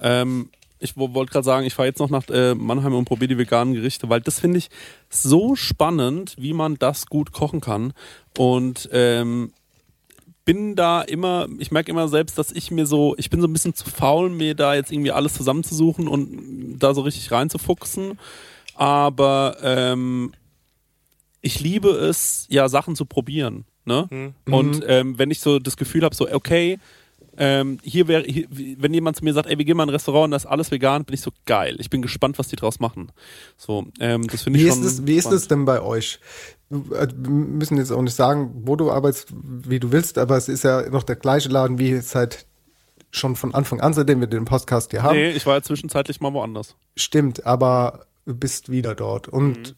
Ähm, 0.00 0.48
ich 0.78 0.96
wollte 0.96 1.32
gerade 1.32 1.44
sagen, 1.44 1.66
ich 1.66 1.74
fahre 1.74 1.88
jetzt 1.88 1.98
noch 1.98 2.10
nach 2.10 2.28
äh, 2.28 2.54
Mannheim 2.54 2.94
und 2.94 3.06
probiere 3.06 3.28
die 3.28 3.38
veganen 3.38 3.74
Gerichte, 3.74 4.08
weil 4.08 4.20
das 4.20 4.40
finde 4.40 4.58
ich 4.58 4.68
so 5.08 5.56
spannend, 5.56 6.36
wie 6.38 6.52
man 6.52 6.76
das 6.76 7.06
gut 7.06 7.32
kochen 7.32 7.60
kann. 7.60 7.92
Und 8.36 8.88
ähm, 8.92 9.52
bin 10.44 10.76
da 10.76 11.00
immer, 11.00 11.48
ich 11.58 11.70
merke 11.70 11.90
immer 11.90 12.08
selbst, 12.08 12.36
dass 12.36 12.52
ich 12.52 12.70
mir 12.70 12.86
so, 12.86 13.14
ich 13.16 13.30
bin 13.30 13.40
so 13.40 13.46
ein 13.46 13.52
bisschen 13.52 13.74
zu 13.74 13.88
faul, 13.88 14.28
mir 14.28 14.54
da 14.54 14.74
jetzt 14.74 14.92
irgendwie 14.92 15.12
alles 15.12 15.34
zusammenzusuchen 15.34 16.06
und 16.06 16.78
da 16.78 16.92
so 16.92 17.00
richtig 17.00 17.30
reinzufuchsen. 17.30 18.18
Aber 18.74 19.56
ähm, 19.62 20.32
ich 21.44 21.60
liebe 21.60 21.90
es, 21.90 22.46
ja, 22.48 22.68
Sachen 22.68 22.96
zu 22.96 23.04
probieren. 23.04 23.66
Ne? 23.84 24.08
Mhm. 24.10 24.34
Und 24.52 24.84
ähm, 24.88 25.18
wenn 25.18 25.30
ich 25.30 25.40
so 25.40 25.58
das 25.58 25.76
Gefühl 25.76 26.02
habe, 26.02 26.14
so, 26.14 26.30
okay, 26.30 26.78
ähm, 27.36 27.78
hier 27.82 28.08
wäre, 28.08 28.24
wenn 28.24 28.94
jemand 28.94 29.16
zu 29.16 29.24
mir 29.24 29.34
sagt, 29.34 29.48
ey, 29.48 29.58
wir 29.58 29.64
gehen 29.64 29.76
mal 29.76 29.82
in 29.82 29.90
ein 29.90 29.94
Restaurant 29.94 30.26
und 30.26 30.30
da 30.30 30.36
ist 30.36 30.46
alles 30.46 30.70
vegan, 30.70 31.04
bin 31.04 31.14
ich 31.14 31.20
so 31.20 31.32
geil. 31.46 31.76
Ich 31.80 31.90
bin 31.90 32.00
gespannt, 32.00 32.38
was 32.38 32.48
die 32.48 32.56
draus 32.56 32.80
machen. 32.80 33.12
So, 33.56 33.86
ähm, 34.00 34.26
das 34.26 34.42
finde 34.42 34.58
ich 34.58 34.64
wie 34.64 34.70
schon. 34.70 34.80
Ist 34.80 34.86
es, 34.86 35.06
wie 35.06 35.16
ist 35.16 35.32
es 35.32 35.48
denn 35.48 35.64
bei 35.64 35.82
euch? 35.82 36.18
Äh, 36.70 37.08
wir 37.08 37.30
müssen 37.30 37.76
jetzt 37.76 37.90
auch 37.90 38.02
nicht 38.02 38.14
sagen, 38.14 38.62
wo 38.64 38.76
du 38.76 38.90
arbeitest, 38.90 39.28
wie 39.34 39.80
du 39.80 39.92
willst, 39.92 40.16
aber 40.16 40.36
es 40.36 40.48
ist 40.48 40.64
ja 40.64 40.88
noch 40.88 41.02
der 41.02 41.16
gleiche 41.16 41.48
Laden 41.48 41.78
wie 41.78 41.98
seit 41.98 42.46
schon 43.10 43.36
von 43.36 43.54
Anfang 43.54 43.80
an, 43.80 43.92
seitdem 43.92 44.20
wir 44.20 44.28
den 44.28 44.44
Podcast 44.44 44.92
hier 44.92 45.02
haben. 45.02 45.16
Nee, 45.16 45.32
ich 45.32 45.44
war 45.44 45.56
ja 45.56 45.62
zwischenzeitlich 45.62 46.20
mal 46.20 46.32
woanders. 46.32 46.76
Stimmt, 46.96 47.44
aber 47.44 48.06
du 48.26 48.34
bist 48.34 48.70
wieder 48.70 48.94
dort. 48.94 49.28
Und 49.28 49.58
mhm 49.58 49.74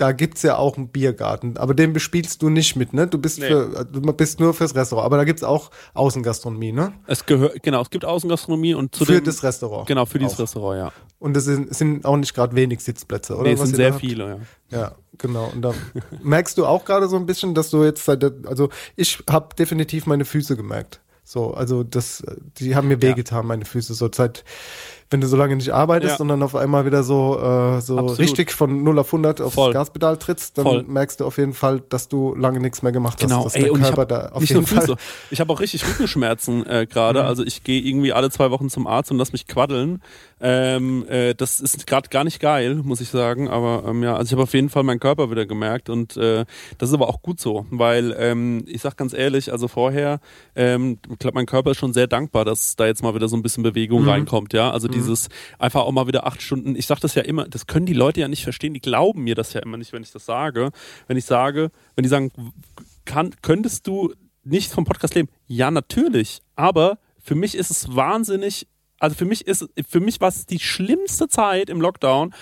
da 0.00 0.12
gibt's 0.12 0.42
ja 0.42 0.56
auch 0.56 0.78
einen 0.78 0.88
Biergarten, 0.88 1.58
aber 1.58 1.74
den 1.74 1.92
bespielst 1.92 2.40
du 2.40 2.48
nicht 2.48 2.74
mit, 2.74 2.94
ne? 2.94 3.06
Du 3.06 3.18
bist 3.18 3.38
nee. 3.38 3.48
für, 3.48 3.84
du 3.84 4.00
bist 4.14 4.40
nur 4.40 4.54
fürs 4.54 4.74
Restaurant, 4.74 5.04
aber 5.04 5.18
da 5.18 5.24
gibt's 5.24 5.42
auch 5.42 5.70
Außengastronomie, 5.92 6.72
ne? 6.72 6.94
Es 7.06 7.26
gehört, 7.26 7.62
genau, 7.62 7.82
es 7.82 7.90
gibt 7.90 8.06
Außengastronomie 8.06 8.74
und 8.74 8.94
zu 8.94 9.04
Für 9.04 9.20
das 9.20 9.42
Restaurant. 9.42 9.86
Genau, 9.86 10.06
für 10.06 10.18
dieses 10.18 10.36
auch. 10.36 10.40
Restaurant, 10.40 10.78
ja. 10.78 10.92
Und 11.18 11.36
es 11.36 11.44
sind, 11.44 11.74
sind 11.74 12.06
auch 12.06 12.16
nicht 12.16 12.34
gerade 12.34 12.56
wenig 12.56 12.80
Sitzplätze, 12.80 13.34
oder? 13.34 13.42
Nee, 13.42 13.52
es 13.52 13.60
sind 13.60 13.76
sehr 13.76 13.92
viele, 13.92 14.40
ja. 14.70 14.78
Ja, 14.78 14.94
genau. 15.18 15.50
Und 15.52 15.60
da 15.60 15.74
merkst 16.22 16.56
du 16.56 16.64
auch 16.64 16.86
gerade 16.86 17.06
so 17.08 17.16
ein 17.16 17.26
bisschen, 17.26 17.54
dass 17.54 17.68
du 17.68 17.84
jetzt 17.84 18.04
seit, 18.04 18.24
also 18.46 18.70
ich 18.96 19.22
habe 19.28 19.54
definitiv 19.54 20.06
meine 20.06 20.24
Füße 20.24 20.56
gemerkt. 20.56 21.00
So, 21.24 21.52
also 21.52 21.84
das, 21.84 22.24
die 22.58 22.74
haben 22.74 22.88
mir 22.88 23.02
wehgetan, 23.02 23.40
ja. 23.40 23.46
meine 23.48 23.64
Füße, 23.66 23.92
so 23.92 24.08
seit 24.12 24.44
wenn 25.10 25.20
du 25.20 25.26
so 25.26 25.36
lange 25.36 25.56
nicht 25.56 25.70
arbeitest 25.70 26.18
ja. 26.18 26.22
und 26.22 26.28
dann 26.28 26.42
auf 26.42 26.54
einmal 26.54 26.86
wieder 26.86 27.02
so, 27.02 27.38
äh, 27.38 27.80
so 27.80 27.98
richtig 27.98 28.52
von 28.52 28.84
0 28.84 29.00
auf 29.00 29.08
100 29.08 29.40
aufs 29.40 29.54
Voll. 29.54 29.72
Gaspedal 29.72 30.16
trittst, 30.18 30.56
dann 30.56 30.64
Voll. 30.64 30.84
merkst 30.84 31.20
du 31.20 31.24
auf 31.24 31.36
jeden 31.36 31.52
Fall, 31.52 31.82
dass 31.88 32.08
du 32.08 32.34
lange 32.36 32.60
nichts 32.60 32.82
mehr 32.82 32.92
gemacht 32.92 33.18
genau. 33.18 33.44
hast. 33.44 33.54
Genau, 33.54 33.66
ey, 33.66 33.70
und 33.72 33.82
Körper 33.82 34.02
ich 34.04 34.32
hab, 34.32 34.40
nicht 34.40 34.54
nur 34.54 34.66
Füße. 34.66 34.96
Ich 35.32 35.40
habe 35.40 35.52
auch 35.52 35.58
richtig 35.58 35.86
Rückenschmerzen 35.86 36.64
äh, 36.64 36.86
gerade. 36.86 37.22
Mhm. 37.22 37.26
Also 37.26 37.44
ich 37.44 37.64
gehe 37.64 37.80
irgendwie 37.80 38.12
alle 38.12 38.30
zwei 38.30 38.52
Wochen 38.52 38.70
zum 38.70 38.86
Arzt 38.86 39.10
und 39.10 39.18
lass 39.18 39.32
mich 39.32 39.48
quaddeln. 39.48 40.00
Ähm, 40.40 41.04
äh, 41.08 41.34
das 41.34 41.60
ist 41.60 41.86
gerade 41.86 42.08
gar 42.08 42.24
nicht 42.24 42.40
geil, 42.40 42.76
muss 42.84 43.00
ich 43.00 43.08
sagen. 43.08 43.48
Aber 43.48 43.88
ähm, 43.88 44.02
ja, 44.02 44.14
also 44.14 44.28
ich 44.28 44.32
habe 44.32 44.44
auf 44.44 44.54
jeden 44.54 44.68
Fall 44.68 44.84
meinen 44.84 45.00
Körper 45.00 45.30
wieder 45.30 45.44
gemerkt 45.44 45.90
und 45.90 46.16
äh, 46.16 46.44
das 46.78 46.88
ist 46.88 46.94
aber 46.94 47.08
auch 47.08 47.20
gut 47.20 47.40
so, 47.40 47.66
weil 47.70 48.14
ähm, 48.18 48.64
ich 48.66 48.80
sag 48.80 48.96
ganz 48.96 49.12
ehrlich, 49.12 49.52
also 49.52 49.68
vorher, 49.68 50.20
ähm, 50.54 50.98
ich 51.10 51.18
glaube, 51.18 51.34
mein 51.34 51.46
Körper 51.46 51.72
ist 51.72 51.78
schon 51.78 51.92
sehr 51.92 52.06
dankbar, 52.06 52.44
dass 52.44 52.76
da 52.76 52.86
jetzt 52.86 53.02
mal 53.02 53.14
wieder 53.14 53.28
so 53.28 53.36
ein 53.36 53.42
bisschen 53.42 53.62
Bewegung 53.62 54.02
mhm. 54.02 54.08
reinkommt. 54.08 54.52
Ja, 54.52 54.70
also 54.70 54.88
mhm. 54.88 54.92
Dieses 55.00 55.28
einfach 55.58 55.82
auch 55.82 55.92
mal 55.92 56.06
wieder 56.06 56.26
acht 56.26 56.42
Stunden. 56.42 56.76
Ich 56.76 56.86
sag 56.86 57.00
das 57.00 57.14
ja 57.14 57.22
immer, 57.22 57.48
das 57.48 57.66
können 57.66 57.86
die 57.86 57.92
Leute 57.92 58.20
ja 58.20 58.28
nicht 58.28 58.44
verstehen. 58.44 58.74
Die 58.74 58.80
glauben 58.80 59.22
mir 59.22 59.34
das 59.34 59.52
ja 59.52 59.60
immer 59.60 59.76
nicht, 59.76 59.92
wenn 59.92 60.02
ich 60.02 60.12
das 60.12 60.26
sage. 60.26 60.70
Wenn 61.06 61.16
ich 61.16 61.24
sage, 61.24 61.70
wenn 61.96 62.02
die 62.02 62.08
sagen, 62.08 62.32
kann, 63.04 63.34
könntest 63.42 63.86
du 63.86 64.12
nicht 64.44 64.72
vom 64.72 64.84
Podcast 64.84 65.14
leben. 65.14 65.28
Ja, 65.46 65.70
natürlich. 65.70 66.40
Aber 66.56 66.98
für 67.22 67.34
mich 67.34 67.54
ist 67.54 67.70
es 67.70 67.94
wahnsinnig, 67.94 68.66
also 68.98 69.16
für 69.16 69.24
mich 69.24 69.46
ist, 69.46 69.68
für 69.88 70.00
mich 70.00 70.20
war 70.20 70.28
es 70.28 70.46
die 70.46 70.58
schlimmste 70.58 71.28
Zeit 71.28 71.70
im 71.70 71.80
Lockdown. 71.80 72.34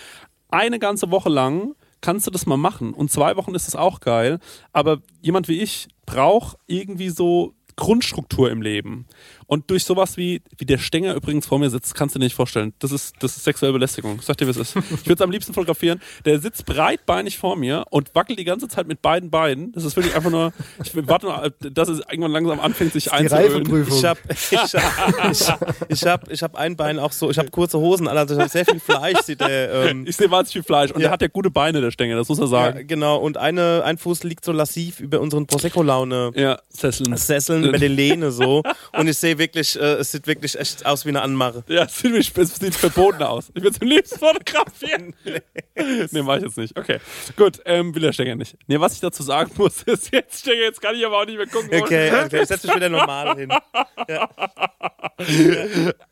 Eine 0.50 0.78
ganze 0.78 1.10
Woche 1.10 1.28
lang 1.28 1.74
kannst 2.00 2.26
du 2.26 2.30
das 2.30 2.46
mal 2.46 2.56
machen. 2.56 2.94
Und 2.94 3.10
zwei 3.10 3.36
Wochen 3.36 3.54
ist 3.54 3.68
es 3.68 3.76
auch 3.76 4.00
geil. 4.00 4.38
Aber 4.72 4.98
jemand 5.20 5.48
wie 5.48 5.60
ich 5.60 5.88
braucht 6.06 6.56
irgendwie 6.66 7.10
so 7.10 7.54
Grundstruktur 7.76 8.50
im 8.50 8.60
Leben. 8.60 9.06
Und 9.50 9.70
durch 9.70 9.82
sowas 9.84 10.18
wie, 10.18 10.42
wie 10.58 10.66
der 10.66 10.76
Stänger 10.76 11.14
übrigens 11.14 11.46
vor 11.46 11.58
mir 11.58 11.70
sitzt, 11.70 11.94
kannst 11.94 12.14
du 12.14 12.18
dir 12.18 12.26
nicht 12.26 12.34
vorstellen. 12.36 12.74
Das 12.80 12.92
ist, 12.92 13.14
das 13.20 13.34
ist 13.36 13.44
sexuelle 13.44 13.72
Belästigung. 13.72 14.20
Sag 14.20 14.36
dir, 14.36 14.46
wie 14.46 14.50
es 14.50 14.58
ist. 14.58 14.76
Ich 14.76 15.06
würde 15.06 15.14
es 15.14 15.20
am 15.22 15.30
liebsten 15.30 15.54
fotografieren. 15.54 16.02
Der 16.26 16.38
sitzt 16.38 16.66
breitbeinig 16.66 17.38
vor 17.38 17.56
mir 17.56 17.84
und 17.88 18.14
wackelt 18.14 18.38
die 18.38 18.44
ganze 18.44 18.68
Zeit 18.68 18.86
mit 18.86 19.00
beiden 19.00 19.30
Beinen. 19.30 19.72
Das 19.72 19.84
ist 19.84 19.96
wirklich 19.96 20.14
einfach 20.14 20.30
nur, 20.30 20.52
ich 20.84 20.92
warte 21.08 21.24
nur, 21.26 21.50
dass 21.72 21.88
es 21.88 22.00
irgendwann 22.10 22.32
langsam 22.32 22.60
anfängt, 22.60 22.92
sich 22.92 23.10
einzuölen. 23.10 23.86
Ich 23.88 24.04
habe 24.04 24.20
ich 24.28 24.52
hab, 24.74 25.30
ich, 25.32 25.48
ich 25.88 26.04
hab, 26.06 26.30
ich 26.30 26.42
hab 26.42 26.54
ein 26.54 26.76
Bein 26.76 26.98
auch 26.98 27.12
so, 27.12 27.30
ich 27.30 27.38
habe 27.38 27.50
kurze 27.50 27.78
Hosen, 27.78 28.06
an, 28.06 28.18
also 28.18 28.34
ich 28.34 28.40
habe 28.40 28.50
sehr 28.50 28.66
viel 28.66 28.80
Fleisch, 28.80 29.20
sieht 29.22 29.40
der. 29.40 29.72
Ähm, 29.72 30.04
Ich 30.06 30.16
sehe 30.16 30.30
wahnsinnig 30.30 30.52
viel 30.52 30.62
Fleisch 30.62 30.90
und 30.90 31.00
Ja. 31.00 31.04
der 31.08 31.10
hat 31.12 31.22
ja 31.22 31.28
gute 31.28 31.50
Beine, 31.50 31.80
der 31.80 31.90
Stänger, 31.90 32.16
das 32.16 32.28
muss 32.28 32.38
er 32.38 32.44
ja, 32.44 32.48
sagen. 32.50 32.86
genau, 32.86 33.16
und 33.16 33.38
eine, 33.38 33.82
ein 33.84 33.96
Fuß 33.96 34.24
liegt 34.24 34.44
so 34.44 34.52
lassiv 34.52 35.00
über 35.00 35.20
unseren 35.20 35.46
Prosecco-Laune. 35.46 36.32
Ja, 36.34 36.58
Sesseln. 36.68 37.16
Sesseln 37.16 37.64
über 37.64 37.78
die 37.78 37.88
Lehne 37.88 38.30
so 38.30 38.62
und 38.92 39.08
ich 39.08 39.16
sehe 39.16 39.37
wirklich, 39.38 39.78
äh, 39.80 39.94
es 39.94 40.12
sieht 40.12 40.26
wirklich 40.26 40.58
echt 40.58 40.84
aus 40.84 41.04
wie 41.04 41.10
eine 41.10 41.22
Anmache. 41.22 41.64
Ja, 41.68 41.84
es 41.84 41.98
sieht, 41.98 42.12
wie- 42.12 42.40
es 42.40 42.54
sieht 42.56 42.74
verboten 42.74 43.22
aus. 43.22 43.50
Ich 43.54 43.62
will 43.62 43.70
es 43.70 43.80
am 43.80 43.88
liebsten 43.88 44.18
fotografieren. 44.18 45.14
nee, 46.10 46.22
mach 46.22 46.36
ich 46.36 46.44
jetzt 46.44 46.58
nicht. 46.58 46.78
Okay, 46.78 46.98
gut, 47.36 47.60
ähm, 47.64 47.94
will 47.94 48.02
der 48.02 48.12
Stenger 48.12 48.34
nicht. 48.36 48.56
Nee, 48.66 48.78
was 48.80 48.94
ich 48.94 49.00
dazu 49.00 49.22
sagen 49.22 49.50
muss, 49.56 49.82
ist 49.84 50.12
jetzt, 50.12 50.40
Stenger, 50.40 50.62
jetzt 50.62 50.80
kann 50.80 50.94
ich 50.94 51.04
aber 51.06 51.20
auch 51.20 51.26
nicht 51.26 51.36
mehr 51.38 51.46
gucken. 51.46 51.68
Okay, 51.72 52.12
okay, 52.24 52.42
ich 52.42 52.48
setze 52.48 52.66
mich 52.66 52.76
wieder 52.76 52.88
normal 52.88 53.36
hin. 53.36 53.52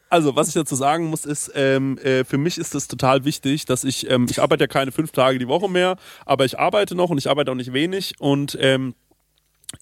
Also, 0.09 0.37
was 0.37 0.47
ich 0.49 0.55
dazu 0.55 0.77
sagen 0.77 1.07
muss, 1.07 1.25
ist, 1.25 1.51
ähm, 1.57 1.99
äh, 1.99 2.23
für 2.25 2.39
mich 2.39 2.59
ist 2.59 2.77
es 2.77 2.87
total 2.87 3.25
wichtig, 3.25 3.65
dass 3.65 3.83
ich, 3.83 4.09
ähm, 4.09 4.27
ich 4.31 4.41
arbeite 4.41 4.63
ja 4.65 4.69
keine 4.69 4.93
fünf 4.93 5.11
Tage 5.11 5.39
die 5.41 5.49
Woche 5.49 5.69
mehr, 5.69 5.97
aber 6.25 6.45
ich 6.45 6.61
arbeite 6.61 6.95
noch 6.95 7.11
und 7.11 7.19
ich 7.19 7.29
arbeite 7.29 7.51
auch 7.51 7.57
nicht 7.57 7.73
wenig 7.73 8.15
und 8.21 8.57
ähm, 8.61 8.95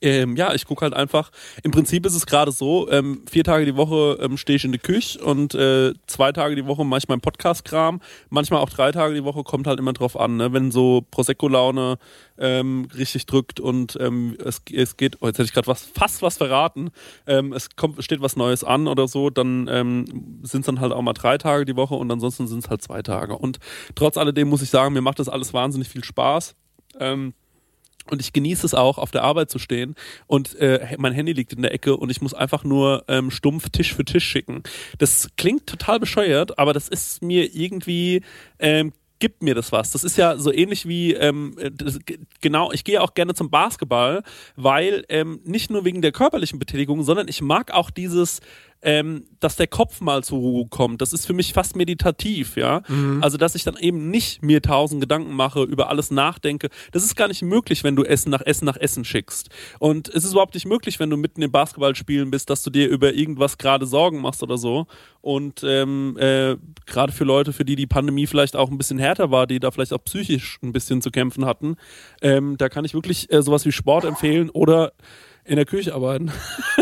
ähm, 0.00 0.36
ja, 0.36 0.54
ich 0.54 0.64
gucke 0.64 0.82
halt 0.82 0.94
einfach. 0.94 1.30
Im 1.62 1.70
Prinzip 1.70 2.06
ist 2.06 2.14
es 2.14 2.26
gerade 2.26 2.52
so, 2.52 2.90
ähm, 2.90 3.22
vier 3.30 3.44
Tage 3.44 3.64
die 3.66 3.76
Woche 3.76 4.18
ähm, 4.20 4.36
stehe 4.36 4.56
ich 4.56 4.64
in 4.64 4.72
der 4.72 4.80
Küche 4.80 5.22
und 5.22 5.54
äh, 5.54 5.92
zwei 6.06 6.32
Tage 6.32 6.56
die 6.56 6.66
Woche 6.66 6.84
mache 6.84 6.98
ich 6.98 7.08
meinen 7.08 7.20
Podcast-Kram. 7.20 8.00
Manchmal 8.30 8.60
auch 8.60 8.70
drei 8.70 8.92
Tage 8.92 9.14
die 9.14 9.24
Woche, 9.24 9.42
kommt 9.44 9.66
halt 9.66 9.78
immer 9.78 9.92
drauf 9.92 10.18
an, 10.18 10.36
ne? 10.36 10.52
wenn 10.52 10.70
so 10.70 11.04
Prosecco-Laune 11.10 11.98
ähm, 12.38 12.88
richtig 12.96 13.26
drückt 13.26 13.60
und 13.60 13.96
ähm, 14.00 14.36
es, 14.42 14.62
es 14.72 14.96
geht, 14.96 15.18
oh, 15.20 15.26
jetzt 15.26 15.38
hätte 15.38 15.46
ich 15.46 15.52
gerade 15.52 15.66
was, 15.66 15.84
fast 15.84 16.22
was 16.22 16.38
verraten, 16.38 16.90
ähm, 17.26 17.52
es 17.52 17.76
kommt, 17.76 18.02
steht 18.02 18.20
was 18.20 18.36
Neues 18.36 18.64
an 18.64 18.88
oder 18.88 19.06
so, 19.06 19.30
dann 19.30 19.66
sind 20.42 20.60
es 20.60 20.66
dann 20.66 20.80
halt 20.80 20.92
auch 20.92 21.02
mal 21.02 21.12
drei 21.12 21.38
Tage 21.38 21.64
die 21.64 21.76
Woche 21.76 21.94
und 21.94 22.10
ansonsten 22.10 22.46
sind 22.46 22.64
es 22.64 22.70
halt 22.70 22.82
zwei 22.82 23.02
Tage. 23.02 23.36
Und 23.36 23.58
trotz 23.94 24.16
alledem 24.16 24.48
muss 24.48 24.62
ich 24.62 24.70
sagen, 24.70 24.94
mir 24.94 25.00
macht 25.00 25.18
das 25.18 25.28
alles 25.28 25.52
wahnsinnig 25.52 25.88
viel 25.88 26.04
Spaß. 26.04 26.54
Ähm, 27.00 27.34
und 28.10 28.20
ich 28.20 28.32
genieße 28.32 28.66
es 28.66 28.74
auch, 28.74 28.98
auf 28.98 29.10
der 29.10 29.22
Arbeit 29.22 29.50
zu 29.50 29.58
stehen 29.58 29.94
und 30.26 30.54
äh, 30.56 30.94
mein 30.98 31.12
Handy 31.12 31.32
liegt 31.32 31.52
in 31.52 31.62
der 31.62 31.72
Ecke 31.72 31.96
und 31.96 32.10
ich 32.10 32.20
muss 32.20 32.34
einfach 32.34 32.64
nur 32.64 33.04
ähm, 33.08 33.30
stumpf 33.30 33.70
Tisch 33.70 33.94
für 33.94 34.04
Tisch 34.04 34.24
schicken. 34.24 34.62
Das 34.98 35.30
klingt 35.36 35.66
total 35.66 36.00
bescheuert, 36.00 36.58
aber 36.58 36.72
das 36.72 36.88
ist 36.88 37.22
mir 37.22 37.54
irgendwie, 37.54 38.22
ähm, 38.58 38.92
gibt 39.20 39.42
mir 39.42 39.54
das 39.54 39.72
was. 39.72 39.92
Das 39.92 40.04
ist 40.04 40.18
ja 40.18 40.36
so 40.36 40.52
ähnlich 40.52 40.86
wie, 40.86 41.14
ähm, 41.14 41.56
das, 41.72 41.98
g- 42.04 42.18
genau, 42.40 42.72
ich 42.72 42.84
gehe 42.84 43.00
auch 43.00 43.14
gerne 43.14 43.32
zum 43.32 43.48
Basketball, 43.48 44.22
weil 44.56 45.04
ähm, 45.08 45.40
nicht 45.44 45.70
nur 45.70 45.84
wegen 45.84 46.02
der 46.02 46.12
körperlichen 46.12 46.58
Betätigung, 46.58 47.02
sondern 47.04 47.28
ich 47.28 47.40
mag 47.40 47.72
auch 47.72 47.90
dieses, 47.90 48.40
ähm, 48.84 49.24
dass 49.40 49.56
der 49.56 49.66
Kopf 49.66 50.00
mal 50.00 50.22
zur 50.22 50.38
Ruhe 50.38 50.66
kommt. 50.68 51.00
Das 51.00 51.12
ist 51.12 51.26
für 51.26 51.32
mich 51.32 51.52
fast 51.52 51.74
meditativ, 51.74 52.56
ja. 52.56 52.82
Also, 53.22 53.38
dass 53.38 53.54
ich 53.54 53.64
dann 53.64 53.76
eben 53.78 54.10
nicht 54.10 54.42
mir 54.42 54.62
tausend 54.62 55.00
Gedanken 55.00 55.34
mache, 55.34 55.62
über 55.62 55.88
alles 55.88 56.10
nachdenke. 56.10 56.68
Das 56.92 57.02
ist 57.02 57.16
gar 57.16 57.28
nicht 57.28 57.42
möglich, 57.42 57.82
wenn 57.82 57.96
du 57.96 58.04
Essen 58.04 58.30
nach 58.30 58.42
Essen 58.42 58.66
nach 58.66 58.76
Essen 58.76 59.04
schickst. 59.04 59.48
Und 59.78 60.08
es 60.08 60.24
ist 60.24 60.32
überhaupt 60.32 60.54
nicht 60.54 60.66
möglich, 60.66 61.00
wenn 61.00 61.10
du 61.10 61.16
mitten 61.16 61.42
im 61.42 61.50
Basketballspielen 61.50 62.30
bist, 62.30 62.50
dass 62.50 62.62
du 62.62 62.70
dir 62.70 62.88
über 62.88 63.14
irgendwas 63.14 63.58
gerade 63.58 63.86
Sorgen 63.86 64.20
machst 64.20 64.42
oder 64.42 64.58
so. 64.58 64.86
Und 65.22 65.62
ähm, 65.64 66.18
äh, 66.18 66.56
gerade 66.84 67.12
für 67.12 67.24
Leute, 67.24 67.54
für 67.54 67.64
die 67.64 67.76
die 67.76 67.86
Pandemie 67.86 68.26
vielleicht 68.26 68.54
auch 68.54 68.70
ein 68.70 68.76
bisschen 68.76 68.98
härter 68.98 69.30
war, 69.30 69.46
die 69.46 69.60
da 69.60 69.70
vielleicht 69.70 69.94
auch 69.94 70.04
psychisch 70.04 70.58
ein 70.62 70.72
bisschen 70.72 71.00
zu 71.00 71.10
kämpfen 71.10 71.46
hatten, 71.46 71.76
ähm, 72.20 72.56
da 72.58 72.68
kann 72.68 72.84
ich 72.84 72.92
wirklich 72.92 73.32
äh, 73.32 73.42
sowas 73.42 73.64
wie 73.64 73.72
Sport 73.72 74.04
empfehlen 74.04 74.50
oder 74.50 74.92
in 75.44 75.56
der 75.56 75.64
Küche 75.64 75.94
arbeiten. 75.94 76.32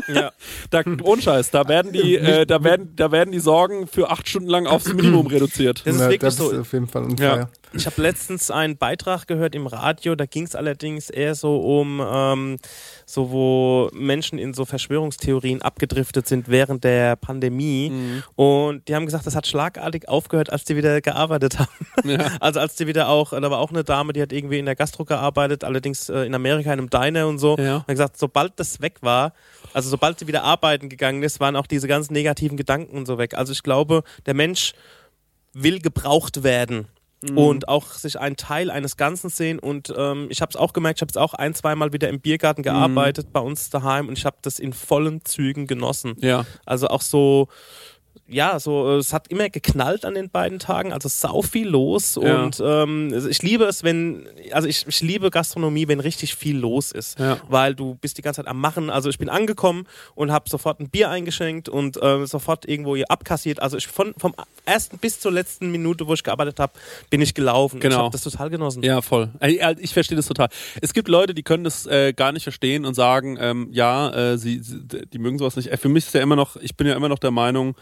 Ja. 0.09 0.33
Da, 0.71 0.83
ohne 1.03 1.21
Scheiß, 1.21 1.51
da 1.51 1.69
werden 1.69 1.93
die, 1.93 2.17
äh, 2.17 2.47
da 2.47 2.65
werden, 2.65 2.95
da 2.97 3.13
werden 3.13 3.31
die 3.31 3.41
Sorgen 3.41 3.87
für 3.87 4.11
acht 4.11 4.27
Stunden 4.29 4.49
lang 4.49 4.67
aufs 4.67 4.91
Minimum 4.93 5.27
reduziert. 5.27 5.83
Das 5.85 5.95
ist 5.95 6.01
Na, 6.01 6.07
wirklich 6.07 6.21
das 6.21 6.37
so. 6.37 6.51
ist 6.51 6.59
auf 6.61 6.73
jeden 6.73 6.87
Fall 6.87 7.03
ein 7.05 7.17
Ja. 7.19 7.51
Ich 7.75 7.87
habe 7.87 8.03
letztens 8.03 8.51
einen 8.51 8.77
Beitrag 8.77 9.27
gehört 9.27 9.55
im 9.55 9.67
Radio, 9.67 10.15
da 10.15 10.27
ging 10.27 10.45
es 10.45 10.55
allerdings 10.55 11.09
eher 11.09 11.35
so 11.35 11.59
um, 11.59 12.03
ähm, 12.05 12.59
so 13.07 13.31
wo 13.31 13.91
Menschen 13.95 14.39
in 14.39 14.53
so 14.53 14.65
Verschwörungstheorien 14.65 15.63
abgedriftet 15.63 16.29
sind 16.29 16.49
während 16.49 16.85
der 16.85 17.17
Pandemie. 17.17 18.23
Und 18.37 18.89
die 18.89 18.95
haben 18.95 19.07
gesagt, 19.07 19.27
das 19.27 19.35
hat 19.35 19.47
schlagartig 19.47 20.09
aufgehört, 20.09 20.51
als 20.53 20.65
die 20.65 20.77
wieder 20.77 21.01
gearbeitet 21.01 21.59
haben. 21.59 21.71
Ja. 22.05 22.33
Also 22.41 22.61
als 22.61 22.75
die 22.75 22.87
wieder 22.87 23.09
auch, 23.09 23.31
da 23.31 23.51
war 23.51 23.59
auch 23.59 23.71
eine 23.71 23.85
Dame, 23.85 24.13
die 24.13 24.21
hat 24.21 24.33
irgendwie 24.33 24.59
in 24.59 24.67
der 24.67 24.75
Gastro 24.75 25.05
gearbeitet, 25.05 25.65
allerdings 25.65 26.09
äh, 26.09 26.25
in 26.25 26.35
Amerika 26.35 26.73
in 26.73 26.79
einem 26.79 26.91
Diner 26.91 27.29
und 27.29 27.39
so. 27.39 27.57
Ja. 27.57 27.77
Und 27.77 27.81
hat 27.81 27.87
gesagt, 27.89 28.19
sobald 28.19 28.59
das 28.59 28.81
weg 28.81 28.99
war, 29.01 29.33
also 29.73 29.89
sobald 29.89 30.19
sie 30.19 30.27
wieder 30.27 30.43
arbeiten 30.43 30.89
gegangen 30.89 31.23
ist, 31.23 31.41
waren 31.41 31.57
auch 31.57 31.67
diese 31.67 31.89
ganzen 31.89 32.13
negativen 32.13 32.57
Gedanken 32.57 32.97
und 32.97 33.07
so 33.07 33.19
weg. 33.19 33.35
Also 33.35 33.53
ich 33.53 33.63
glaube, 33.63 34.03
der 34.27 34.35
Mensch 34.35 34.73
will 35.53 35.81
gebraucht 35.81 36.43
werden 36.43 36.89
und 37.31 37.69
auch 37.69 37.93
sich 37.93 38.19
einen 38.19 38.37
Teil 38.37 38.71
eines 38.71 38.97
Ganzen 38.97 39.31
sehen. 39.31 39.59
Und 39.59 39.93
ähm, 39.97 40.27
ich 40.31 40.41
habe 40.41 40.51
es 40.51 40.57
auch 40.57 40.73
gemerkt, 40.73 40.99
ich 40.99 41.03
habe 41.03 41.11
es 41.11 41.17
auch 41.17 41.35
ein, 41.35 41.55
zweimal 41.55 41.93
wieder 41.93 42.09
im 42.09 42.21
Biergarten 42.21 42.63
gearbeitet 42.63 43.33
bei 43.33 43.41
uns 43.41 43.71
daheim 43.71 44.09
und 44.09 44.19
ich 44.19 44.25
habe 44.25 44.37
das 44.43 44.59
in 44.59 44.73
vollen 44.73 45.25
Zügen 45.25 45.67
genossen. 45.67 46.15
Ja. 46.19 46.45
Also 46.67 46.89
auch 46.89 47.03
so, 47.03 47.49
ja, 48.29 48.59
so, 48.61 48.89
äh, 48.93 48.97
es 48.97 49.13
hat 49.13 49.29
immer 49.29 49.49
geknallt 49.51 50.05
an 50.05 50.15
den 50.15 50.31
beiden 50.31 50.59
Tagen, 50.59 50.93
also 50.93 51.09
sau 51.09 51.43
viel 51.43 51.69
los 51.69 52.19
Ja. 52.23 52.43
und 52.45 52.63
ähm, 52.65 53.13
ich 53.29 53.43
liebe 53.43 53.65
es, 53.65 53.83
wenn, 53.85 54.27
also 54.53 54.69
ich, 54.69 54.87
ich 54.87 55.01
liebe 55.03 55.31
Gastronomie, 55.31 55.87
wenn 55.89 56.01
richtig 56.01 56.35
viel 56.35 56.57
los 56.57 56.93
ist, 56.93 57.19
Ja. 57.19 57.39
weil 57.49 57.75
du 57.75 57.95
bist 57.97 58.17
die 58.19 58.23
ganze 58.23 58.39
Zeit 58.43 58.49
am 58.49 58.61
Machen, 58.61 58.89
also 58.91 59.11
ich 59.11 59.19
bin 59.19 59.29
angekommen 59.29 59.87
und 60.15 60.33
habe 60.33 60.49
sofort 60.49 60.81
ein 60.81 60.89
Bier 60.89 61.11
eingeschenkt 61.11 61.69
und 61.69 62.01
äh, 62.03 62.27
sofort 62.27 62.67
irgendwo 62.67 62.97
hier 62.97 63.11
abkassiert, 63.11 63.61
also 63.61 63.77
ich 63.77 63.87
von, 63.87 64.15
vom 64.17 64.35
ersten 64.65 64.99
bis 64.99 65.21
zur 65.21 65.33
letzten 65.33 65.71
Minute, 65.71 66.07
wo 66.07 66.15
ich 66.15 66.23
gearbeitet 66.23 66.59
habe, 66.61 66.73
bin 67.11 67.21
ich 67.21 67.35
gelaufen. 67.35 67.77
Ich 67.77 67.83
Genau. 67.83 67.97
habe 67.99 68.11
das 68.13 68.23
total 68.23 68.49
genossen. 68.49 68.83
Ja, 68.83 69.03
voll. 69.03 69.31
Ich 69.81 69.93
verstehe 69.93 70.17
das 70.17 70.27
total. 70.27 70.49
Es 70.81 70.95
gibt 70.95 71.09
Leute, 71.09 71.35
die 71.35 71.43
können 71.43 71.65
das 71.65 71.87
äh, 71.87 72.13
gar 72.13 72.33
nicht 72.33 72.45
verstehen 72.45 72.85
und 72.85 72.95
sagen, 72.95 73.37
ähm, 73.41 73.69
ja, 73.73 74.11
äh, 74.33 74.39
sie, 74.39 74.61
sie, 74.61 74.81
die 75.13 75.19
mögen 75.19 75.39
sowas 75.39 75.57
nicht. 75.57 75.69
Für 75.79 75.89
mich 75.89 76.07
ist 76.07 76.15
ja 76.15 76.21
immer 76.23 76.37
noch, 76.37 76.57
ich 76.57 76.77
bin 76.77 76.87
ja 76.87 76.95
immer 76.95 77.09
noch 77.09 77.19
der 77.19 77.31
Meinung, 77.33 77.75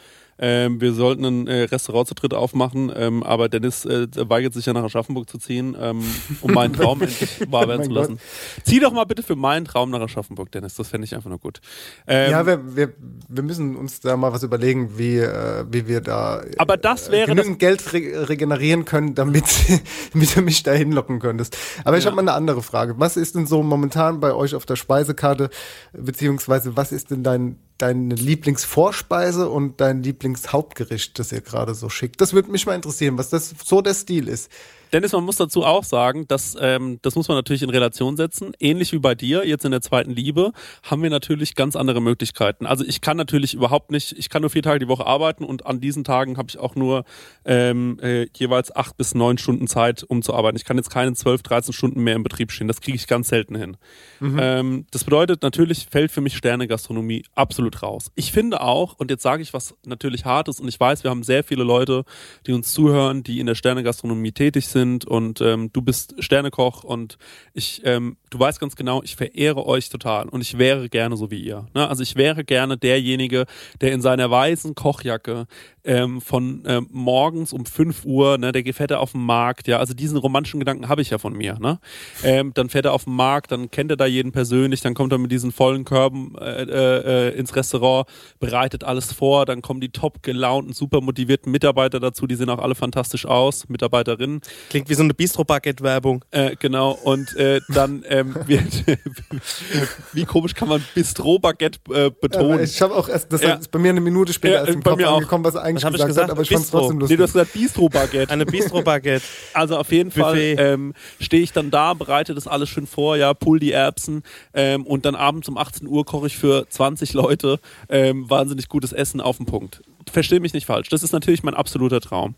ähm, 0.43 0.81
wir 0.81 0.95
sollten 0.95 1.25
ein 1.25 1.47
äh, 1.47 1.63
Restaurant 1.65 2.09
zu 2.09 2.15
dritt 2.15 2.33
aufmachen, 2.35 2.91
ähm, 2.97 3.23
aber 3.23 3.49
Dennis 3.51 3.85
äh, 3.85 4.09
weigert 4.29 4.55
sich 4.55 4.65
ja 4.67 4.73
nach 4.73 4.83
Aschaffenburg 4.85 5.29
zu 5.29 5.37
ziehen, 5.39 5.77
ähm, 5.79 6.03
um 6.41 6.53
meinen 6.53 6.73
Traum 6.73 7.01
endlich 7.03 7.29
wahr 7.51 7.69
werden 7.69 7.83
zu 7.85 7.89
Gott. 7.91 7.97
lassen. 7.99 8.19
Zieh 8.65 8.81
doch 8.81 8.93
mal 8.93 9.05
bitte 9.05 9.23
für 9.23 9.37
meinen 9.37 9.67
Traum 9.67 9.91
nach 9.91 10.01
Aschaffenburg, 10.01 10.51
Dennis. 10.51 10.75
Das 10.75 10.89
fände 10.89 11.05
ich 11.05 11.15
einfach 11.15 11.29
nur 11.29 11.39
gut. 11.39 11.61
Ähm, 12.07 12.31
ja, 12.31 12.47
wir, 12.47 12.75
wir, 12.77 12.93
wir 13.29 13.43
müssen 13.43 13.77
uns 13.77 14.01
da 14.01 14.17
mal 14.17 14.33
was 14.33 14.43
überlegen, 14.43 14.97
wie, 14.99 15.19
äh, 15.19 15.65
wie 15.71 15.87
wir 15.87 16.01
da 16.01 16.41
äh, 16.41 16.53
Aber 16.57 16.77
das 16.79 17.11
wäre 17.11 17.27
genügend 17.27 17.59
Geld 17.59 17.93
re 17.93 18.29
regenerieren 18.29 18.87
können, 18.87 19.15
damit, 19.15 19.45
damit 20.15 20.35
du 20.35 20.41
mich 20.41 20.63
da 20.63 20.73
hinlocken 20.73 21.19
könntest. 21.21 21.57
Aber 21.85 21.99
ich 21.99 22.05
Ja. 22.05 22.11
habe 22.11 22.17
mal 22.17 22.23
eine 22.23 22.33
andere 22.37 22.63
Frage. 22.63 22.95
Was 22.99 23.17
ist 23.19 23.35
denn 23.35 23.47
so 23.47 23.63
momentan 23.63 24.21
bei 24.21 24.33
euch 24.33 24.55
auf 24.55 24.65
der 24.65 24.77
Speisekarte, 24.77 25.51
beziehungsweise 25.93 26.77
was 26.77 26.93
ist 26.93 27.11
denn 27.11 27.23
dein, 27.23 27.57
deine 27.83 28.15
Lieblingsvorspeise 28.15 29.49
und 29.49 29.81
dein 29.81 30.03
Lieblingshauptgericht, 30.03 31.19
das 31.19 31.33
ihr 31.33 31.41
gerade 31.41 31.75
so 31.75 31.89
schickt? 31.89 32.21
Das 32.21 32.33
würde 32.33 32.51
mich 32.51 32.67
mal 32.67 32.75
interessieren, 32.75 33.19
was 33.19 33.31
das 33.31 33.55
so 33.65 33.83
der 33.83 33.95
Stil 33.95 34.29
ist. 34.29 34.51
Dennis, 34.93 35.13
man 35.13 35.25
muss 35.25 35.37
dazu 35.37 35.65
auch 35.65 35.85
sagen, 35.85 36.27
dass 36.27 36.57
ähm, 36.61 36.99
das 37.03 37.15
muss 37.15 37.29
man 37.29 37.37
natürlich 37.37 37.63
in 37.63 37.71
Relation 37.71 38.17
setzen. 38.17 38.53
Ähnlich 38.59 38.93
wie 38.93 38.99
bei 38.99 39.15
dir, 39.15 39.47
jetzt 39.47 39.65
in 39.65 39.71
der 39.71 39.81
zweiten 39.83 40.11
Liebe, 40.11 40.53
haben 40.83 41.03
wir 41.03 41.11
natürlich 41.11 41.55
ganz 41.55 41.77
andere 41.77 42.01
Möglichkeiten. 42.01 42.67
Also 42.67 42.85
ich 42.85 43.01
kann 43.01 43.17
natürlich 43.17 43.55
überhaupt 43.55 43.91
nicht, 43.93 44.19
ich 44.19 44.31
kann 44.31 44.43
nur 44.43 44.51
vier 44.51 44.63
Tage 44.63 44.81
die 44.81 44.89
Woche 44.89 45.07
arbeiten 45.07 45.45
und 45.45 45.67
an 45.67 45.81
diesen 45.81 46.03
Tagen 46.03 46.39
habe 46.39 46.49
ich 46.49 46.59
auch 46.59 46.75
nur 46.75 47.05
ähm, 47.45 48.01
äh, 48.03 48.27
jeweils 48.37 48.75
acht 48.75 48.97
bis 48.97 49.15
neun 49.15 49.39
Stunden 49.39 49.69
Zeit, 49.69 50.03
um 50.03 50.23
zu 50.23 50.35
arbeiten. 50.35 50.57
Ich 50.57 50.65
kann 50.65 50.77
jetzt 50.77 50.91
keine 50.91 51.13
zwölf, 51.13 51.43
dreizehn 51.43 51.73
Stunden 51.73 52.03
mehr 52.03 52.17
im 52.17 52.25
Betrieb 52.25 52.51
stehen. 52.51 52.67
Das 52.67 52.81
kriege 52.81 52.97
ich 52.97 53.07
ganz 53.07 53.29
selten 53.29 53.55
hin. 53.55 53.77
Ähm, 54.21 54.87
das 54.91 55.05
bedeutet, 55.05 55.43
natürlich 55.43 55.87
fällt 55.91 56.11
für 56.11 56.21
mich 56.21 56.37
Sterne-Gastronomie 56.37 57.25
absolut 57.35 57.83
raus. 57.83 58.11
Ich 58.17 58.33
finde 58.33 58.61
auch, 58.61 58.95
und 58.99 59.11
jetzt 59.11 59.23
sage 59.23 59.43
ich 59.43 59.55
was 59.55 59.75
natürlich 59.87 60.25
Hartes, 60.25 60.59
und 60.59 60.67
ich 60.67 60.81
weiß, 60.81 61.05
wir 61.05 61.11
haben 61.11 61.23
sehr 61.23 61.45
viele 61.45 61.63
Leute, 61.63 62.05
die 62.47 62.53
uns 62.53 62.73
zuhören, 62.73 63.23
die 63.23 63.39
in 63.39 63.47
der 63.47 63.55
Sterne-Gastronomie 63.55 64.33
tätig 64.33 64.67
sind 64.67 64.80
und 65.07 65.41
ähm, 65.41 65.73
du 65.73 65.83
bist 65.83 66.15
Sternekoch 66.23 66.85
und 66.85 67.19
ich 67.55 67.83
ähm, 67.85 68.17
du 68.31 68.39
weißt 68.39 68.61
ganz 68.61 68.77
genau, 68.77 69.03
ich 69.03 69.17
verehre 69.17 69.67
euch 69.67 69.89
total 69.89 70.29
und 70.29 70.41
ich 70.41 70.57
wäre 70.57 70.89
gerne 70.89 71.17
so 71.17 71.31
wie 71.31 71.41
ihr. 71.41 71.67
Ne? 71.75 71.89
Also 71.89 72.03
ich 72.03 72.17
wäre 72.17 72.45
gerne 72.45 72.79
derjenige, 72.79 73.47
der 73.81 73.93
in 73.93 74.01
seiner 74.01 74.31
weißen 74.31 74.75
Kochjacke 74.75 75.47
ähm, 75.85 76.21
von 76.21 76.63
ähm, 76.67 76.89
morgens 76.91 77.53
um 77.53 77.65
5 77.65 78.05
Uhr, 78.05 78.39
ne, 78.39 78.53
der 78.53 78.75
fährt 78.75 78.91
er 78.91 79.01
auf 79.01 79.13
den 79.13 79.23
Markt, 79.23 79.67
ja, 79.67 79.79
also 79.79 79.95
diesen 79.95 80.19
romantischen 80.19 80.61
Gedanken 80.61 80.89
habe 80.89 81.03
ich 81.03 81.11
ja 81.11 81.19
von 81.19 81.33
mir, 81.33 81.59
ne? 81.59 81.79
Ähm, 82.23 82.53
dann 82.55 82.69
fährt 82.69 82.85
er 82.85 82.93
auf 82.93 83.05
den 83.05 83.15
Markt, 83.15 83.53
dann 83.53 83.71
kennt 83.71 83.91
er 83.91 83.97
da 83.97 84.07
jeden 84.07 84.33
persönlich, 84.33 84.81
dann 84.83 84.95
kommt 84.95 85.13
er 85.13 85.19
mit 85.19 85.33
diesen 85.33 85.53
vollen 85.53 85.85
Körben 85.85 86.37
äh, 86.39 87.31
äh, 87.31 87.39
ins 87.39 87.57
Restaurant, 87.57 88.07
bereitet 88.39 88.85
alles 88.85 89.13
vor, 89.13 89.47
dann 89.47 89.63
kommen 89.63 89.81
die 89.81 89.89
top 89.89 90.23
gelaunten, 90.23 90.73
super 90.73 91.01
motivierten 91.01 91.51
Mitarbeiter 91.51 91.99
dazu, 91.99 92.27
die 92.27 92.35
sehen 92.35 92.51
auch 92.51 92.59
alle 92.59 92.75
fantastisch 92.75 93.25
aus, 93.27 93.69
Mitarbeiterinnen. 93.69 94.41
Klingt 94.69 94.89
wie 94.89 94.95
so 94.95 95.03
eine 95.03 95.15
Bistro-Baguette-Werbung. 95.15 96.25
Äh, 96.31 96.57
genau, 96.59 96.93
und 96.93 97.35
äh, 97.37 97.61
dann 97.69 98.03
ähm, 98.21 98.35
wird, 98.47 98.85
wie 100.13 100.25
komisch 100.25 100.55
kann 100.55 100.69
man 100.69 100.85
Bistro-Baguette 100.95 101.79
äh, 101.93 102.11
betonen? 102.11 102.59
Ja, 102.59 102.65
ich 102.65 102.81
habe 102.83 102.95
auch 102.95 103.09
erst, 103.09 103.33
das 103.33 103.43
Ja. 103.43 103.55
ist 103.55 103.71
bei 103.71 103.79
mir 103.79 103.91
eine 103.91 104.01
Minute 104.01 104.33
später 104.33 104.55
Ja, 104.55 104.61
erst 104.61 104.73
im 104.75 104.81
bei 104.81 104.91
Kopf 104.91 104.99
mir 105.01 105.11
auch. 105.11 105.17
angekommen, 105.17 105.45
was 105.45 105.55
er 105.55 105.63
eigentlich 105.63 105.77
Was 105.83 105.85
hab 105.85 105.93
ich 105.95 105.99
gesagt, 105.99 106.09
gesagt? 106.09 106.25
hat, 106.29 106.31
aber 106.33 106.43
ich 106.43 106.49
fand 106.49 106.61
es 106.61 106.67
Bistro. 106.67 106.79
trotzdem 106.81 106.97
nee, 106.97 107.01
lustig. 107.03 107.17
du 107.19 107.23
hast 107.25 107.33
gesagt 107.33 107.53
Bistro-Baguette. 107.53 108.33
Eine 108.33 108.47
Bistro-Baguette. 108.47 109.25
Also 109.53 109.77
auf 109.79 109.91
jeden 109.93 110.11
Fall 110.11 110.39
ähm, 110.39 110.95
stehe 111.21 111.43
ich 111.43 111.53
dann 111.53 111.71
da, 111.71 111.95
bereite 111.95 112.35
das 112.35 112.47
alles 112.47 112.69
schön 112.69 112.87
vor, 112.87 113.17
ja, 113.17 113.35
pull 113.35 113.59
die 113.59 113.73
Erbsen 113.73 114.23
ähm, 114.55 114.87
und 114.87 115.05
dann 115.05 115.15
abends 115.15 115.49
um 115.49 115.59
18 115.59 115.87
Uhr 115.87 116.05
koche 116.05 116.29
ich 116.29 116.37
für 116.37 116.67
20 116.69 117.13
Leute 117.15 117.59
ähm, 117.89 118.29
wahnsinnig 118.31 118.69
gutes 118.69 118.93
Essen 118.93 119.21
auf 119.21 119.37
den 119.39 119.47
Punkt. 119.47 119.83
Verstehe 120.11 120.41
mich 120.41 120.53
nicht 120.53 120.67
falsch. 120.67 120.89
Das 120.89 121.03
ist 121.03 121.13
natürlich 121.13 121.43
mein 121.43 121.55
absoluter 121.55 122.01
Traum. 122.01 122.35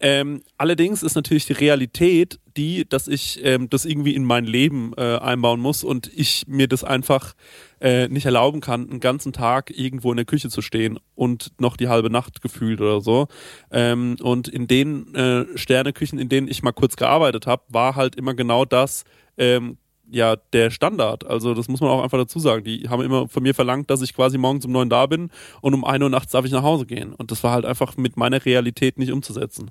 Ähm, 0.00 0.42
allerdings 0.56 1.02
ist 1.02 1.14
natürlich 1.14 1.46
die 1.46 1.54
Realität 1.54 2.38
die, 2.56 2.88
dass 2.88 3.08
ich 3.08 3.40
ähm, 3.44 3.68
das 3.68 3.84
irgendwie 3.84 4.14
in 4.14 4.24
mein 4.24 4.44
Leben 4.44 4.92
äh, 4.96 5.16
einbauen 5.18 5.60
muss 5.60 5.84
und 5.84 6.10
ich 6.14 6.44
mir 6.46 6.68
das 6.68 6.84
einfach 6.84 7.34
äh, 7.80 8.08
nicht 8.08 8.26
erlauben 8.26 8.60
kann, 8.60 8.88
einen 8.88 9.00
ganzen 9.00 9.32
Tag 9.32 9.70
irgendwo 9.76 10.10
in 10.12 10.16
der 10.16 10.26
Küche 10.26 10.48
zu 10.48 10.62
stehen 10.62 10.98
und 11.14 11.52
noch 11.58 11.76
die 11.76 11.88
halbe 11.88 12.10
Nacht 12.10 12.42
gefühlt 12.42 12.80
oder 12.80 13.00
so. 13.00 13.26
Ähm, 13.70 14.16
und 14.20 14.48
in 14.48 14.66
den 14.66 15.14
äh, 15.14 15.46
Sterneküchen, 15.56 16.18
in 16.18 16.28
denen 16.28 16.48
ich 16.48 16.62
mal 16.62 16.72
kurz 16.72 16.96
gearbeitet 16.96 17.46
habe, 17.46 17.62
war 17.68 17.96
halt 17.96 18.14
immer 18.16 18.34
genau 18.34 18.64
das, 18.64 19.04
ähm, 19.36 19.78
ja, 20.10 20.36
der 20.52 20.70
Standard. 20.70 21.26
Also 21.26 21.54
das 21.54 21.68
muss 21.68 21.80
man 21.80 21.90
auch 21.90 22.02
einfach 22.02 22.18
dazu 22.18 22.38
sagen. 22.38 22.64
Die 22.64 22.88
haben 22.88 23.02
immer 23.02 23.28
von 23.28 23.42
mir 23.42 23.54
verlangt, 23.54 23.90
dass 23.90 24.02
ich 24.02 24.14
quasi 24.14 24.38
morgens 24.38 24.64
um 24.64 24.72
neun 24.72 24.90
da 24.90 25.06
bin 25.06 25.30
und 25.60 25.74
um 25.74 25.84
ein 25.84 26.02
Uhr 26.02 26.10
nachts 26.10 26.32
darf 26.32 26.44
ich 26.44 26.52
nach 26.52 26.62
Hause 26.62 26.86
gehen. 26.86 27.14
Und 27.14 27.30
das 27.30 27.42
war 27.42 27.52
halt 27.52 27.64
einfach 27.64 27.96
mit 27.96 28.16
meiner 28.16 28.44
Realität 28.44 28.98
nicht 28.98 29.12
umzusetzen. 29.12 29.70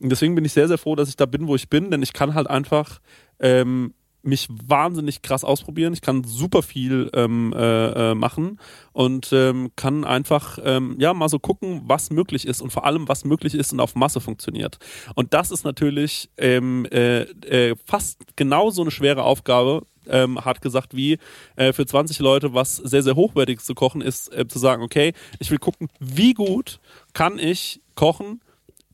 Und 0.00 0.10
deswegen 0.10 0.34
bin 0.34 0.44
ich 0.44 0.52
sehr, 0.52 0.68
sehr 0.68 0.78
froh, 0.78 0.96
dass 0.96 1.08
ich 1.08 1.16
da 1.16 1.26
bin, 1.26 1.48
wo 1.48 1.54
ich 1.54 1.68
bin, 1.68 1.90
denn 1.90 2.02
ich 2.02 2.12
kann 2.12 2.34
halt 2.34 2.48
einfach 2.48 3.00
ähm, 3.40 3.94
mich 4.22 4.48
wahnsinnig 4.50 5.22
krass 5.22 5.44
ausprobieren. 5.44 5.92
Ich 5.92 6.00
kann 6.00 6.24
super 6.24 6.62
viel 6.62 7.10
ähm, 7.14 7.52
äh, 7.56 8.10
äh, 8.10 8.14
machen 8.14 8.60
und 8.92 9.30
ähm, 9.32 9.70
kann 9.76 10.04
einfach 10.04 10.58
ähm, 10.64 10.96
ja 10.98 11.12
mal 11.14 11.28
so 11.28 11.38
gucken, 11.38 11.82
was 11.84 12.10
möglich 12.10 12.46
ist 12.46 12.60
und 12.60 12.72
vor 12.72 12.84
allem 12.84 13.08
was 13.08 13.24
möglich 13.24 13.54
ist 13.54 13.72
und 13.72 13.80
auf 13.80 13.94
Masse 13.94 14.20
funktioniert. 14.20 14.78
Und 15.14 15.34
das 15.34 15.50
ist 15.50 15.64
natürlich 15.64 16.30
ähm, 16.36 16.86
äh, 16.90 17.22
äh, 17.22 17.76
fast 17.84 18.36
genauso 18.36 18.82
eine 18.82 18.90
schwere 18.90 19.24
Aufgabe. 19.24 19.82
Ähm, 20.08 20.44
hart 20.44 20.62
gesagt, 20.62 20.96
wie 20.96 21.18
äh, 21.54 21.72
für 21.72 21.86
20 21.86 22.18
Leute 22.18 22.52
was 22.52 22.74
sehr, 22.74 23.04
sehr 23.04 23.14
hochwertiges 23.14 23.64
zu 23.64 23.74
kochen 23.74 24.00
ist, 24.00 24.32
äh, 24.34 24.48
zu 24.48 24.58
sagen, 24.58 24.82
okay, 24.82 25.12
ich 25.38 25.48
will 25.52 25.58
gucken, 25.58 25.88
wie 26.00 26.34
gut 26.34 26.80
kann 27.12 27.38
ich 27.38 27.80
kochen, 27.94 28.40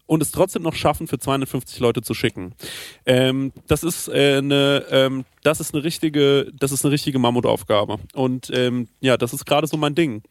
und 0.09 0.23
es 0.23 0.33
trotzdem 0.33 0.63
noch 0.63 0.75
schaffen, 0.75 1.07
für 1.07 1.19
250 1.19 1.79
Leute 1.79 2.03
zu 2.03 2.15
schicken. 2.15 2.55
Ähm, 3.07 3.53
das 3.69 3.85
ist 3.85 4.09
äh, 4.09 4.39
eine, 4.39 4.85
ähm, 4.91 5.25
das 5.45 5.61
ist 5.61 5.75
eine 5.75 5.85
richtige, 5.85 6.51
das 6.59 6.73
ist 6.73 6.85
eine 6.85 6.93
richtige 6.93 7.19
Mammutaufgabe. 7.19 7.99
Und 8.15 8.51
ähm, 8.53 8.89
ja, 9.01 9.17
das 9.17 9.35
ist 9.35 9.45
gerade 9.45 9.67
so 9.67 9.77
mein 9.77 9.95
Ding. 9.95 10.23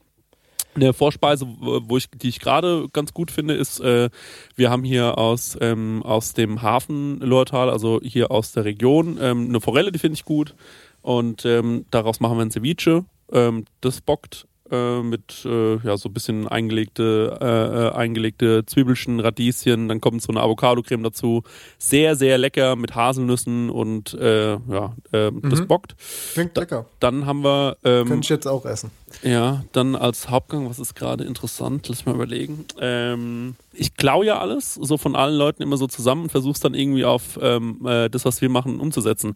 Eine 0.73 0.93
Vorspeise, 0.93 1.47
wo 1.47 1.97
ich, 1.97 2.09
die 2.09 2.29
ich 2.29 2.39
gerade 2.39 2.87
ganz 2.91 3.13
gut 3.13 3.31
finde, 3.31 3.53
ist, 3.53 3.79
äh, 3.79 4.09
wir 4.55 4.69
haben 4.69 4.83
hier 4.83 5.17
aus, 5.17 5.57
ähm, 5.61 6.01
aus 6.03 6.33
dem 6.33 6.61
Hafen 6.61 7.19
Lohrtal, 7.19 7.69
also 7.69 7.99
hier 8.03 8.31
aus 8.31 8.51
der 8.51 8.65
Region, 8.65 9.17
ähm, 9.21 9.49
eine 9.49 9.61
Forelle, 9.61 9.91
die 9.91 9.99
finde 9.99 10.15
ich 10.15 10.25
gut. 10.25 10.55
Und 11.03 11.45
ähm, 11.45 11.85
daraus 11.91 12.19
machen 12.19 12.37
wir 12.37 12.45
ein 12.45 12.51
Ceviche. 12.51 13.05
Ähm, 13.31 13.65
das 13.81 14.01
bockt 14.01 14.47
äh, 14.71 15.01
mit 15.01 15.45
äh, 15.45 15.77
ja, 15.77 15.97
so 15.97 16.09
ein 16.09 16.13
bisschen 16.13 16.47
eingelegte, 16.47 17.37
äh, 17.41 17.45
äh, 17.45 17.91
eingelegte 17.93 18.65
Zwiebelchen, 18.65 19.19
Radieschen, 19.19 19.87
dann 19.87 20.01
kommt 20.01 20.21
so 20.21 20.31
eine 20.31 20.41
Avocado-Creme 20.41 21.03
dazu. 21.03 21.43
Sehr, 21.77 22.15
sehr 22.15 22.37
lecker 22.37 22.75
mit 22.75 22.95
Haselnüssen 22.95 23.69
und 23.69 24.13
äh, 24.13 24.53
ja, 24.53 24.95
äh, 25.11 25.31
das 25.43 25.65
bockt. 25.65 25.95
Klingt 26.33 26.55
lecker. 26.57 26.85
Dann 26.99 27.25
haben 27.25 27.43
wir 27.43 27.77
ähm, 27.83 28.07
Könnte 28.07 28.25
ich 28.25 28.29
jetzt 28.29 28.47
auch 28.47 28.65
essen. 28.65 28.91
ja, 29.23 29.63
dann 29.71 29.95
als 29.95 30.29
Hauptgang, 30.29 30.69
was 30.69 30.79
ist 30.79 30.95
gerade 30.95 31.23
interessant? 31.23 31.87
Lass 31.89 32.05
mal 32.05 32.15
überlegen. 32.15 32.65
Ähm, 32.79 33.55
ich 33.73 33.95
klaue 33.95 34.25
ja 34.25 34.39
alles, 34.39 34.73
so 34.73 34.97
von 34.97 35.15
allen 35.15 35.35
Leuten 35.35 35.61
immer 35.61 35.77
so 35.77 35.87
zusammen 35.87 36.23
und 36.23 36.29
versuche 36.31 36.53
es 36.53 36.59
dann 36.59 36.73
irgendwie 36.73 37.05
auf 37.05 37.39
ähm, 37.41 37.85
äh, 37.85 38.09
das, 38.09 38.25
was 38.25 38.41
wir 38.41 38.49
machen, 38.49 38.79
umzusetzen. 38.79 39.35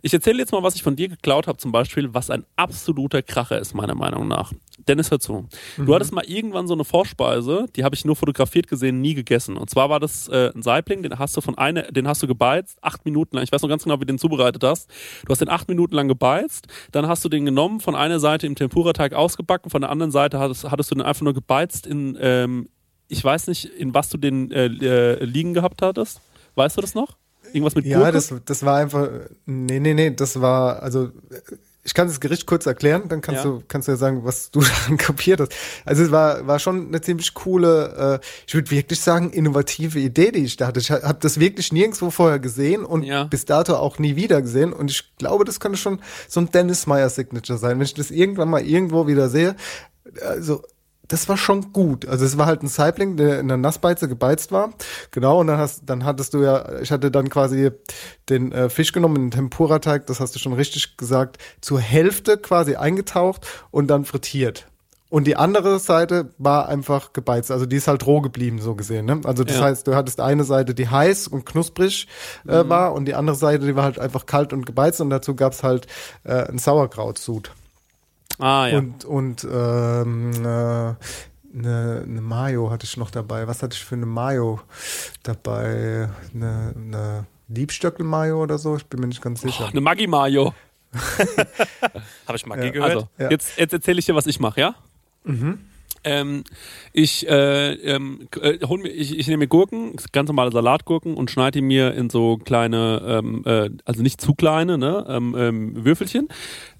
Ich 0.00 0.12
erzähle 0.14 0.38
jetzt 0.38 0.52
mal, 0.52 0.62
was 0.62 0.74
ich 0.74 0.82
von 0.82 0.96
dir 0.96 1.08
geklaut 1.08 1.46
habe, 1.46 1.58
zum 1.58 1.72
Beispiel, 1.72 2.14
was 2.14 2.30
ein 2.30 2.44
absoluter 2.56 3.22
Kracher 3.22 3.58
ist, 3.58 3.74
meiner 3.74 3.94
Meinung 3.94 4.28
nach. 4.28 4.52
Dennis, 4.88 5.10
hör 5.10 5.20
zu. 5.20 5.48
Du 5.76 5.94
hattest 5.94 6.12
mal 6.12 6.24
irgendwann 6.24 6.66
so 6.66 6.74
eine 6.74 6.84
Vorspeise, 6.84 7.66
die 7.76 7.84
habe 7.84 7.94
ich 7.94 8.04
nur 8.04 8.16
fotografiert 8.16 8.66
gesehen, 8.68 9.00
nie 9.00 9.14
gegessen. 9.14 9.56
Und 9.56 9.70
zwar 9.70 9.90
war 9.90 10.00
das 10.00 10.28
äh, 10.28 10.50
ein 10.54 10.62
Saibling, 10.62 11.02
den 11.02 11.18
hast 11.18 11.36
du 11.36 11.40
von 11.40 11.56
einer, 11.56 11.82
den 11.82 12.08
hast 12.08 12.22
du 12.22 12.26
gebeizt, 12.26 12.78
acht 12.82 13.04
Minuten 13.04 13.36
lang. 13.36 13.44
Ich 13.44 13.52
weiß 13.52 13.62
noch 13.62 13.68
ganz 13.68 13.84
genau, 13.84 13.96
wie 13.96 14.00
du 14.00 14.06
den 14.06 14.18
zubereitet 14.18 14.62
hast. 14.64 14.90
Du 15.24 15.30
hast 15.30 15.40
den 15.40 15.48
acht 15.48 15.68
Minuten 15.68 15.94
lang 15.94 16.08
gebeizt, 16.08 16.66
dann 16.90 17.06
hast 17.06 17.24
du 17.24 17.28
den 17.28 17.44
genommen, 17.44 17.80
von 17.80 17.94
einer 17.94 18.20
Seite 18.20 18.46
im 18.46 18.54
Tempura-Teig 18.54 19.12
ausgebacken, 19.14 19.70
von 19.70 19.80
der 19.80 19.90
anderen 19.90 20.12
Seite 20.12 20.38
hattest, 20.38 20.70
hattest 20.70 20.90
du 20.90 20.94
den 20.96 21.02
einfach 21.02 21.22
nur 21.22 21.34
gebeizt 21.34 21.86
in, 21.86 22.16
ähm, 22.20 22.68
ich 23.08 23.22
weiß 23.22 23.46
nicht, 23.48 23.66
in 23.66 23.94
was 23.94 24.08
du 24.08 24.16
den 24.18 24.50
äh, 24.50 24.66
äh, 24.66 25.24
liegen 25.24 25.54
gehabt 25.54 25.82
hattest. 25.82 26.20
Weißt 26.54 26.76
du 26.76 26.80
das 26.80 26.94
noch? 26.94 27.16
Irgendwas 27.52 27.74
mit 27.74 27.84
Ja, 27.84 27.98
Gurke? 27.98 28.12
das, 28.12 28.34
das 28.44 28.64
war 28.64 28.76
einfach. 28.78 29.08
Nee, 29.46 29.80
nee, 29.80 29.94
nee, 29.94 30.10
das 30.10 30.40
war. 30.40 30.82
Also, 30.82 31.10
ich 31.84 31.94
kann 31.94 32.06
das 32.06 32.20
Gericht 32.20 32.46
kurz 32.46 32.66
erklären, 32.66 33.08
dann 33.08 33.20
kannst, 33.20 33.44
Ja. 33.44 33.50
du, 33.50 33.62
kannst 33.66 33.88
du 33.88 33.92
ja 33.92 33.98
sagen, 33.98 34.24
was 34.24 34.50
du 34.50 34.60
daran 34.86 34.96
kapiert 34.96 35.40
hast. 35.40 35.52
Also, 35.84 36.04
es 36.04 36.10
war, 36.12 36.46
war 36.46 36.58
schon 36.58 36.88
eine 36.88 37.00
ziemlich 37.00 37.34
coole, 37.34 38.20
äh, 38.22 38.26
ich 38.46 38.54
würde 38.54 38.70
wirklich 38.70 39.00
sagen, 39.00 39.30
innovative 39.30 39.98
Idee, 39.98 40.30
die 40.30 40.44
ich 40.44 40.56
da 40.56 40.68
hatte. 40.68 40.80
Ich 40.80 40.90
habe 40.90 41.18
das 41.20 41.40
wirklich 41.40 41.72
nirgendwo 41.72 42.10
vorher 42.10 42.38
gesehen 42.38 42.84
und 42.84 43.02
Ja. 43.02 43.24
bis 43.24 43.44
dato 43.46 43.74
auch 43.76 43.98
nie 43.98 44.14
wieder 44.16 44.40
gesehen. 44.42 44.72
Und 44.72 44.90
ich 44.90 45.16
glaube, 45.18 45.44
das 45.44 45.58
könnte 45.60 45.78
schon 45.78 46.00
so 46.28 46.40
ein 46.40 46.50
Dennis 46.50 46.86
Meyer 46.86 47.08
Signature 47.10 47.58
sein. 47.58 47.78
Wenn 47.78 47.84
ich 47.86 47.94
das 47.94 48.10
irgendwann 48.10 48.50
mal 48.50 48.62
irgendwo 48.64 49.06
wieder 49.06 49.28
sehe, 49.28 49.56
also 50.20 50.62
das 51.12 51.28
war 51.28 51.36
schon 51.36 51.72
gut. 51.74 52.06
Also 52.08 52.24
es 52.24 52.38
war 52.38 52.46
halt 52.46 52.62
ein 52.62 52.68
Saibling, 52.68 53.18
der 53.18 53.38
in 53.38 53.48
der 53.48 53.58
Nassbeize 53.58 54.08
gebeizt 54.08 54.50
war. 54.50 54.70
Genau, 55.10 55.40
und 55.40 55.46
dann 55.46 55.58
hast, 55.58 55.82
dann 55.84 56.06
hattest 56.06 56.32
du 56.32 56.42
ja, 56.42 56.80
ich 56.80 56.90
hatte 56.90 57.10
dann 57.10 57.28
quasi 57.28 57.70
den 58.30 58.50
äh, 58.50 58.70
Fisch 58.70 58.92
genommen, 58.92 59.16
den 59.16 59.30
Tempura-Teig, 59.30 60.06
das 60.06 60.20
hast 60.20 60.34
du 60.34 60.38
schon 60.38 60.54
richtig 60.54 60.96
gesagt, 60.96 61.36
zur 61.60 61.80
Hälfte 61.80 62.38
quasi 62.38 62.76
eingetaucht 62.76 63.46
und 63.70 63.88
dann 63.88 64.06
frittiert. 64.06 64.66
Und 65.10 65.26
die 65.26 65.36
andere 65.36 65.78
Seite 65.78 66.30
war 66.38 66.68
einfach 66.70 67.12
gebeizt, 67.12 67.50
also 67.50 67.66
die 67.66 67.76
ist 67.76 67.86
halt 67.88 68.06
roh 68.06 68.22
geblieben, 68.22 68.58
so 68.58 68.74
gesehen. 68.74 69.04
Ne? 69.04 69.20
Also 69.24 69.44
das 69.44 69.56
Ja. 69.56 69.64
heißt, 69.64 69.86
du 69.86 69.94
hattest 69.94 70.18
eine 70.20 70.44
Seite, 70.44 70.72
die 70.72 70.88
heiß 70.88 71.28
und 71.28 71.44
knusprig 71.44 72.08
äh, 72.48 72.66
war 72.66 72.94
und 72.94 73.04
die 73.04 73.14
andere 73.14 73.36
Seite, 73.36 73.66
die 73.66 73.76
war 73.76 73.84
halt 73.84 73.98
einfach 73.98 74.24
kalt 74.24 74.54
und 74.54 74.64
gebeizt 74.64 75.02
und 75.02 75.10
dazu 75.10 75.34
gab's 75.36 75.62
halt 75.62 75.86
äh, 76.24 76.48
ein 76.48 76.56
Sauerkrautsud. 76.56 77.52
Ah, 78.42 78.68
ja. 78.68 78.78
Und, 78.78 79.04
und 79.04 79.44
ähm, 79.44 80.32
äh, 80.32 80.94
eine, 81.54 82.02
eine 82.06 82.20
Mayo 82.20 82.70
hatte 82.70 82.84
ich 82.84 82.96
noch 82.96 83.10
dabei. 83.10 83.46
Was 83.46 83.62
hatte 83.62 83.74
ich 83.74 83.84
für 83.84 83.94
eine 83.94 84.06
Mayo 84.06 84.60
dabei? 85.22 86.08
Eine, 86.34 86.74
eine 86.76 87.26
Liebstöckel-Mayo 87.48 88.42
oder 88.42 88.58
so? 88.58 88.76
Ich 88.76 88.86
bin 88.86 89.00
mir 89.00 89.06
nicht 89.06 89.22
ganz 89.22 89.42
sicher. 89.42 89.68
Eine 89.68 89.80
Maggi 89.80 90.06
Mayo. 90.06 90.54
Habe 92.26 92.36
ich 92.36 92.46
Maggi 92.46 92.66
Ja, 92.66 92.70
gehört? 92.70 92.90
Also, 92.90 93.08
Ja. 93.18 93.30
jetzt, 93.30 93.58
jetzt 93.58 93.72
erzähle 93.72 93.98
ich 93.98 94.06
dir, 94.06 94.14
was 94.14 94.26
ich 94.26 94.40
mache, 94.40 94.60
ja? 94.60 94.74
Ähm, 96.04 96.44
ich, 96.92 97.28
äh, 97.28 97.74
ähm, 97.74 98.28
äh, 98.40 98.58
hol 98.66 98.80
mir, 98.80 98.88
ich, 98.88 99.16
ich 99.18 99.28
nehme 99.28 99.38
mir 99.44 99.48
Gurken, 99.48 99.94
ganz 100.12 100.28
normale 100.28 100.50
Salatgurken 100.50 101.14
und 101.14 101.30
schneide 101.30 101.60
die 101.60 101.62
mir 101.62 101.94
in 101.94 102.10
so 102.10 102.38
kleine, 102.38 103.02
ähm, 103.06 103.42
äh, 103.46 103.70
also 103.84 104.02
nicht 104.02 104.20
zu 104.20 104.34
kleine, 104.34 104.78
ne, 104.78 105.04
ähm, 105.08 105.36
ähm, 105.38 105.84
Würfelchen, 105.84 106.28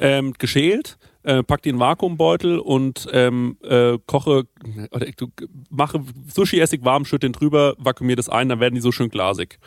ähm, 0.01 0.35
geschält, 0.39 0.99
äh, 1.25 1.43
pack 1.43 1.63
die 1.63 1.69
in 1.71 1.77
einen 1.77 1.81
Vakuumbeutel 1.81 2.59
und 2.59 3.09
ähm, 3.13 3.57
äh, 3.63 3.99
koche, 4.07 4.45
oder 4.91 5.07
du, 5.17 5.29
mache 5.71 6.03
Sushi-Essig 6.35 6.85
warm, 6.85 7.05
schütte 7.05 7.27
den 7.27 7.33
drüber, 7.33 7.75
vakuumiere 7.79 8.17
das 8.17 8.29
ein, 8.29 8.49
dann 8.49 8.61
werden 8.61 8.75
die 8.75 8.81
so 8.81 8.93
schön 8.93 9.09
glasig. 9.09 9.59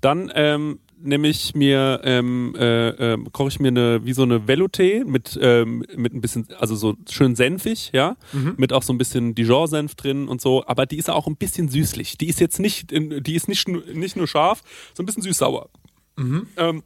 Dann 0.00 0.30
ähm, 0.34 0.80
nehme 0.98 1.28
ich 1.28 1.54
mir, 1.54 2.00
ähm, 2.04 2.54
äh, 2.58 2.88
ähm, 3.12 3.28
koche 3.30 3.48
ich 3.50 3.60
mir 3.60 3.68
eine, 3.68 4.04
wie 4.06 4.14
so 4.14 4.22
eine 4.22 4.40
Velouté 4.46 5.04
mit, 5.04 5.38
ähm, 5.40 5.84
mit 5.94 6.14
ein 6.14 6.20
bisschen, 6.22 6.48
also 6.58 6.74
so 6.74 6.94
schön 7.10 7.36
senfig, 7.36 7.90
ja, 7.92 8.16
mit 8.56 8.72
auch 8.72 8.82
so 8.82 8.92
ein 8.94 8.98
bisschen 8.98 9.34
Dijon-Senf 9.34 9.94
drin 9.94 10.26
und 10.26 10.40
so, 10.40 10.64
aber 10.66 10.86
die 10.86 10.96
ist 10.96 11.10
auch 11.10 11.26
ein 11.26 11.36
bisschen 11.36 11.68
süßlich. 11.68 12.16
Die 12.18 12.28
ist 12.28 12.40
jetzt 12.40 12.58
nicht, 12.58 12.90
die 12.92 13.34
ist 13.34 13.46
nicht, 13.48 13.68
nur- 13.68 13.84
nicht 13.92 14.16
nur 14.16 14.26
scharf, 14.26 14.62
so 14.94 15.02
ein 15.02 15.06
bisschen 15.06 15.22
süß-sauer. 15.22 15.68
Ähm, 16.56 16.82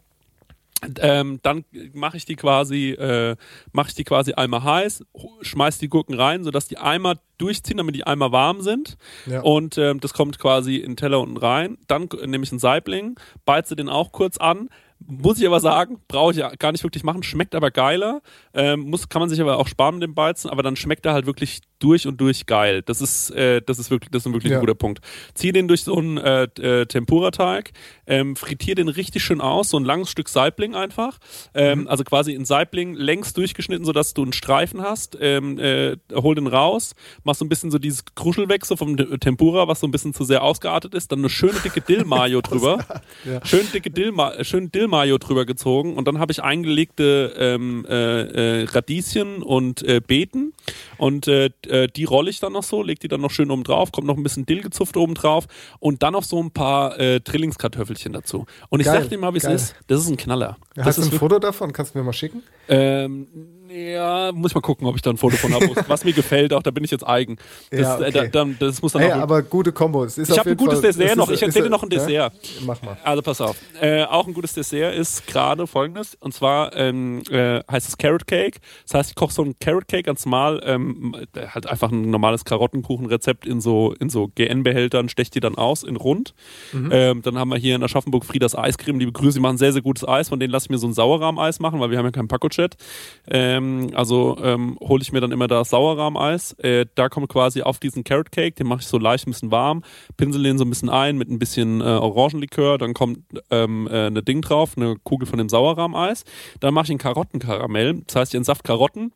Ähm, 1.00 1.40
dann 1.42 1.64
mache 1.92 2.16
ich 2.16 2.24
die 2.24 2.36
quasi, 2.36 2.90
äh, 2.90 3.36
mache 3.72 3.88
ich 3.88 3.94
die 3.94 4.04
quasi 4.04 4.32
einmal 4.32 4.64
heiß, 4.64 5.04
schmeiß 5.42 5.78
die 5.78 5.88
Gurken 5.88 6.14
rein, 6.14 6.44
sodass 6.44 6.68
die 6.68 6.78
einmal 6.78 7.18
durchziehen, 7.38 7.76
damit 7.76 7.94
die 7.94 8.04
einmal 8.04 8.32
warm 8.32 8.62
sind. 8.62 8.96
Ja. 9.26 9.42
Und 9.42 9.78
ähm, 9.78 10.00
das 10.00 10.14
kommt 10.14 10.38
quasi 10.38 10.76
in 10.76 10.92
den 10.92 10.96
Teller 10.96 11.20
unten 11.20 11.36
rein. 11.36 11.78
Dann 11.86 12.08
nehme 12.26 12.44
ich 12.44 12.52
einen 12.52 12.58
Saibling, 12.58 13.18
beize 13.44 13.76
den 13.76 13.88
auch 13.88 14.12
kurz 14.12 14.38
an. 14.38 14.68
Muss 14.98 15.38
ich 15.38 15.46
aber 15.46 15.60
sagen, 15.60 15.98
brauche 16.08 16.32
ich 16.32 16.38
ja 16.38 16.50
gar 16.58 16.72
nicht 16.72 16.84
wirklich 16.84 17.04
machen, 17.04 17.22
schmeckt 17.22 17.54
aber 17.54 17.70
geiler. 17.70 18.20
Ähm, 18.52 18.80
muss, 18.80 19.08
kann 19.08 19.20
man 19.20 19.30
sich 19.30 19.40
aber 19.40 19.58
auch 19.58 19.68
sparen 19.68 19.94
mit 19.94 20.02
dem 20.02 20.14
Beizen, 20.14 20.50
aber 20.50 20.62
dann 20.62 20.76
schmeckt 20.76 21.06
er 21.06 21.14
halt 21.14 21.26
wirklich 21.26 21.62
durch 21.80 22.06
und 22.06 22.20
durch 22.20 22.46
geil. 22.46 22.82
Das 22.86 23.00
ist, 23.00 23.30
äh, 23.30 23.60
das 23.60 23.78
ist 23.78 23.90
wirklich, 23.90 24.10
das 24.10 24.24
ist 24.26 24.32
wirklich 24.32 24.52
Ja. 24.52 24.58
ein 24.58 24.60
guter 24.60 24.74
Punkt. 24.74 25.00
Zieh 25.34 25.50
den 25.52 25.66
durch 25.68 25.82
so 25.82 25.96
einen 25.96 26.16
äh, 26.18 26.44
äh, 26.60 26.86
Tempura-Teig, 26.86 27.72
ähm, 28.06 28.36
frittier 28.36 28.74
den 28.76 28.88
richtig 28.88 29.24
schön 29.24 29.40
aus, 29.40 29.70
so 29.70 29.78
ein 29.78 29.84
langes 29.84 30.10
Stück 30.10 30.28
Saibling 30.28 30.74
einfach. 30.74 31.18
Ähm, 31.54 31.88
Also 31.88 32.04
quasi 32.04 32.32
in 32.34 32.44
Saibling 32.44 32.94
längs 32.94 33.32
durchgeschnitten, 33.32 33.84
sodass 33.84 34.14
du 34.14 34.22
einen 34.22 34.32
Streifen 34.32 34.82
hast. 34.82 35.16
Ähm, 35.20 35.58
äh, 35.58 35.96
hol 36.14 36.34
den 36.34 36.46
raus, 36.46 36.94
mach 37.24 37.34
so 37.34 37.44
ein 37.44 37.48
bisschen 37.48 37.70
so 37.70 37.78
dieses 37.78 38.04
Kruschel 38.14 38.48
weg, 38.48 38.64
so 38.66 38.76
vom 38.76 38.96
T- 38.96 39.18
Tempura, 39.18 39.66
was 39.66 39.80
so 39.80 39.86
ein 39.86 39.90
bisschen 39.90 40.14
zu 40.14 40.24
sehr 40.24 40.42
ausgeartet 40.42 40.94
ist. 40.94 41.10
Dann 41.12 41.20
eine 41.20 41.30
schöne 41.30 41.58
dicke 41.64 41.80
Dill-Mayo 41.80 42.40
drüber. 42.42 42.84
Schön 43.44 43.66
dicke 43.72 43.88
äh, 43.90 44.68
Dill-Mayo 44.70 45.18
drüber 45.18 45.44
gezogen. 45.46 45.96
Und 45.96 46.06
dann 46.06 46.18
habe 46.18 46.32
ich 46.32 46.42
eingelegte 46.42 47.34
ähm, 47.38 47.86
äh, 47.88 48.60
äh, 48.62 48.64
Radieschen 48.64 49.42
und 49.42 49.82
äh, 49.82 50.00
Beeten. 50.06 50.52
Und 50.98 51.26
äh, 51.70 51.88
die 51.88 52.04
rolle 52.04 52.30
ich 52.30 52.40
dann 52.40 52.52
noch 52.52 52.62
so, 52.62 52.82
leg 52.82 53.00
die 53.00 53.08
dann 53.08 53.20
noch 53.20 53.30
schön 53.30 53.50
oben 53.50 53.64
drauf, 53.64 53.92
kommt 53.92 54.06
noch 54.06 54.16
ein 54.16 54.22
bisschen 54.22 54.46
Dill 54.46 54.60
gezupft 54.60 54.96
oben 54.96 55.14
drauf 55.14 55.46
und 55.78 56.02
dann 56.02 56.12
noch 56.12 56.24
so 56.24 56.42
ein 56.42 56.50
paar 56.50 56.98
äh, 56.98 57.20
Trillingskartoffelchen 57.20 58.12
dazu. 58.12 58.46
Und 58.68 58.80
ich 58.80 58.86
Geil, 58.86 59.02
sag 59.02 59.10
dir 59.10 59.18
mal, 59.18 59.32
wie 59.34 59.38
es 59.38 59.44
ist. 59.44 59.74
Das 59.86 60.00
ist 60.00 60.08
ein 60.08 60.16
Knaller. 60.16 60.56
das 60.74 60.86
Hast 60.86 60.98
du 60.98 61.02
ein 61.02 61.12
Foto 61.12 61.38
davon? 61.38 61.72
Kannst 61.72 61.94
du 61.94 61.98
mir 61.98 62.04
mal 62.04 62.12
schicken? 62.12 62.42
ähm, 62.68 63.26
ja, 63.72 64.32
muss 64.32 64.50
ich 64.50 64.54
mal 64.54 64.60
gucken, 64.60 64.86
ob 64.86 64.96
ich 64.96 65.02
da 65.02 65.10
ein 65.10 65.16
Foto 65.16 65.36
von 65.36 65.54
habe. 65.54 65.70
Was 65.88 66.04
mir 66.04 66.12
gefällt, 66.12 66.52
auch 66.52 66.62
da 66.62 66.70
bin 66.70 66.82
ich 66.84 66.90
jetzt 66.90 67.06
eigen. 67.06 67.36
Das, 67.70 67.80
Ja, 67.80 67.94
okay. 67.96 68.04
äh, 68.08 68.12
da, 68.12 68.26
dann, 68.26 68.56
das 68.58 68.82
muss 68.82 68.92
dann 68.92 69.02
Hey, 69.02 69.12
aber 69.12 69.42
gute 69.42 69.72
Kombo. 69.72 70.04
Ich 70.06 70.18
habe 70.38 70.50
ein 70.50 70.56
gutes 70.56 70.80
Fall- 70.80 70.82
Dessert 70.92 71.10
es 71.10 71.16
noch. 71.16 71.28
ist- 71.30 71.36
Ich 71.36 71.42
erzähle 71.42 71.64
ist- 71.66 71.70
noch 71.70 71.82
ein 71.82 71.90
ja? 71.90 71.98
Dessert. 71.98 72.32
Mach 72.66 72.82
mal. 72.82 72.96
Also 73.04 73.22
pass 73.22 73.40
auf. 73.40 73.56
Äh, 73.80 74.04
auch 74.04 74.26
ein 74.26 74.34
gutes 74.34 74.54
Dessert 74.54 74.94
ist 74.94 75.26
gerade 75.26 75.66
folgendes. 75.66 76.16
Und 76.20 76.34
zwar 76.34 76.74
ähm, 76.76 77.22
äh, 77.30 77.60
heißt 77.70 77.88
es 77.88 77.96
Carrot 77.98 78.26
Cake. 78.26 78.58
Das 78.86 78.94
heißt, 78.94 79.10
ich 79.10 79.14
koche 79.16 79.32
so 79.32 79.42
ein 79.42 79.54
Carrot 79.60 79.88
Cake 79.88 80.02
ganz 80.04 80.24
normal, 80.24 80.60
ähm, 80.64 81.14
äh, 81.34 81.46
halt 81.48 81.66
einfach 81.66 81.90
ein 81.92 82.10
normales 82.10 82.44
Karottenkuchenrezept 82.44 83.46
in 83.46 83.60
so, 83.60 83.94
in 84.00 84.10
so 84.10 84.28
GN-Behältern, 84.34 85.08
stecht 85.08 85.34
die 85.34 85.40
dann 85.40 85.56
aus 85.56 85.82
in 85.82 85.96
rund. 85.96 86.34
Ähm, 86.72 87.22
dann 87.22 87.38
haben 87.38 87.50
wir 87.50 87.56
hier 87.58 87.74
in 87.76 87.82
Aschaffenburg 87.82 88.24
Friedas 88.24 88.56
Eiscreme. 88.56 88.98
Liebe 88.98 89.12
Grüße, 89.12 89.34
die 89.38 89.40
machen 89.40 89.58
sehr, 89.58 89.72
sehr 89.72 89.82
gutes 89.82 90.06
Eis. 90.06 90.28
Von 90.28 90.40
denen 90.40 90.52
lasse 90.52 90.66
ich 90.66 90.70
mir 90.70 90.78
so 90.78 90.86
ein 90.86 90.92
Sauerrahmeis 90.92 91.60
machen, 91.60 91.80
weil 91.80 91.90
wir 91.90 91.98
haben 91.98 92.06
ja 92.06 92.10
keinen 92.10 92.28
Paco-Chat. 92.28 92.76
Ähm, 93.60 93.90
also 93.94 94.36
ähm, 94.42 94.76
hole 94.80 95.02
ich 95.02 95.12
mir 95.12 95.20
dann 95.20 95.32
immer 95.32 95.46
das 95.46 95.70
Sauerrahmeis. 95.70 96.52
Äh, 96.54 96.86
da 96.94 97.08
kommt 97.08 97.28
quasi 97.28 97.62
auf 97.62 97.78
diesen 97.78 98.04
Carrot 98.04 98.32
Cake, 98.32 98.56
den 98.56 98.66
mache 98.66 98.80
ich 98.80 98.86
so 98.86 98.98
leicht 98.98 99.26
ein 99.26 99.30
bisschen 99.32 99.50
warm, 99.50 99.82
pinsel 100.16 100.42
den 100.42 100.58
so 100.58 100.64
ein 100.64 100.70
bisschen 100.70 100.88
ein 100.88 101.16
mit 101.18 101.30
ein 101.30 101.38
bisschen 101.38 101.80
äh, 101.80 101.84
Orangenlikör, 101.84 102.78
dann 102.78 102.94
kommt 102.94 103.18
ähm, 103.50 103.86
äh, 103.90 104.06
eine 104.06 104.22
Ding 104.22 104.40
drauf, 104.42 104.76
eine 104.76 104.96
Kugel 105.02 105.26
von 105.26 105.38
dem 105.38 105.48
Sauerrahmeis. 105.48 106.24
Dann 106.60 106.74
mache 106.74 106.84
ich 106.86 106.90
einen 106.90 106.98
Karottenkaramell, 106.98 108.02
das 108.06 108.16
heißt, 108.16 108.34
ich 108.34 108.38
entsaft 108.38 108.64
Karotten, 108.64 109.12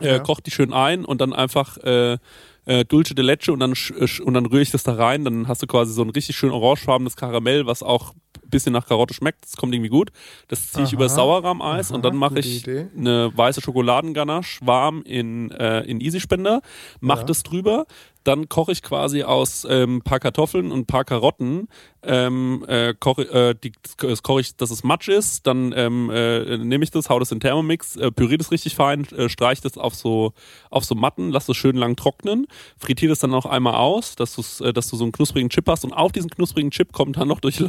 äh, 0.00 0.16
Ja. 0.16 0.18
koche 0.20 0.42
die 0.42 0.50
schön 0.50 0.72
ein 0.72 1.04
und 1.04 1.20
dann 1.20 1.32
einfach 1.32 1.76
äh, 1.78 2.18
äh, 2.64 2.84
Dulce 2.84 3.14
de 3.14 3.24
Leche 3.24 3.52
und 3.52 3.60
dann, 3.60 3.74
sch- 3.74 4.20
und 4.20 4.34
dann 4.34 4.46
rühre 4.46 4.62
ich 4.62 4.70
das 4.70 4.84
da 4.84 4.94
rein. 4.94 5.24
Dann 5.24 5.48
hast 5.48 5.62
du 5.62 5.66
quasi 5.66 5.92
so 5.92 6.02
ein 6.02 6.10
richtig 6.10 6.36
schön 6.36 6.50
orangefarbenes 6.50 7.16
Karamell, 7.16 7.66
was 7.66 7.82
auch 7.82 8.14
bisschen 8.52 8.72
nach 8.72 8.86
Karotte 8.86 9.12
schmeckt. 9.14 9.44
Das 9.44 9.56
kommt 9.56 9.74
irgendwie 9.74 9.90
gut. 9.90 10.12
Das 10.48 10.70
ziehe 10.70 10.84
ich 10.84 10.90
Aha. 10.90 10.96
über 10.96 11.08
Sauerrahmeis 11.08 11.90
und 11.90 12.04
dann 12.04 12.16
mache 12.16 12.38
ich 12.38 12.62
Idee. 12.62 12.86
eine 12.96 13.32
weiße 13.36 13.60
Schokoladenganache 13.60 14.64
warm 14.64 15.02
in, 15.02 15.50
äh, 15.50 15.80
in 15.80 16.00
Easy-Spender, 16.00 16.62
mach 17.00 17.18
Ja. 17.18 17.24
das 17.24 17.42
drüber. 17.42 17.86
Dann 18.24 18.48
koche 18.48 18.70
ich 18.70 18.82
quasi 18.82 19.24
aus 19.24 19.66
ähm, 19.68 20.00
paar 20.02 20.20
Kartoffeln 20.20 20.70
und 20.70 20.78
ein 20.82 20.86
paar 20.86 21.02
Karotten, 21.04 21.66
ähm, 22.04 22.64
äh, 22.68 22.94
koche, 22.98 23.22
äh, 23.22 23.54
die, 23.60 23.72
das 23.96 24.22
koche 24.22 24.42
ich, 24.42 24.54
dass 24.56 24.70
es 24.70 24.84
Matsch 24.84 25.08
ist, 25.08 25.44
dann 25.48 25.72
ähm, 25.76 26.08
äh, 26.08 26.56
nehme 26.58 26.84
ich 26.84 26.92
das, 26.92 27.08
hau 27.10 27.18
das 27.18 27.32
in 27.32 27.40
Thermomix, 27.40 27.96
äh, 27.96 28.12
püriere 28.12 28.38
das 28.38 28.52
richtig 28.52 28.76
fein, 28.76 29.06
äh, 29.16 29.28
streich 29.28 29.60
das 29.60 29.76
auf 29.76 29.96
so, 29.96 30.34
auf 30.70 30.84
so 30.84 30.94
Matten, 30.94 31.30
lass 31.32 31.46
das 31.46 31.56
schön 31.56 31.74
lang 31.74 31.96
trocknen, 31.96 32.46
frittiere 32.78 33.10
das 33.10 33.18
dann 33.18 33.30
noch 33.30 33.44
einmal 33.46 33.74
aus, 33.74 34.14
dass, 34.14 34.36
du's, 34.36 34.60
äh, 34.60 34.72
dass 34.72 34.88
du 34.88 34.96
so 34.96 35.02
einen 35.02 35.10
knusprigen 35.12 35.50
Chip 35.50 35.66
hast 35.68 35.84
und 35.84 35.92
auf 35.92 36.12
diesen 36.12 36.30
knusprigen 36.30 36.70
Chip 36.70 36.92
kommt 36.92 37.16
dann 37.16 37.26
noch 37.26 37.40
durch 37.40 37.58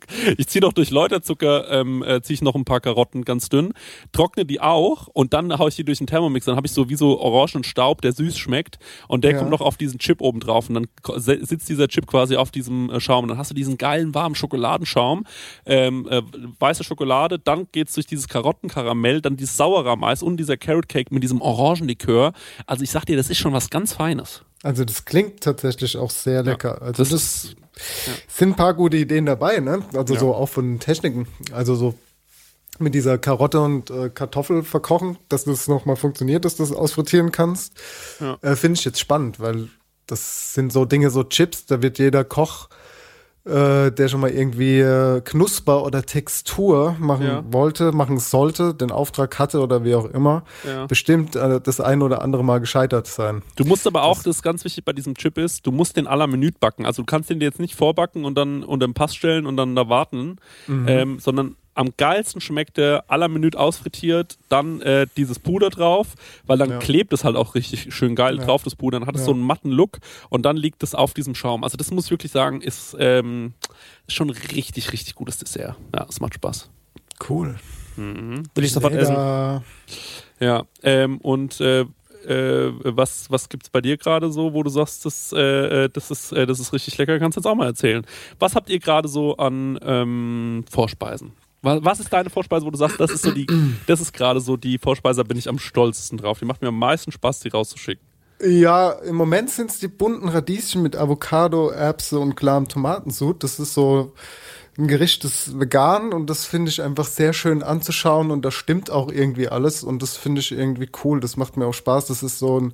Läuterzucker, 0.00 0.34
ich 0.38 0.48
ziehe 0.48 0.62
noch 0.62 0.72
durch 0.72 0.90
Läuterzucker, 0.90 1.70
ähm, 1.70 2.02
äh, 2.02 2.22
ziehe 2.22 2.34
ich 2.34 2.42
noch 2.42 2.54
ein 2.54 2.64
paar 2.64 2.80
Karotten 2.80 3.24
ganz 3.24 3.48
dünn, 3.48 3.72
trockne 4.12 4.44
die 4.44 4.60
auch 4.60 5.08
und 5.08 5.32
dann 5.32 5.58
haue 5.58 5.68
ich 5.68 5.76
die 5.76 5.84
durch 5.84 5.98
den 5.98 6.06
Thermomix, 6.06 6.46
dann 6.46 6.56
habe 6.56 6.66
ich 6.66 6.72
so 6.72 6.88
wie 6.88 6.96
so 6.96 7.20
Orangenstaub, 7.20 8.00
der 8.02 8.12
süß 8.12 8.38
schmeckt 8.38 8.78
und 9.08 9.24
der 9.24 9.32
Ja. 9.32 9.38
kommt 9.38 9.50
noch 9.50 9.60
auf 9.60 9.76
diesen 9.76 9.98
Chip 9.98 10.20
oben 10.20 10.40
drauf 10.40 10.68
und 10.68 10.74
dann 10.74 10.86
sitzt 11.16 11.68
dieser 11.68 11.88
Chip 11.88 12.06
quasi 12.06 12.36
auf 12.36 12.50
diesem 12.50 12.90
äh, 12.90 13.00
Schaum 13.00 13.24
und 13.24 13.28
dann 13.28 13.38
hast 13.38 13.50
du 13.50 13.54
diesen 13.54 13.78
geilen 13.78 14.14
warmen 14.14 14.34
Schokoladenschaum, 14.34 15.24
ähm, 15.66 16.06
äh, 16.10 16.22
weiße 16.58 16.84
Schokolade, 16.84 17.38
dann 17.38 17.66
geht's 17.72 17.94
durch 17.94 18.06
dieses 18.06 18.28
Karottenkaramell, 18.28 19.20
dann 19.20 19.36
dieses 19.36 19.56
Sauerrahmeis 19.56 20.22
und 20.22 20.36
dieser 20.36 20.56
Carrot 20.56 20.88
Cake 20.88 21.12
mit 21.12 21.22
diesem 21.22 21.40
Orangenlikör. 21.40 22.32
Also 22.66 22.82
ich 22.82 22.90
sag 22.90 23.04
dir, 23.06 23.16
das 23.16 23.30
ist 23.30 23.38
schon 23.38 23.52
was 23.52 23.70
ganz 23.70 23.92
Feines. 23.92 24.42
Also 24.62 24.84
das 24.84 25.06
klingt 25.06 25.40
tatsächlich 25.40 25.96
auch 25.96 26.10
sehr 26.10 26.42
lecker. 26.42 26.82
Also 26.82 27.02
das 27.02 27.08
das, 27.08 27.54
ist- 27.80 28.36
sind 28.38 28.50
ein 28.50 28.56
paar 28.56 28.74
gute 28.74 28.96
Ideen 28.96 29.26
dabei, 29.26 29.58
ne? 29.60 29.82
Also 29.94 30.14
Ja. 30.14 30.20
so 30.20 30.34
auch 30.34 30.48
von 30.48 30.78
Techniken. 30.80 31.26
Also 31.52 31.74
so 31.74 31.94
mit 32.78 32.94
dieser 32.94 33.18
Karotte 33.18 33.60
und 33.60 33.90
äh, 33.90 34.08
Kartoffel 34.08 34.62
verkochen, 34.62 35.18
dass 35.28 35.44
das 35.44 35.68
nochmal 35.68 35.96
funktioniert, 35.96 36.44
dass 36.44 36.56
du 36.56 36.62
das 36.62 36.72
ausfrittieren 36.72 37.30
kannst, 37.32 37.74
Ja. 38.20 38.38
äh, 38.42 38.56
finde 38.56 38.78
ich 38.78 38.84
jetzt 38.84 39.00
spannend, 39.00 39.38
weil 39.40 39.68
das 40.06 40.54
sind 40.54 40.72
so 40.72 40.84
Dinge, 40.86 41.10
so 41.10 41.22
Chips, 41.24 41.66
da 41.66 41.82
wird 41.82 41.98
jeder 41.98 42.24
Koch, 42.24 42.68
äh, 43.46 43.90
der 43.90 44.08
schon 44.08 44.20
mal 44.20 44.30
irgendwie 44.30 44.80
äh, 44.80 45.20
Knusper 45.22 45.82
oder 45.84 46.02
Textur 46.02 46.94
machen 46.98 47.24
Ja. 47.26 47.42
wollte, 47.50 47.92
machen 47.92 48.18
sollte, 48.18 48.74
den 48.74 48.90
Auftrag 48.90 49.38
hatte 49.38 49.60
oder 49.60 49.82
wie 49.84 49.94
auch 49.94 50.04
immer, 50.06 50.44
Ja. 50.66 50.86
bestimmt 50.86 51.36
äh, 51.36 51.60
das 51.60 51.80
ein 51.80 52.02
oder 52.02 52.22
andere 52.22 52.44
Mal 52.44 52.60
gescheitert 52.60 53.06
sein. 53.06 53.42
Du 53.56 53.64
musst 53.64 53.86
aber 53.86 54.02
auch, 54.04 54.18
das 54.22 54.36
ist 54.36 54.42
ganz 54.42 54.64
wichtig 54.64 54.84
bei 54.84 54.92
diesem 54.92 55.14
Chip 55.14 55.38
ist, 55.38 55.66
du 55.66 55.72
musst 55.72 55.96
den 55.96 56.06
à 56.06 56.16
la 56.16 56.26
Minute 56.26 56.56
backen. 56.60 56.84
Also 56.84 57.02
du 57.02 57.06
kannst 57.06 57.30
den 57.30 57.40
dir 57.40 57.46
jetzt 57.46 57.60
nicht 57.60 57.74
vorbacken 57.74 58.24
und 58.24 58.34
dann 58.36 58.62
unter 58.62 58.86
den 58.86 58.94
Pass 58.94 59.14
stellen 59.14 59.46
und 59.46 59.56
dann 59.56 59.74
da 59.74 59.88
warten, 59.88 60.36
ähm, 60.68 61.18
sondern 61.18 61.56
am 61.80 61.90
geilsten 61.96 62.40
schmeckt 62.40 62.76
der 62.76 63.04
à 63.10 63.16
la 63.16 63.26
Minute 63.28 63.58
ausfrittiert, 63.58 64.38
dann 64.48 64.80
äh, 64.82 65.06
dieses 65.16 65.38
Puder 65.38 65.70
drauf, 65.70 66.14
weil 66.46 66.58
dann 66.58 66.70
Ja. 66.70 66.78
klebt 66.78 67.12
es 67.12 67.24
halt 67.24 67.36
auch 67.36 67.54
richtig 67.54 67.92
schön 67.94 68.14
geil 68.14 68.36
Ja. 68.38 68.44
drauf, 68.44 68.62
das 68.62 68.76
Puder. 68.76 69.00
Dann 69.00 69.08
hat 69.08 69.14
es 69.16 69.22
Ja. 69.22 69.26
so 69.26 69.32
einen 69.32 69.42
matten 69.42 69.70
Look 69.70 69.98
und 70.28 70.42
dann 70.44 70.56
liegt 70.56 70.82
es 70.82 70.94
auf 70.94 71.14
diesem 71.14 71.34
Schaum. 71.34 71.64
Also 71.64 71.76
das 71.76 71.90
muss 71.90 72.04
ich 72.06 72.10
wirklich 72.10 72.32
sagen, 72.32 72.60
ist, 72.60 72.96
ähm, 72.98 73.54
schon 74.08 74.30
richtig, 74.30 74.92
richtig 74.92 75.14
gutes 75.14 75.38
Dessert. 75.38 75.76
Ja, 75.94 76.06
es 76.08 76.20
macht 76.20 76.34
Spaß. 76.34 76.70
Cool. 77.28 77.56
Will 77.96 78.64
ich 78.64 78.72
sofort 78.72 78.94
essen. 78.94 79.12
Leder. 79.14 79.62
Ja, 80.38 80.62
ähm, 80.82 81.18
und 81.18 81.60
äh, 81.60 81.80
äh, 82.26 82.72
was, 82.84 83.30
was 83.30 83.48
gibt's 83.48 83.70
bei 83.70 83.80
dir 83.80 83.96
gerade 83.96 84.30
so, 84.30 84.52
wo 84.54 84.62
du 84.62 84.70
sagst, 84.70 85.04
das, 85.06 85.32
äh, 85.32 85.84
äh, 85.84 85.88
das, 85.90 86.10
ist, 86.10 86.32
äh, 86.32 86.46
das 86.46 86.60
ist 86.60 86.72
richtig 86.72 86.96
lecker? 86.98 87.18
Kannst 87.18 87.36
du 87.36 87.40
jetzt 87.40 87.46
auch 87.46 87.54
mal 87.54 87.66
erzählen. 87.66 88.06
Was 88.38 88.54
habt 88.54 88.68
ihr 88.70 88.78
gerade 88.78 89.08
so 89.08 89.36
an 89.36 89.78
ähm, 89.82 90.64
Vorspeisen? 90.70 91.32
Was, 91.62 92.00
ist 92.00 92.12
deine 92.12 92.30
Vorspeise, 92.30 92.64
wo 92.64 92.70
du 92.70 92.78
sagst, 92.78 92.98
das 92.98 93.10
ist 93.10 93.22
so 93.22 93.32
die, 93.32 93.46
das 93.86 94.00
ist 94.00 94.12
gerade 94.12 94.40
so 94.40 94.56
die 94.56 94.78
Vorspeise, 94.78 95.22
da 95.22 95.28
bin 95.28 95.36
ich 95.36 95.48
am 95.48 95.58
stolzesten 95.58 96.18
drauf. 96.18 96.38
Die 96.38 96.44
macht 96.44 96.62
mir 96.62 96.68
am 96.68 96.78
meisten 96.78 97.12
Spaß, 97.12 97.40
die 97.40 97.48
rauszuschicken. 97.48 98.04
Ja, 98.42 98.92
im 98.92 99.16
Moment 99.16 99.50
sind 99.50 99.70
es 99.70 99.78
die 99.78 99.88
bunten 99.88 100.28
Radieschen 100.28 100.82
mit 100.82 100.96
Avocado, 100.96 101.68
Erbse 101.68 102.18
und 102.18 102.36
klarem 102.36 102.68
Tomatensud. 102.68 103.44
Das 103.44 103.60
ist 103.60 103.74
so 103.74 104.14
ein 104.78 104.88
Gericht, 104.88 105.24
das 105.24 105.48
ist 105.48 105.60
vegan 105.60 106.14
und 106.14 106.30
das 106.30 106.46
finde 106.46 106.70
ich 106.70 106.80
einfach 106.80 107.04
sehr 107.04 107.34
schön 107.34 107.62
anzuschauen 107.62 108.30
und 108.30 108.42
da 108.44 108.50
stimmt 108.50 108.90
auch 108.90 109.12
irgendwie 109.12 109.48
alles 109.48 109.82
und 109.82 110.00
das 110.00 110.16
finde 110.16 110.40
ich 110.40 110.52
irgendwie 110.52 110.88
cool. 111.04 111.20
Das 111.20 111.36
macht 111.36 111.58
mir 111.58 111.66
auch 111.66 111.74
Spaß. 111.74 112.06
Das 112.06 112.22
ist 112.22 112.38
so 112.38 112.58
ein, 112.58 112.72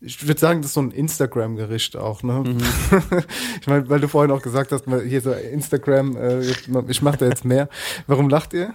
ich 0.00 0.26
würde 0.26 0.40
sagen, 0.40 0.62
das 0.62 0.70
ist 0.70 0.74
so 0.74 0.82
ein 0.82 0.90
Instagram-Gericht 0.90 1.96
auch. 1.96 2.22
Ne? 2.22 2.44
ich 3.60 3.66
meine, 3.66 3.88
weil 3.88 4.00
du 4.00 4.08
vorhin 4.08 4.30
auch 4.30 4.42
gesagt 4.42 4.70
hast, 4.72 4.84
hier 4.86 5.20
so 5.20 5.32
Instagram, 5.32 6.16
äh, 6.16 6.40
ich 6.88 7.02
mache 7.02 7.18
da 7.18 7.26
jetzt 7.26 7.44
mehr. 7.44 7.68
Warum 8.06 8.28
lacht 8.28 8.54
ihr? 8.54 8.74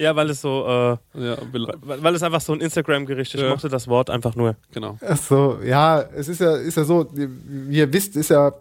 Ja, 0.00 0.16
weil 0.16 0.30
es 0.30 0.40
so, 0.40 0.64
äh, 0.66 1.22
Ja, 1.22 1.36
weil 1.52 1.66
weil 2.02 2.14
es 2.14 2.22
einfach 2.22 2.40
so 2.40 2.54
ein 2.54 2.60
Instagram-Gericht 2.62 3.34
ist. 3.34 3.40
Ich 3.40 3.46
Ja. 3.46 3.50
mochte 3.50 3.68
das 3.68 3.86
Wort 3.86 4.08
einfach 4.08 4.34
nur. 4.34 4.56
genau. 4.72 4.96
Ach 5.06 5.18
so, 5.18 5.58
ja, 5.62 6.00
es 6.00 6.28
ist 6.28 6.40
ja, 6.40 6.56
ist 6.56 6.78
ja 6.78 6.84
so, 6.84 7.06
wie 7.12 7.76
ihr 7.76 7.92
wisst, 7.92 8.16
ist 8.16 8.30
ja 8.30 8.52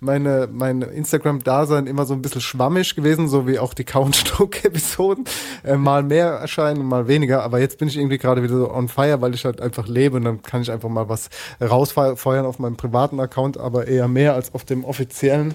meine, 0.00 0.48
mein 0.50 0.80
Instagram-Dasein 0.80 1.86
immer 1.86 2.06
so 2.06 2.14
ein 2.14 2.22
bisschen 2.22 2.40
schwammig 2.40 2.96
gewesen, 2.96 3.28
so 3.28 3.46
wie 3.46 3.58
auch 3.58 3.74
die 3.74 3.84
Countstock-Episoden. 3.84 5.24
Äh, 5.64 5.76
mal 5.76 6.02
mehr 6.02 6.28
erscheinen 6.28 6.80
und 6.80 6.86
mal 6.86 7.08
weniger, 7.08 7.42
aber 7.42 7.58
jetzt 7.60 7.76
bin 7.78 7.88
ich 7.88 7.98
irgendwie 7.98 8.16
gerade 8.18 8.42
wieder 8.42 8.56
so 8.56 8.70
on 8.72 8.88
fire, 8.88 9.20
weil 9.20 9.34
ich 9.34 9.44
halt 9.44 9.60
einfach 9.60 9.86
lebe 9.88 10.16
und 10.16 10.24
dann 10.24 10.40
kann 10.40 10.62
ich 10.62 10.70
einfach 10.70 10.88
mal 10.88 11.10
was 11.10 11.28
rausfeuern 11.60 12.46
auf 12.46 12.58
meinem 12.58 12.76
privaten 12.76 13.20
Account, 13.20 13.58
aber 13.58 13.86
eher 13.86 14.08
mehr 14.08 14.32
als 14.34 14.54
auf 14.54 14.64
dem 14.64 14.82
offiziellen. 14.84 15.54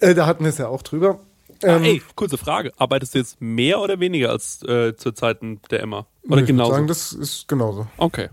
Äh, 0.00 0.14
da 0.14 0.26
hatten 0.26 0.44
wir 0.44 0.50
es 0.50 0.58
ja 0.58 0.68
auch 0.68 0.82
drüber. 0.82 1.20
Ah, 1.64 1.76
Ähm, 1.76 1.84
ey, 1.84 2.02
kurze 2.14 2.38
Frage. 2.38 2.72
Arbeitest 2.76 3.14
du 3.14 3.18
jetzt 3.18 3.40
mehr 3.40 3.80
oder 3.80 4.00
weniger 4.00 4.30
als 4.30 4.62
äh, 4.62 4.96
zu 4.96 5.12
Zeiten 5.12 5.60
der 5.70 5.80
Emma? 5.80 6.06
Oder 6.28 6.40
ich 6.42 6.46
genauso? 6.46 6.70
würde 6.70 6.76
sagen, 6.76 6.86
das 6.88 7.12
ist 7.12 7.48
genauso. 7.48 7.86
okay. 7.98 8.28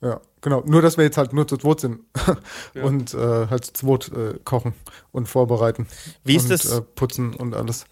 Ja, 0.00 0.20
genau. 0.42 0.62
Nur, 0.64 0.80
dass 0.80 0.96
wir 0.96 1.02
jetzt 1.04 1.16
halt 1.16 1.32
nur 1.32 1.48
zu 1.48 1.56
zweit 1.56 1.80
sind 1.80 1.98
und 2.82 3.14
äh, 3.14 3.48
halt 3.48 3.64
zu 3.64 3.72
zweit 3.72 4.12
äh, 4.16 4.38
kochen 4.44 4.74
und 5.10 5.28
vorbereiten. 5.28 5.88
Wie 6.22 6.36
ist 6.36 6.44
und, 6.44 6.50
das- 6.52 6.70
Äh, 6.70 6.82
putzen 6.82 7.34
und 7.34 7.54
alles. 7.56 7.84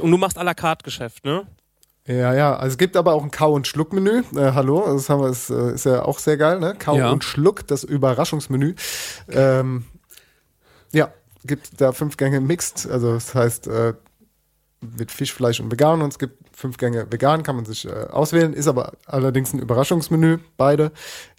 Und 0.00 0.10
du 0.10 0.16
machst 0.16 0.38
à 0.38 0.42
la 0.42 0.54
carte 0.54 0.84
Geschäft, 0.84 1.26
ne? 1.26 1.46
Ja, 2.06 2.32
ja. 2.34 2.56
Also 2.56 2.72
es 2.72 2.78
gibt 2.78 2.96
aber 2.96 3.12
auch 3.12 3.22
ein 3.22 3.30
Kau- 3.30 3.52
und 3.52 3.66
Schluck-Menü. 3.66 4.22
Äh, 4.34 4.52
hallo, 4.52 4.84
das 4.86 5.10
haben 5.10 5.20
wir, 5.20 5.28
ist, 5.28 5.50
äh, 5.50 5.74
ist 5.74 5.84
ja 5.84 6.02
auch 6.02 6.18
sehr 6.18 6.38
geil, 6.38 6.60
ne? 6.60 6.74
Kau 6.78 6.96
Ja. 6.96 7.10
und 7.10 7.24
Schluck, 7.24 7.66
das 7.66 7.84
Überraschungsmenü. 7.84 8.74
Ähm, 9.28 9.84
ja, 10.92 11.12
gibt 11.44 11.78
da 11.80 11.92
fünf 11.92 12.16
Gänge 12.16 12.40
mixed. 12.40 12.90
Also 12.90 13.12
das 13.12 13.34
heißt 13.34 13.66
äh, 13.66 13.92
mit 14.80 15.10
Fisch, 15.10 15.32
Fleisch 15.34 15.60
und 15.60 15.70
vegan. 15.70 16.00
Und 16.02 16.08
es 16.12 16.18
gibt 16.18 16.36
fünf 16.56 16.78
Gänge 16.78 17.06
vegan, 17.10 17.42
kann 17.42 17.56
man 17.56 17.64
sich 17.64 17.86
äh, 17.86 17.90
auswählen. 18.10 18.52
Ist 18.54 18.66
aber 18.66 18.92
allerdings 19.06 19.52
ein 19.52 19.58
Überraschungsmenü, 19.58 20.38
beide. 20.56 20.90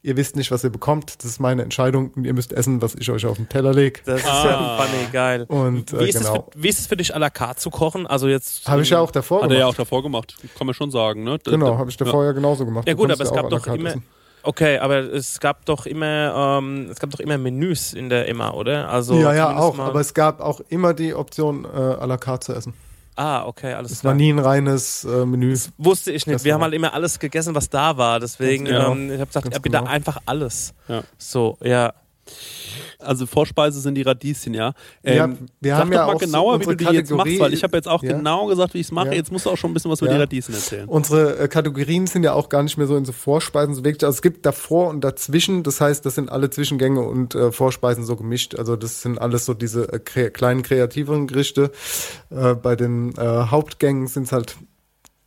Ihr 0.03 0.15
wisst 0.17 0.35
nicht, 0.35 0.51
was 0.51 0.63
ihr 0.63 0.69
bekommt. 0.69 1.15
Das 1.23 1.25
ist 1.25 1.39
meine 1.39 1.63
Entscheidung. 1.63 2.11
Und 2.15 2.25
ihr 2.25 2.33
müsst 2.33 2.53
essen, 2.53 2.81
was 2.81 2.95
ich 2.95 3.09
euch 3.09 3.25
auf 3.25 3.37
den 3.37 3.49
Teller 3.49 3.73
lege. 3.73 3.99
Das 4.05 4.21
ist 4.21 4.27
Ah. 4.27 4.45
ja 4.45 4.77
funny, 4.85 5.05
geil. 5.11 5.45
Und 5.47 5.91
Wie 5.91 5.97
äh, 5.97 6.09
ist, 6.09 6.15
es 6.15 6.21
genau. 6.27 6.47
für, 6.51 6.63
wie 6.63 6.69
ist 6.69 6.79
es 6.79 6.87
für 6.87 6.97
dich 6.97 7.15
à 7.15 7.19
la 7.19 7.29
carte 7.29 7.59
zu 7.61 7.69
kochen? 7.71 8.05
Also 8.07 8.27
jetzt. 8.27 8.67
Habe 8.67 8.81
ich 8.83 8.89
ja 8.89 8.99
auch 8.99 9.11
davor 9.11 9.43
Hat 9.43 9.51
er 9.51 9.57
ja 9.57 9.65
auch 9.65 9.69
gemacht. 9.71 9.79
davor 9.79 10.03
gemacht. 10.03 10.35
Kann 10.57 10.67
man 10.67 10.73
schon 10.73 10.91
sagen, 10.91 11.23
ne? 11.23 11.39
Genau, 11.43 11.77
habe 11.77 11.89
ich 11.89 11.97
davor 11.97 12.25
ja. 12.25 12.31
genauso 12.33 12.65
gemacht. 12.65 12.87
Ja 12.87 12.93
gut, 12.93 13.11
aber 13.11 13.23
es 13.23 13.29
ja 13.29 13.35
gab 13.35 13.49
doch 13.49 13.67
immer. 13.67 13.89
essen. 13.89 14.03
Okay, 14.43 14.79
aber 14.79 14.97
es 15.13 15.39
gab 15.39 15.65
doch 15.65 15.85
immer, 15.85 16.57
ähm, 16.59 16.89
es 16.89 16.99
gab 16.99 17.11
doch 17.11 17.19
immer 17.19 17.37
Menüs 17.37 17.93
in 17.93 18.09
der 18.09 18.27
Emma, 18.27 18.49
oder? 18.51 18.89
Also 18.89 19.13
ja, 19.19 19.35
ja, 19.35 19.55
auch. 19.55 19.77
Aber 19.77 19.99
es 19.99 20.15
gab 20.15 20.41
auch 20.41 20.61
immer 20.69 20.95
die 20.95 21.13
Option, 21.13 21.63
äh, 21.65 21.67
à 21.77 22.07
la 22.07 22.17
carte 22.17 22.47
zu 22.47 22.53
essen. 22.53 22.73
Ah, 23.15 23.45
okay, 23.45 23.73
alles 23.73 23.91
Es 23.91 23.99
klar. 24.01 24.11
war 24.11 24.15
nie 24.17 24.31
ein 24.31 24.39
reines 24.39 25.03
äh, 25.03 25.25
Menü. 25.25 25.57
Wusste 25.77 26.11
ich 26.11 26.25
nicht. 26.27 26.35
Das 26.35 26.43
Wir 26.43 26.51
war- 26.51 26.55
haben 26.55 26.63
halt 26.63 26.73
immer 26.73 26.93
alles 26.93 27.19
gegessen, 27.19 27.53
was 27.55 27.69
da 27.69 27.97
war. 27.97 28.19
Deswegen, 28.19 28.65
genau. 28.65 28.91
ähm, 28.93 29.07
ich 29.11 29.19
habe 29.19 29.27
gesagt, 29.27 29.43
Ganz 29.45 29.55
ja, 29.55 29.59
bitte 29.59 29.77
genau. 29.77 29.89
einfach 29.89 30.17
alles. 30.25 30.73
Ja. 30.87 31.03
So, 31.17 31.57
ja. 31.61 31.93
Also 32.99 33.25
Vorspeise 33.25 33.79
sind 33.81 33.95
die 33.95 34.03
Radieschen, 34.03 34.53
ja. 34.53 34.73
Ähm, 35.03 35.17
Ja, 35.17 35.27
wir 35.59 35.71
sag 35.71 35.79
haben 35.79 35.89
doch 35.91 35.97
ja 35.97 36.05
mal 36.05 36.13
auch 36.13 36.19
so 36.19 36.25
genauer, 36.25 36.59
wie 36.61 36.65
du 36.65 36.75
die 36.75 36.83
jetzt 36.85 37.09
machst, 37.09 37.09
Kategorie- 37.09 37.39
weil 37.39 37.53
ich 37.53 37.63
habe 37.63 37.75
jetzt 37.75 37.87
auch 37.87 38.03
Ja. 38.03 38.13
genau 38.13 38.45
gesagt, 38.45 38.73
wie 38.75 38.79
ich 38.79 38.87
es 38.87 38.91
mache. 38.91 39.07
Ja. 39.07 39.13
Jetzt 39.13 39.31
musst 39.31 39.45
du 39.45 39.49
auch 39.49 39.57
schon 39.57 39.71
ein 39.71 39.73
bisschen 39.73 39.89
was 39.91 40.01
über 40.01 40.11
die 40.11 40.17
Radieschen 40.19 40.53
erzählen. 40.53 40.87
Unsere 40.87 41.37
äh, 41.39 41.47
Kategorien 41.47 42.05
sind 42.07 42.23
ja 42.23 42.33
auch 42.33 42.49
gar 42.49 42.61
nicht 42.63 42.77
mehr 42.77 42.85
so 42.87 42.95
in 42.95 43.05
so 43.05 43.11
Vorspeisen 43.11 43.73
so 43.73 43.83
wirklich. 43.83 44.03
Also 44.03 44.15
es 44.17 44.21
gibt 44.21 44.45
davor 44.45 44.89
und 44.89 45.01
dazwischen. 45.03 45.63
Das 45.63 45.81
heißt, 45.81 46.05
das 46.05 46.15
sind 46.15 46.31
alle 46.31 46.49
Zwischengänge 46.51 47.01
und 47.01 47.33
äh, 47.33 47.51
Vorspeisen 47.51 48.03
so 48.05 48.15
gemischt. 48.15 48.55
Also 48.55 48.75
das 48.75 49.01
sind 49.01 49.19
alles 49.19 49.45
so 49.45 49.53
diese 49.55 49.91
äh, 49.91 49.99
kre 49.99 50.29
kleinen 50.29 50.61
kreativeren 50.61 51.25
Gerichte. 51.27 51.71
Äh, 52.29 52.53
bei 52.53 52.75
den 52.75 53.15
äh, 53.17 53.21
Hauptgängen 53.47 54.07
sind 54.07 54.23
es 54.23 54.31
halt 54.31 54.55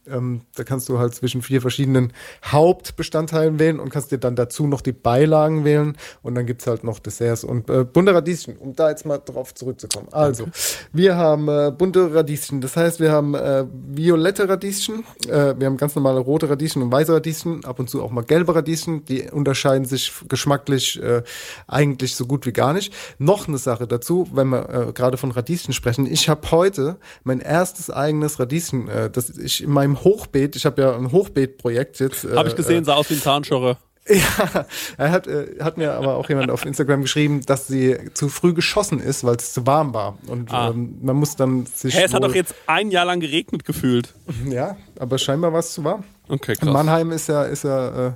ähm, 0.07 0.43
da 0.55 0.65
kannst 0.65 0.89
du 0.89 0.99
halt 0.99 1.15
zwischen 1.15 1.43
vier 1.43 1.61
verschiedenen 1.61 2.13
Hauptbestandteilen 2.45 3.59
wählen 3.59 3.81
und 3.81 3.91
kannst 3.91 4.13
dir 4.13 4.19
dann 4.19 4.37
dazu 4.37 4.67
noch 4.67 4.81
die 4.81 4.93
Beilagen 4.93 5.65
wählen. 5.65 5.97
Und 6.23 6.35
dann 6.35 6.47
gibt's 6.47 6.67
halt 6.67 6.85
noch 6.85 6.99
Desserts 6.99 7.45
und 7.45 7.71
äh, 7.71 7.85
bunte 7.85 8.15
Radieschen, 8.15 8.57
um 8.57 8.75
da 8.75 8.91
jetzt 8.91 9.07
mal 9.07 9.19
drauf 9.19 9.55
zurückzukommen. 9.55 10.09
Also, 10.13 10.47
wir 10.93 11.17
haben 11.17 11.49
äh, 11.49 11.73
bunte 11.77 12.15
Radieschen, 12.15 12.61
das 12.61 12.77
heißt, 12.77 13.01
wir 13.01 13.13
haben 13.13 13.35
äh, 13.35 13.65
violette 13.71 14.49
Radieschen, 14.49 15.05
äh, 15.29 15.55
wir 15.59 15.67
haben 15.67 15.77
ganz 15.77 15.95
normale 15.95 16.21
rote 16.21 16.49
Radieschen 16.49 16.83
und 16.83 16.93
weiße 16.93 17.13
Radieschen, 17.13 17.65
ab 17.65 17.79
und 17.79 17.89
zu 17.91 18.03
auch 18.03 18.11
mal 18.11 18.25
gelbe 18.25 18.55
Radieschen, 18.55 19.05
die 19.05 19.31
unterscheiden 19.31 19.87
sich 19.87 20.13
geschmacklich 20.29 21.03
äh, 21.03 21.23
eigentlich 21.67 22.17
so 22.17 22.27
gut 22.27 22.47
wie 22.47 22.53
gar 22.53 22.73
nicht. 22.73 22.93
Noch 23.19 23.49
eine 23.49 23.59
Sache 23.59 23.87
dazu, 23.87 24.29
wenn 24.33 24.49
wir 24.49 24.69
äh, 24.69 24.93
gerade 24.93 25.17
von 25.17 25.31
Radieschen 25.31 25.73
sprechen, 25.73 26.07
ich 26.07 26.29
habe 26.29 26.51
heute 26.51 26.97
mein 27.23 27.41
erstes 27.41 27.91
eigenes 27.91 28.39
Radieschen, 28.39 28.89
das 29.13 29.31
ich 29.31 29.63
in 29.63 29.71
meinem 29.71 29.94
Hochbeet, 30.03 30.57
ich 30.57 30.67
habe 30.67 30.83
ja 30.83 30.97
ein 30.97 31.13
Hochbeetprojekt 31.13 32.01
jetzt. 32.01 32.25
Äh, 32.25 32.37
Habe 32.37 32.49
ich 32.49 32.57
gesehen, 32.57 32.85
sah 32.85 32.95
aus 32.95 33.11
wie 33.11 33.15
ein 33.15 33.21
Zahnschorre. 33.21 33.77
ja, 34.09 34.67
er 34.99 35.11
hat, 35.11 35.27
äh, 35.27 35.47
hat 35.61 35.79
mir 35.79 35.93
aber 35.95 36.17
auch 36.17 36.29
jemand 36.29 36.51
auf 36.51 36.67
Instagram 36.67 37.01
geschrieben, 37.03 37.41
dass 37.47 37.67
sie 37.69 37.97
zu 38.13 38.29
früh 38.29 38.53
geschossen 38.53 39.01
ist, 39.01 39.25
weil 39.25 39.37
es 39.37 39.55
zu 39.55 39.67
warm 39.67 39.95
war. 39.95 40.19
Und 40.27 40.53
Ah. 40.53 40.69
ähm, 40.71 40.99
man 41.01 41.17
muss 41.17 41.37
dann 41.37 41.65
sich. 41.65 41.97
Hä, 41.97 42.03
es 42.05 42.13
hat 42.13 42.23
doch 42.23 42.35
jetzt 42.35 42.55
ein 42.67 42.91
Jahr 42.91 43.07
lang 43.07 43.21
geregnet 43.21 43.65
gefühlt. 43.65 44.13
Ja, 44.47 44.77
aber 44.99 45.17
scheinbar 45.17 45.55
war 45.55 45.61
es 45.61 45.73
zu 45.73 45.85
warm. 45.85 46.05
Okay, 46.27 46.53
In 46.53 46.59
krass. 46.59 46.73
Mannheim 46.73 47.13
ist 47.13 47.29
ja, 47.29 47.43
ist 47.43 47.65
ja 47.65 48.09
äh, 48.09 48.13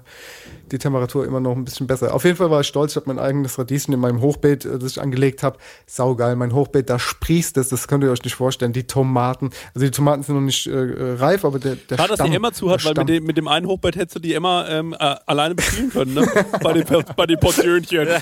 die 0.73 0.79
Temperatur 0.79 1.27
immer 1.27 1.41
noch 1.41 1.55
ein 1.55 1.65
bisschen 1.65 1.87
besser. 1.87 2.15
Auf 2.15 2.25
jeden 2.25 2.37
Fall 2.37 2.51
war 2.51 2.61
ich 2.63 2.67
stolz, 2.67 2.93
ich 2.93 2.97
habe 2.97 3.07
mein 3.07 3.19
eigenes 3.19 3.59
Radieschen 3.59 3.93
in 3.93 4.01
meinem 4.01 4.23
Hochbeet, 4.23 4.65
äh, 4.65 4.79
das 4.79 4.93
ich 4.93 5.01
angelegt 5.01 5.43
habe. 5.43 5.59
Saugeil, 5.87 6.35
mein 6.37 6.55
Hochbeet, 6.55 6.89
da 6.89 6.99
sprießt 6.99 7.59
es, 7.59 7.69
das 7.69 7.87
könnt 7.87 8.05
ihr 8.05 8.11
euch 8.11 8.25
nicht 8.25 8.35
vorstellen. 8.35 8.73
Die 8.73 8.85
Tomaten, 8.85 9.51
also 9.75 9.87
die 9.87 9.91
Tomaten 9.91 10.23
sind 10.23 10.37
noch 10.37 10.43
nicht 10.43 10.67
äh, 10.67 10.71
äh, 10.71 11.15
reif, 11.19 11.45
aber 11.45 11.59
der, 11.59 11.77
der 11.77 11.97
Schade, 11.97 12.09
dass 12.09 12.17
Stamm, 12.17 12.31
die 12.31 12.37
Emma 12.37 12.53
zu 12.53 12.71
hat, 12.71 12.83
weil 12.85 12.95
mit 12.95 13.09
dem, 13.09 13.25
mit 13.25 13.37
dem 13.37 13.49
einen 13.49 13.67
Hochbett 13.67 13.97
hättest 13.97 14.17
du 14.17 14.21
die 14.21 14.33
Emma 14.33 14.67
ähm, 14.69 14.95
äh, 14.99 15.17
alleine 15.27 15.55
bespielen 15.55 15.91
können, 15.91 16.15
ne? 16.15 16.27
bei, 16.63 16.73
den, 16.73 17.05
bei 17.17 17.27
den 17.27 17.39
Portionchen. 17.39 18.09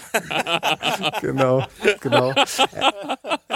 Genau, 1.21 1.65
genau. 2.01 2.33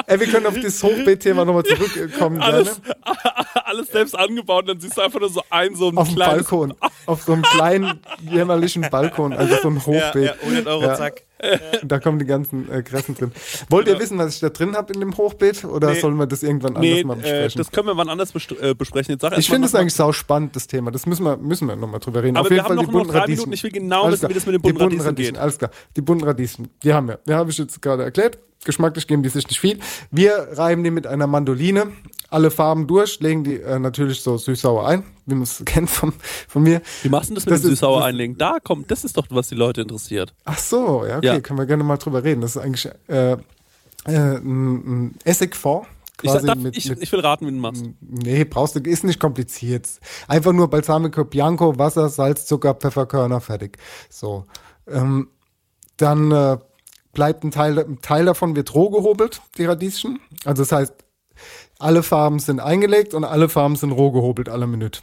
Ey, 0.06 0.20
wir 0.20 0.26
können 0.26 0.46
auf 0.46 0.58
das 0.60 0.82
Hochbeet-Thema 0.82 1.44
nochmal 1.44 1.64
zurückkommen. 1.64 2.40
Alles, 2.40 2.80
alles 3.64 3.88
selbst 3.88 4.18
angebaut 4.18 4.62
und 4.62 4.68
dann 4.68 4.80
siehst 4.80 4.96
du 4.96 5.00
einfach 5.02 5.20
nur 5.20 5.28
so 5.30 5.42
ein, 5.50 5.74
so 5.74 5.88
ein 5.88 5.98
kleines 6.20 6.46
Balkon, 6.48 6.74
auf 7.06 7.22
so 7.22 7.32
einem 7.32 7.42
kleinen 7.42 8.00
jämmerlichen 8.22 8.82
Balkon, 8.90 9.32
also 9.32 9.54
so 9.62 9.68
ein 9.68 9.84
Hochbeet. 9.84 10.14
Ja, 10.14 10.20
ja, 10.22 10.34
100 10.42 10.66
Euro, 10.66 10.82
Ja. 10.82 10.94
zack. 10.94 11.22
Da 11.82 11.98
kommen 12.00 12.18
die 12.18 12.26
ganzen 12.26 12.70
äh, 12.70 12.82
Kressen 12.82 13.14
drin. 13.14 13.32
Wollt 13.70 13.88
ihr 13.88 13.98
wissen, 13.98 14.18
was 14.18 14.34
ich 14.34 14.40
da 14.40 14.50
drin 14.50 14.76
habe 14.76 14.92
in 14.92 15.00
dem 15.00 15.16
Hochbeet 15.16 15.64
oder 15.64 15.92
Nee. 15.92 16.00
sollen 16.00 16.16
wir 16.16 16.26
das 16.26 16.42
irgendwann 16.42 16.76
anders 16.76 16.82
Nee, 16.94 17.02
mal 17.02 17.14
äh, 17.14 17.22
besprechen? 17.22 17.58
das 17.58 17.70
können 17.70 17.86
wir 17.86 17.96
wann 17.96 18.10
anders 18.10 18.34
äh, 18.60 18.74
besprechen. 18.74 19.12
Jetzt 19.14 19.22
sag 19.22 19.38
ich 19.38 19.48
finde 19.48 19.66
es 19.66 19.74
eigentlich 19.74 19.94
sau 19.94 20.12
spannend, 20.12 20.54
das 20.54 20.66
Thema. 20.66 20.90
Das 20.90 21.06
müssen 21.06 21.24
wir, 21.24 21.38
müssen 21.38 21.66
wir 21.66 21.76
nochmal 21.76 22.00
drüber 22.00 22.22
reden. 22.22 22.36
Aber 22.36 22.44
Auf 22.46 22.50
wir 22.50 22.56
jeden 22.58 22.64
haben 22.68 22.76
Fall 22.76 22.76
noch 22.76 22.84
die 22.84 22.90
bunten 22.92 23.10
Radieschen. 23.10 23.36
Minuten. 23.36 23.52
Ich 23.54 23.62
will 23.64 23.70
genau 23.70 24.02
Alles 24.04 24.20
wissen, 24.20 24.28
wie 24.28 24.32
klar. 24.32 24.34
das 24.34 24.46
mit 24.46 24.54
den 24.54 24.62
Die 24.62 24.72
bunten 24.74 25.00
Radieschen 25.00 25.32
geht. 25.34 25.38
Alles 25.42 25.58
klar. 25.58 25.70
Die 25.96 26.00
bunten 26.02 26.24
Radieschen, 26.24 26.68
die 26.82 26.92
haben 26.92 27.08
wir. 27.08 27.20
Ja, 27.26 27.36
habe 27.38 27.50
ich 27.50 27.56
jetzt 27.56 27.80
gerade 27.80 28.02
erklärt. 28.04 28.38
Geschmacklich 28.64 29.06
geben 29.06 29.22
die 29.22 29.30
sich 29.30 29.46
nicht 29.48 29.58
viel. 29.60 29.78
Wir 30.10 30.48
reiben 30.52 30.84
die 30.84 30.90
mit 30.90 31.06
einer 31.06 31.26
Mandoline 31.26 31.92
alle 32.28 32.50
Farben 32.50 32.86
durch, 32.86 33.18
legen 33.20 33.42
die 33.42 33.56
äh, 33.56 33.78
natürlich 33.78 34.20
so 34.22 34.36
süß-sauer 34.36 34.86
ein, 34.86 35.02
wie 35.26 35.34
man 35.34 35.42
es 35.44 35.62
kennt 35.64 35.88
von, 35.90 36.12
von 36.46 36.62
mir. 36.62 36.82
Wie 37.02 37.08
machst 37.08 37.30
du 37.30 37.34
das 37.34 37.46
mit 37.46 37.54
Das 37.54 37.62
dem 37.62 37.70
Süßsauer 37.70 38.04
einlegen? 38.04 38.36
Da 38.38 38.58
kommt, 38.62 38.90
das 38.90 39.04
ist 39.04 39.16
doch, 39.16 39.26
was 39.30 39.48
die 39.48 39.54
Leute 39.54 39.80
interessiert. 39.80 40.34
Ach 40.44 40.58
so, 40.58 41.04
ja, 41.06 41.16
okay, 41.18 41.26
Ja. 41.26 41.40
können 41.40 41.58
wir 41.58 41.66
gerne 41.66 41.84
mal 41.84 41.96
drüber 41.96 42.22
reden. 42.22 42.40
Das 42.42 42.54
ist 42.56 42.62
eigentlich 42.62 42.88
äh, 43.08 43.32
äh, 43.32 43.36
ein, 44.04 44.38
ein 45.06 45.14
Essigfond. 45.24 45.86
Ich, 46.22 46.30
darf, 46.30 46.54
mit, 46.56 46.76
ich, 46.76 46.88
mit, 46.90 47.02
ich 47.02 47.10
will 47.12 47.20
raten, 47.20 47.46
wie 47.46 47.50
du 47.50 47.56
machst. 47.56 47.82
nee, 48.02 48.44
brauchst 48.44 48.76
du, 48.76 48.80
ist 48.80 49.04
nicht 49.04 49.18
kompliziert. 49.18 49.88
Einfach 50.28 50.52
nur 50.52 50.68
Balsamico 50.68 51.24
Bianco, 51.24 51.78
Wasser, 51.78 52.10
Salz, 52.10 52.44
Zucker, 52.44 52.74
Pfefferkörner, 52.74 53.40
fertig. 53.40 53.78
So. 54.10 54.44
Ähm, 54.86 55.28
dann 55.96 56.30
äh, 56.30 56.58
bleibt 57.12 57.44
ein 57.44 57.50
Teil, 57.50 57.78
ein 57.78 58.00
Teil 58.00 58.24
davon 58.24 58.56
wird 58.56 58.74
roh 58.74 58.90
gehobelt, 58.90 59.40
die 59.58 59.64
Radieschen. 59.64 60.20
Also 60.44 60.62
das 60.62 60.72
heißt, 60.72 60.94
alle 61.78 62.02
Farben 62.02 62.38
sind 62.38 62.60
eingelegt 62.60 63.14
und 63.14 63.24
alle 63.24 63.48
Farben 63.48 63.76
sind 63.76 63.92
roh 63.92 64.10
gehobelt, 64.10 64.48
alle 64.48 64.66
Minute. 64.66 65.00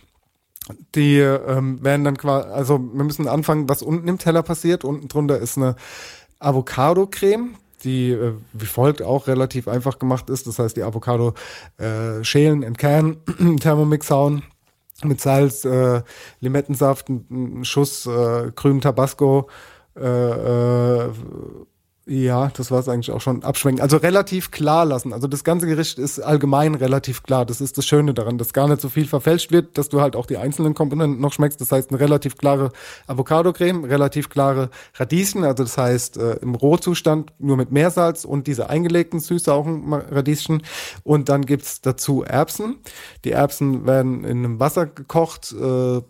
Die 0.95 1.17
ähm, 1.19 1.83
werden 1.83 2.03
dann 2.03 2.17
quasi, 2.17 2.49
also 2.49 2.79
wir 2.79 3.03
müssen 3.03 3.27
anfangen, 3.27 3.69
was 3.69 3.81
unten 3.81 4.07
im 4.07 4.17
Teller 4.17 4.43
passiert. 4.43 4.83
Unten 4.83 5.07
drunter 5.07 5.39
ist 5.39 5.57
eine 5.57 5.75
Avocado-Creme, 6.39 7.55
die 7.83 8.11
äh, 8.11 8.33
wie 8.53 8.65
folgt 8.65 9.01
auch 9.01 9.27
relativ 9.27 9.67
einfach 9.67 9.97
gemacht 9.97 10.29
ist. 10.29 10.45
Das 10.45 10.59
heißt, 10.59 10.75
die 10.75 10.83
Avocado 10.83 11.33
äh, 11.77 12.23
schälen, 12.23 12.63
entkernen, 12.63 13.17
Thermomix 13.59 14.11
hauen, 14.11 14.43
mit 15.03 15.21
Salz, 15.21 15.63
äh, 15.63 16.01
Limettensaft, 16.41 17.09
ein, 17.09 17.59
ein 17.59 17.65
Schuss 17.65 18.05
äh, 18.05 18.51
grünen 18.55 18.81
Tabasco, 18.81 19.49
äh, 19.95 20.01
äh, 20.05 21.09
ja, 22.09 22.49
das 22.55 22.71
war 22.71 22.79
es 22.79 22.87
eigentlich 22.87 23.11
auch 23.11 23.19
schon. 23.19 23.43
Abschwenken. 23.43 23.81
Also 23.81 23.97
relativ 23.97 24.51
klar 24.51 24.85
lassen. 24.85 25.11
Also 25.11 25.27
das 25.27 25.43
ganze 25.43 25.67
Gericht 25.67 25.99
ist 25.99 26.19
allgemein 26.19 26.73
relativ 26.73 27.21
klar. 27.23 27.45
Das 27.45 27.59
ist 27.59 27.77
das 27.77 27.85
Schöne 27.85 28.13
daran, 28.13 28.37
dass 28.37 28.53
gar 28.53 28.69
nicht 28.69 28.79
so 28.79 28.87
viel 28.87 29.05
verfälscht 29.05 29.51
wird, 29.51 29.77
dass 29.77 29.89
du 29.89 29.99
halt 29.99 30.15
auch 30.15 30.25
die 30.25 30.37
einzelnen 30.37 30.73
Komponenten 30.73 31.19
noch 31.19 31.33
schmeckst. 31.33 31.59
Das 31.59 31.71
heißt, 31.71 31.89
eine 31.89 31.99
relativ 31.99 32.37
klare 32.37 32.71
Avocado-Creme, 33.07 33.83
relativ 33.83 34.29
klare 34.29 34.69
Radieschen, 34.95 35.43
also 35.43 35.63
das 35.63 35.77
heißt 35.77 36.15
äh, 36.15 36.35
im 36.35 36.55
Rohzustand 36.55 37.33
nur 37.39 37.57
mit 37.57 37.73
Meersalz 37.73 38.23
und 38.23 38.47
diese 38.47 38.69
eingelegten 38.69 39.19
süß-sauren 39.19 39.91
Radieschen. 39.93 40.63
Und 41.03 41.27
dann 41.27 41.45
gibt's 41.45 41.81
dazu 41.81 42.23
Erbsen. 42.23 42.77
Die 43.25 43.31
Erbsen 43.31 43.85
werden 43.85 44.23
in 44.23 44.45
einem 44.45 44.59
Wasser 44.61 44.85
gekocht, 44.85 45.53
äh, 45.53 46.01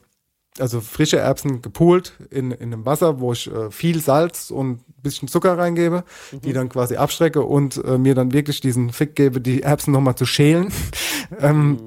also 0.59 0.81
frische 0.81 1.17
Erbsen 1.17 1.61
gepoolt 1.61 2.13
in, 2.29 2.51
in 2.51 2.73
einem 2.73 2.85
Wasser, 2.85 3.19
wo 3.19 3.33
ich 3.33 3.51
äh, 3.51 3.71
viel 3.71 4.01
Salz 4.01 4.51
und 4.51 4.79
ein 4.79 5.01
bisschen 5.03 5.27
Zucker 5.27 5.57
reingebe, 5.57 6.03
die 6.43 6.53
dann 6.53 6.69
quasi 6.69 6.95
abstrecke 6.95 7.43
und 7.43 7.83
äh, 7.83 7.97
mir 7.97 8.15
dann 8.15 8.33
wirklich 8.33 8.61
diesen 8.61 8.91
Fick 8.91 9.15
gebe, 9.15 9.41
die 9.41 9.63
Erbsen 9.63 9.93
nochmal 9.93 10.15
zu 10.15 10.25
schälen. 10.25 10.71
ähm, 11.39 11.77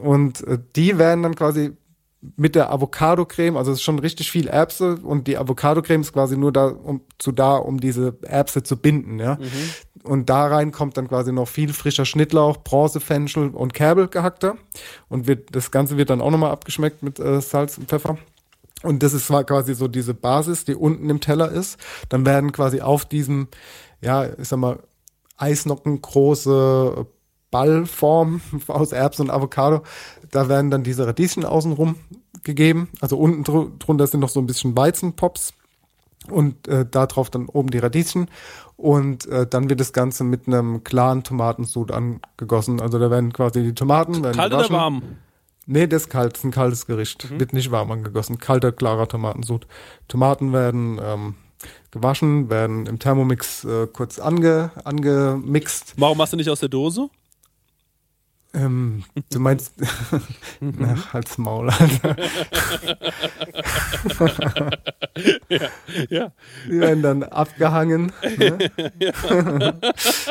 Und 0.00 0.46
äh, 0.46 0.58
die 0.76 0.98
werden 0.98 1.22
dann 1.22 1.34
quasi 1.34 1.72
mit 2.36 2.56
der 2.56 2.72
Avocado-Creme, 2.72 3.56
also 3.56 3.70
es 3.70 3.78
ist 3.78 3.84
schon 3.84 3.98
richtig 4.00 4.30
viel 4.30 4.48
Erbse 4.48 4.96
und 4.96 5.28
die 5.28 5.38
Avocado-Creme 5.38 6.00
ist 6.00 6.12
quasi 6.12 6.36
nur 6.36 6.52
da, 6.52 6.66
um, 6.66 7.02
zu 7.18 7.30
da, 7.30 7.56
um 7.56 7.78
diese 7.78 8.18
Erbse 8.22 8.64
zu 8.64 8.76
binden, 8.76 9.20
ja. 9.20 9.36
Und 10.02 10.30
da 10.30 10.46
rein 10.46 10.72
kommt 10.72 10.96
dann 10.96 11.08
quasi 11.08 11.32
noch 11.32 11.48
viel 11.48 11.72
frischer 11.72 12.04
Schnittlauch, 12.04 12.58
Bronzefenchel 12.58 13.50
und 13.50 13.74
Kerbel 13.74 14.08
gehackter. 14.08 14.56
Und 15.08 15.26
wird, 15.26 15.54
das 15.54 15.70
Ganze 15.70 15.96
wird 15.96 16.10
dann 16.10 16.20
auch 16.20 16.30
nochmal 16.30 16.50
abgeschmeckt 16.50 17.02
mit 17.02 17.18
äh, 17.18 17.40
Salz 17.40 17.78
und 17.78 17.88
Pfeffer. 17.88 18.16
Und 18.82 19.02
das 19.02 19.12
ist 19.12 19.26
zwar 19.26 19.44
quasi 19.44 19.74
so 19.74 19.88
diese 19.88 20.14
Basis, 20.14 20.64
die 20.64 20.74
unten 20.74 21.10
im 21.10 21.20
Teller 21.20 21.50
ist. 21.50 21.78
Dann 22.08 22.24
werden 22.24 22.52
quasi 22.52 22.80
auf 22.80 23.04
diesem, 23.04 23.48
ja, 24.00 24.24
ich 24.24 24.48
sag 24.48 24.58
mal, 24.58 24.78
Eisnocken 25.36 26.00
große 26.00 27.06
Ballform 27.50 28.40
aus 28.68 28.92
Erbsen 28.92 29.26
und 29.26 29.30
Avocado. 29.30 29.82
Da 30.30 30.48
werden 30.48 30.70
dann 30.70 30.82
diese 30.82 31.06
Radieschen 31.06 31.44
außenrum 31.44 31.96
gegeben. 32.42 32.88
Also 33.00 33.18
unten 33.18 33.44
dr 33.44 33.70
drunter 33.78 34.06
sind 34.06 34.20
noch 34.20 34.28
so 34.28 34.40
ein 34.40 34.46
bisschen 34.46 34.76
Weizenpops 34.76 35.54
und 36.30 36.68
äh, 36.68 36.84
da 36.88 37.06
drauf 37.06 37.30
dann 37.30 37.46
oben 37.46 37.70
die 37.70 37.78
Radieschen. 37.78 38.30
Und 38.76 39.26
äh, 39.26 39.46
dann 39.46 39.68
wird 39.68 39.80
das 39.80 39.92
Ganze 39.92 40.24
mit 40.24 40.46
einem 40.46 40.84
klaren 40.84 41.24
Tomatensud 41.24 41.90
angegossen. 41.90 42.80
Also 42.80 42.98
da 42.98 43.10
werden 43.10 43.32
quasi 43.32 43.62
die 43.62 43.74
Tomaten 43.74 44.22
werden 44.22 44.36
Kalt 44.36 44.52
oder 44.52 44.70
warm? 44.70 45.02
Nee, 45.66 45.86
das 45.86 46.02
ist 46.02 46.08
kalt, 46.08 46.32
das 46.32 46.38
ist 46.38 46.44
ein 46.44 46.50
kaltes 46.50 46.86
Gericht. 46.86 47.38
Wird 47.38 47.52
nicht 47.52 47.70
warm 47.70 47.90
angegossen. 47.90 48.38
Kalter, 48.38 48.72
klarer 48.72 49.06
Tomatensud. 49.06 49.66
Tomaten 50.06 50.52
werden 50.54 50.98
ähm, 51.02 51.34
gewaschen, 51.90 52.48
werden 52.48 52.86
im 52.86 52.98
Thermomix 52.98 53.64
äh, 53.64 53.86
kurz 53.86 54.18
ange, 54.18 54.70
angemixt. 54.84 55.94
Warum 55.98 56.16
machst 56.18 56.32
du 56.32 56.38
nicht 56.38 56.48
aus 56.48 56.60
der 56.60 56.70
Dose? 56.70 57.10
Ähm, 58.54 59.04
du 59.30 59.40
meinst, 59.40 59.74
ach, 60.82 61.12
halt's 61.12 61.36
Maul, 61.36 61.70
Alter. 61.70 62.16
Ja. 66.08 66.32
Die 66.66 66.80
werden 66.80 67.02
dann 67.02 67.22
abgehangen. 67.24 68.12
Ne? 68.36 68.70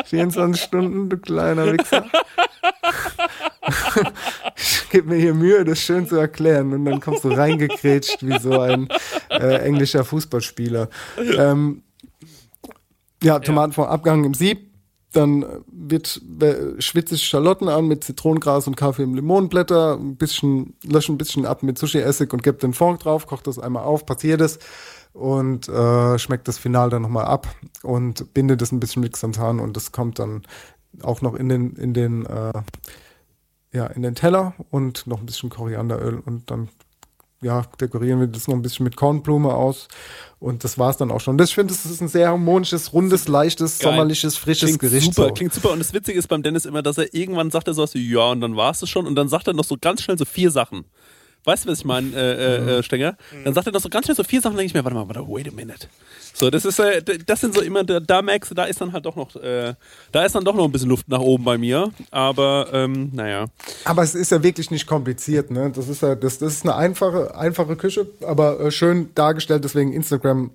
24 0.06 0.62
Stunden, 0.62 1.10
du 1.10 1.18
kleiner 1.18 1.72
Wichser. 1.74 2.06
ich 4.56 4.90
gebe 4.90 5.10
mir 5.10 5.18
hier 5.18 5.34
Mühe, 5.34 5.66
das 5.66 5.80
schön 5.80 6.08
zu 6.08 6.16
erklären. 6.16 6.74
Und 6.74 6.86
dann 6.86 7.00
kommst 7.00 7.24
du 7.24 7.30
reingekrätscht 7.30 8.26
wie 8.26 8.40
so 8.40 8.60
ein 8.60 8.88
äh, 9.30 9.60
englischer 9.60 10.04
Fußballspieler. 10.04 10.90
Ähm, 11.18 11.84
ja, 13.22 13.40
Tomaten 13.40 13.74
vor 13.74 13.90
Abgang 13.90 14.24
im 14.24 14.34
Sieb. 14.34 14.68
Dann 15.14 15.46
wird 15.68 16.22
schwitze 16.80 17.16
ich 17.16 17.24
Schalotten 17.24 17.70
an 17.70 17.88
mit 17.88 18.04
Zitronengras 18.04 18.68
und 18.68 18.76
Kaffee 18.76 19.04
im 19.04 19.16
Limonenblätter, 19.16 19.98
ein 19.98 20.18
bisschen, 20.18 20.76
lösche 20.84 21.14
ein 21.14 21.18
bisschen 21.18 21.46
ab 21.46 21.64
mit 21.64 21.78
Sushi-Essig 21.78 22.34
und 22.34 22.44
gebe 22.44 22.58
den 22.58 22.74
Fond 22.74 23.06
drauf, 23.06 23.26
koche 23.26 23.44
das 23.44 23.58
einmal 23.58 23.84
auf, 23.84 24.06
passiert 24.06 24.42
es 24.42 24.60
und 25.14 25.70
äh, 25.70 26.20
schmeckt 26.20 26.48
das 26.48 26.58
Final 26.58 26.90
dann 26.90 27.02
nochmal 27.02 27.26
ab 27.26 27.48
und 27.84 28.34
binde 28.34 28.58
das 28.58 28.72
ein 28.72 28.80
bisschen 28.80 29.02
mit 29.02 29.14
Xanthan 29.14 29.60
und 29.60 29.78
das 29.78 29.92
kommt 29.92 30.20
dann 30.20 30.44
auch 31.02 31.22
noch 31.22 31.36
in 31.36 31.50
den, 31.50 31.76
in 31.76 31.94
den, 31.94 32.26
äh, 32.26 32.54
ja, 33.72 33.88
in 33.88 34.02
den 34.02 34.16
Teller 34.16 34.54
und 34.70 35.08
noch 35.08 35.20
ein 35.20 35.26
bisschen 35.26 35.50
Korianderöl 35.50 36.20
und 36.20 36.52
dann 36.52 36.70
ja, 37.42 37.64
dekorieren 37.80 38.20
wir 38.20 38.28
das 38.28 38.48
noch 38.48 38.56
ein 38.56 38.62
bisschen 38.62 38.84
mit 38.84 38.96
Kornblume 38.96 39.54
aus. 39.54 39.88
Und 40.40 40.64
das 40.64 40.78
war's 40.78 40.98
dann 40.98 41.12
auch 41.12 41.20
schon. 41.20 41.38
Das, 41.38 41.50
ich 41.50 41.56
finde, 41.56 41.74
das 41.74 41.86
ist 41.86 42.02
ein 42.02 42.08
sehr 42.08 42.30
harmonisches, 42.30 42.94
rundes, 42.94 43.28
leichtes, 43.28 43.80
Geil. 43.80 43.92
sommerliches, 43.92 44.38
frisches 44.38 44.70
Klingt 44.70 44.80
Gericht. 44.80 45.14
super, 45.14 45.30
so. 45.30 45.34
klingt 45.34 45.54
super. 45.54 45.72
Und 45.72 45.80
das 45.80 45.94
Witzige 45.94 46.18
ist 46.18 46.28
beim 46.28 46.44
Dennis 46.44 46.66
immer, 46.66 46.82
dass 46.82 46.98
er 46.98 47.14
irgendwann 47.14 47.52
sagt 47.52 47.68
er 47.68 47.74
sowas 47.74 47.94
wie, 47.94 48.12
ja, 48.12 48.32
und 48.32 48.42
dann 48.42 48.56
war 48.56 48.72
es 48.72 48.88
schon. 48.90 49.08
Und 49.08 49.16
dann 49.16 49.30
sagt 49.30 49.48
er 49.48 49.54
noch 49.54 49.64
so 49.64 49.78
ganz 49.80 50.02
schnell 50.02 50.18
so 50.18 50.26
vier 50.26 50.52
Sachen. 50.52 50.86
Weißt 51.48 51.64
du, 51.64 51.70
was 51.70 51.80
ich 51.80 51.86
meine, 51.86 52.10
äh, 52.10 52.60
Mhm. 52.62 52.68
äh, 52.68 52.72
äh, 52.80 52.84
Stenger? 52.84 53.16
Dann 53.46 53.54
sagt 53.54 53.68
er 53.68 53.72
noch 53.72 53.80
so 53.80 53.88
ganz 53.88 54.06
schnell 54.06 54.16
so 54.18 54.24
vier 54.26 54.42
Sachen, 54.42 54.58
denke 54.58 54.68
ich 54.68 54.74
mir, 54.74 54.84
warte 54.84 54.96
mal, 54.98 55.08
warte, 55.08 55.22
wait 55.28 55.48
a 55.48 55.52
minute. 55.56 55.88
So, 56.34 56.50
das 56.50 56.66
ist, 56.66 56.78
äh, 56.80 57.02
das 57.26 57.40
sind 57.40 57.56
so 57.56 57.62
immer, 57.62 57.86
da, 57.86 58.22
merkst 58.22 58.52
du, 58.52 58.56
da 58.56 58.66
ist 58.66 58.82
dann 58.82 58.92
halt 58.92 59.06
doch 59.06 59.16
noch, 59.16 59.34
äh, 59.38 59.74
da 60.12 60.26
ist 60.26 60.36
dann 60.36 60.44
doch 60.44 60.54
noch 60.56 60.66
ein 60.66 60.72
bisschen 60.74 60.90
Luft 60.90 61.08
nach 61.08 61.22
oben 61.22 61.46
bei 61.46 61.58
mir. 61.58 61.90
Aber, 62.12 62.68
ähm, 62.74 63.12
naja. 63.14 63.46
Aber 63.86 64.04
es 64.04 64.14
ist 64.14 64.30
ja 64.32 64.44
wirklich 64.44 64.70
nicht 64.72 64.88
kompliziert, 64.88 65.50
ne? 65.50 65.72
Das 65.74 65.88
ist 65.88 66.02
ja, 66.02 66.16
das, 66.16 66.38
das 66.38 66.54
ist 66.54 66.64
eine 66.66 66.76
einfache, 66.76 67.34
einfache 67.36 67.78
Küche, 67.78 68.08
aber 68.28 68.60
äh, 68.60 68.70
schön 68.70 69.10
dargestellt, 69.16 69.64
deswegen 69.64 69.94
Instagram 69.94 70.52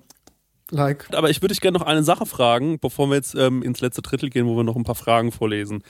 like. 0.69 1.07
Aber 1.11 1.29
ich 1.31 1.41
würde 1.41 1.53
dich 1.53 1.61
gerne 1.61 1.79
noch 1.79 1.85
eine 1.85 2.03
Sache 2.03 2.25
fragen, 2.27 2.77
bevor 2.79 3.07
wir 3.09 3.15
jetzt 3.15 3.33
ähm, 3.35 3.63
ins 3.63 3.81
letzte 3.81 4.03
Drittel 4.03 4.29
gehen, 4.29 4.45
wo 4.45 4.55
wir 4.55 4.63
noch 4.63 4.75
ein 4.75 4.83
paar 4.83 4.95
Fragen 4.95 5.31
vorlesen. 5.31 5.83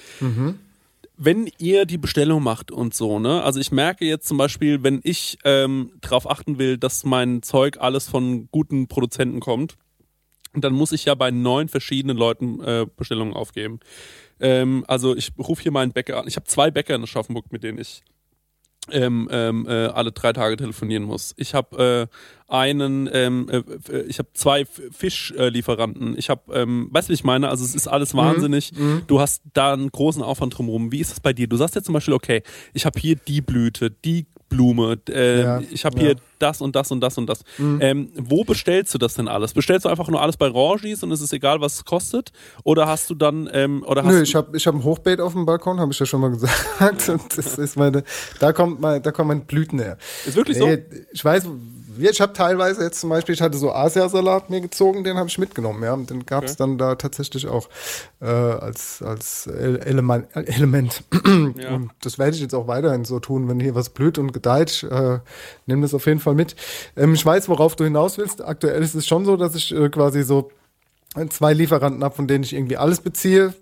Wenn 1.15 1.49
ihr 1.59 1.85
die 1.85 1.97
Bestellung 1.99 2.41
macht 2.41 2.71
und 2.71 2.93
so, 2.93 3.19
ne? 3.19 3.43
Also 3.43 3.59
ich 3.59 3.71
merke 3.71 4.05
jetzt 4.05 4.27
zum 4.27 4.37
Beispiel, 4.37 4.81
wenn 4.83 4.99
ich 5.03 5.37
ähm, 5.43 5.91
darauf 6.01 6.29
achten 6.29 6.57
will, 6.57 6.77
dass 6.77 7.03
mein 7.03 7.43
Zeug 7.43 7.77
alles 7.79 8.07
von 8.07 8.47
guten 8.51 8.87
Produzenten 8.87 9.39
kommt, 9.39 9.77
dann 10.55 10.73
muss 10.73 10.91
ich 10.91 11.05
ja 11.05 11.15
bei 11.15 11.31
neun 11.31 11.67
verschiedenen 11.67 12.17
Leuten 12.17 12.59
äh, 12.61 12.85
Bestellungen 12.95 13.33
aufgeben. 13.33 13.79
Ähm, 14.39 14.83
also 14.87 15.15
ich 15.15 15.31
rufe 15.37 15.63
hier 15.63 15.71
meinen 15.71 15.93
Bäcker 15.93 16.19
an. 16.19 16.27
Ich 16.27 16.35
habe 16.35 16.45
zwei 16.45 16.71
Bäcker 16.71 16.95
in 16.95 17.03
Aschaffenburg, 17.03 17.51
mit 17.51 17.63
denen 17.63 17.79
ich 17.79 18.03
ähm, 18.91 19.29
ähm, 19.31 19.65
äh, 19.67 19.87
alle 19.87 20.11
drei 20.11 20.33
Tage 20.33 20.57
telefonieren 20.57 21.03
muss. 21.03 21.33
Ich 21.37 21.53
habe 21.53 22.09
äh, 22.09 22.53
einen, 22.53 23.09
ähm, 23.11 23.47
äh, 23.49 23.57
äh, 23.91 24.01
ich 24.03 24.19
habe 24.19 24.29
zwei 24.33 24.65
Fischlieferanten. 24.65 26.17
Ich 26.17 26.29
habe, 26.29 26.53
ähm, 26.53 26.89
weißt 26.91 27.07
du, 27.07 27.11
wie 27.11 27.15
ich 27.15 27.23
meine? 27.23 27.49
Also 27.49 27.63
es 27.63 27.75
ist 27.75 27.87
alles 27.87 28.13
wahnsinnig. 28.13 28.73
Du 29.07 29.19
hast 29.19 29.41
da 29.53 29.73
einen 29.73 29.91
großen 29.91 30.21
Aufwand 30.21 30.57
drumherum. 30.57 30.91
Wie 30.91 30.99
ist 30.99 31.11
das 31.11 31.19
bei 31.19 31.33
dir? 31.33 31.47
Du 31.47 31.57
sagst 31.57 31.75
jetzt 31.75 31.85
zum 31.85 31.93
Beispiel, 31.93 32.13
okay, 32.13 32.43
ich 32.73 32.85
habe 32.85 32.99
hier 32.99 33.15
die 33.15 33.41
Blüte, 33.41 33.89
die 33.89 34.27
Blume, 34.53 34.97
äh, 35.09 35.41
Ja, 35.41 35.61
ich 35.71 35.83
habe 35.85 35.97
ja. 35.97 36.03
hier 36.03 36.15
das 36.39 36.61
und 36.61 36.75
das 36.75 36.91
und 36.91 36.99
das 37.01 37.17
und 37.17 37.27
das. 37.27 37.41
Ähm, 37.59 38.09
wo 38.15 38.43
bestellst 38.43 38.93
du 38.93 38.97
das 38.97 39.15
denn 39.15 39.27
alles? 39.27 39.53
Bestellst 39.53 39.85
du 39.85 39.89
einfach 39.89 40.07
nur 40.09 40.21
alles 40.21 40.37
bei 40.37 40.47
Rangis 40.47 41.03
und 41.03 41.11
es 41.11 41.21
ist 41.21 41.33
egal, 41.33 41.61
was 41.61 41.75
es 41.75 41.85
kostet? 41.85 42.31
Oder 42.63 42.87
hast 42.87 43.09
du 43.09 43.15
dann, 43.15 43.49
ähm, 43.53 43.83
oder 43.87 44.03
hast 44.03 44.11
Nö, 44.13 44.21
ich 44.21 44.35
habe 44.35 44.55
ich 44.55 44.67
hab 44.67 44.75
ein 44.75 44.83
Hochbeet 44.83 45.19
auf 45.19 45.33
dem 45.33 45.45
Balkon, 45.45 45.79
habe 45.79 45.91
ich 45.91 45.99
ja 45.99 46.05
schon 46.05 46.21
mal 46.21 46.29
gesagt. 46.31 47.09
Und 47.09 47.37
das 47.37 47.57
ist 47.57 47.77
meine, 47.77 48.03
da 48.39 48.53
kommt 48.53 48.79
mein, 48.81 49.01
da 49.01 49.11
kommen 49.11 49.29
meine 49.29 49.41
Blüten 49.41 49.79
her. 49.79 49.97
Ist 50.25 50.35
wirklich 50.35 50.57
so? 50.57 50.67
Nee, 50.67 50.83
ich 51.11 51.23
weiß, 51.23 51.47
ich 51.99 52.21
habe 52.21 52.33
teilweise 52.33 52.83
jetzt 52.83 52.99
zum 53.01 53.09
Beispiel, 53.09 53.35
ich 53.35 53.41
hatte 53.41 53.57
so 53.57 53.71
Asiasalat 53.71 54.49
mir 54.49 54.61
gezogen, 54.61 55.03
den 55.03 55.17
habe 55.17 55.27
ich 55.29 55.37
mitgenommen, 55.37 55.83
ja. 55.83 55.93
Und 55.93 56.09
den 56.09 56.25
gab 56.25 56.43
es 56.43 56.55
dann 56.55 56.77
da 56.77 56.95
tatsächlich 56.95 57.47
auch 57.47 57.69
äh, 58.21 58.25
als, 58.25 59.01
als 59.01 59.47
El- 59.47 59.79
Element. 59.79 60.27
Element. 60.35 61.03
Ja. 61.57 61.75
Und 61.75 61.91
das 62.01 62.17
werde 62.17 62.35
ich 62.35 62.41
jetzt 62.41 62.53
auch 62.55 62.67
weiterhin 62.67 63.05
so 63.05 63.19
tun, 63.19 63.47
wenn 63.47 63.59
hier 63.59 63.75
was 63.75 63.89
blüht 63.89 64.17
und 64.17 64.33
gedeiht, 64.33 64.83
äh, 64.83 65.19
nimm 65.65 65.81
das 65.81 65.93
auf 65.93 66.05
jeden 66.05 66.19
Fall 66.19 66.35
mit. 66.35 66.55
Ähm, 66.95 67.13
ich 67.13 67.25
weiß, 67.25 67.47
worauf 67.49 67.75
du 67.75 67.83
hinaus 67.83 68.17
willst. 68.17 68.43
Aktuell 68.43 68.81
ist 68.81 68.95
es 68.95 69.07
schon 69.07 69.25
so, 69.25 69.37
dass 69.37 69.55
ich 69.55 69.73
äh, 69.73 69.89
quasi 69.89 70.23
so 70.23 70.51
zwei 71.29 71.53
Lieferanten 71.53 72.03
habe, 72.03 72.15
von 72.15 72.27
denen 72.27 72.43
ich 72.43 72.53
irgendwie 72.53 72.77
alles 72.77 73.01
beziehe, 73.01 73.53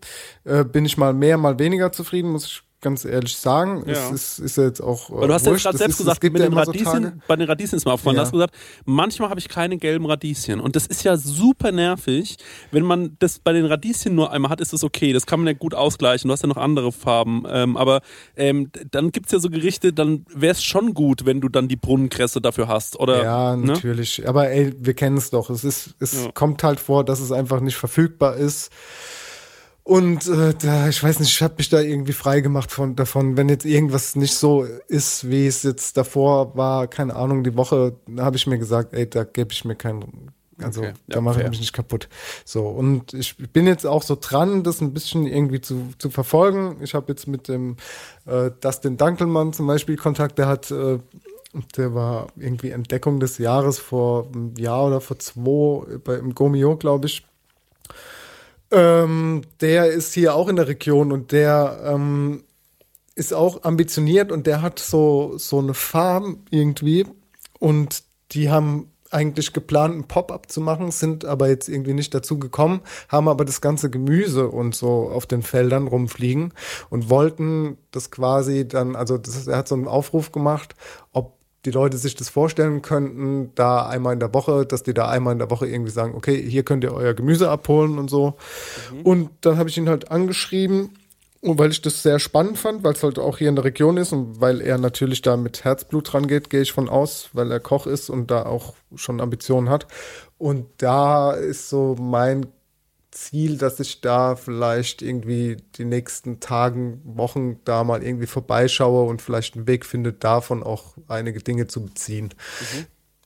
äh, 0.46 0.64
bin 0.64 0.86
ich 0.86 0.98
mal 0.98 1.14
mehr, 1.14 1.38
mal 1.38 1.60
weniger 1.60 1.92
zufrieden, 1.92 2.32
muss 2.32 2.46
ich 2.46 2.64
ganz 2.82 3.06
ehrlich 3.06 3.36
sagen. 3.38 3.84
Ja. 3.86 3.94
Es 3.94 4.12
ist, 4.12 4.40
ist 4.40 4.58
ja 4.58 4.64
jetzt 4.66 4.82
auch. 4.82 5.10
Äh, 5.10 5.14
Weil 5.14 5.28
du 5.28 5.34
hast 5.34 5.46
ja 5.46 5.54
gerade 5.54 5.78
selbst 5.78 5.94
ist, 5.96 6.00
es 6.02 6.06
gesagt, 6.06 6.22
gibt 6.22 6.34
mit 6.34 6.42
ja 6.42 6.50
den 6.50 6.54
so 6.54 6.60
Radieschen, 6.60 6.86
Tage. 7.04 7.14
bei 7.28 7.36
den 7.36 7.48
Radieschen 7.48 7.78
ist 7.78 7.86
mir 7.86 7.94
aufgefallen, 7.94 8.16
Ja. 8.18 8.22
du 8.24 8.26
hast 8.26 8.32
gesagt, 8.34 8.56
manchmal 8.86 9.30
habe 9.30 9.40
ich 9.40 9.48
keine 9.50 9.78
gelben 9.78 10.06
Radieschen. 10.06 10.60
Und 10.60 10.76
das 10.76 10.88
ist 10.88 11.04
ja 11.04 11.16
super 11.18 11.72
nervig. 11.72 12.38
Wenn 12.72 12.84
man 12.84 13.16
das 13.20 13.40
bei 13.40 13.54
den 13.54 13.66
Radieschen 13.66 14.16
nur 14.16 14.32
einmal 14.32 14.52
hat, 14.52 14.62
ist 14.62 14.74
das 14.74 14.84
okay. 14.84 15.14
Das 15.14 15.26
kann 15.26 15.40
man 15.40 15.48
ja 15.48 15.54
gut 15.54 15.74
ausgleichen. 15.74 16.28
Du 16.28 16.34
hast 16.34 16.42
ja 16.42 16.48
noch 16.48 16.58
andere 16.58 16.92
Farben. 16.92 17.44
Ähm, 17.50 17.78
aber 17.78 18.02
ähm, 18.36 18.72
dann 18.92 19.12
gibt's 19.12 19.32
ja 19.32 19.40
so 19.40 19.50
Gerichte, 19.50 19.94
dann 19.94 20.26
wäre 20.34 20.52
es 20.54 20.64
schon 20.64 20.94
gut, 20.94 21.26
wenn 21.26 21.40
du 21.42 21.50
dann 21.50 21.68
die 21.68 21.76
Brunnenkresse 21.78 22.42
dafür 22.42 22.68
hast. 22.68 23.00
Oder, 23.00 23.24
Ja, 23.24 23.56
ne? 23.56 23.68
natürlich. 23.68 24.28
Aber 24.28 24.50
ey, 24.50 24.74
wir 24.80 24.94
kennen 24.94 25.18
es 25.18 25.30
doch. 25.30 25.50
Es 25.50 25.64
ist, 25.64 25.96
es 26.00 26.30
kommt 26.34 26.64
halt 26.64 26.80
vor, 26.80 27.04
dass 27.06 27.20
es 27.20 27.32
einfach 27.32 27.60
nicht 27.62 27.76
verfügbar 27.76 28.36
ist. 28.36 28.72
Und 29.84 30.28
äh, 30.28 30.54
da, 30.54 30.90
ich 30.90 31.02
weiß 31.02 31.20
nicht, 31.20 31.32
ich 31.32 31.42
habe 31.42 31.56
mich 31.58 31.70
da 31.70 31.80
irgendwie 31.80 32.14
frei 32.14 32.42
gemacht 32.42 32.72
von 32.72 32.96
davon, 32.96 33.36
wenn 33.36 33.50
jetzt 33.50 33.66
irgendwas 33.66 34.16
nicht 34.16 34.36
so 34.36 34.64
ist, 34.88 35.30
wie 35.30 35.48
es 35.48 35.64
jetzt 35.64 35.98
davor 35.98 36.56
war, 36.56 36.88
keine 36.88 37.16
Ahnung, 37.16 37.44
die 37.44 37.58
Woche, 37.58 37.96
da 38.08 38.24
habe 38.24 38.38
ich 38.38 38.46
mir 38.46 38.60
gesagt, 38.60 38.94
ey, 38.94 39.10
da 39.10 39.24
gebe 39.24 39.52
ich 39.52 39.66
mir 39.66 39.76
keinen, 39.76 40.32
also 40.62 40.82
Okay, 40.82 40.94
da 41.08 41.16
ja, 41.16 41.22
mache 41.22 41.42
ich 41.42 41.50
mich 41.50 41.60
nicht 41.60 41.74
kaputt. 41.74 42.10
So, 42.46 42.68
und 42.68 43.16
ich 43.16 43.36
bin 43.38 43.66
jetzt 43.66 43.88
auch 43.88 44.04
so 44.04 44.16
dran, 44.20 44.64
das 44.64 44.82
ein 44.82 44.94
bisschen 44.94 45.26
irgendwie 45.26 45.62
zu, 45.62 45.90
zu 45.98 46.12
verfolgen. 46.12 46.78
Ich 46.82 46.94
habe 46.94 47.12
jetzt 47.12 47.28
mit 47.28 47.48
dem 47.48 47.78
äh, 48.28 48.52
Dustin 48.62 48.98
Dankelmann 48.98 49.52
zum 49.52 49.66
Beispiel 49.66 49.98
Kontakt, 49.98 50.38
der 50.38 50.48
hat 50.48 50.70
äh, 50.70 51.00
der 51.76 51.94
war 51.94 52.28
irgendwie 52.38 52.70
Entdeckung 52.70 53.20
des 53.20 53.38
Jahres 53.38 53.78
vor 53.78 54.28
einem 54.28 54.56
Jahr 54.56 54.88
oder 54.88 55.02
vor 55.02 55.20
zwei 55.20 55.98
bei, 55.98 56.16
im 56.16 56.34
Gomio, 56.34 56.78
glaube 56.78 57.08
ich. 57.08 57.26
Ähm, 58.72 59.42
der 59.60 59.88
ist 59.88 60.14
hier 60.14 60.36
auch 60.36 60.48
in 60.48 60.56
der 60.56 60.68
Region 60.68 61.12
und 61.12 61.32
der 61.32 61.82
ähm, 61.86 62.44
ist 63.16 63.34
auch 63.34 63.64
ambitioniert 63.64 64.32
und 64.32 64.48
der 64.48 64.62
hat 64.62 64.80
so, 64.80 65.38
so 65.38 65.60
eine 65.60 65.74
Farm 65.74 66.44
irgendwie 66.50 67.06
und 67.60 68.04
die 68.32 68.50
haben 68.50 68.92
eigentlich 69.12 69.52
geplant, 69.54 69.94
einen 69.94 70.08
Pop-up 70.08 70.50
zu 70.50 70.62
machen, 70.62 70.92
sind 70.92 71.26
aber 71.26 71.50
jetzt 71.50 71.68
irgendwie 71.68 71.94
nicht 71.94 72.14
dazu 72.14 72.40
gekommen, 72.40 72.82
haben 73.10 73.28
aber 73.28 73.46
das 73.46 73.62
ganze 73.62 73.90
Gemüse 73.90 74.48
und 74.48 74.74
so 74.74 75.10
auf 75.10 75.26
den 75.26 75.42
Feldern 75.42 75.88
rumfliegen 75.88 76.54
und 76.90 77.10
wollten 77.10 77.78
das 77.92 78.10
quasi 78.10 78.68
dann, 78.68 78.96
also 78.96 79.18
das, 79.18 79.48
er 79.48 79.58
hat 79.58 79.68
so 79.68 79.76
einen 79.76 79.88
Aufruf 79.88 80.32
gemacht, 80.32 80.76
ob 81.12 81.41
die 81.66 81.72
Leute 81.72 81.98
sich 81.98 82.16
das 82.16 82.30
vorstellen 82.30 82.82
könnten, 82.82 83.52
da 83.56 83.88
einmal 83.88 84.14
in 84.14 84.20
der 84.20 84.34
Woche, 84.34 84.66
dass 84.66 84.84
die 84.84 84.94
da 84.94 85.10
einmal 85.10 85.34
in 85.34 85.40
der 85.40 85.52
Woche 85.52 85.68
irgendwie 85.68 85.92
sagen, 85.92 86.16
okay, 86.16 86.42
hier 86.42 86.64
könnt 86.64 86.84
ihr 86.84 86.94
euer 86.94 87.14
Gemüse 87.14 87.50
abholen 87.50 88.00
und 88.00 88.10
so. 88.10 88.36
Und 89.04 89.30
dann 89.42 89.58
habe 89.58 89.70
ich 89.70 89.78
ihn 89.78 89.90
halt 89.90 90.10
angeschrieben, 90.10 90.90
weil 91.44 91.72
ich 91.72 91.82
das 91.82 92.04
sehr 92.04 92.20
spannend 92.20 92.58
fand, 92.58 92.84
weil 92.84 92.94
es 92.94 93.04
halt 93.04 93.20
auch 93.20 93.38
hier 93.38 93.50
in 93.50 93.56
der 93.56 93.66
Region 93.66 93.98
ist 93.98 94.12
und 94.12 94.42
weil 94.42 94.62
er 94.62 94.78
natürlich 94.78 95.22
da 95.22 95.38
mit 95.38 95.64
Herzblut 95.64 96.12
dran 96.12 96.28
geht, 96.28 96.50
gehe 96.50 96.62
ich 96.62 96.72
von 96.72 96.90
aus, 96.90 97.30
weil 97.34 97.52
er 97.52 97.60
Koch 97.60 97.88
ist 97.88 98.10
und 98.10 98.32
da 98.32 98.46
auch 98.46 98.74
schon 98.96 99.22
Ambitionen 99.22 99.70
hat. 99.70 99.88
Und 100.38 100.66
da 100.78 101.32
ist 101.34 101.70
so 101.70 101.96
mein 102.00 102.48
Ziel, 103.12 103.58
dass 103.58 103.80
ich 103.80 104.02
da 104.02 104.36
vielleicht 104.36 105.02
irgendwie 105.02 105.58
die 105.76 105.86
nächsten 105.86 106.40
Tagen, 106.40 107.02
Wochen 107.04 107.60
da 107.66 107.84
mal 107.84 108.04
irgendwie 108.04 108.28
vorbeischaue 108.28 109.08
und 109.08 109.22
vielleicht 109.22 109.56
einen 109.56 109.68
Weg 109.68 109.86
finde, 109.86 110.14
davon 110.14 110.64
auch 110.64 110.96
einige 111.08 111.40
Dinge 111.40 111.68
zu 111.68 111.84
beziehen. 111.84 112.34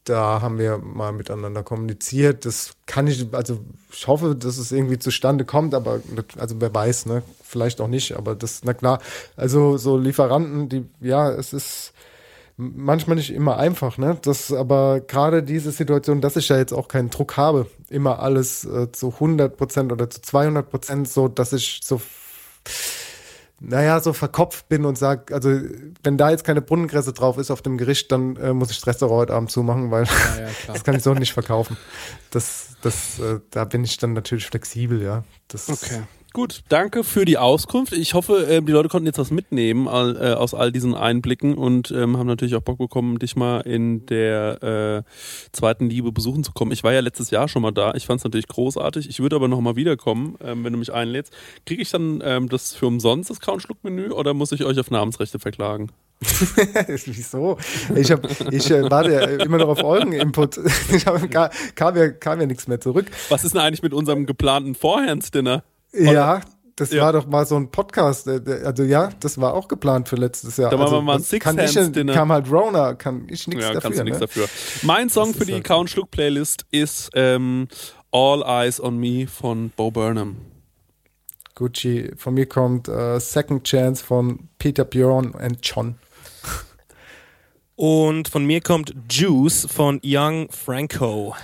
Da 0.04 0.42
haben 0.42 0.60
wir 0.60 0.78
mal 0.78 1.12
miteinander 1.14 1.64
kommuniziert. 1.64 2.46
Das 2.46 2.74
kann 2.86 3.08
ich, 3.08 3.28
also 3.32 3.60
ich 3.92 4.08
hoffe, 4.08 4.36
dass 4.36 4.58
es 4.58 4.72
irgendwie 4.72 5.00
zustande 5.00 5.46
kommt, 5.46 5.74
aber 5.74 6.02
also 6.38 6.60
wer 6.60 6.74
weiß, 6.74 7.06
ne? 7.08 7.24
Vielleicht 7.44 7.80
auch 7.80 7.88
nicht, 7.88 8.16
aber 8.16 8.36
das, 8.36 8.62
na 8.64 8.74
klar, 8.74 9.00
also 9.36 9.78
so 9.78 9.98
Lieferanten, 9.98 10.68
die, 10.68 10.86
ja, 11.00 11.32
es 11.32 11.54
ist 11.54 11.94
manchmal 12.58 13.18
nicht 13.18 13.32
immer 13.32 13.58
einfach, 13.58 13.98
ne? 13.98 14.18
Das 14.22 14.52
aber 14.52 15.02
gerade 15.02 15.44
diese 15.44 15.72
Situation, 15.72 16.22
dass 16.22 16.36
ich 16.36 16.50
ja 16.50 16.58
jetzt 16.58 16.74
auch 16.74 16.88
keinen 16.88 17.10
Druck 17.10 17.38
habe, 17.38 17.68
immer 17.90 18.20
alles 18.20 18.66
äh, 18.66 18.92
zu 18.92 19.14
100 19.14 19.58
Prozent 19.58 19.92
oder 19.92 20.10
zu 20.10 20.22
200 20.22 20.70
Prozent 20.70 21.10
so, 21.10 21.28
dass 21.28 21.54
ich 21.54 21.82
so, 21.84 22.02
naja, 23.60 24.00
so 24.00 24.14
verkopft 24.14 24.70
bin 24.70 24.86
und 24.86 24.98
sag, 24.98 25.32
also 25.32 25.50
wenn 26.04 26.18
da 26.18 26.30
jetzt 26.32 26.44
keine 26.44 26.62
Brunnenkresse 26.62 27.14
drauf 27.14 27.38
ist 27.38 27.52
auf 27.52 27.62
dem 27.62 27.78
Gericht, 27.78 28.12
dann 28.12 28.38
äh, 28.38 28.54
muss 28.54 28.72
ich 28.72 28.78
das 28.78 28.88
Restaurant 28.88 29.22
heute 29.22 29.34
Abend 29.34 29.52
zumachen, 29.52 29.92
weil 29.92 30.06
das 30.68 30.84
kann 30.84 30.96
ich 30.96 31.04
so 31.04 31.14
nicht 31.14 31.34
verkaufen. 31.34 31.78
Das, 32.32 32.76
das, 32.82 33.20
äh, 33.20 33.40
da 33.52 33.66
bin 33.66 33.84
ich 33.84 33.98
dann 33.98 34.14
natürlich 34.14 34.46
flexibel, 34.46 35.02
ja. 35.02 35.24
Das, 35.48 35.70
Okay. 35.70 36.04
Gut, 36.36 36.64
danke 36.68 37.06
für 37.06 37.24
die 37.24 37.38
Auskunft. 37.38 37.94
Ich 37.94 38.14
hoffe, 38.14 38.46
äh, 38.46 38.62
die 38.62 38.74
Leute 38.74 38.90
konnten 38.90 39.06
jetzt 39.06 39.20
was 39.20 39.32
mitnehmen 39.32 39.88
äh, 39.88 40.34
aus 40.34 40.54
all 40.54 40.70
diesen 40.70 40.94
Einblicken 40.94 41.54
und 41.54 41.92
ähm, 41.92 42.18
haben 42.18 42.28
natürlich 42.28 42.56
auch 42.56 42.62
Bock 42.62 42.78
bekommen, 42.78 43.20
dich 43.20 43.38
mal 43.38 43.62
in 43.62 44.06
der 44.08 45.06
äh, 45.08 45.10
zweiten 45.54 45.90
Liebe 45.90 46.12
besuchen 46.12 46.44
zu 46.44 46.52
kommen. 46.52 46.74
Ich 46.74 46.84
war 46.84 46.92
ja 46.92 47.00
letztes 47.00 47.32
Jahr 47.32 47.48
schon 47.48 47.62
mal 47.62 47.72
da. 47.72 47.94
Ich 47.94 48.06
fand 48.06 48.20
es 48.20 48.26
natürlich 48.26 48.50
großartig. 48.50 49.08
Ich 49.08 49.22
würde 49.22 49.38
aber 49.38 49.48
noch 49.48 49.62
mal 49.62 49.78
wiederkommen, 49.78 50.36
ähm, 50.44 50.66
wenn 50.66 50.74
du 50.74 50.80
mich 50.80 50.92
einlädst. 50.92 51.32
Kriege 51.66 51.82
ich 51.82 51.90
dann 51.90 52.22
ähm, 52.22 52.50
das 52.50 52.74
für 52.74 52.88
umsonst, 52.88 53.30
das 53.30 53.40
Kauen-Schluck-Menü, 53.40 54.10
oder 54.10 54.34
muss 54.34 54.52
ich 54.52 54.66
euch 54.66 54.78
auf 54.78 54.92
Namensrechte 54.92 55.40
verklagen? 55.40 55.90
Wieso? 56.20 57.58
Ich, 57.96 58.12
hab, 58.12 58.52
ich 58.52 58.70
äh, 58.72 58.92
warte 58.92 59.14
ja 59.14 59.22
immer 59.22 59.60
noch 59.60 59.70
auf 59.70 59.84
euren 59.86 60.12
Input. 60.12 60.60
Ich 60.92 61.06
hab, 61.06 61.32
kam, 61.32 61.50
kam, 61.76 61.96
ja, 61.96 62.10
kam 62.10 62.42
ja 62.42 62.46
nichts 62.46 62.68
mehr 62.68 62.82
zurück. 62.82 63.06
Was 63.30 63.46
ist 63.46 63.54
denn 63.54 63.62
eigentlich 63.62 63.84
mit 63.84 63.94
unserem 63.94 64.26
geplanten 64.26 64.76
Vorhands-Dinner? 64.76 65.64
Ja, 65.98 66.42
das 66.76 66.92
Ja. 66.92 67.04
war 67.04 67.14
doch 67.14 67.26
mal 67.28 67.46
so 67.46 67.56
ein 67.56 67.72
Podcast. 67.72 68.28
äh, 68.28 68.42
Also 68.66 68.84
ja, 68.84 69.10
das 69.20 69.40
war 69.40 69.54
auch 69.54 69.68
geplant 69.68 70.10
für 70.10 70.16
letztes 70.18 70.58
Jahr. 70.58 70.70
Da 70.72 70.78
machen 70.78 70.86
also, 70.88 70.98
wir 70.98 71.02
mal 71.04 71.16
ein 71.16 71.26
das 71.30 71.40
kann 71.40 71.58
ich, 71.58 71.68
Six-Hands-Dinner. 71.68 72.14
kam 72.14 72.32
halt 72.32 72.52
Rona, 72.52 72.94
kann 72.96 73.28
ich 73.30 73.48
nichts 73.48 73.64
Ja, 73.64 73.74
dafür. 73.74 73.82
kannst 73.82 74.00
du 74.00 74.04
nichts 74.04 74.20
ne? 74.20 74.26
dafür. 74.28 74.48
Mein 74.84 75.10
Song 75.10 75.30
Das 75.30 75.38
für 75.38 75.46
die 75.46 75.54
halt- 75.54 75.64
Kauen 75.64 75.88
Schluck 75.88 76.12
Playlist 76.12 76.66
ist 76.72 77.10
ähm, 77.14 77.68
All 78.12 78.44
Eyes 78.44 78.82
on 78.82 78.98
Me 78.98 79.28
von 79.28 79.70
Bo 79.76 79.92
Burnham. 79.92 80.38
Gucci, 81.56 82.12
von 82.18 82.34
mir 82.34 82.48
kommt 82.48 82.90
äh, 82.90 83.18
Second 83.20 83.64
Chance 83.64 84.04
von 84.04 84.50
Peter 84.58 84.84
Bjorn 84.84 85.32
und 85.32 85.60
John. 85.62 85.96
Und 87.78 88.28
von 88.30 88.46
mir 88.46 88.62
kommt 88.62 88.94
Juice 89.10 89.68
von 89.70 90.00
Young 90.04 90.50
Franco. 90.52 91.36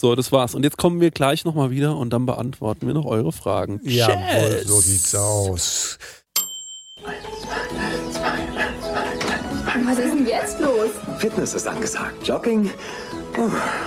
So, 0.00 0.14
das 0.14 0.32
war's. 0.32 0.54
Und 0.54 0.62
jetzt 0.62 0.78
kommen 0.78 1.02
wir 1.02 1.10
gleich 1.10 1.44
nochmal 1.44 1.70
wieder 1.70 1.94
und 1.94 2.08
dann 2.08 2.24
beantworten 2.24 2.86
wir 2.86 2.94
noch 2.94 3.04
eure 3.04 3.32
Fragen. 3.32 3.82
Jawohl, 3.82 4.62
so 4.64 4.80
sieht's 4.80 5.14
aus. 5.14 5.98
Was 9.84 9.98
ist 9.98 10.14
denn 10.14 10.26
jetzt 10.26 10.58
los? 10.58 10.88
Fitness 11.18 11.52
ist 11.52 11.68
angesagt. 11.68 12.26
Jogging 12.26 12.70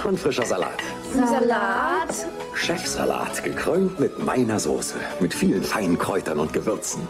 und 0.03 0.19
frischer 0.19 0.45
Salat. 0.45 0.77
Salat? 1.15 2.13
Chefsalat, 2.53 3.43
gekrönt 3.43 3.99
mit 3.99 4.23
meiner 4.23 4.59
Soße. 4.59 4.93
Mit 5.19 5.33
vielen 5.33 5.63
feinen 5.63 5.97
Kräutern 5.97 6.37
und 6.37 6.53
Gewürzen. 6.53 7.07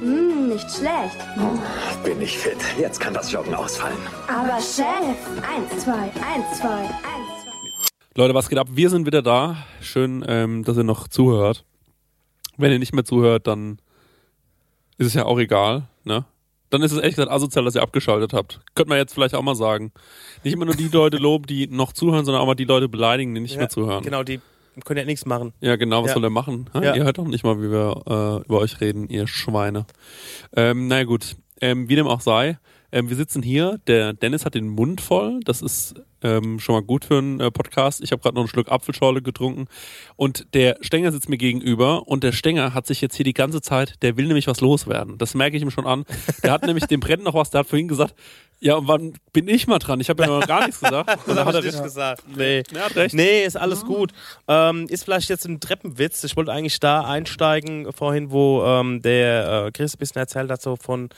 Hm, 0.00 0.50
nicht 0.50 0.70
schlecht. 0.70 1.16
Bin 2.04 2.20
ich 2.20 2.36
fit. 2.36 2.58
Jetzt 2.78 3.00
kann 3.00 3.14
das 3.14 3.32
Joggen 3.32 3.54
ausfallen. 3.54 3.96
Aber 4.28 4.60
Chef, 4.60 4.84
eins, 4.84 5.82
zwei, 5.82 5.92
eins, 5.92 6.58
zwei, 6.58 6.80
eins. 6.80 7.25
Leute, 8.16 8.32
was 8.34 8.48
geht 8.48 8.58
ab? 8.58 8.68
Wir 8.70 8.88
sind 8.88 9.04
wieder 9.06 9.20
da. 9.20 9.58
Schön, 9.82 10.24
ähm, 10.26 10.64
dass 10.64 10.78
ihr 10.78 10.84
noch 10.84 11.06
zuhört. 11.08 11.64
Wenn 12.56 12.72
ihr 12.72 12.78
nicht 12.78 12.94
mehr 12.94 13.04
zuhört, 13.04 13.46
dann 13.46 13.78
ist 14.96 15.08
es 15.08 15.14
ja 15.14 15.26
auch 15.26 15.38
egal, 15.38 15.82
ne? 16.04 16.24
Dann 16.70 16.82
ist 16.82 16.92
es 16.92 16.98
ehrlich 16.98 17.14
gesagt 17.14 17.30
asozial, 17.30 17.64
dass 17.66 17.74
ihr 17.74 17.82
abgeschaltet 17.82 18.32
habt. 18.32 18.60
Könnte 18.74 18.88
man 18.88 18.98
jetzt 18.98 19.12
vielleicht 19.12 19.34
auch 19.34 19.42
mal 19.42 19.54
sagen. 19.54 19.92
Nicht 20.42 20.54
immer 20.54 20.64
nur 20.64 20.74
die 20.74 20.88
Leute 20.88 21.18
loben, 21.18 21.44
die 21.46 21.66
noch 21.68 21.92
zuhören, 21.92 22.24
sondern 22.24 22.42
auch 22.42 22.46
mal 22.46 22.54
die 22.54 22.64
Leute 22.64 22.88
beleidigen, 22.88 23.34
die 23.34 23.40
nicht 23.42 23.56
mehr 23.58 23.68
zuhören. 23.68 24.02
Genau, 24.02 24.22
die 24.22 24.40
können 24.84 24.98
ja 24.98 25.04
nichts 25.04 25.26
machen. 25.26 25.52
Ja, 25.60 25.76
genau, 25.76 26.02
was 26.02 26.08
Ja. 26.08 26.14
soll 26.14 26.24
er 26.24 26.30
machen? 26.30 26.68
Ha? 26.72 26.82
Ja. 26.82 26.94
Ihr 26.96 27.04
hört 27.04 27.18
doch 27.18 27.26
nicht 27.26 27.44
mal, 27.44 27.58
wie 27.58 27.70
wir 27.70 28.02
äh, 28.42 28.46
über 28.46 28.58
euch 28.60 28.80
reden, 28.80 29.08
ihr 29.10 29.26
Schweine. 29.26 29.84
Ähm, 30.56 30.88
naja 30.88 31.04
gut, 31.04 31.36
ähm, 31.60 31.88
wie 31.90 31.96
dem 31.96 32.06
auch 32.08 32.20
sei, 32.22 32.58
ähm, 32.92 33.08
wir 33.08 33.16
sitzen 33.16 33.42
hier, 33.42 33.78
der 33.86 34.12
Dennis 34.12 34.44
hat 34.44 34.54
den 34.54 34.68
Mund 34.68 35.00
voll, 35.00 35.40
das 35.44 35.62
ist 35.62 35.94
ähm, 36.22 36.58
schon 36.58 36.74
mal 36.74 36.82
gut 36.82 37.04
für 37.04 37.18
einen 37.18 37.40
äh, 37.40 37.50
Podcast. 37.50 38.02
Ich 38.02 38.12
habe 38.12 38.22
gerade 38.22 38.34
noch 38.34 38.42
einen 38.42 38.48
Schluck 38.48 38.70
Apfelschorle 38.70 39.22
getrunken 39.22 39.66
und 40.16 40.54
der 40.54 40.76
Stenger 40.80 41.12
sitzt 41.12 41.28
mir 41.28 41.38
gegenüber 41.38 42.08
und 42.08 42.24
der 42.24 42.32
Stenger 42.32 42.74
hat 42.74 42.86
sich 42.86 43.00
jetzt 43.00 43.16
hier 43.16 43.24
die 43.24 43.34
ganze 43.34 43.60
Zeit, 43.60 44.02
der 44.02 44.16
will 44.16 44.26
nämlich 44.26 44.46
was 44.46 44.60
loswerden. 44.60 45.18
Das 45.18 45.34
merke 45.34 45.56
ich 45.56 45.62
ihm 45.62 45.70
schon 45.70 45.86
an. 45.86 46.04
Der 46.42 46.52
hat 46.52 46.62
nämlich, 46.66 46.86
dem 46.86 47.00
brennt 47.00 47.24
noch 47.24 47.34
was, 47.34 47.50
der 47.50 47.60
hat 47.60 47.68
vorhin 47.68 47.88
gesagt, 47.88 48.14
ja, 48.58 48.76
und 48.76 48.88
wann 48.88 49.12
bin 49.32 49.48
ich 49.48 49.66
mal 49.66 49.78
dran? 49.78 50.00
Ich 50.00 50.08
habe 50.08 50.22
ja 50.22 50.28
noch 50.30 50.46
gar 50.46 50.64
nichts 50.64 50.80
gesagt. 50.80 51.10
Dann 51.26 51.44
hat 51.44 51.54
er 51.54 51.62
nicht 51.62 51.82
gesagt. 51.82 52.22
Nee. 52.34 52.62
Er 52.74 52.84
hat 52.86 52.96
recht. 52.96 53.14
Nee, 53.14 53.44
ist 53.44 53.56
alles 53.56 53.84
gut. 53.84 54.12
Ähm, 54.48 54.86
ist 54.88 55.04
vielleicht 55.04 55.28
jetzt 55.28 55.44
ein 55.44 55.60
Treppenwitz. 55.60 56.24
Ich 56.24 56.36
wollte 56.36 56.52
eigentlich 56.52 56.80
da 56.80 57.02
einsteigen, 57.02 57.92
vorhin, 57.92 58.30
wo 58.30 58.64
ähm, 58.64 59.02
der 59.02 59.66
äh, 59.66 59.72
Chris 59.72 59.94
ein 59.94 59.98
bisschen 59.98 60.20
erzählt 60.20 60.50
hat, 60.50 60.62
so 60.62 60.76
von 60.76 61.10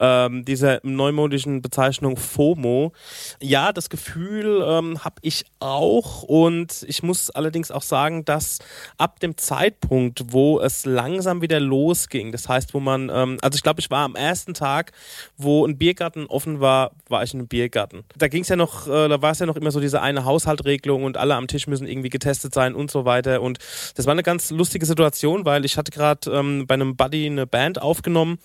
ähm, 0.00 0.44
dieser 0.44 0.80
neumodischen 0.82 1.60
Bezeichnung 1.60 2.16
FOMO. 2.16 2.92
Ja, 3.40 3.72
das 3.72 3.90
Gefühl 3.90 4.64
ähm, 4.66 5.04
habe 5.04 5.16
ich 5.20 5.44
auch 5.60 6.22
und 6.22 6.84
ich 6.88 7.02
muss 7.02 7.30
allerdings 7.30 7.70
auch 7.70 7.82
sagen, 7.82 8.24
dass 8.24 8.58
ab 8.96 9.20
dem 9.20 9.36
Zeitpunkt, 9.36 10.32
wo 10.32 10.60
es 10.60 10.86
langsam 10.86 11.42
wieder 11.42 11.60
losging, 11.60 12.32
das 12.32 12.48
heißt, 12.48 12.74
wo 12.74 12.80
man, 12.80 13.10
ähm, 13.12 13.38
also 13.42 13.56
ich 13.56 13.62
glaube, 13.62 13.80
ich 13.80 13.90
war 13.90 14.04
am 14.04 14.14
ersten 14.14 14.54
Tag, 14.54 14.92
wo 15.36 15.66
ein 15.66 15.76
Biergarten 15.78 16.26
offen 16.26 16.60
war, 16.60 16.85
war 17.08 17.22
ich 17.22 17.32
in 17.34 17.40
einem 17.40 17.48
Biergarten. 17.48 18.04
Da 18.16 18.28
ging 18.28 18.42
es 18.42 18.48
ja 18.48 18.56
noch, 18.56 18.86
äh, 18.86 19.08
da 19.08 19.20
war 19.22 19.32
es 19.32 19.38
ja 19.38 19.46
noch 19.46 19.56
immer 19.56 19.70
so 19.70 19.80
diese 19.80 20.00
eine 20.02 20.24
Haushaltregelung 20.24 21.04
und 21.04 21.16
alle 21.16 21.34
am 21.34 21.46
Tisch 21.46 21.66
müssen 21.66 21.86
irgendwie 21.86 22.08
getestet 22.08 22.54
sein 22.54 22.74
und 22.74 22.90
so 22.90 23.04
weiter. 23.04 23.42
Und 23.42 23.58
das 23.94 24.06
war 24.06 24.12
eine 24.12 24.22
ganz 24.22 24.50
lustige 24.50 24.86
Situation, 24.86 25.44
weil 25.44 25.64
ich 25.64 25.76
hatte 25.76 25.90
gerade 25.90 26.30
ähm, 26.30 26.66
bei 26.66 26.74
einem 26.74 26.96
Buddy 26.96 27.26
eine 27.26 27.46
Band 27.46 27.80
aufgenommen 27.80 28.38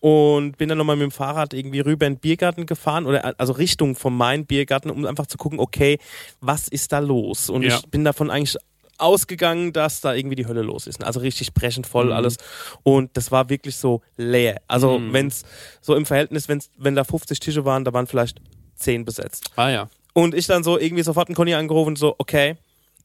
und 0.00 0.56
bin 0.58 0.68
dann 0.68 0.78
nochmal 0.78 0.96
mit 0.96 1.04
dem 1.04 1.10
Fahrrad 1.10 1.54
irgendwie 1.54 1.80
rüber 1.80 2.06
in 2.06 2.14
den 2.14 2.20
Biergarten 2.20 2.66
gefahren 2.66 3.06
oder 3.06 3.34
also 3.38 3.52
Richtung 3.52 3.94
von 3.96 4.16
meinem 4.16 4.46
Biergarten, 4.46 4.90
um 4.90 5.04
einfach 5.06 5.26
zu 5.26 5.36
gucken, 5.38 5.58
okay, 5.60 5.98
was 6.40 6.68
ist 6.68 6.92
da 6.92 6.98
los? 6.98 7.50
Und 7.50 7.62
Ja. 7.62 7.76
ich 7.76 7.86
bin 7.90 8.04
davon 8.04 8.30
eigentlich 8.30 8.56
ausgegangen, 8.98 9.72
dass 9.72 10.00
da 10.00 10.14
irgendwie 10.14 10.36
die 10.36 10.46
Hölle 10.46 10.62
los 10.62 10.86
ist. 10.86 11.02
Also 11.02 11.20
richtig 11.20 11.54
brechend 11.54 11.86
voll 11.86 12.12
alles. 12.12 12.36
Und 12.82 13.16
das 13.16 13.30
war 13.30 13.48
wirklich 13.48 13.76
so 13.76 14.02
leer. 14.16 14.60
Also 14.68 15.00
wenn 15.10 15.28
es 15.28 15.42
so 15.80 15.94
im 15.94 16.06
Verhältnis, 16.06 16.48
wenn's, 16.48 16.70
wenn 16.76 16.94
da 16.94 17.04
50 17.04 17.40
Tische 17.40 17.64
waren, 17.64 17.84
da 17.84 17.92
waren 17.92 18.06
vielleicht 18.06 18.40
10 18.76 19.04
besetzt. 19.04 19.50
Ah 19.56 19.70
ja. 19.70 19.88
Und 20.12 20.34
ich 20.34 20.46
dann 20.46 20.62
so 20.62 20.78
irgendwie 20.78 21.02
sofort 21.02 21.28
einen 21.28 21.34
Conny 21.34 21.54
angerufen, 21.54 21.96
so, 21.96 22.14
okay, 22.18 22.56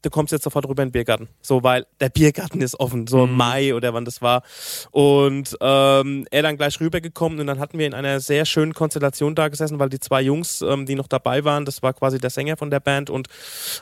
du 0.02 0.10
kommst 0.10 0.32
jetzt 0.32 0.44
sofort 0.44 0.68
rüber 0.68 0.84
in 0.84 0.90
den 0.90 0.94
Biergarten. 0.94 1.28
So, 1.42 1.64
weil 1.64 1.86
der 2.00 2.10
Biergarten 2.10 2.62
ist 2.62 2.80
offen, 2.80 3.08
so 3.08 3.26
im 3.26 3.34
Mai 3.36 3.74
oder 3.74 3.94
wann 3.94 4.06
das 4.06 4.22
war. 4.22 4.44
Und 4.92 5.58
ähm, 5.62 6.26
er 6.32 6.42
dann 6.42 6.58
gleich 6.58 6.80
rübergekommen 6.80 7.40
und 7.40 7.48
dann 7.48 7.60
hatten 7.60 7.78
wir 7.78 7.86
in 7.86 7.94
einer 7.94 8.20
sehr 8.20 8.46
schönen 8.46 8.74
Konstellation 8.74 9.36
da 9.36 9.48
gesessen, 9.48 9.80
weil 9.80 9.90
die 9.90 10.00
zwei 10.00 10.22
Jungs, 10.22 10.62
ähm, 10.62 10.86
die 10.86 10.96
noch 10.96 11.08
dabei 11.08 11.44
waren, 11.44 11.66
das 11.66 11.82
war 11.84 11.94
quasi 11.94 12.20
der 12.20 12.30
Sänger 12.30 12.58
von 12.58 12.70
der 12.70 12.80
Band 12.80 13.10
und 13.10 13.28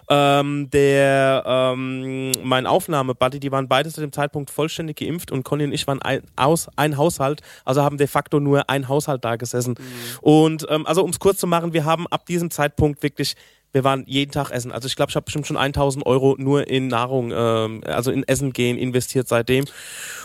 ähm, 0.10 0.70
der 0.72 1.44
ähm, 1.46 2.32
mein 2.44 2.66
Aufnahmebuddy, 2.66 3.40
die 3.40 3.52
waren 3.52 3.68
beide 3.68 3.90
zu 3.90 4.02
dem 4.02 4.12
Zeitpunkt 4.12 4.50
vollständig 4.50 4.98
geimpft 4.98 5.32
und 5.32 5.44
Conny 5.44 5.66
und 5.66 5.74
ich 5.74 5.86
waren 5.88 6.02
ein, 6.02 6.22
aus, 6.36 6.68
ein 6.76 6.98
Haushalt, 6.98 7.42
also 7.66 7.84
haben 7.84 7.98
de 7.98 8.08
facto 8.08 8.40
nur 8.40 8.70
ein 8.70 8.88
Haushalt 8.88 9.24
da 9.24 9.36
gesessen. 9.36 9.76
Und 10.22 10.66
ähm, 10.70 10.86
also 10.86 11.04
um 11.04 11.12
es 11.12 11.20
kurz 11.20 11.40
zu 11.40 11.48
machen, 11.48 11.74
wir 11.74 11.86
haben 11.86 12.08
ab 12.08 12.26
diesem 12.26 12.50
Zeitpunkt 12.50 13.04
wirklich 13.04 13.36
wir 13.72 13.84
waren 13.84 14.04
jeden 14.08 14.32
Tag 14.32 14.52
essen. 14.52 14.72
Also 14.72 14.88
ich 14.88 14.96
glaube, 14.96 15.10
ich 15.10 15.16
habe 15.16 15.26
bestimmt 15.26 15.48
schon 15.48 15.58
1000 15.58 16.06
Euro 16.06 16.36
nur 16.38 16.68
in 16.68 16.88
Nahrung, 16.88 17.32
ähm, 17.36 17.84
also 17.86 18.12
in 18.12 18.24
Essen 18.24 18.54
gehen 18.54 18.78
investiert 18.78 19.28
seitdem. 19.28 19.66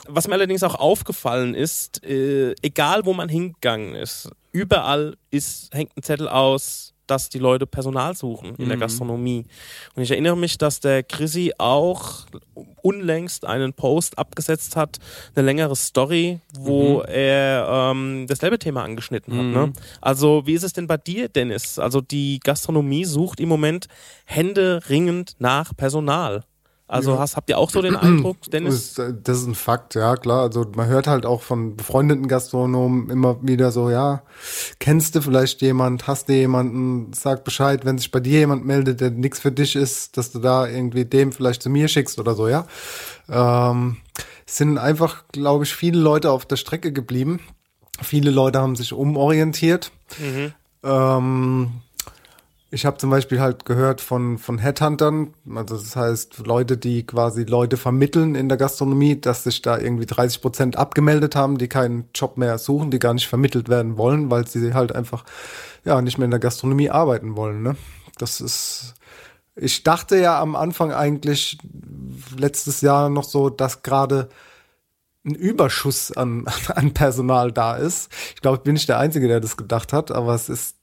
Was 0.09 0.28
mir 0.28 0.34
allerdings 0.34 0.62
auch 0.62 0.74
aufgefallen 0.74 1.55
ist, 1.55 2.05
äh, 2.05 2.55
egal 2.62 3.05
wo 3.05 3.12
man 3.12 3.28
hingegangen 3.28 3.95
ist, 3.95 4.30
überall 4.53 5.16
ist, 5.30 5.74
hängt 5.74 5.97
ein 5.97 6.03
Zettel 6.03 6.28
aus, 6.28 6.91
dass 7.12 7.28
die 7.28 7.38
Leute 7.38 7.66
Personal 7.66 8.16
suchen 8.16 8.54
in 8.56 8.68
der 8.68 8.76
Mhm. 8.76 8.80
Gastronomie. 8.80 9.44
Und 9.94 10.02
ich 10.02 10.10
erinnere 10.10 10.36
mich, 10.36 10.56
dass 10.56 10.80
der 10.80 11.02
Chrissy 11.02 11.52
auch 11.58 12.26
unlängst 12.82 13.44
einen 13.44 13.72
Post 13.74 14.18
abgesetzt 14.18 14.76
hat, 14.76 14.98
eine 15.34 15.44
längere 15.47 15.76
Story, 15.76 16.40
wo 16.59 16.98
Mhm. 17.01 17.05
er 17.09 17.68
ähm, 17.93 18.26
dasselbe 18.28 18.59
Thema 18.59 18.82
angeschnitten 18.82 19.36
hat. 19.36 19.44
Mhm. 19.44 19.52
Ne? 19.52 19.72
Also 20.01 20.43
wie 20.47 20.55
ist 20.55 20.62
es 20.64 20.72
denn 20.72 20.86
bei 20.86 20.97
dir, 20.97 21.28
Dennis? 21.28 21.78
Also 21.78 22.01
die 22.01 22.40
Gastronomie 22.43 23.05
sucht 23.05 23.40
im 23.40 23.48
Moment 23.48 23.86
händeringend 24.24 25.34
nach 25.39 25.76
Personal. 25.76 26.44
Also 26.93 27.19
hast, 27.19 27.36
habt 27.36 27.48
ihr 27.51 27.59
auch 27.59 27.70
so 27.70 27.81
den 27.82 27.97
Eindruck, 27.97 28.36
Dennis? 28.51 28.94
Das, 28.94 29.09
ist- 29.09 29.14
das 29.24 29.39
ist 29.39 29.47
ein 29.47 29.55
Fakt, 29.55 29.94
ja 29.94 30.16
klar. 30.16 30.43
Also 30.43 30.66
man 30.77 30.86
hört 30.89 31.06
halt 31.06 31.24
auch 31.27 31.43
von 31.43 31.77
befreundeten 31.77 32.28
Gastronomen 32.28 33.09
immer 33.10 33.39
wieder 33.43 33.73
so, 33.73 33.90
ja, 33.90 34.23
kennst 34.78 35.14
du 35.14 35.23
vielleicht 35.23 35.62
jemand, 35.62 36.06
hast 36.06 36.28
du 36.28 36.35
jemanden, 36.35 37.12
sag 37.14 37.44
Bescheid, 37.44 37.85
wenn 37.85 37.98
sich 37.98 38.10
bei 38.10 38.20
dir 38.20 38.40
jemand 38.40 38.64
meldet, 38.66 39.01
der 39.01 39.10
nichts 39.10 39.40
für 39.40 39.52
dich 39.52 39.74
ist, 39.77 40.16
dass 40.16 40.31
du 40.32 40.39
da 40.39 40.66
irgendwie 40.66 41.05
dem 41.05 41.32
vielleicht 41.32 41.62
zu 41.62 41.70
mir 41.70 41.89
schickst 41.89 42.19
oder 42.20 42.35
so, 42.35 42.47
ja. 42.48 42.66
Ähm, 43.28 43.97
es 44.47 44.59
sind 44.59 44.77
einfach, 44.78 45.24
glaube 45.32 45.64
ich, 45.64 45.74
viele 45.74 45.98
Leute 46.01 46.31
auf 46.31 46.44
der 46.44 46.56
Strecke 46.56 46.93
geblieben. 46.93 47.40
Viele 48.02 48.31
Leute 48.31 48.59
haben 48.60 48.77
sich 48.77 48.93
umorientiert. 48.93 49.93
Ähm, 50.85 51.70
ich 52.74 52.86
habe 52.86 52.97
zum 52.97 53.11
Beispiel 53.11 53.39
halt 53.39 53.66
gehört 53.66 54.01
von, 54.01 54.39
von 54.39 54.57
Headhuntern, 54.57 55.35
also 55.55 55.77
das 55.77 55.94
heißt 55.94 56.47
Leute, 56.47 56.78
die 56.78 57.07
quasi 57.07 57.44
Leute 57.44 57.77
vermitteln 57.77 58.35
in 58.35 58.49
der 58.49 58.57
Gastronomie, 58.57 59.20
dass 59.20 59.44
sich 59.44 59.61
da 59.61 59.77
irgendwie 59.78 60.07
30 60.07 60.40
Prozent 60.40 60.77
abgemeldet 60.77 61.36
haben, 61.36 61.59
die 61.59 61.69
keinen 61.69 62.09
Job 62.15 62.39
mehr 62.39 62.57
suchen, 62.57 62.90
die 62.90 62.99
gar 62.99 63.12
nicht 63.12 63.28
vermittelt 63.28 63.69
werden 63.69 63.99
wollen, 63.99 64.31
weil 64.31 64.47
sie 64.47 64.73
halt 64.73 64.94
einfach 64.94 65.24
ja 65.85 66.01
nicht 66.01 66.16
mehr 66.16 66.24
in 66.24 66.31
der 66.31 66.40
Gastronomie 66.40 66.89
arbeiten 66.89 67.36
wollen. 67.36 67.62
Ne? 67.62 67.77
Das 68.16 68.40
ist, 68.40 68.94
ich 69.55 69.82
dachte 69.82 70.16
ja 70.16 70.40
am 70.40 70.57
Anfang 70.57 70.94
eigentlich 70.94 71.59
letztes 72.35 72.81
Jahr 72.81 73.11
noch 73.11 73.24
so, 73.24 73.51
dass 73.51 73.82
gerade 73.82 74.31
ein 75.27 75.35
Überschuss 75.35 76.11
an, 76.11 76.47
an 76.69 76.94
Personal 76.94 77.53
da 77.53 77.77
ist. 77.77 78.11
Ich 78.35 78.40
glaube, 78.40 78.57
ich 78.57 78.62
bin 78.62 78.73
nicht 78.73 78.89
der 78.89 78.99
Einzige, 78.99 79.28
der 79.28 79.40
das 79.40 79.59
gedacht 79.59 79.93
hat, 79.93 80.11
aber 80.11 80.35
es 80.35 80.49
ist 80.49 80.77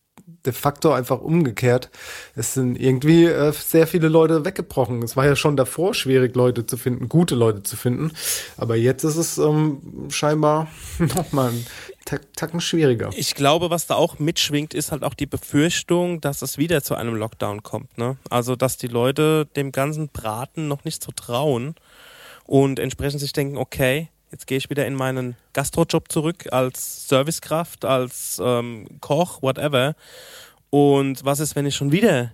de 0.45 0.53
facto 0.53 0.91
einfach 0.93 1.19
umgekehrt. 1.21 1.89
Es 2.35 2.53
sind 2.53 2.79
irgendwie 2.79 3.25
äh, 3.25 3.51
sehr 3.51 3.87
viele 3.87 4.07
Leute 4.07 4.45
weggebrochen. 4.45 5.03
Es 5.03 5.15
war 5.15 5.25
ja 5.25 5.35
schon 5.35 5.57
davor 5.57 5.93
schwierig, 5.93 6.35
Leute 6.35 6.65
zu 6.65 6.77
finden, 6.77 7.09
gute 7.09 7.35
Leute 7.35 7.63
zu 7.63 7.75
finden. 7.75 8.11
Aber 8.57 8.75
jetzt 8.75 9.03
ist 9.03 9.17
es 9.17 9.37
ähm, 9.37 10.07
scheinbar 10.09 10.67
nochmal 10.99 11.51
ein 11.51 11.65
Tack- 12.05 12.33
Tacken 12.35 12.61
schwieriger. 12.61 13.09
Ich 13.15 13.35
glaube, 13.35 13.69
was 13.69 13.87
da 13.87 13.95
auch 13.95 14.19
mitschwingt, 14.19 14.73
ist 14.73 14.91
halt 14.91 15.03
auch 15.03 15.13
die 15.13 15.25
Befürchtung, 15.27 16.21
dass 16.21 16.41
es 16.41 16.57
wieder 16.57 16.81
zu 16.83 16.95
einem 16.95 17.15
Lockdown 17.15 17.61
kommt. 17.63 17.97
Ne? 17.97 18.17
Also, 18.29 18.55
dass 18.55 18.77
die 18.77 18.87
Leute 18.87 19.47
dem 19.55 19.71
ganzen 19.71 20.09
Braten 20.09 20.67
noch 20.67 20.85
nicht 20.85 21.03
so 21.03 21.11
trauen 21.11 21.75
und 22.45 22.79
entsprechend 22.79 23.19
sich 23.19 23.33
denken, 23.33 23.57
okay, 23.57 24.09
jetzt 24.31 24.47
gehe 24.47 24.57
ich 24.57 24.69
wieder 24.69 24.85
in 24.85 24.95
meinen 24.95 25.35
Gastrojob 25.53 26.11
zurück 26.11 26.51
als 26.51 27.07
Servicekraft, 27.07 27.85
als 27.85 28.41
ähm, 28.43 28.85
Koch, 29.01 29.41
whatever. 29.41 29.95
Und 30.69 31.25
was 31.25 31.39
ist, 31.39 31.55
wenn 31.55 31.65
ich 31.65 31.75
schon 31.75 31.91
wieder 31.91 32.31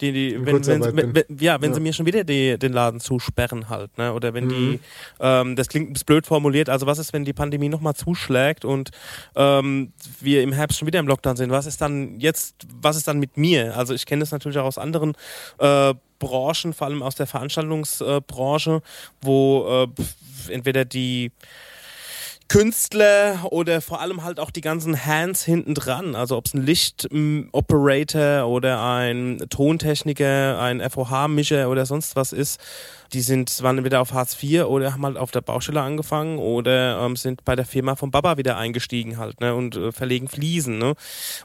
die, 0.00 0.12
die, 0.12 0.46
wenn, 0.46 0.64
wenn, 0.66 1.14
wenn, 1.14 1.38
ja, 1.38 1.60
wenn 1.60 1.72
Ja. 1.72 1.74
sie 1.74 1.80
mir 1.80 1.92
schon 1.92 2.06
wieder 2.06 2.24
die, 2.24 2.58
den 2.58 2.72
Laden 2.72 3.00
zusperren 3.00 3.68
halt, 3.68 3.98
ne? 3.98 4.14
Oder 4.14 4.32
wenn 4.32 4.44
Mhm. 4.44 4.48
die, 4.48 4.80
ähm, 5.20 5.56
das 5.56 5.68
klingt 5.68 5.90
ein 5.90 5.92
bisschen 5.92 6.06
blöd 6.06 6.26
formuliert, 6.26 6.70
also 6.70 6.86
was 6.86 6.98
ist, 6.98 7.12
wenn 7.12 7.26
die 7.26 7.34
Pandemie 7.34 7.68
nochmal 7.68 7.94
zuschlägt 7.94 8.64
und 8.64 8.92
ähm, 9.36 9.92
wir 10.20 10.42
im 10.42 10.52
Herbst 10.52 10.78
schon 10.78 10.86
wieder 10.86 11.00
im 11.00 11.06
Lockdown 11.06 11.36
sind? 11.36 11.50
Was 11.50 11.66
ist 11.66 11.82
dann 11.82 12.18
jetzt, 12.18 12.66
was 12.80 12.96
ist 12.96 13.08
dann 13.08 13.18
mit 13.18 13.36
mir? 13.36 13.76
Also 13.76 13.92
ich 13.92 14.06
kenne 14.06 14.20
das 14.20 14.30
natürlich 14.32 14.56
auch 14.56 14.64
aus 14.64 14.78
anderen 14.78 15.12
äh, 15.58 15.92
Branchen, 16.18 16.72
vor 16.72 16.86
allem 16.86 17.02
aus 17.02 17.14
der 17.16 17.26
Veranstaltungsbranche, 17.26 18.80
wo 19.20 19.84
äh, 19.98 20.02
entweder 20.48 20.84
die 20.84 21.32
Künstler 22.50 23.46
oder 23.50 23.80
vor 23.80 24.00
allem 24.00 24.24
halt 24.24 24.40
auch 24.40 24.50
die 24.50 24.60
ganzen 24.60 25.06
Hands 25.06 25.40
hinten 25.44 25.74
dran. 25.74 26.16
Also 26.16 26.36
ob 26.36 26.46
es 26.46 26.54
ein 26.54 26.66
Lichtoperator 26.66 28.48
oder 28.48 28.82
ein 28.82 29.38
Tontechniker, 29.50 30.60
ein 30.60 30.80
FOH-Mischer 30.80 31.70
oder 31.70 31.86
sonst 31.86 32.16
was 32.16 32.32
ist, 32.32 32.60
die 33.12 33.20
sind, 33.20 33.62
waren 33.62 33.78
entweder 33.78 34.00
auf 34.00 34.12
Hartz 34.12 34.40
IV 34.40 34.64
oder 34.64 34.92
haben 34.92 35.04
halt 35.04 35.16
auf 35.16 35.30
der 35.30 35.40
Baustelle 35.40 35.80
angefangen 35.80 36.38
oder 36.38 37.00
ähm, 37.04 37.16
sind 37.16 37.44
bei 37.44 37.56
der 37.56 37.64
Firma 37.64 37.96
von 37.96 38.10
Baba 38.10 38.36
wieder 38.36 38.56
eingestiegen 38.56 39.18
halt 39.18 39.40
ne, 39.40 39.54
und 39.54 39.76
äh, 39.76 39.92
verlegen 39.92 40.28
Fliesen. 40.28 40.78
Ne? 40.78 40.94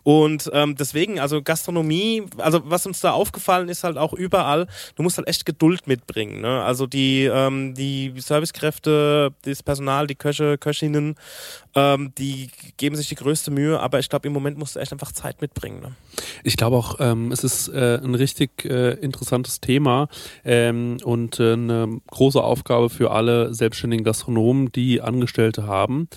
Und 0.04 0.50
ähm, 0.54 0.76
deswegen, 0.76 1.20
also 1.20 1.42
Gastronomie, 1.42 2.24
also 2.38 2.62
was 2.66 2.86
uns 2.86 3.00
da 3.02 3.12
aufgefallen 3.12 3.70
ist 3.70 3.84
halt 3.84 3.98
auch 3.98 4.14
überall, 4.14 4.68
du 4.96 5.04
musst 5.04 5.18
halt 5.18 5.28
echt 5.28 5.46
Geduld 5.46 5.88
mitbringen. 5.88 6.42
Ne? 6.42 6.64
Also 6.64 6.86
die, 6.86 7.26
ähm, 7.26 7.74
die 7.74 8.14
Servicekräfte, 8.18 9.34
das 9.44 9.64
Personal, 9.64 10.08
die 10.08 10.16
Köche, 10.16 10.58
Köchinnen, 10.58 11.16
ähm, 11.74 12.14
die 12.18 12.50
geben 12.78 12.96
sich 12.96 13.10
die 13.10 13.16
größte 13.16 13.52
Mühe, 13.52 13.80
aber 13.80 14.00
ich 14.00 14.10
glaube, 14.10 14.28
im 14.28 14.34
Moment 14.34 14.58
musst 14.58 14.76
du 14.76 14.80
echt 14.80 14.94
einfach 14.94 15.12
Zeit 15.12 15.42
mitbringen. 15.42 15.82
Ne? 15.82 15.96
Ich 16.44 16.58
glaube 16.58 16.78
auch, 16.78 16.98
ähm, 17.00 17.32
es 17.32 17.44
ist 17.44 17.70
äh, 17.70 18.00
ein 18.02 18.16
richtig 18.16 18.66
äh, 18.66 18.94
interessantes 18.94 19.60
Thema 19.60 20.08
ähm, 20.44 20.98
und 21.04 21.40
äh, 21.40 21.55
eine 21.56 22.02
große 22.08 22.42
Aufgabe 22.44 22.90
für 22.90 23.12
alle 23.12 23.54
selbstständigen 23.54 24.04
Gastronomen, 24.04 24.72
die 24.72 25.02
Angestellte 25.02 25.66
haben. 25.68 26.08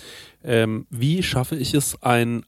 Ähm, 0.43 0.85
wie 0.89 1.23
schaffe 1.23 1.55
ich 1.55 1.73
es, 1.73 2.01
ein 2.01 2.45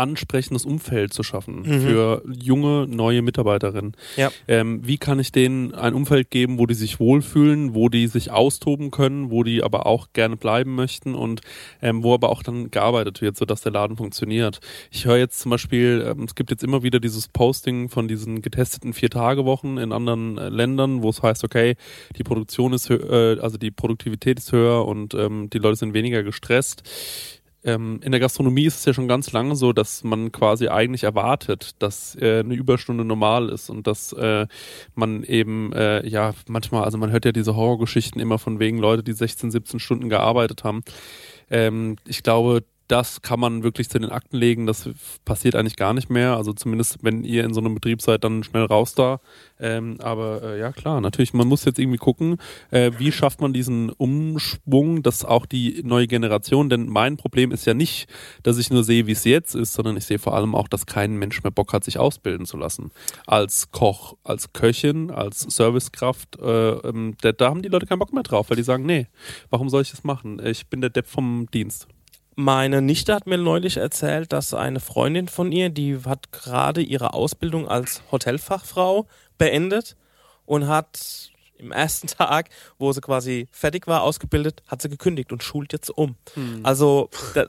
ansprechendes 0.00 0.64
Umfeld 0.64 1.12
zu 1.12 1.22
schaffen 1.22 1.62
Mhm. 1.62 1.80
für 1.82 2.22
junge, 2.26 2.86
neue 2.88 3.22
Mitarbeiterinnen? 3.22 3.92
Ja. 4.16 4.30
Ähm, 4.48 4.80
wie 4.84 4.98
kann 4.98 5.18
ich 5.20 5.30
denen 5.32 5.74
ein 5.74 5.94
Umfeld 5.94 6.30
geben, 6.30 6.58
wo 6.58 6.66
die 6.66 6.74
sich 6.74 6.98
wohlfühlen, 6.98 7.74
wo 7.74 7.88
die 7.88 8.06
sich 8.06 8.30
austoben 8.30 8.90
können, 8.90 9.30
wo 9.30 9.44
die 9.44 9.62
aber 9.62 9.86
auch 9.86 10.08
gerne 10.12 10.36
bleiben 10.36 10.74
möchten 10.74 11.14
und 11.14 11.40
ähm, 11.82 12.02
wo 12.02 12.14
aber 12.14 12.30
auch 12.30 12.42
dann 12.42 12.70
gearbeitet 12.70 13.20
wird, 13.20 13.36
sodass 13.36 13.60
der 13.60 13.72
Laden 13.72 13.96
funktioniert. 13.96 14.60
Ich 14.90 15.04
höre 15.04 15.18
jetzt 15.18 15.40
zum 15.40 15.50
Beispiel, 15.50 16.04
ähm, 16.06 16.24
es 16.24 16.34
gibt 16.34 16.50
jetzt 16.50 16.64
immer 16.64 16.82
wieder 16.82 17.00
dieses 17.00 17.28
Posting 17.28 17.88
von 17.88 18.08
diesen 18.08 18.42
getesteten 18.42 18.92
Vier-Tage-Wochen 18.92 19.76
in 19.78 19.92
anderen 19.92 20.38
äh, 20.38 20.48
Ländern, 20.48 21.02
wo 21.02 21.10
es 21.10 21.22
heißt, 21.22 21.44
okay, 21.44 21.76
die 22.16 22.22
Produktion 22.24 22.72
ist, 22.72 22.88
äh, 22.90 23.36
also 23.40 23.58
die 23.58 23.70
Produktivität 23.70 24.38
ist 24.38 24.52
höher 24.52 24.86
und 24.86 25.14
ähm, 25.14 25.50
die 25.50 25.58
Leute 25.58 25.76
sind 25.76 25.94
weniger 25.94 26.22
gestresst. 26.22 26.82
Ähm, 27.62 28.00
in 28.02 28.10
der 28.12 28.20
Gastronomie 28.20 28.64
ist 28.64 28.78
es 28.78 28.84
ja 28.86 28.94
schon 28.94 29.08
ganz 29.08 29.32
lange 29.32 29.54
so, 29.54 29.72
dass 29.72 30.02
man 30.02 30.32
quasi 30.32 30.68
eigentlich 30.68 31.04
erwartet, 31.04 31.74
dass 31.78 32.16
äh, 32.16 32.40
eine 32.40 32.54
Überstunde 32.54 33.04
normal 33.04 33.50
ist 33.50 33.68
und 33.68 33.86
dass 33.86 34.12
äh, 34.14 34.46
man 34.94 35.22
eben, 35.24 35.72
äh, 35.72 36.06
ja, 36.08 36.32
manchmal, 36.48 36.84
also 36.84 36.96
man 36.96 37.10
hört 37.10 37.26
ja 37.26 37.32
diese 37.32 37.56
Horrorgeschichten 37.56 38.20
immer 38.20 38.38
von 38.38 38.60
wegen 38.60 38.78
Leute, 38.78 39.02
die 39.02 39.12
16, 39.12 39.50
17 39.50 39.78
Stunden 39.78 40.08
gearbeitet 40.08 40.64
haben. 40.64 40.82
Ähm, 41.50 41.96
ich 42.06 42.22
glaube, 42.22 42.62
das 42.90 43.22
kann 43.22 43.38
man 43.38 43.62
wirklich 43.62 43.88
zu 43.88 44.00
den 44.00 44.10
Akten 44.10 44.36
legen. 44.36 44.66
Das 44.66 44.88
passiert 45.24 45.54
eigentlich 45.54 45.76
gar 45.76 45.94
nicht 45.94 46.10
mehr. 46.10 46.36
Also 46.36 46.52
zumindest, 46.52 46.98
wenn 47.02 47.22
ihr 47.22 47.44
in 47.44 47.54
so 47.54 47.60
einem 47.60 47.74
Betrieb 47.74 48.02
seid, 48.02 48.24
dann 48.24 48.42
schnell 48.42 48.64
raus 48.64 48.94
da. 48.94 49.20
Ähm, 49.60 49.98
aber 50.00 50.42
äh, 50.42 50.58
ja, 50.58 50.72
klar, 50.72 51.00
natürlich, 51.00 51.32
man 51.32 51.46
muss 51.46 51.64
jetzt 51.64 51.78
irgendwie 51.78 51.98
gucken, 51.98 52.38
äh, 52.70 52.90
wie 52.98 53.12
schafft 53.12 53.40
man 53.40 53.52
diesen 53.52 53.90
Umschwung, 53.90 55.02
dass 55.02 55.24
auch 55.24 55.46
die 55.46 55.82
neue 55.84 56.08
Generation, 56.08 56.68
denn 56.68 56.86
mein 56.86 57.16
Problem 57.16 57.52
ist 57.52 57.64
ja 57.66 57.74
nicht, 57.74 58.08
dass 58.42 58.58
ich 58.58 58.70
nur 58.70 58.82
sehe, 58.82 59.06
wie 59.06 59.12
es 59.12 59.24
jetzt 59.24 59.54
ist, 59.54 59.74
sondern 59.74 59.96
ich 59.96 60.06
sehe 60.06 60.18
vor 60.18 60.34
allem 60.34 60.54
auch, 60.54 60.66
dass 60.66 60.86
kein 60.86 61.16
Mensch 61.16 61.42
mehr 61.44 61.52
Bock 61.52 61.72
hat, 61.72 61.84
sich 61.84 61.98
ausbilden 61.98 62.46
zu 62.46 62.56
lassen. 62.56 62.90
Als 63.26 63.70
Koch, 63.70 64.16
als 64.24 64.52
Köchin, 64.52 65.10
als 65.10 65.42
Servicekraft, 65.42 66.40
äh, 66.40 66.70
ähm, 66.70 67.14
da, 67.20 67.32
da 67.32 67.50
haben 67.50 67.62
die 67.62 67.68
Leute 67.68 67.86
keinen 67.86 68.00
Bock 68.00 68.12
mehr 68.12 68.24
drauf, 68.24 68.50
weil 68.50 68.56
die 68.56 68.62
sagen, 68.64 68.84
nee, 68.84 69.06
warum 69.50 69.68
soll 69.68 69.82
ich 69.82 69.90
das 69.90 70.02
machen? 70.02 70.44
Ich 70.44 70.66
bin 70.66 70.80
der 70.80 70.90
Depp 70.90 71.06
vom 71.06 71.46
Dienst. 71.52 71.86
Meine 72.36 72.80
Nichte 72.80 73.14
hat 73.14 73.26
mir 73.26 73.38
neulich 73.38 73.76
erzählt, 73.76 74.32
dass 74.32 74.54
eine 74.54 74.80
Freundin 74.80 75.28
von 75.28 75.52
ihr, 75.52 75.68
die 75.68 75.98
hat 76.04 76.32
gerade 76.32 76.80
ihre 76.80 77.12
Ausbildung 77.12 77.68
als 77.68 78.02
Hotelfachfrau 78.10 79.06
beendet 79.36 79.96
und 80.46 80.66
hat 80.68 81.30
im 81.58 81.72
ersten 81.72 82.06
Tag, 82.18 82.48
wo 82.78 82.92
sie 82.92 83.00
quasi 83.00 83.48
fertig 83.50 83.86
war, 83.86 84.02
ausgebildet, 84.02 84.62
hat 84.66 84.80
sie 84.80 84.88
gekündigt 84.88 85.32
und 85.32 85.42
schult 85.42 85.72
jetzt 85.72 85.90
um. 85.90 86.16
Also, 86.62 87.10
da, 87.34 87.46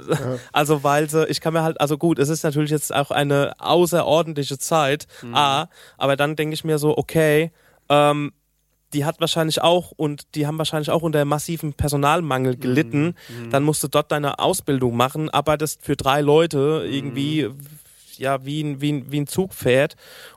also 0.51 0.83
weil 0.83 1.09
sie, 1.09 1.25
ich 1.27 1.41
kann 1.41 1.53
mir 1.53 1.63
halt, 1.63 1.79
also 1.79 1.97
gut, 1.97 2.19
es 2.19 2.29
ist 2.29 2.43
natürlich 2.43 2.71
jetzt 2.71 2.93
auch 2.93 3.11
eine 3.11 3.53
außerordentliche 3.59 4.57
Zeit, 4.57 5.07
A, 5.33 5.67
aber 5.97 6.15
dann 6.15 6.35
denke 6.35 6.53
ich 6.53 6.63
mir 6.63 6.77
so, 6.77 6.97
okay, 6.97 7.51
ähm, 7.89 8.33
die 8.93 9.05
hat 9.05 9.19
wahrscheinlich 9.19 9.61
auch 9.61 9.91
und 9.91 10.35
die 10.35 10.47
haben 10.47 10.57
wahrscheinlich 10.57 10.89
auch 10.89 11.01
unter 11.01 11.23
massiven 11.25 11.73
Personalmangel 11.73 12.57
gelitten. 12.57 13.15
Dann 13.49 13.63
musst 13.63 13.83
du 13.83 13.87
dort 13.87 14.11
deine 14.11 14.39
Ausbildung 14.39 14.95
machen, 14.95 15.29
arbeitest 15.29 15.83
für 15.83 15.95
drei 15.95 16.21
Leute 16.21 16.85
irgendwie, 16.85 17.49
ja, 18.17 18.45
wie 18.45 18.61
ein, 18.61 18.81
wie, 18.81 18.91
ein, 18.91 19.11
wie 19.11 19.21
ein 19.21 19.27
Zugpferd. 19.27 19.95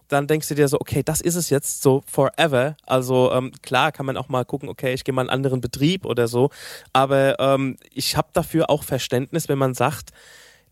Dann 0.08 0.26
denkst 0.26 0.48
du 0.48 0.54
dir 0.54 0.68
so, 0.68 0.80
okay, 0.80 1.02
das 1.02 1.20
ist 1.20 1.34
es 1.34 1.50
jetzt 1.50 1.82
so 1.82 2.02
forever. 2.06 2.76
Also 2.86 3.32
ähm, 3.32 3.52
klar 3.62 3.90
kann 3.90 4.06
man 4.06 4.16
auch 4.16 4.28
mal 4.28 4.44
gucken, 4.44 4.68
okay, 4.68 4.94
ich 4.94 5.04
gehe 5.04 5.14
mal 5.14 5.22
in 5.22 5.28
einen 5.28 5.36
anderen 5.36 5.60
Betrieb 5.60 6.04
oder 6.04 6.28
so. 6.28 6.50
Aber 6.92 7.38
ähm, 7.40 7.76
ich 7.92 8.16
habe 8.16 8.28
dafür 8.32 8.70
auch 8.70 8.84
Verständnis, 8.84 9.48
wenn 9.48 9.58
man 9.58 9.74
sagt, 9.74 10.10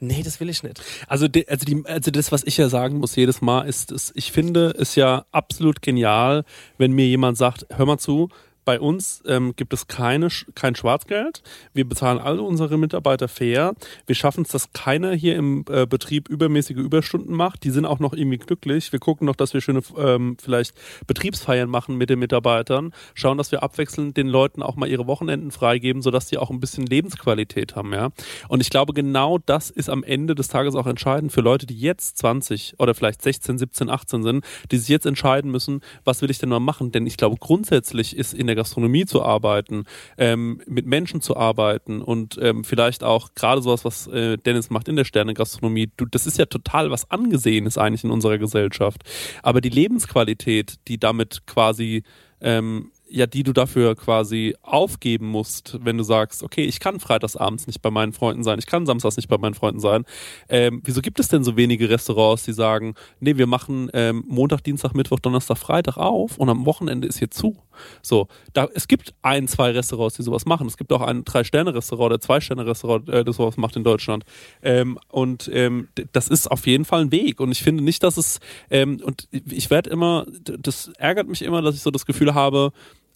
Nee, 0.03 0.25
das 0.25 0.41
will 0.41 0.49
ich 0.49 0.65
nicht. 0.65 0.83
Also, 1.07 1.29
de, 1.29 1.47
also, 1.47 1.65
die, 1.65 1.81
also 1.87 2.11
das, 2.11 2.33
was 2.33 2.43
ich 2.43 2.57
ja 2.57 2.69
sagen 2.69 2.99
muss 2.99 3.15
jedes 3.15 3.41
Mal, 3.41 3.63
ist, 3.69 3.93
ist, 3.93 4.11
ich 4.17 4.33
finde 4.33 4.75
es 4.77 4.97
ja 4.97 5.27
absolut 5.31 5.81
genial, 5.81 6.45
wenn 6.77 6.91
mir 6.91 7.07
jemand 7.07 7.39
sagt, 7.39 7.67
hör 7.71 7.87
mal 7.87 7.99
zu, 7.99 8.29
bei 8.65 8.79
uns 8.79 9.23
ähm, 9.27 9.55
gibt 9.57 9.73
es 9.73 9.87
keine, 9.89 10.29
kein 10.55 10.75
Schwarzgeld. 10.75 11.43
Wir 11.75 11.89
bezahlen 11.89 12.19
alle 12.19 12.43
unsere 12.43 12.79
Mitarbeiter 12.79 13.29
fair. 13.29 13.75
Wir 14.07 14.15
schaffen 14.15 14.43
es, 14.43 14.49
dass 14.51 14.73
keiner 14.73 15.13
hier 15.13 15.37
im 15.37 15.65
äh, 15.69 15.87
Betrieb 15.87 16.29
übermäßige 16.29 16.77
Überstunden 16.77 17.35
macht. 17.35 17.65
Die 17.65 17.71
sind 17.71 17.85
auch 17.85 17.99
noch 17.99 18.13
irgendwie 18.13 18.39
glücklich. 18.39 18.93
Wir 18.93 19.01
gucken 19.01 19.27
noch, 19.27 19.37
dass 19.37 19.53
wir 19.53 19.61
schöne 19.61 19.83
ähm, 19.97 20.37
vielleicht 20.41 20.75
Betriebsfeiern 21.07 21.69
machen 21.69 21.97
mit 21.97 22.11
den 22.11 22.19
Mitarbeitern. 22.19 22.93
Schauen, 23.15 23.39
dass 23.39 23.51
wir 23.51 23.63
abwechselnd 23.63 24.17
den 24.17 24.29
Leuten 24.29 24.63
auch 24.63 24.77
mal 24.77 24.89
ihre 24.89 25.07
Wochenenden 25.07 25.51
freigeben, 25.51 26.03
sodass 26.03 26.29
sie 26.29 26.39
auch 26.39 26.51
ein 26.51 26.61
bisschen 26.61 26.87
Lebensqualität 26.87 27.75
haben. 27.75 27.93
Ja. 27.93 28.11
Und 28.49 28.61
ich 28.61 28.71
glaube, 28.71 28.93
genau 28.93 29.39
das 29.39 29.71
ist 29.71 29.91
am 29.91 30.05
Ende 30.05 30.35
des 30.35 30.49
Tages 30.49 30.75
auch 30.75 30.87
entscheidend 30.87 31.33
für 31.33 31.41
Leute, 31.41 31.67
die 31.67 31.79
jetzt 31.79 32.19
20 32.19 32.75
oder 32.79 32.95
vielleicht 32.95 33.23
16, 33.23 33.59
17, 33.59 33.91
18 33.91 34.23
sind, 34.23 34.45
die 34.71 34.79
sich 34.79 34.89
jetzt 34.89 35.07
entscheiden 35.07 35.51
müssen, 35.51 35.81
was 36.05 36.23
will 36.23 36.31
ich 36.31 36.39
denn 36.39 36.49
mal 36.49 36.61
machen? 36.61 36.93
Denn 36.93 37.07
ich 37.07 37.17
glaube, 37.17 37.37
grundsätzlich 37.39 38.17
ist 38.17 38.35
in 38.35 38.47
der 38.47 38.52
der 38.53 38.63
Gastronomie 38.63 39.07
zu 39.07 39.23
arbeiten, 39.23 39.85
ähm, 40.19 40.61
mit 40.67 40.87
Menschen 40.87 41.21
zu 41.21 41.37
arbeiten 41.37 42.03
und 42.03 42.39
ähm, 42.41 42.65
vielleicht 42.65 43.03
auch 43.03 43.35
gerade 43.35 43.63
sowas, 43.63 43.85
was 43.85 44.07
äh, 44.09 44.37
Dennis 44.37 44.71
macht 44.71 44.89
in 44.89 44.97
der 44.97 45.05
Sterne-Gastronomie, 45.05 45.91
das 46.11 46.27
ist 46.27 46.39
ja 46.39 46.47
total 46.47 46.91
was 46.91 47.11
Angesehenes 47.11 47.79
eigentlich 47.79 48.05
in 48.05 48.11
unserer 48.11 48.39
Gesellschaft. 48.39 49.03
Aber 49.43 49.61
die 49.61 49.71
Lebensqualität, 49.71 50.75
die 50.89 50.99
damit 50.99 51.47
quasi 51.47 52.03
ähm, 52.41 52.91
ja, 53.13 53.27
die 53.27 53.43
du 53.43 53.53
dafür 53.53 53.95
quasi 53.95 54.57
aufgeben 54.63 55.27
musst, 55.29 55.79
wenn 55.83 55.99
du 55.99 56.03
sagst, 56.03 56.43
okay, 56.43 56.65
ich 56.65 56.81
kann 56.81 56.99
freitagsabends 56.99 57.67
nicht 57.67 57.83
bei 57.83 57.91
meinen 57.91 58.13
Freunden 58.13 58.43
sein, 58.43 58.59
ich 58.59 58.67
kann 58.67 58.87
samstags 58.87 59.17
nicht 59.17 59.29
bei 59.29 59.39
meinen 59.39 59.55
Freunden 59.55 59.81
sein. 59.81 60.05
Ähm, 60.49 60.81
wieso 60.85 61.03
gibt 61.03 61.21
es 61.21 61.29
denn 61.29 61.45
so 61.45 61.57
wenige 61.57 61.91
Restaurants, 61.91 62.45
die 62.45 62.53
sagen, 62.53 62.95
nee, 63.21 63.37
wir 63.37 63.47
machen 63.47 63.91
ähm, 63.93 64.25
Montag, 64.27 64.65
Dienstag, 64.65 64.95
Mittwoch, 64.95 65.21
Donnerstag, 65.21 65.59
Freitag 65.59 65.99
auf 65.99 66.39
und 66.39 66.49
am 66.49 66.65
Wochenende 66.65 67.07
ist 67.07 67.19
hier 67.19 67.31
zu. 67.31 67.57
So, 68.03 68.29
da, 68.53 68.69
es 68.75 68.89
gibt 68.89 69.15
ein, 69.23 69.49
zwei 69.49 69.71
Restaurants, 69.71 70.17
die 70.17 70.23
sowas 70.23 70.47
machen. 70.47 70.67
Es 70.67 70.77
gibt 70.77 70.93
auch 70.93 71.03
ein 71.03 71.25
Drei-Sterne-Restaurant 71.25 72.13
oder 72.13 72.21
Zwei-Sterne-Restaurant, 72.21 73.09
äh, 73.09 73.25
das 73.25 73.37
sowas 73.37 73.57
macht 73.57 73.77
in 73.77 73.85
Deutschland. 73.85 74.25
Ähm, 74.63 74.99
und 75.09 75.51
ähm, 75.53 75.89
das 76.13 76.29
ist 76.29 76.51
auf 76.51 76.67
jeden 76.67 76.85
Fall 76.85 77.03
ein 77.03 77.13
Weg. 77.13 77.41
Und 77.41 77.53
ich 77.53 77.63
finde 77.63 77.83
nicht, 77.83 78.03
dass 78.03 78.17
es, 78.17 78.41
ähm, 78.71 79.01
und 79.05 79.29
ich 79.31 79.71
werde 79.71 79.91
immer, 79.91 80.27
das 80.43 80.89
ärgert 80.99 81.29
mich 81.29 81.43
immer, 81.43 81.63
dass 81.63 81.75
ich 81.75 81.83
so 81.83 81.91
das 81.91 82.07
Gefühl 82.07 82.35
habe, 82.35 82.73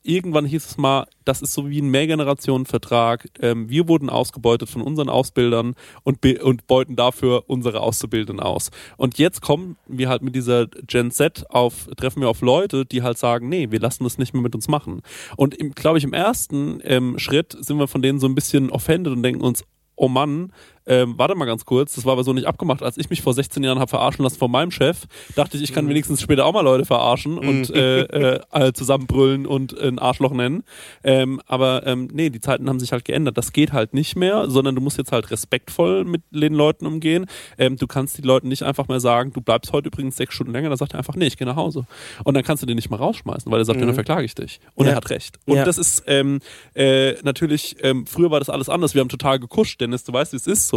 irgendwann 0.07 0.47
hieß 0.47 0.65
es 0.65 0.77
mal, 0.77 1.07
das 1.25 1.43
ist 1.43 1.53
so 1.53 1.69
wie 1.69 1.81
ein 1.81 1.91
Mehrgenerationenvertrag. 1.91 3.29
Ähm, 3.41 3.69
wir 3.69 3.89
wurden 3.89 4.09
ausgebeutet 4.09 4.69
von 4.69 4.83
unseren 4.83 5.09
Ausbildern 5.09 5.75
und, 6.05 6.25
und 6.43 6.67
beuten 6.67 6.97
dafür 6.97 7.45
unsere 7.49 7.81
Auszubildenden 7.81 8.41
aus. 8.41 8.71
Und 8.97 9.19
jetzt 9.19 9.43
kommen 9.43 9.77
wir 9.87 10.09
halt 10.09 10.23
mit 10.23 10.35
dieser 10.35 10.67
Gen 10.67 11.11
Z 11.11 11.51
auf, 11.51 11.89
treffen 11.97 12.21
wir 12.21 12.29
auf 12.29 12.41
Leute, 12.41 12.85
die 12.87 13.03
halt 13.03 13.19
sagen, 13.19 13.49
nee, 13.49 13.71
wir 13.71 13.81
lassen 13.81 14.05
das 14.05 14.19
nicht 14.19 14.35
mehr 14.35 14.43
mit 14.43 14.55
uns 14.55 14.69
machen. 14.69 15.03
Und 15.37 15.57
glaube 15.75 15.99
ich, 15.99 16.05
im 16.05 16.13
ersten 16.13 16.81
ähm, 16.85 17.19
Schritt 17.19 17.57
sind 17.59 17.79
wir 17.79 17.89
von 17.89 18.03
denen 18.03 18.21
so 18.21 18.27
ein 18.27 18.35
bisschen 18.35 18.71
offended 18.71 19.13
und 19.13 19.23
denken 19.23 19.43
uns, 19.43 19.65
oh 19.97 20.09
Mann, 20.09 20.53
ähm, 20.87 21.15
warte 21.17 21.35
mal 21.35 21.45
ganz 21.45 21.65
kurz, 21.65 21.95
das 21.95 22.05
war 22.05 22.13
aber 22.13 22.25
so 22.25 22.33
nicht 22.33 22.47
abgemacht. 22.47 22.83
Als 22.83 22.97
ich 22.97 23.11
mich 23.11 23.23
vor 23.23 23.35
16 23.35 23.63
Jahren 23.65 23.79
habe 23.79 23.89
verarschen 23.89 24.23
lassen 24.23 24.39
von 24.39 24.51
meinem 24.51 24.71
Chef, 24.71 25.07
dachte 25.35 25.57
ich, 25.57 25.63
ich 25.65 25.73
kann 25.73 25.87
mhm. 25.87 25.91
wenigstens 25.91 26.21
später 26.21 26.47
auch 26.47 26.53
mal 26.53 26.61
Leute 26.61 26.85
verarschen 26.85 27.39
und 27.39 27.71
mhm. 27.71 27.75
äh, 27.75 28.35
äh, 28.35 28.73
zusammenbrüllen 28.73 29.47
und 29.47 29.79
ein 29.79 29.99
Arschloch 29.99 30.33
nennen. 30.33 30.63
Ähm, 31.03 31.41
aber 31.47 31.87
ähm, 31.87 32.09
nee, 32.13 32.31
die 32.31 32.41
Zeiten 32.41 32.69
haben 32.69 32.79
sich 32.79 32.93
halt 32.93 33.05
geändert. 33.05 33.37
Das 33.37 33.53
geht 33.53 33.73
halt 33.73 33.95
nicht 33.95 34.17
mehr, 34.17 34.49
sondern 34.49 34.75
du 34.75 34.81
musst 34.81 34.99
jetzt 34.99 35.13
halt 35.13 35.31
respektvoll 35.31 36.05
mit 36.05 36.23
den 36.31 36.55
Leuten 36.55 36.87
umgehen. 36.87 37.27
Ähm, 37.59 37.77
du 37.77 37.87
kannst 37.87 38.19
die 38.19 38.23
Leuten 38.23 38.49
nicht 38.49 38.63
einfach 38.63 38.89
mehr 38.89 39.01
sagen, 39.01 39.33
du 39.33 39.41
bleibst 39.41 39.73
heute 39.73 39.89
übrigens 39.89 40.17
sechs 40.17 40.35
Stunden 40.35 40.53
länger. 40.53 40.71
Da 40.71 40.77
sagt 40.77 40.95
er 40.95 40.99
einfach, 40.99 41.17
nee, 41.17 41.27
ich 41.27 41.37
gehe 41.37 41.47
nach 41.47 41.57
Hause. 41.57 41.87
Und 42.25 42.35
dann 42.35 42.45
kannst 42.45 42.63
du 42.63 42.67
den 42.67 42.77
nicht 42.77 42.91
mal 42.91 42.97
rausschmeißen, 42.97 43.51
weil 43.51 43.61
er 43.61 43.65
sagt, 43.65 43.81
mhm. 43.81 43.87
dann 43.87 43.95
verklage 43.95 44.25
ich 44.25 44.35
dich. 44.35 44.61
Und 44.75 44.87
ja. 44.87 44.93
er 44.93 44.97
hat 44.97 45.11
recht. 45.11 45.39
Und 45.47 45.57
ja. 45.57 45.65
das 45.65 45.79
ist 45.79 46.05
ähm, 46.07 46.41
äh, 46.75 47.15
natürlich, 47.23 47.77
ähm, 47.83 48.07
früher 48.07 48.31
war 48.31 48.39
das 48.39 48.51
alles 48.51 48.69
anders. 48.69 48.95
Wir 48.95 49.01
haben 49.01 49.09
total 49.09 49.41
gekuscht, 49.41 49.81
Dennis, 49.81 50.05
du 50.05 50.13
weißt, 50.13 50.33
wie 50.33 50.37
es 50.37 50.47
ist 50.47 50.69
so. 50.69 50.76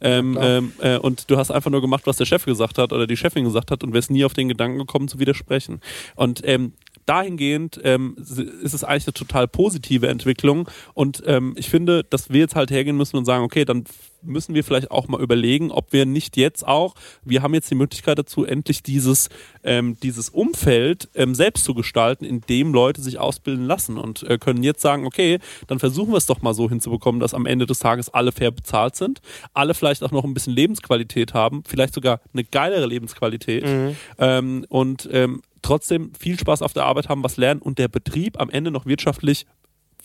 Ähm, 0.00 0.38
ähm, 0.40 0.72
ähm, 0.80 0.94
äh, 0.94 0.98
und 0.98 1.30
du 1.30 1.36
hast 1.36 1.50
einfach 1.50 1.70
nur 1.70 1.80
gemacht, 1.80 2.06
was 2.06 2.16
der 2.16 2.26
Chef 2.26 2.44
gesagt 2.44 2.78
hat 2.78 2.92
oder 2.92 3.06
die 3.06 3.16
Chefin 3.16 3.44
gesagt 3.44 3.70
hat 3.70 3.82
und 3.82 3.92
wärst 3.92 4.10
nie 4.10 4.24
auf 4.24 4.34
den 4.34 4.48
Gedanken 4.48 4.78
gekommen 4.78 5.08
zu 5.08 5.18
widersprechen. 5.18 5.80
Und 6.14 6.42
ähm, 6.44 6.72
dahingehend 7.06 7.80
ähm, 7.84 8.16
ist 8.18 8.74
es 8.74 8.84
eigentlich 8.84 9.06
eine 9.06 9.14
total 9.14 9.48
positive 9.48 10.08
Entwicklung. 10.08 10.68
Und 10.92 11.22
ähm, 11.26 11.54
ich 11.56 11.70
finde, 11.70 12.04
dass 12.04 12.30
wir 12.30 12.40
jetzt 12.40 12.56
halt 12.56 12.70
hergehen 12.70 12.96
müssen 12.96 13.16
und 13.16 13.24
sagen, 13.24 13.44
okay, 13.44 13.64
dann 13.64 13.84
müssen 14.26 14.54
wir 14.54 14.64
vielleicht 14.64 14.90
auch 14.90 15.08
mal 15.08 15.20
überlegen, 15.20 15.70
ob 15.70 15.92
wir 15.92 16.06
nicht 16.06 16.36
jetzt 16.36 16.66
auch, 16.66 16.94
wir 17.24 17.42
haben 17.42 17.54
jetzt 17.54 17.70
die 17.70 17.74
Möglichkeit 17.74 18.18
dazu, 18.18 18.44
endlich 18.44 18.82
dieses, 18.82 19.28
ähm, 19.64 19.96
dieses 20.02 20.28
Umfeld 20.28 21.08
ähm, 21.14 21.34
selbst 21.34 21.64
zu 21.64 21.74
gestalten, 21.74 22.24
in 22.24 22.40
dem 22.42 22.72
Leute 22.72 23.00
sich 23.00 23.18
ausbilden 23.18 23.64
lassen 23.64 23.98
und 23.98 24.22
äh, 24.24 24.38
können 24.38 24.62
jetzt 24.62 24.82
sagen, 24.82 25.06
okay, 25.06 25.38
dann 25.66 25.78
versuchen 25.78 26.12
wir 26.12 26.18
es 26.18 26.26
doch 26.26 26.42
mal 26.42 26.54
so 26.54 26.68
hinzubekommen, 26.68 27.20
dass 27.20 27.34
am 27.34 27.46
Ende 27.46 27.66
des 27.66 27.78
Tages 27.78 28.08
alle 28.08 28.32
fair 28.32 28.50
bezahlt 28.50 28.96
sind, 28.96 29.20
alle 29.54 29.74
vielleicht 29.74 30.02
auch 30.02 30.12
noch 30.12 30.24
ein 30.24 30.34
bisschen 30.34 30.52
Lebensqualität 30.52 31.34
haben, 31.34 31.62
vielleicht 31.66 31.94
sogar 31.94 32.20
eine 32.32 32.44
geilere 32.44 32.86
Lebensqualität 32.86 33.64
mhm. 33.64 33.96
ähm, 34.18 34.66
und 34.68 35.08
ähm, 35.12 35.42
trotzdem 35.62 36.12
viel 36.18 36.38
Spaß 36.38 36.62
auf 36.62 36.72
der 36.72 36.84
Arbeit 36.84 37.08
haben, 37.08 37.24
was 37.24 37.36
lernen 37.36 37.60
und 37.60 37.78
der 37.78 37.88
Betrieb 37.88 38.40
am 38.40 38.50
Ende 38.50 38.70
noch 38.70 38.86
wirtschaftlich 38.86 39.46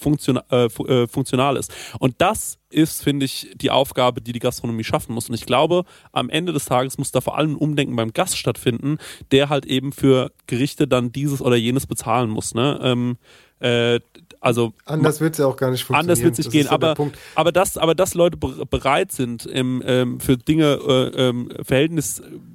funktional, 0.01 0.43
äh, 0.51 0.65
äh, 0.65 1.07
funktional 1.07 1.57
ist. 1.57 1.73
Und 1.99 2.15
das 2.17 2.57
ist, 2.69 3.03
finde 3.03 3.25
ich, 3.25 3.51
die 3.55 3.69
Aufgabe, 3.69 4.21
die 4.21 4.31
die 4.31 4.39
Gastronomie 4.39 4.83
schaffen 4.83 5.13
muss. 5.13 5.29
Und 5.29 5.35
ich 5.35 5.45
glaube, 5.45 5.83
am 6.11 6.29
Ende 6.29 6.53
des 6.53 6.65
Tages 6.65 6.97
muss 6.97 7.11
da 7.11 7.21
vor 7.21 7.37
allem 7.37 7.53
ein 7.53 7.57
Umdenken 7.57 7.95
beim 7.95 8.13
Gast 8.13 8.37
stattfinden, 8.37 8.97
der 9.31 9.49
halt 9.49 9.65
eben 9.65 9.91
für 9.91 10.31
Gerichte 10.47 10.87
dann 10.87 11.11
dieses 11.11 11.41
oder 11.41 11.55
jenes 11.55 11.85
bezahlen 11.85 12.29
muss. 12.29 12.53
Ne? 12.53 12.79
Ähm, 12.81 13.17
äh, 13.59 13.99
also 14.39 14.73
anders 14.85 15.21
wird 15.21 15.33
es 15.33 15.39
ja 15.39 15.45
auch 15.45 15.55
gar 15.55 15.69
nicht 15.69 15.83
funktionieren. 15.83 16.09
Anders 16.09 16.23
wird 16.23 16.39
es 16.39 16.49
gehen, 16.49 16.63
so 16.63 16.71
aber, 16.71 16.95
aber, 17.35 17.51
dass, 17.51 17.77
aber 17.77 17.93
dass 17.93 18.15
Leute 18.15 18.37
bereit 18.37 19.11
sind, 19.11 19.45
im, 19.45 19.83
ähm, 19.85 20.19
für 20.19 20.35
Dinge 20.35 20.79
äh, 20.87 21.29
ähm, 21.29 21.51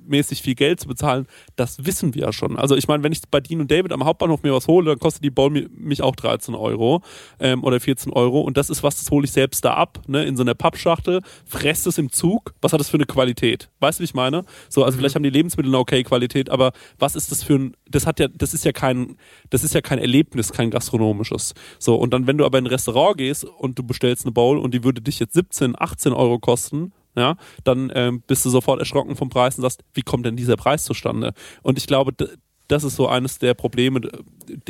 verhältnismäßig 0.07 0.43
viel 0.43 0.55
Geld 0.55 0.81
zu 0.81 0.89
bezahlen, 0.89 1.27
das 1.57 1.85
wissen 1.85 2.15
wir 2.15 2.23
ja 2.23 2.33
schon. 2.33 2.57
Also 2.57 2.77
ich 2.77 2.89
meine, 2.89 3.03
wenn 3.03 3.12
ich 3.12 3.20
bei 3.31 3.41
Dean 3.41 3.61
und 3.61 3.70
David 3.70 3.93
am 3.93 4.05
Hauptbahnhof 4.05 4.43
mir 4.43 4.53
was 4.53 4.66
hole, 4.66 4.87
dann 4.87 4.99
kostet 4.99 5.24
die 5.24 5.31
Bowl 5.31 5.51
mich 5.51 6.03
auch 6.03 6.16
13 6.16 6.55
Euro 6.55 7.03
ähm, 7.41 7.65
oder 7.65 7.81
14 7.81 8.12
Euro 8.12 8.41
und 8.41 8.57
das 8.57 8.70
ist 8.70 8.83
was, 8.83 8.97
das 8.97 9.11
hole 9.11 9.24
ich 9.24 9.33
selbst 9.33 9.65
da 9.65 9.74
ab, 9.74 10.01
ne, 10.07 10.24
in 10.24 10.37
so 10.37 10.43
einer 10.43 10.55
Pappschachtel, 10.55 11.23
fresse 11.45 11.89
es 11.89 11.99
im 11.99 12.11
Zug. 12.11 12.55
Was 12.61 12.73
hat 12.73 12.81
das 12.81 12.89
für 12.89 12.97
eine 12.97 13.07
Qualität? 13.07 13.70
Weißt 13.81 13.99
du, 13.99 14.03
wie 14.03 14.07
ich 14.07 14.15
meine? 14.15 14.45
So, 14.69 14.85
also 14.85 14.97
mhm. 14.97 15.01
vielleicht 15.01 15.15
haben 15.15 15.23
die 15.23 15.31
Lebensmittel 15.31 15.70
eine 15.70 15.78
okay 15.78 16.03
Qualität, 16.03 16.51
aber 16.51 16.73
was 16.99 17.16
ist 17.16 17.31
das 17.31 17.43
für 17.43 17.55
ein, 17.55 17.77
das 17.89 18.07
hat 18.07 18.20
ja, 18.20 18.28
das 18.28 18.55
ist 18.55 18.65
ja 18.65 18.73
kein, 18.73 19.16
das 19.51 19.65
ist 19.65 19.74
ja 19.74 19.81
kein 19.81 19.99
Erlebnis, 19.99 20.53
kein 20.53 20.70
gastronomisches. 20.70 21.55
So, 21.78 21.97
und 21.97 22.12
dann, 22.12 22.27
wenn 22.27 22.39
du 22.39 22.45
aber 22.45 22.59
in 22.59 22.65
ein 22.65 22.69
Restaurant 22.69 23.19
gehst 23.19 23.45
und 23.45 23.78
du 23.78 23.83
bestellst 23.83 24.24
eine 24.24 24.33
Bowl 24.33 24.59
und 24.59 24.74
die 24.74 24.85
würde 24.85 25.01
dich 25.01 25.19
jetzt 25.19 25.35
17, 25.35 25.74
18 25.78 26.12
Euro 26.12 26.39
kosten, 26.39 26.93
ja, 27.17 27.37
dann 27.65 27.91
ähm, 27.95 28.23
bist 28.27 28.45
du 28.45 28.51
sofort 28.51 28.79
erschrocken 28.79 29.17
vom 29.17 29.31
Preis 29.31 29.57
und 29.57 29.63
sagst, 29.63 29.83
wie 29.95 30.03
kommt 30.03 30.27
denn 30.27 30.37
dieser 30.37 30.57
Preis 30.57 30.85
zustande? 30.85 31.33
Und 31.63 31.79
ich 31.79 31.87
glaube, 31.87 32.13
das 32.69 32.85
ist 32.85 32.97
so 32.97 33.09
eines 33.09 33.39
der 33.39 33.55
Probleme. 33.55 34.01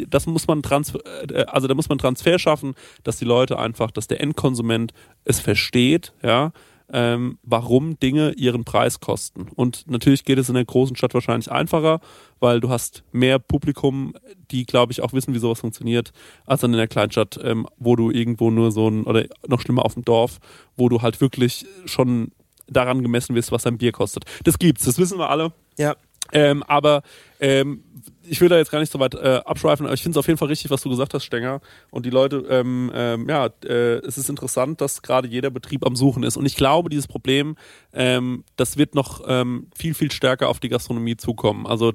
Das 0.09 0.27
muss 0.27 0.47
man 0.47 0.63
Transfer, 0.63 1.01
äh, 1.31 1.45
also 1.45 1.67
da 1.67 1.75
muss 1.75 1.89
man 1.89 1.99
Transfer 1.99 2.39
schaffen, 2.39 2.75
dass 3.03 3.19
die 3.19 3.25
Leute 3.25 3.59
einfach, 3.59 3.91
dass 3.91 4.07
der 4.07 4.21
Endkonsument 4.21 4.93
es 5.25 5.41
versteht, 5.41 6.13
ja, 6.23 6.53
ähm, 6.93 7.39
warum 7.43 7.99
Dinge 7.99 8.33
ihren 8.33 8.65
Preis 8.65 9.01
kosten. 9.01 9.49
Und 9.55 9.85
natürlich 9.91 10.25
geht 10.25 10.39
es 10.39 10.49
in 10.49 10.55
der 10.55 10.65
großen 10.65 10.97
Stadt 10.97 11.15
wahrscheinlich 11.15 11.51
einfacher, 11.51 12.01
weil 12.41 12.61
du 12.61 12.69
hast 12.69 13.03
mehr 13.13 13.39
Publikum, 13.39 14.15
die, 14.51 14.65
glaube 14.65 14.93
ich, 14.93 15.03
auch 15.03 15.13
wissen, 15.13 15.35
wie 15.35 15.39
sowas 15.39 15.61
funktioniert, 15.61 16.13
als 16.47 16.61
dann 16.61 16.73
in 16.73 16.79
der 16.79 16.89
Kleinstadt, 16.89 17.39
ähm, 17.43 17.67
wo 17.79 17.97
du 17.97 18.11
irgendwo 18.11 18.51
nur 18.51 18.71
so 18.71 18.89
ein, 18.89 19.05
oder 19.05 19.25
noch 19.47 19.61
schlimmer 19.61 19.85
auf 19.85 19.95
dem 19.95 20.05
Dorf, 20.05 20.39
wo 20.77 20.89
du 20.89 21.03
halt 21.03 21.21
wirklich 21.21 21.67
schon 21.87 22.33
daran 22.69 23.03
gemessen 23.03 23.35
wirst, 23.35 23.53
was 23.53 23.63
dein 23.63 23.79
Bier 23.79 23.93
kostet. 23.93 24.25
Das 24.45 24.59
gibt's, 24.59 24.85
das 24.85 24.99
wissen 24.99 25.19
wir 25.19 25.31
alle. 25.31 25.53
Ja. 25.79 25.97
Ähm, 26.33 26.63
aber 26.65 27.03
ähm, 27.41 27.83
ich 28.29 28.41
will 28.41 28.49
da 28.49 28.57
jetzt 28.57 28.71
gar 28.71 28.81
nicht 28.81 28.93
so 28.93 28.99
weit 28.99 29.15
äh, 29.15 29.41
abschweifen, 29.45 29.87
aber 29.87 29.95
ich 29.95 30.03
finde 30.03 30.17
es 30.17 30.19
auf 30.19 30.27
jeden 30.27 30.39
Fall 30.39 30.49
richtig, 30.49 30.71
was 30.71 30.83
du 30.83 30.89
gesagt 30.89 31.15
hast, 31.15 31.25
Stenger. 31.25 31.61
Und 31.91 32.07
die 32.07 32.11
Leute, 32.11 32.45
ähm, 32.49 32.91
ähm, 32.95 33.29
ja, 33.29 33.49
äh, 33.65 33.99
es 33.99 34.19
ist 34.19 34.29
interessant, 34.29 34.81
dass 34.81 35.03
gerade 35.03 35.29
jeder 35.29 35.51
Betrieb 35.51 35.87
am 35.87 35.97
Suchen 35.97 36.23
ist. 36.23 36.37
Und 36.37 36.47
ich 36.47 36.57
glaube, 36.57 36.89
dieses 36.89 37.07
Problem, 37.07 37.57
ähm, 37.93 38.45
das 38.57 38.77
wird 38.77 38.95
noch 38.95 39.23
ähm, 39.27 39.69
viel, 39.75 39.95
viel 39.95 40.11
stärker 40.11 40.49
auf 40.49 40.61
die 40.61 40.69
Gastronomie 40.69 41.17
zukommen. 41.17 41.67
Also 41.67 41.93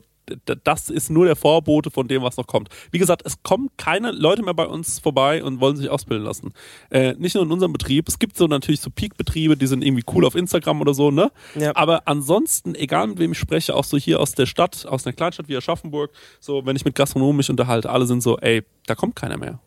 das 0.64 0.90
ist 0.90 1.10
nur 1.10 1.26
der 1.26 1.36
Vorbote 1.36 1.92
von 1.92 2.08
dem, 2.08 2.22
was 2.22 2.38
noch 2.38 2.48
kommt. 2.48 2.70
Wie 2.92 3.00
gesagt, 3.00 3.24
es 3.26 3.44
kommen 3.44 3.70
keine 3.78 4.12
Leute 4.12 4.44
mehr 4.44 4.54
bei 4.54 4.66
uns 4.66 5.00
vorbei 5.00 5.44
und 5.44 5.60
wollen 5.60 5.76
sich 5.76 5.90
ausbilden 5.90 6.26
lassen. 6.26 6.54
Äh, 6.90 7.14
nicht 7.18 7.36
nur 7.36 7.44
in 7.44 7.52
unserem 7.52 7.74
Betrieb. 7.74 8.08
Es 8.08 8.20
gibt 8.20 8.38
so 8.38 8.48
natürlich 8.48 8.82
so 8.82 8.90
Peak-Betriebe, 8.90 9.58
die 9.58 9.68
sind 9.68 9.84
irgendwie 9.84 10.04
cool 10.14 10.26
auf 10.26 10.36
Instagram 10.36 10.82
oder 10.82 10.94
so, 10.94 11.12
ne? 11.12 11.32
Ja. 11.56 11.76
Aber 11.76 12.08
ansonsten, 12.08 12.76
egal 12.76 13.08
mit 13.08 13.20
wem 13.20 13.32
ich 13.32 13.40
spreche, 13.40 13.76
auch 13.76 13.84
so 13.84 13.98
hier 13.98 14.20
aus 14.20 14.34
der 14.34 14.46
Stadt, 14.46 14.86
aus 14.86 15.06
einer 15.06 15.14
Kleinstadt 15.14 15.48
wie 15.48 15.58
Aschaffenburg, 15.58 16.12
so 16.40 16.66
wenn 16.66 16.76
ich 16.76 16.86
mit 16.86 16.96
Gastronomen 16.96 17.38
mich 17.38 17.50
unterhalte, 17.50 17.90
alle 17.90 18.06
sind 18.06 18.22
so, 18.22 18.38
ey, 18.38 18.64
da 18.86 18.96
kommt 18.96 19.16
keiner 19.16 19.38
mehr. 19.38 19.60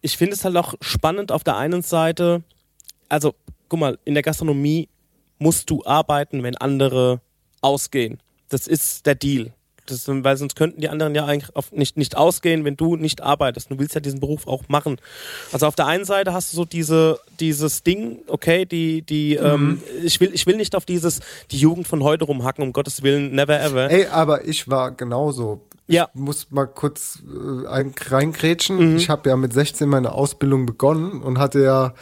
Ich 0.00 0.16
finde 0.16 0.34
es 0.34 0.44
halt 0.44 0.56
auch 0.56 0.74
spannend 0.80 1.30
auf 1.30 1.44
der 1.44 1.56
einen 1.56 1.82
Seite, 1.82 2.42
also 3.08 3.34
guck 3.68 3.80
mal, 3.80 3.98
in 4.04 4.14
der 4.14 4.22
Gastronomie 4.22 4.88
musst 5.38 5.70
du 5.70 5.84
arbeiten, 5.84 6.42
wenn 6.42 6.56
andere 6.56 7.20
ausgehen. 7.60 8.18
Das 8.52 8.66
ist 8.66 9.06
der 9.06 9.14
Deal. 9.14 9.52
Das, 9.86 10.06
weil 10.06 10.36
sonst 10.36 10.54
könnten 10.54 10.80
die 10.80 10.88
anderen 10.88 11.12
ja 11.16 11.24
eigentlich 11.24 11.50
nicht, 11.72 11.96
nicht 11.96 12.16
ausgehen, 12.16 12.64
wenn 12.64 12.76
du 12.76 12.94
nicht 12.94 13.20
arbeitest. 13.20 13.68
Du 13.68 13.80
willst 13.80 13.96
ja 13.96 14.00
diesen 14.00 14.20
Beruf 14.20 14.46
auch 14.46 14.62
machen. 14.68 14.98
Also 15.50 15.66
auf 15.66 15.74
der 15.74 15.86
einen 15.88 16.04
Seite 16.04 16.32
hast 16.32 16.52
du 16.52 16.56
so 16.58 16.64
diese, 16.64 17.18
dieses 17.40 17.82
Ding, 17.82 18.20
okay, 18.28 18.64
die, 18.64 19.02
die, 19.02 19.36
Mhm. 19.40 19.44
ähm, 19.44 19.82
ich 20.04 20.20
will, 20.20 20.30
ich 20.32 20.46
will 20.46 20.56
nicht 20.56 20.76
auf 20.76 20.84
dieses, 20.84 21.18
die 21.50 21.58
Jugend 21.58 21.88
von 21.88 22.04
heute 22.04 22.26
rumhacken, 22.26 22.62
um 22.62 22.72
Gottes 22.72 23.02
Willen, 23.02 23.34
never 23.34 23.60
ever. 23.60 23.90
Ey, 23.90 24.06
aber 24.06 24.46
ich 24.46 24.68
war 24.70 24.92
genauso. 24.92 25.62
Ja. 25.88 26.08
Ich 26.14 26.20
muss 26.20 26.46
mal 26.52 26.66
kurz 26.66 27.20
äh, 27.26 27.66
ein- 27.66 27.92
reingrätschen. 28.08 28.96
Ich 28.96 29.08
habe 29.10 29.30
ja 29.30 29.36
mit 29.36 29.52
16 29.52 29.88
meine 29.88 30.12
Ausbildung 30.12 30.64
begonnen 30.64 31.20
und 31.22 31.38
hatte 31.38 31.60
ja 31.60 31.94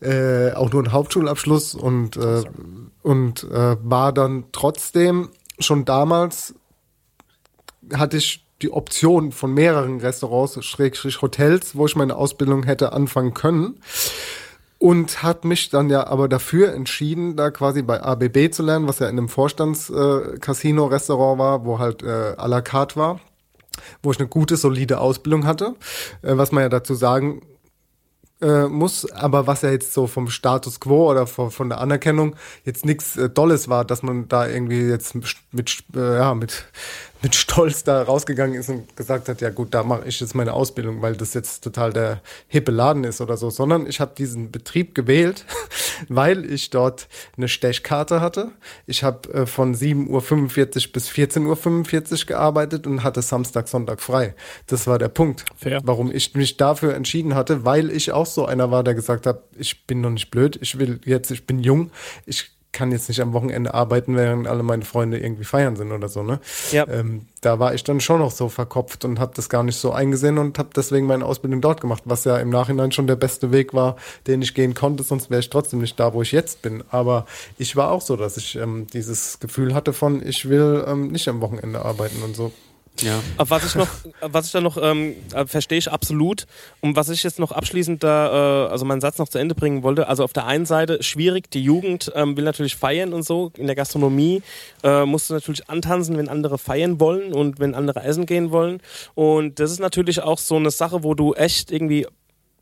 äh, 0.00 0.52
auch 0.54 0.72
nur 0.72 0.82
einen 0.84 0.92
Hauptschulabschluss 0.92 1.74
und, 1.74 2.16
äh, 2.16 2.44
und 3.02 3.44
äh, 3.44 3.76
war 3.82 4.14
dann 4.14 4.44
trotzdem 4.52 5.28
schon 5.58 5.84
damals 5.84 6.54
hatte 7.92 8.16
ich 8.16 8.46
die 8.62 8.72
Option 8.72 9.32
von 9.32 9.52
mehreren 9.52 10.00
Restaurants, 10.00 10.64
Schrägstrich 10.64 11.20
Hotels, 11.22 11.74
wo 11.76 11.84
ich 11.86 11.96
meine 11.96 12.14
Ausbildung 12.16 12.62
hätte 12.62 12.92
anfangen 12.92 13.34
können. 13.34 13.80
Und 14.78 15.22
hat 15.22 15.46
mich 15.46 15.70
dann 15.70 15.88
ja 15.88 16.06
aber 16.06 16.28
dafür 16.28 16.74
entschieden, 16.74 17.34
da 17.36 17.50
quasi 17.50 17.80
bei 17.82 18.02
ABB 18.02 18.52
zu 18.52 18.62
lernen, 18.62 18.86
was 18.86 18.98
ja 18.98 19.08
in 19.08 19.16
einem 19.18 19.30
Vorstands-Casino-Restaurant 19.30 21.38
war, 21.38 21.64
wo 21.64 21.78
halt 21.78 22.02
äh, 22.02 22.34
à 22.36 22.46
la 22.46 22.60
carte 22.60 22.96
war, 22.96 23.18
wo 24.02 24.10
ich 24.10 24.18
eine 24.18 24.28
gute, 24.28 24.58
solide 24.58 25.00
Ausbildung 25.00 25.46
hatte, 25.46 25.76
äh, 26.20 26.36
was 26.36 26.52
man 26.52 26.62
ja 26.62 26.68
dazu 26.68 26.94
sagen 26.94 27.40
äh, 28.40 28.68
muss, 28.68 29.10
aber 29.12 29.46
was 29.46 29.62
ja 29.62 29.70
jetzt 29.70 29.94
so 29.94 30.06
vom 30.06 30.28
Status 30.28 30.80
quo 30.80 31.10
oder 31.10 31.26
von, 31.26 31.50
von 31.50 31.68
der 31.68 31.80
Anerkennung 31.80 32.36
jetzt 32.64 32.84
nichts 32.84 33.16
äh, 33.16 33.30
Dolles 33.30 33.68
war, 33.68 33.84
dass 33.84 34.02
man 34.02 34.28
da 34.28 34.46
irgendwie 34.46 34.82
jetzt 34.82 35.14
mit, 35.52 35.84
äh, 35.94 36.16
ja, 36.16 36.34
mit, 36.34 36.66
mit 37.26 37.34
Stolz 37.34 37.82
da 37.82 38.02
rausgegangen 38.02 38.54
ist 38.54 38.68
und 38.68 38.96
gesagt 38.96 39.28
hat, 39.28 39.40
ja 39.40 39.50
gut, 39.50 39.74
da 39.74 39.82
mache 39.82 40.06
ich 40.06 40.20
jetzt 40.20 40.36
meine 40.36 40.52
Ausbildung, 40.52 41.02
weil 41.02 41.16
das 41.16 41.34
jetzt 41.34 41.64
total 41.64 41.92
der 41.92 42.20
hippe 42.46 42.70
Laden 42.70 43.02
ist 43.02 43.20
oder 43.20 43.36
so, 43.36 43.50
sondern 43.50 43.88
ich 43.88 43.98
habe 43.98 44.14
diesen 44.16 44.52
Betrieb 44.52 44.94
gewählt, 44.94 45.44
weil 46.08 46.48
ich 46.48 46.70
dort 46.70 47.08
eine 47.36 47.48
Stechkarte 47.48 48.20
hatte. 48.20 48.52
Ich 48.86 49.02
habe 49.02 49.28
äh, 49.34 49.46
von 49.46 49.74
7.45 49.74 50.06
Uhr 50.86 50.92
bis 50.92 51.08
14.45 51.08 52.12
Uhr 52.12 52.26
gearbeitet 52.26 52.86
und 52.86 53.02
hatte 53.02 53.22
Samstag, 53.22 53.66
Sonntag 53.66 54.00
frei. 54.00 54.36
Das 54.68 54.86
war 54.86 55.00
der 55.00 55.08
Punkt, 55.08 55.46
Fair. 55.56 55.80
warum 55.82 56.12
ich 56.12 56.36
mich 56.36 56.56
dafür 56.56 56.94
entschieden 56.94 57.34
hatte, 57.34 57.64
weil 57.64 57.90
ich 57.90 58.12
auch 58.12 58.26
so 58.26 58.46
einer 58.46 58.70
war, 58.70 58.84
der 58.84 58.94
gesagt 58.94 59.26
hat, 59.26 59.42
ich 59.58 59.84
bin 59.88 60.00
noch 60.00 60.10
nicht 60.10 60.30
blöd, 60.30 60.60
ich 60.62 60.78
will 60.78 61.00
jetzt, 61.04 61.32
ich 61.32 61.44
bin 61.44 61.58
jung, 61.58 61.90
ich 62.24 62.55
kann 62.76 62.92
jetzt 62.92 63.08
nicht 63.08 63.22
am 63.22 63.32
Wochenende 63.32 63.72
arbeiten, 63.72 64.16
während 64.16 64.46
alle 64.46 64.62
meine 64.62 64.84
Freunde 64.84 65.18
irgendwie 65.18 65.44
feiern 65.44 65.76
sind 65.76 65.92
oder 65.92 66.08
so, 66.08 66.22
ne? 66.22 66.40
Ja. 66.72 66.86
Ähm, 66.86 67.22
da 67.40 67.58
war 67.58 67.72
ich 67.72 67.84
dann 67.84 68.00
schon 68.00 68.18
noch 68.18 68.30
so 68.30 68.50
verkopft 68.50 69.06
und 69.06 69.18
habe 69.18 69.32
das 69.34 69.48
gar 69.48 69.62
nicht 69.62 69.76
so 69.76 69.92
eingesehen 69.92 70.36
und 70.36 70.58
habe 70.58 70.68
deswegen 70.76 71.06
meine 71.06 71.24
Ausbildung 71.24 71.62
dort 71.62 71.80
gemacht, 71.80 72.02
was 72.04 72.24
ja 72.24 72.36
im 72.36 72.50
Nachhinein 72.50 72.92
schon 72.92 73.06
der 73.06 73.16
beste 73.16 73.50
Weg 73.50 73.72
war, 73.72 73.96
den 74.26 74.42
ich 74.42 74.54
gehen 74.54 74.74
konnte, 74.74 75.04
sonst 75.04 75.30
wäre 75.30 75.40
ich 75.40 75.48
trotzdem 75.48 75.80
nicht 75.80 75.98
da, 75.98 76.12
wo 76.12 76.20
ich 76.20 76.32
jetzt 76.32 76.60
bin. 76.60 76.84
Aber 76.90 77.24
ich 77.56 77.76
war 77.76 77.90
auch 77.92 78.02
so, 78.02 78.14
dass 78.14 78.36
ich 78.36 78.56
ähm, 78.56 78.86
dieses 78.92 79.40
Gefühl 79.40 79.74
hatte 79.74 79.94
von, 79.94 80.26
ich 80.26 80.46
will 80.50 80.84
ähm, 80.86 81.08
nicht 81.08 81.28
am 81.28 81.40
Wochenende 81.40 81.82
arbeiten 81.82 82.22
und 82.22 82.36
so. 82.36 82.52
Ja. 83.02 83.20
Auf 83.36 83.50
was 83.50 83.64
ich 83.64 83.74
noch, 83.74 83.88
auf 84.20 84.32
was 84.32 84.46
ich 84.46 84.52
da 84.52 84.60
noch 84.60 84.78
ähm, 84.80 85.14
äh, 85.34 85.46
verstehe 85.46 85.78
ich 85.78 85.90
absolut. 85.90 86.46
Und 86.80 86.96
was 86.96 87.08
ich 87.08 87.22
jetzt 87.22 87.38
noch 87.38 87.52
abschließend 87.52 88.02
da, 88.02 88.66
äh, 88.66 88.70
also 88.70 88.84
meinen 88.84 89.00
Satz 89.00 89.18
noch 89.18 89.28
zu 89.28 89.38
Ende 89.38 89.54
bringen 89.54 89.82
wollte. 89.82 90.08
Also 90.08 90.24
auf 90.24 90.32
der 90.32 90.46
einen 90.46 90.66
Seite 90.66 91.02
schwierig, 91.02 91.50
die 91.50 91.62
Jugend 91.62 92.12
ähm, 92.14 92.36
will 92.36 92.44
natürlich 92.44 92.76
feiern 92.76 93.12
und 93.12 93.24
so. 93.24 93.52
In 93.56 93.66
der 93.66 93.76
Gastronomie 93.76 94.42
äh, 94.82 95.04
musst 95.04 95.30
du 95.30 95.34
natürlich 95.34 95.68
antanzen, 95.68 96.16
wenn 96.16 96.28
andere 96.28 96.58
feiern 96.58 97.00
wollen 97.00 97.32
und 97.32 97.58
wenn 97.58 97.74
andere 97.74 98.02
essen 98.02 98.26
gehen 98.26 98.50
wollen. 98.50 98.80
Und 99.14 99.60
das 99.60 99.70
ist 99.70 99.80
natürlich 99.80 100.22
auch 100.22 100.38
so 100.38 100.56
eine 100.56 100.70
Sache, 100.70 101.02
wo 101.02 101.14
du 101.14 101.34
echt 101.34 101.70
irgendwie 101.70 102.06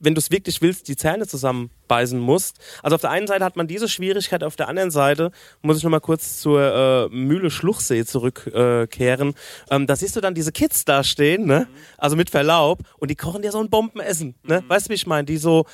wenn 0.04 0.14
du 0.14 0.18
es 0.18 0.30
wirklich 0.30 0.62
willst, 0.62 0.88
die 0.88 0.96
Zähne 0.96 1.26
zusammenbeißen 1.26 2.18
musst. 2.18 2.58
Also 2.82 2.94
auf 2.96 3.00
der 3.00 3.10
einen 3.10 3.26
Seite 3.26 3.44
hat 3.44 3.56
man 3.56 3.66
diese 3.66 3.88
Schwierigkeit, 3.88 4.44
auf 4.44 4.56
der 4.56 4.68
anderen 4.68 4.90
Seite 4.90 5.30
muss 5.62 5.78
ich 5.78 5.84
nochmal 5.84 6.00
kurz 6.00 6.40
zur 6.40 7.10
äh, 7.12 7.14
Mühle 7.14 7.50
Schluchsee 7.50 8.04
zurückkehren. 8.04 9.28
Äh, 9.70 9.74
ähm, 9.74 9.86
da 9.86 9.96
siehst 9.96 10.16
du 10.16 10.20
dann 10.20 10.34
diese 10.34 10.52
Kids 10.52 10.84
da 10.84 11.02
stehen, 11.04 11.46
ne? 11.46 11.66
also 11.98 12.16
mit 12.16 12.30
Verlaub, 12.30 12.80
und 12.98 13.10
die 13.10 13.16
kochen 13.16 13.42
dir 13.42 13.52
so 13.52 13.60
ein 13.60 13.70
Bombenessen. 13.70 14.34
Ne? 14.42 14.62
Weißt 14.68 14.86
du, 14.86 14.90
wie 14.90 14.94
ich 14.94 15.06
meine? 15.06 15.24
Die 15.24 15.36
so 15.36 15.64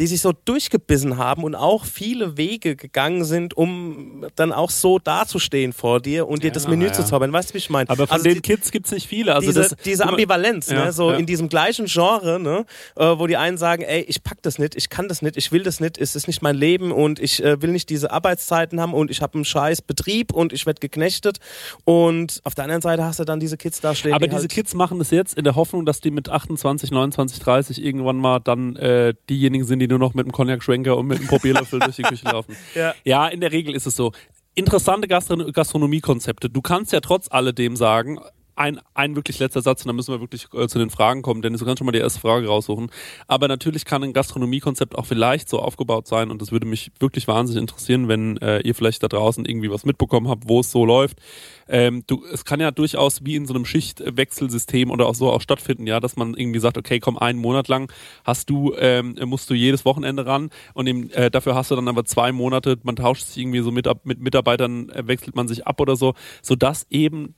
die 0.00 0.06
sich 0.06 0.22
so 0.22 0.32
durchgebissen 0.32 1.18
haben 1.18 1.44
und 1.44 1.54
auch 1.54 1.84
viele 1.84 2.38
Wege 2.38 2.74
gegangen 2.74 3.22
sind, 3.24 3.54
um 3.54 4.24
dann 4.34 4.50
auch 4.50 4.70
so 4.70 4.98
dazustehen 4.98 5.74
vor 5.74 6.00
dir 6.00 6.26
und 6.26 6.42
dir 6.42 6.50
das 6.50 6.66
Menü 6.66 6.86
ja. 6.86 6.92
zu 6.94 7.04
zaubern. 7.04 7.30
Weißt 7.34 7.50
du, 7.50 7.54
wie 7.54 7.58
ich 7.58 7.68
meine? 7.68 7.88
Aber 7.90 8.06
von 8.06 8.14
Also 8.14 8.24
den 8.24 8.36
die- 8.36 8.40
Kids 8.40 8.70
gibt's 8.70 8.90
nicht 8.92 9.06
viele. 9.06 9.34
Also 9.34 9.48
diese, 9.48 9.60
das, 9.60 9.76
diese 9.84 10.06
Ambivalenz, 10.06 10.70
Ja, 10.70 10.86
ne? 10.86 10.92
so 10.92 11.10
ja. 11.10 11.18
in 11.18 11.26
diesem 11.26 11.50
gleichen 11.50 11.84
Genre, 11.84 12.40
ne? 12.40 12.64
äh, 12.96 13.18
wo 13.18 13.26
die 13.26 13.36
einen 13.36 13.58
sagen, 13.58 13.82
ey, 13.82 14.00
ich 14.08 14.22
pack 14.22 14.38
das 14.40 14.58
nicht, 14.58 14.74
ich 14.74 14.88
kann 14.88 15.06
das 15.06 15.20
nicht, 15.20 15.36
ich 15.36 15.52
will 15.52 15.62
das 15.62 15.80
nicht, 15.80 15.98
es 15.98 16.16
ist 16.16 16.26
nicht 16.28 16.40
mein 16.40 16.56
Leben 16.56 16.92
und 16.92 17.18
ich 17.18 17.44
äh, 17.44 17.60
will 17.60 17.70
nicht 17.70 17.90
diese 17.90 18.10
Arbeitszeiten 18.10 18.80
haben 18.80 18.94
und 18.94 19.10
ich 19.10 19.20
habe 19.20 19.34
einen 19.34 19.44
scheiß 19.44 19.82
Betrieb 19.82 20.32
und 20.32 20.54
ich 20.54 20.64
werde 20.64 20.80
geknechtet 20.80 21.40
und 21.84 22.40
auf 22.44 22.54
der 22.54 22.64
anderen 22.64 22.80
Seite 22.80 23.04
hast 23.04 23.18
du 23.20 23.24
dann 23.24 23.38
diese 23.38 23.58
Kids 23.58 23.82
da 23.82 23.94
stehen. 23.94 24.14
Aber 24.14 24.26
die 24.26 24.30
diese 24.30 24.42
halt, 24.44 24.50
Kids 24.52 24.72
machen 24.72 24.98
das 24.98 25.10
jetzt 25.10 25.36
in 25.36 25.44
der 25.44 25.56
Hoffnung, 25.56 25.84
dass 25.84 26.00
die 26.00 26.10
mit 26.10 26.30
28, 26.30 26.90
29, 26.90 27.38
30 27.38 27.84
irgendwann 27.84 28.16
mal 28.16 28.38
dann 28.38 28.76
äh, 28.76 29.12
diejenigen 29.28 29.64
sind, 29.66 29.80
die 29.80 29.89
nur 29.90 29.98
noch 29.98 30.14
mit 30.14 30.24
einem 30.24 30.32
Cognac-Schwenker 30.32 30.96
und 30.96 31.06
mit 31.06 31.18
einem 31.18 31.28
Probierlöffel 31.28 31.78
durch 31.80 31.96
die 31.96 32.02
Küche 32.02 32.24
laufen. 32.26 32.56
Ja. 32.74 32.94
ja, 33.04 33.28
in 33.28 33.40
der 33.40 33.52
Regel 33.52 33.74
ist 33.74 33.86
es 33.86 33.96
so. 33.96 34.12
Interessante 34.54 35.06
Gastro 35.06 35.36
Gastronomiekonzepte. 35.52 36.50
Du 36.50 36.60
kannst 36.60 36.92
ja 36.92 37.00
trotz 37.00 37.28
alledem 37.30 37.76
sagen, 37.76 38.18
ein, 38.60 38.78
ein 38.92 39.16
wirklich 39.16 39.38
letzter 39.38 39.62
Satz, 39.62 39.82
und 39.82 39.88
dann 39.88 39.96
müssen 39.96 40.12
wir 40.12 40.20
wirklich 40.20 40.46
äh, 40.52 40.68
zu 40.68 40.78
den 40.78 40.90
Fragen 40.90 41.22
kommen, 41.22 41.40
Dennis, 41.40 41.60
du 41.60 41.64
kannst 41.64 41.78
schon 41.78 41.86
mal 41.86 41.92
die 41.92 41.98
erste 41.98 42.20
Frage 42.20 42.46
raussuchen. 42.46 42.90
Aber 43.26 43.48
natürlich 43.48 43.86
kann 43.86 44.04
ein 44.04 44.12
Gastronomiekonzept 44.12 44.96
auch 44.96 45.06
vielleicht 45.06 45.48
so 45.48 45.60
aufgebaut 45.60 46.06
sein, 46.06 46.30
und 46.30 46.42
das 46.42 46.52
würde 46.52 46.66
mich 46.66 46.92
wirklich 47.00 47.26
wahnsinnig 47.26 47.62
interessieren, 47.62 48.08
wenn 48.08 48.36
äh, 48.36 48.60
ihr 48.60 48.74
vielleicht 48.74 49.02
da 49.02 49.08
draußen 49.08 49.46
irgendwie 49.46 49.70
was 49.70 49.86
mitbekommen 49.86 50.28
habt, 50.28 50.46
wo 50.46 50.60
es 50.60 50.70
so 50.70 50.84
läuft. 50.84 51.20
Ähm, 51.68 52.04
du, 52.06 52.22
es 52.30 52.44
kann 52.44 52.60
ja 52.60 52.70
durchaus 52.70 53.24
wie 53.24 53.36
in 53.36 53.46
so 53.46 53.54
einem 53.54 53.64
Schichtwechselsystem 53.64 54.90
oder 54.90 55.06
auch 55.06 55.14
so 55.14 55.30
auch 55.30 55.40
stattfinden, 55.40 55.86
ja, 55.86 55.98
dass 55.98 56.16
man 56.16 56.34
irgendwie 56.34 56.60
sagt, 56.60 56.76
okay, 56.76 57.00
komm, 57.00 57.16
einen 57.16 57.38
Monat 57.38 57.68
lang 57.68 57.90
hast 58.24 58.50
du, 58.50 58.74
ähm, 58.76 59.16
musst 59.24 59.48
du 59.48 59.54
jedes 59.54 59.86
Wochenende 59.86 60.26
ran 60.26 60.50
und 60.74 60.86
eben, 60.86 61.08
äh, 61.10 61.30
dafür 61.30 61.54
hast 61.54 61.70
du 61.70 61.76
dann 61.76 61.88
aber 61.88 62.04
zwei 62.04 62.30
Monate, 62.30 62.76
man 62.82 62.96
tauscht 62.96 63.24
sich 63.24 63.38
irgendwie 63.38 63.60
so 63.60 63.70
mit, 63.70 63.88
mit 64.04 64.20
Mitarbeitern, 64.20 64.90
äh, 64.90 65.06
wechselt 65.06 65.34
man 65.34 65.48
sich 65.48 65.66
ab 65.66 65.80
oder 65.80 65.96
so, 65.96 66.12
sodass 66.42 66.86
eben 66.90 67.36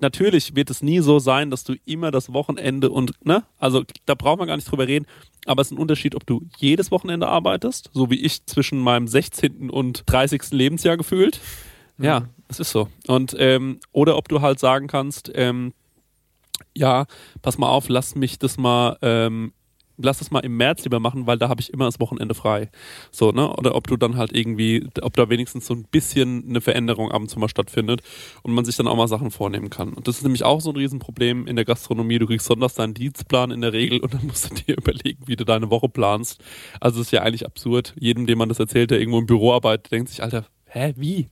natürlich 0.00 0.54
wird 0.54 0.70
es 0.70 0.82
nie 0.82 1.00
so 1.00 1.18
sein, 1.18 1.50
dass 1.50 1.64
du 1.64 1.74
immer 1.84 2.10
das 2.10 2.32
Wochenende 2.32 2.90
und, 2.90 3.12
ne, 3.24 3.44
also 3.58 3.84
da 4.06 4.14
braucht 4.14 4.38
man 4.38 4.48
gar 4.48 4.56
nicht 4.56 4.70
drüber 4.70 4.86
reden, 4.86 5.06
aber 5.46 5.62
es 5.62 5.68
ist 5.68 5.72
ein 5.72 5.78
Unterschied, 5.78 6.14
ob 6.14 6.26
du 6.26 6.42
jedes 6.58 6.90
Wochenende 6.90 7.28
arbeitest, 7.28 7.90
so 7.92 8.10
wie 8.10 8.20
ich 8.20 8.46
zwischen 8.46 8.78
meinem 8.78 9.08
16. 9.08 9.70
und 9.70 10.04
30. 10.06 10.50
Lebensjahr 10.50 10.96
gefühlt. 10.96 11.40
Ja, 11.98 12.28
es 12.48 12.60
ist 12.60 12.70
so. 12.70 12.88
Und, 13.06 13.36
ähm, 13.38 13.80
oder 13.92 14.16
ob 14.16 14.28
du 14.28 14.40
halt 14.40 14.58
sagen 14.58 14.86
kannst, 14.86 15.30
ähm, 15.34 15.72
ja, 16.74 17.06
pass 17.42 17.58
mal 17.58 17.68
auf, 17.68 17.88
lass 17.88 18.14
mich 18.14 18.38
das 18.38 18.56
mal, 18.56 18.96
ähm, 19.02 19.52
lass 20.02 20.18
das 20.18 20.30
mal 20.30 20.40
im 20.40 20.56
März 20.56 20.84
lieber 20.84 21.00
machen, 21.00 21.26
weil 21.26 21.38
da 21.38 21.48
habe 21.48 21.60
ich 21.60 21.72
immer 21.72 21.84
das 21.84 22.00
Wochenende 22.00 22.34
frei. 22.34 22.70
So, 23.10 23.32
ne? 23.32 23.50
Oder 23.56 23.74
ob 23.74 23.86
du 23.86 23.96
dann 23.96 24.16
halt 24.16 24.34
irgendwie, 24.34 24.88
ob 25.02 25.14
da 25.16 25.28
wenigstens 25.28 25.66
so 25.66 25.74
ein 25.74 25.84
bisschen 25.84 26.44
eine 26.48 26.60
Veränderung 26.60 27.10
ab 27.10 27.20
und 27.20 27.28
zu 27.28 27.38
mal 27.38 27.48
stattfindet 27.48 28.02
und 28.42 28.52
man 28.52 28.64
sich 28.64 28.76
dann 28.76 28.88
auch 28.88 28.96
mal 28.96 29.08
Sachen 29.08 29.30
vornehmen 29.30 29.70
kann. 29.70 29.92
Und 29.92 30.08
das 30.08 30.18
ist 30.18 30.22
nämlich 30.22 30.44
auch 30.44 30.60
so 30.60 30.70
ein 30.70 30.76
Riesenproblem 30.76 31.46
in 31.46 31.56
der 31.56 31.64
Gastronomie. 31.64 32.18
Du 32.18 32.26
kriegst 32.26 32.46
sonntags 32.46 32.74
deinen 32.74 32.94
Dienstplan 32.94 33.50
in 33.50 33.60
der 33.60 33.72
Regel 33.72 34.00
und 34.00 34.14
dann 34.14 34.26
musst 34.26 34.50
du 34.50 34.54
dir 34.54 34.76
überlegen, 34.78 35.22
wie 35.26 35.36
du 35.36 35.44
deine 35.44 35.70
Woche 35.70 35.88
planst. 35.88 36.42
Also 36.80 37.00
es 37.00 37.08
ist 37.08 37.12
ja 37.12 37.22
eigentlich 37.22 37.46
absurd. 37.46 37.94
Jedem, 37.98 38.26
dem 38.26 38.38
man 38.38 38.48
das 38.48 38.58
erzählt, 38.58 38.90
der 38.90 39.00
irgendwo 39.00 39.18
im 39.18 39.26
Büro 39.26 39.52
arbeitet, 39.52 39.92
denkt 39.92 40.08
sich, 40.08 40.22
Alter, 40.22 40.46
hä, 40.66 40.94
wie? 40.96 41.28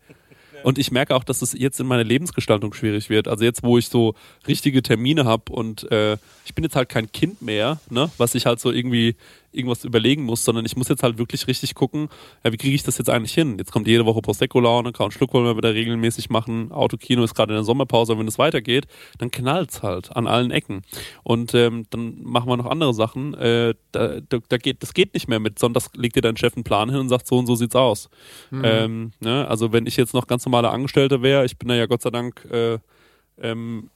Und 0.63 0.79
ich 0.79 0.91
merke 0.91 1.15
auch, 1.15 1.25
dass 1.25 1.43
es 1.43 1.53
jetzt 1.53 1.81
in 1.81 1.87
meiner 1.87 2.05
Lebensgestaltung 2.05 2.73
schwierig 2.75 3.11
wird. 3.11 3.29
Also 3.29 3.45
jetzt, 3.45 3.63
wo 3.63 3.79
ich 3.79 3.89
so 3.89 4.15
richtige 4.47 4.83
Termine 4.83 5.25
habe 5.25 5.53
und 5.53 5.91
äh, 5.91 6.17
ich 6.45 6.55
bin 6.55 6.65
jetzt 6.65 6.77
halt 6.77 6.89
kein 6.89 7.11
Kind 7.13 7.43
mehr, 7.43 7.81
ne, 7.91 8.11
was 8.19 8.35
ich 8.35 8.47
halt 8.47 8.61
so 8.61 8.71
irgendwie 8.71 9.17
irgendwas 9.53 9.85
überlegen 9.85 10.25
muss, 10.25 10.45
sondern 10.45 10.65
ich 10.65 10.77
muss 10.77 10.89
jetzt 10.89 11.03
halt 11.03 11.19
wirklich 11.19 11.47
richtig 11.47 11.75
gucken, 11.75 12.09
ja, 12.45 12.53
wie 12.53 12.57
kriege 12.57 12.75
ich 12.75 12.83
das 12.83 12.99
jetzt 12.99 13.11
eigentlich 13.11 13.35
hin? 13.35 13.57
Jetzt 13.59 13.73
kommt 13.73 13.87
jede 13.87 14.05
Woche 14.05 14.21
Prosecco-Laune, 14.21 14.93
Count 14.93 15.13
Schluck 15.13 15.33
wollen 15.33 15.45
wir 15.45 15.57
wieder 15.57 15.75
regelmäßig 15.75 16.31
machen, 16.31 16.71
Autokino 16.73 17.25
ist 17.25 17.35
gerade 17.35 17.53
in 17.53 17.57
der 17.57 17.65
Sommerpause, 17.65 18.13
aber 18.13 18.21
wenn 18.21 18.29
es 18.29 18.39
weitergeht, 18.39 18.87
dann 19.19 19.31
knallt's 19.31 19.83
halt 19.83 20.15
an 20.15 20.27
allen 20.27 20.51
Ecken. 20.51 20.83
Und 21.23 21.55
ähm, 21.55 21.87
dann 21.91 22.23
machen 22.23 22.49
wir 22.49 22.57
noch 22.57 22.67
andere 22.67 22.95
Sachen. 22.95 23.35
Äh, 23.35 23.75
da, 23.93 24.21
da, 24.21 24.39
da 24.49 24.57
geht, 24.59 24.83
das 24.83 24.95
geht 24.95 25.15
nicht 25.15 25.29
mehr 25.29 25.41
mit, 25.41 25.59
sondern 25.59 25.83
das 25.83 25.91
legt 25.95 26.17
dir 26.17 26.23
dein 26.23 26.37
Chef 26.37 26.55
einen 26.55 26.65
Plan 26.65 26.91
hin 26.91 26.99
und 26.99 27.09
sagt, 27.09 27.27
so 27.27 27.39
und 27.39 27.47
so 27.47 27.55
sieht's 27.55 27.77
aus. 27.77 28.09
Ähm, 28.53 29.13
ne? 29.21 29.47
Also 29.49 29.73
wenn 29.73 29.87
ich 29.87 29.97
jetzt 29.97 30.15
noch 30.15 30.27
ganz 30.27 30.45
normaler 30.45 30.73
Angestellter 30.73 31.23
wäre, 31.23 31.45
ich 31.45 31.59
bin 31.59 31.69
da 31.69 31.75
ja 31.75 31.87
Gott 31.87 32.03
sei 32.03 32.11
Dank, 32.11 32.47
äh, 32.51 32.79
ähm, 33.41 33.91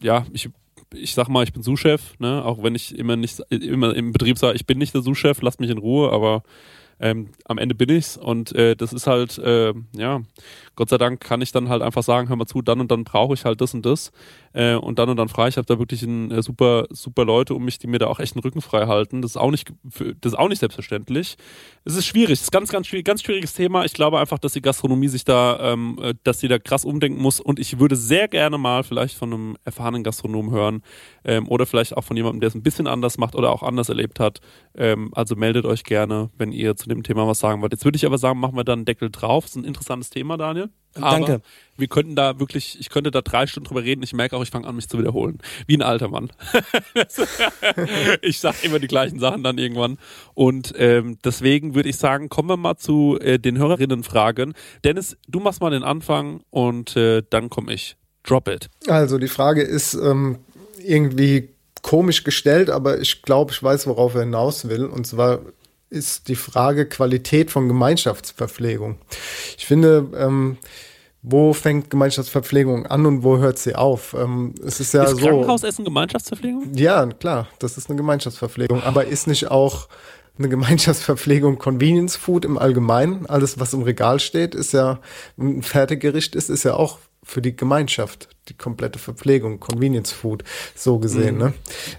ja, 0.00 0.26
ich 0.32 0.50
ich 0.94 1.14
sag 1.14 1.28
mal, 1.28 1.44
ich 1.44 1.52
bin 1.52 1.62
Sous-Chef, 1.62 2.18
ne? 2.18 2.44
auch 2.44 2.62
wenn 2.62 2.74
ich 2.74 2.96
immer 2.96 3.16
nicht 3.16 3.40
immer 3.50 3.94
im 3.94 4.12
Betrieb 4.12 4.38
sage, 4.38 4.56
ich 4.56 4.66
bin 4.66 4.78
nicht 4.78 4.94
der 4.94 5.02
Sous-Chef, 5.02 5.42
lasst 5.42 5.60
mich 5.60 5.70
in 5.70 5.78
Ruhe, 5.78 6.12
aber 6.12 6.42
ähm, 7.02 7.30
am 7.44 7.58
Ende 7.58 7.74
bin 7.74 7.90
ich's 7.90 8.16
und 8.16 8.54
äh, 8.54 8.76
das 8.76 8.92
ist 8.92 9.06
halt, 9.08 9.36
äh, 9.38 9.74
ja, 9.94 10.22
Gott 10.76 10.88
sei 10.88 10.96
Dank 10.96 11.20
kann 11.20 11.42
ich 11.42 11.52
dann 11.52 11.68
halt 11.68 11.82
einfach 11.82 12.02
sagen, 12.02 12.28
hör 12.28 12.36
mal 12.36 12.46
zu, 12.46 12.62
dann 12.62 12.80
und 12.80 12.90
dann 12.90 13.04
brauche 13.04 13.34
ich 13.34 13.44
halt 13.44 13.60
das 13.60 13.74
und 13.74 13.84
das 13.84 14.12
äh, 14.52 14.74
und 14.74 14.98
dann 14.98 15.08
und 15.08 15.16
dann 15.16 15.28
frei. 15.28 15.48
Ich 15.48 15.56
habe 15.56 15.66
da 15.66 15.78
wirklich 15.78 16.02
ein, 16.02 16.30
äh, 16.30 16.42
super, 16.42 16.86
super 16.90 17.24
Leute 17.24 17.54
um 17.54 17.64
mich, 17.64 17.78
die 17.78 17.88
mir 17.88 17.98
da 17.98 18.06
auch 18.06 18.20
echt 18.20 18.36
einen 18.36 18.42
Rücken 18.42 18.60
frei 18.60 18.86
halten. 18.86 19.20
Das 19.20 19.32
ist 19.32 19.36
auch 19.36 19.50
nicht, 19.50 19.72
das 19.84 20.32
ist 20.32 20.38
auch 20.38 20.48
nicht 20.48 20.60
selbstverständlich. 20.60 21.36
Es 21.84 21.96
ist 21.96 22.06
schwierig, 22.06 22.34
es 22.34 22.42
ist 22.42 22.52
ganz, 22.52 22.70
ganz 22.70 22.86
schwierig, 22.86 23.04
ganz 23.04 23.22
schwieriges 23.22 23.52
Thema. 23.52 23.84
Ich 23.84 23.94
glaube 23.94 24.20
einfach, 24.20 24.38
dass 24.38 24.52
die 24.52 24.62
Gastronomie 24.62 25.08
sich 25.08 25.24
da, 25.24 25.72
ähm, 25.72 25.98
äh, 26.00 26.14
dass 26.22 26.40
sie 26.40 26.48
da 26.48 26.58
krass 26.58 26.84
umdenken 26.84 27.20
muss 27.20 27.40
und 27.40 27.58
ich 27.58 27.80
würde 27.80 27.96
sehr 27.96 28.28
gerne 28.28 28.58
mal 28.58 28.84
vielleicht 28.84 29.16
von 29.16 29.32
einem 29.32 29.56
erfahrenen 29.64 30.04
Gastronom 30.04 30.52
hören 30.52 30.82
ähm, 31.24 31.48
oder 31.48 31.66
vielleicht 31.66 31.96
auch 31.96 32.04
von 32.04 32.16
jemandem, 32.16 32.40
der 32.40 32.48
es 32.48 32.54
ein 32.54 32.62
bisschen 32.62 32.86
anders 32.86 33.18
macht 33.18 33.34
oder 33.34 33.50
auch 33.50 33.62
anders 33.62 33.88
erlebt 33.88 34.20
hat. 34.20 34.40
Ähm, 34.76 35.10
also 35.14 35.34
meldet 35.36 35.64
euch 35.66 35.84
gerne, 35.84 36.30
wenn 36.38 36.52
ihr 36.52 36.76
zu 36.76 36.88
dem 36.94 37.02
Thema 37.02 37.26
was 37.26 37.38
sagen 37.38 37.62
wollt. 37.62 37.72
Jetzt 37.72 37.84
würde 37.84 37.96
ich 37.96 38.06
aber 38.06 38.18
sagen, 38.18 38.38
machen 38.38 38.56
wir 38.56 38.64
da 38.64 38.72
einen 38.72 38.84
Deckel 38.84 39.10
drauf. 39.10 39.44
Das 39.44 39.52
ist 39.52 39.56
ein 39.56 39.64
interessantes 39.64 40.10
Thema, 40.10 40.36
Daniel. 40.36 40.70
Aber 40.94 41.10
Danke. 41.10 41.42
Wir 41.76 41.88
könnten 41.88 42.14
da 42.14 42.38
wirklich, 42.38 42.78
ich 42.78 42.90
könnte 42.90 43.10
da 43.10 43.22
drei 43.22 43.46
Stunden 43.46 43.68
drüber 43.68 43.82
reden. 43.82 44.02
Ich 44.02 44.12
merke 44.12 44.36
auch, 44.36 44.42
ich 44.42 44.50
fange 44.50 44.66
an, 44.66 44.76
mich 44.76 44.88
zu 44.88 44.98
wiederholen. 44.98 45.38
Wie 45.66 45.76
ein 45.76 45.82
alter 45.82 46.08
Mann. 46.08 46.30
ich 48.22 48.40
sag 48.40 48.62
immer 48.62 48.78
die 48.78 48.88
gleichen 48.88 49.18
Sachen 49.18 49.42
dann 49.42 49.58
irgendwann. 49.58 49.98
Und 50.34 50.74
ähm, 50.76 51.18
deswegen 51.24 51.74
würde 51.74 51.88
ich 51.88 51.96
sagen, 51.96 52.28
kommen 52.28 52.48
wir 52.48 52.56
mal 52.56 52.76
zu 52.76 53.18
äh, 53.20 53.38
den 53.38 53.58
Hörerinnenfragen. 53.58 54.54
Dennis, 54.84 55.16
du 55.28 55.40
machst 55.40 55.60
mal 55.60 55.70
den 55.70 55.82
Anfang 55.82 56.42
und 56.50 56.96
äh, 56.96 57.22
dann 57.28 57.48
komme 57.48 57.72
ich. 57.72 57.96
Drop 58.24 58.48
it. 58.48 58.68
Also 58.86 59.18
die 59.18 59.28
Frage 59.28 59.62
ist 59.62 59.94
ähm, 59.94 60.38
irgendwie 60.78 61.48
komisch 61.82 62.22
gestellt, 62.22 62.70
aber 62.70 63.00
ich 63.00 63.22
glaube, 63.22 63.52
ich 63.52 63.62
weiß, 63.62 63.86
worauf 63.86 64.14
er 64.14 64.22
hinaus 64.22 64.68
will. 64.68 64.84
Und 64.84 65.06
zwar 65.06 65.40
ist 65.92 66.28
die 66.28 66.36
Frage 66.36 66.88
Qualität 66.88 67.50
von 67.50 67.68
Gemeinschaftsverpflegung. 67.68 68.98
Ich 69.58 69.66
finde, 69.66 70.08
ähm, 70.16 70.56
wo 71.22 71.52
fängt 71.52 71.90
Gemeinschaftsverpflegung 71.90 72.86
an 72.86 73.06
und 73.06 73.22
wo 73.22 73.38
hört 73.38 73.58
sie 73.58 73.76
auf? 73.76 74.14
Ähm, 74.18 74.54
es 74.66 74.80
ist 74.80 74.92
ja 74.94 75.04
ist 75.04 75.18
so. 75.18 75.28
Krankenhausessen 75.28 75.84
Gemeinschaftsverpflegung? 75.84 76.74
Ja, 76.74 77.06
klar, 77.06 77.48
das 77.60 77.78
ist 77.78 77.88
eine 77.88 77.96
Gemeinschaftsverpflegung. 77.96 78.82
Aber 78.82 79.04
ist 79.04 79.28
nicht 79.28 79.50
auch 79.50 79.88
eine 80.38 80.48
Gemeinschaftsverpflegung 80.48 81.58
Convenience 81.58 82.16
Food 82.16 82.44
im 82.44 82.58
Allgemeinen? 82.58 83.26
Alles, 83.26 83.60
was 83.60 83.72
im 83.72 83.82
Regal 83.82 84.18
steht, 84.18 84.54
ist 84.54 84.72
ja 84.72 84.98
ein 85.38 85.62
Fertiggericht 85.62 86.34
ist, 86.34 86.48
ist 86.48 86.64
ja 86.64 86.74
auch 86.74 86.98
für 87.24 87.40
die 87.40 87.54
Gemeinschaft, 87.54 88.28
die 88.48 88.54
komplette 88.54 88.98
Verpflegung, 88.98 89.60
Convenience 89.60 90.10
Food, 90.10 90.42
so 90.74 90.98
gesehen, 90.98 91.36
Mhm. 91.36 91.40
ne? 91.40 91.52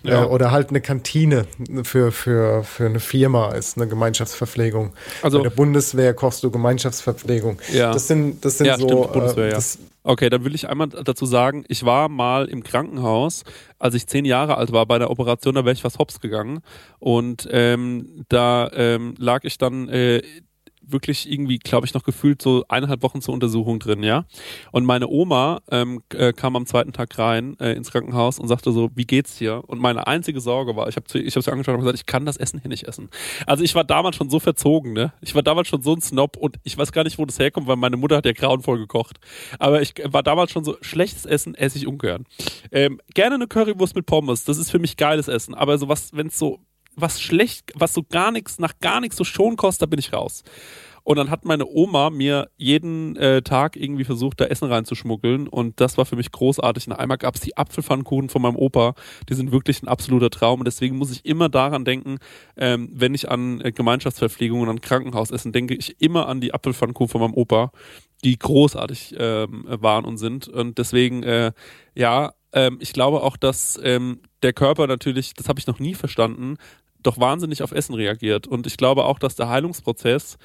Ja. 0.03 0.23
Äh, 0.23 0.27
oder 0.27 0.51
halt 0.51 0.69
eine 0.69 0.81
Kantine 0.81 1.45
für, 1.83 2.11
für, 2.11 2.63
für 2.63 2.85
eine 2.87 2.99
Firma 2.99 3.53
ist 3.53 3.77
eine 3.77 3.87
Gemeinschaftsverpflegung. 3.87 4.93
Also- 5.21 5.37
Bei 5.37 5.43
der 5.43 5.55
Bundeswehr 5.55 6.13
kochst 6.13 6.43
du 6.43 6.51
Gemeinschaftsverpflegung. 6.51 7.59
Ja. 7.71 7.91
Das 7.93 8.07
sind, 8.07 8.43
das 8.43 8.57
sind 8.57 8.67
ja, 8.67 8.77
so, 8.77 8.85
stimmt, 8.87 9.13
Bundeswehr, 9.13 9.47
äh, 9.47 9.51
ja. 9.53 9.59
Okay, 10.05 10.29
dann 10.29 10.43
will 10.43 10.53
ich 10.53 10.67
einmal 10.67 10.89
dazu 10.89 11.25
sagen, 11.25 11.63
ich 11.69 11.85
war 11.85 12.09
mal 12.09 12.49
im 12.49 12.61
Krankenhaus, 12.61 13.43
als 13.79 13.95
ich 13.95 14.05
zehn 14.05 14.25
Jahre 14.25 14.57
alt 14.57 14.73
war, 14.73 14.85
bei 14.85 14.95
einer 14.97 15.09
Operation, 15.09 15.55
da 15.55 15.63
wäre 15.63 15.71
ich 15.71 15.81
fast 15.81 15.97
hops 15.97 16.19
gegangen. 16.19 16.59
Und 16.99 17.47
ähm, 17.49 18.25
da 18.27 18.69
ähm, 18.73 19.15
lag 19.17 19.45
ich 19.45 19.57
dann 19.57 19.87
äh, 19.87 20.21
wirklich 20.85 21.31
irgendwie, 21.31 21.59
glaube 21.59 21.85
ich, 21.85 21.93
noch 21.93 22.03
gefühlt 22.03 22.41
so 22.41 22.63
eineinhalb 22.67 23.03
Wochen 23.03 23.21
zur 23.21 23.33
Untersuchung 23.33 23.79
drin, 23.79 24.03
ja. 24.03 24.25
Und 24.71 24.85
meine 24.85 25.07
Oma 25.07 25.61
ähm, 25.71 26.01
äh, 26.13 26.33
kam 26.33 26.55
am 26.55 26.65
zweiten 26.65 26.93
Tag 26.93 27.17
rein 27.17 27.57
äh, 27.59 27.73
ins 27.73 27.91
Krankenhaus 27.91 28.39
und 28.39 28.47
sagte 28.47 28.71
so, 28.71 28.89
wie 28.95 29.05
geht's 29.05 29.37
dir? 29.37 29.63
Und 29.67 29.79
meine 29.79 30.07
einzige 30.07 30.41
Sorge 30.41 30.75
war, 30.75 30.87
ich 30.87 30.95
habe 30.95 31.05
ich 31.19 31.33
sie 31.33 31.51
angeschaut 31.51 31.75
und 31.75 31.81
gesagt, 31.81 31.97
ich 31.97 32.05
kann 32.05 32.25
das 32.25 32.37
Essen 32.37 32.59
hier 32.59 32.69
nicht 32.69 32.87
essen. 32.87 33.09
Also 33.47 33.63
ich 33.63 33.75
war 33.75 33.83
damals 33.83 34.15
schon 34.15 34.29
so 34.29 34.39
verzogen, 34.39 34.93
ne? 34.93 35.13
Ich 35.21 35.35
war 35.35 35.43
damals 35.43 35.67
schon 35.67 35.81
so 35.81 35.93
ein 35.93 36.01
Snob 36.01 36.37
und 36.37 36.57
ich 36.63 36.77
weiß 36.77 36.91
gar 36.91 37.03
nicht, 37.03 37.17
wo 37.17 37.25
das 37.25 37.39
herkommt, 37.39 37.67
weil 37.67 37.75
meine 37.75 37.97
Mutter 37.97 38.17
hat 38.17 38.25
ja 38.25 38.33
grauenvoll 38.33 38.79
gekocht. 38.79 39.19
Aber 39.59 39.81
ich 39.81 39.93
war 40.05 40.23
damals 40.23 40.51
schon 40.51 40.63
so, 40.63 40.77
schlechtes 40.81 41.25
Essen 41.25 41.55
esse 41.55 41.77
ich 41.77 41.87
ungern. 41.87 42.25
Ähm, 42.71 42.99
gerne 43.13 43.35
eine 43.35 43.47
Currywurst 43.47 43.95
mit 43.95 44.05
Pommes, 44.05 44.43
das 44.43 44.57
ist 44.57 44.71
für 44.71 44.79
mich 44.79 44.97
geiles 44.97 45.27
Essen. 45.27 45.53
Aber 45.53 45.77
so 45.77 45.87
was, 45.87 46.13
wenn 46.13 46.27
es 46.27 46.37
so 46.37 46.59
was 46.95 47.21
schlecht, 47.21 47.71
was 47.75 47.93
so 47.93 48.03
gar 48.03 48.31
nichts, 48.31 48.59
nach 48.59 48.73
gar 48.79 48.99
nichts 48.99 49.17
so 49.17 49.23
schon 49.23 49.55
kostet, 49.55 49.83
da 49.83 49.85
bin 49.87 49.99
ich 49.99 50.13
raus. 50.13 50.43
Und 51.03 51.17
dann 51.17 51.29
hat 51.29 51.43
meine 51.43 51.67
Oma 51.67 52.09
mir 52.09 52.49
jeden 52.55 53.17
äh, 53.17 53.41
Tag 53.41 53.75
irgendwie 53.75 54.05
versucht, 54.05 54.39
da 54.39 54.45
Essen 54.45 54.69
reinzuschmuggeln. 54.69 55.49
Und 55.49 55.81
das 55.81 55.97
war 55.97 56.05
für 56.05 56.15
mich 56.15 56.31
großartig. 56.31 56.87
Und 56.87 56.93
einmal 56.93 57.17
gab 57.17 57.35
es 57.35 57.41
die 57.41 57.57
Apfelpfannkuchen 57.57 58.29
von 58.29 58.41
meinem 58.41 58.55
Opa. 58.55 58.95
Die 59.27 59.33
sind 59.33 59.51
wirklich 59.51 59.83
ein 59.83 59.89
absoluter 59.89 60.29
Traum. 60.29 60.61
Und 60.61 60.65
deswegen 60.65 60.97
muss 60.97 61.11
ich 61.11 61.25
immer 61.25 61.49
daran 61.49 61.83
denken, 61.83 62.19
ähm, 62.55 62.89
wenn 62.93 63.13
ich 63.13 63.29
an 63.29 63.59
äh, 63.59 63.73
Gemeinschaftsverpflegung 63.73 64.61
und 64.61 64.69
an 64.69 64.81
Krankenhausessen 64.81 65.51
denke, 65.51 65.75
ich 65.75 66.01
immer 66.01 66.27
an 66.27 66.39
die 66.39 66.53
Apfelpfannkuchen 66.53 67.09
von 67.09 67.21
meinem 67.21 67.33
Opa, 67.33 67.71
die 68.23 68.39
großartig 68.39 69.15
ähm, 69.17 69.65
waren 69.67 70.05
und 70.05 70.17
sind. 70.17 70.47
Und 70.47 70.77
deswegen, 70.77 71.23
äh, 71.23 71.51
ja, 71.95 72.31
ähm, 72.53 72.77
ich 72.79 72.93
glaube 72.93 73.23
auch, 73.23 73.35
dass 73.35 73.77
ähm, 73.83 74.21
der 74.41 74.53
Körper 74.53 74.87
natürlich, 74.87 75.33
das 75.33 75.49
habe 75.49 75.59
ich 75.59 75.67
noch 75.67 75.79
nie 75.79 75.95
verstanden, 75.95 76.55
doch 77.03 77.19
wahnsinnig 77.19 77.63
auf 77.63 77.71
Essen 77.71 77.95
reagiert. 77.95 78.47
Und 78.47 78.67
ich 78.67 78.77
glaube 78.77 79.05
auch, 79.05 79.19
dass 79.19 79.35
der 79.35 79.49
Heilungsprozess 79.49 80.37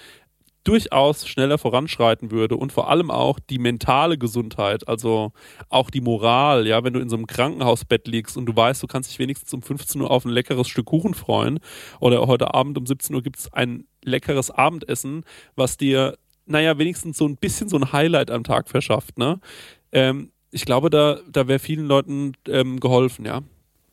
durchaus 0.65 1.27
schneller 1.27 1.57
voranschreiten 1.57 2.31
würde 2.31 2.57
und 2.57 2.73
vor 2.73 2.91
allem 2.91 3.11
auch 3.11 3.39
die 3.39 3.59
mentale 3.59 4.19
Gesundheit, 4.19 4.87
also 4.87 5.33
auch 5.71 5.89
die 5.89 6.03
Moral, 6.03 6.67
ja, 6.67 6.85
wenn 6.85 6.93
du 6.93 7.01
in 7.01 7.09
so 7.09 7.17
einem 7.17 7.27
Krankenhausbett 7.27 8.07
liegst 8.07 8.37
und 8.37 8.45
du 8.45 8.55
weißt, 8.55 8.83
du 8.83 8.87
kannst 8.87 9.11
dich 9.11 9.19
wenigstens 9.19 9.55
um 9.55 9.63
15 9.63 10.03
Uhr 10.03 10.11
auf 10.11 10.27
ein 10.27 10.31
leckeres 10.31 10.69
Stück 10.69 10.87
Kuchen 10.87 11.15
freuen 11.15 11.59
oder 12.01 12.27
heute 12.27 12.53
Abend 12.53 12.77
um 12.77 12.85
17 12.85 13.17
Uhr 13.17 13.23
gibt 13.23 13.39
es 13.39 13.53
ein 13.53 13.87
leckeres 14.05 14.51
Abendessen, 14.51 15.25
was 15.57 15.79
dir, 15.79 16.19
naja, 16.45 16.77
wenigstens 16.77 17.17
so 17.17 17.27
ein 17.27 17.37
bisschen 17.37 17.71
so 17.71 17.79
ein 17.79 17.93
Highlight 17.93 18.31
am 18.31 18.45
Tag 18.45 18.69
verschafft, 18.69 19.17
ne? 19.17 19.41
Ähm, 19.93 20.33
ich 20.51 20.65
glaube, 20.65 20.91
da, 20.91 21.21
da 21.31 21.49
wäre 21.49 21.59
vielen 21.59 21.87
Leuten 21.87 22.33
ähm, 22.47 22.79
geholfen, 22.81 23.25
ja. 23.25 23.43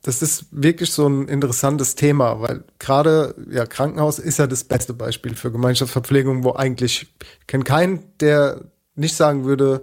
Das 0.02 0.22
ist 0.22 0.46
wirklich 0.50 0.92
so 0.92 1.08
ein 1.08 1.26
interessantes 1.28 1.94
Thema, 1.94 2.40
weil 2.40 2.64
gerade 2.78 3.34
ja 3.50 3.66
Krankenhaus 3.66 4.18
ist 4.18 4.38
ja 4.38 4.46
das 4.46 4.64
beste 4.64 4.94
Beispiel 4.94 5.34
für 5.34 5.50
Gemeinschaftsverpflegung, 5.50 6.44
wo 6.44 6.52
eigentlich 6.52 7.02
ich 7.02 7.46
kenne 7.46 7.64
keinen, 7.64 8.04
der 8.20 8.60
nicht 8.94 9.16
sagen 9.16 9.44
würde, 9.44 9.82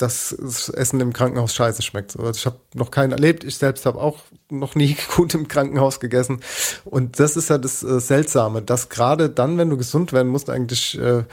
dass 0.00 0.34
das 0.38 0.68
Essen 0.70 1.00
im 1.00 1.12
Krankenhaus 1.12 1.54
scheiße 1.54 1.82
schmeckt. 1.82 2.18
Also 2.18 2.30
ich 2.30 2.46
habe 2.46 2.58
noch 2.74 2.90
keinen 2.90 3.12
erlebt. 3.12 3.44
Ich 3.44 3.56
selbst 3.56 3.84
habe 3.84 4.00
auch 4.00 4.18
noch 4.50 4.74
nie 4.74 4.96
gut 5.16 5.34
im 5.34 5.48
Krankenhaus 5.48 6.00
gegessen. 6.00 6.40
Und 6.84 7.20
das 7.20 7.36
ist 7.36 7.50
ja 7.50 7.58
das 7.58 7.82
äh, 7.82 8.00
Seltsame, 8.00 8.62
dass 8.62 8.88
gerade 8.88 9.28
dann, 9.28 9.58
wenn 9.58 9.68
du 9.68 9.76
gesund 9.76 10.12
werden 10.12 10.28
musst, 10.28 10.48
eigentlich 10.48 10.98
äh, 10.98 11.24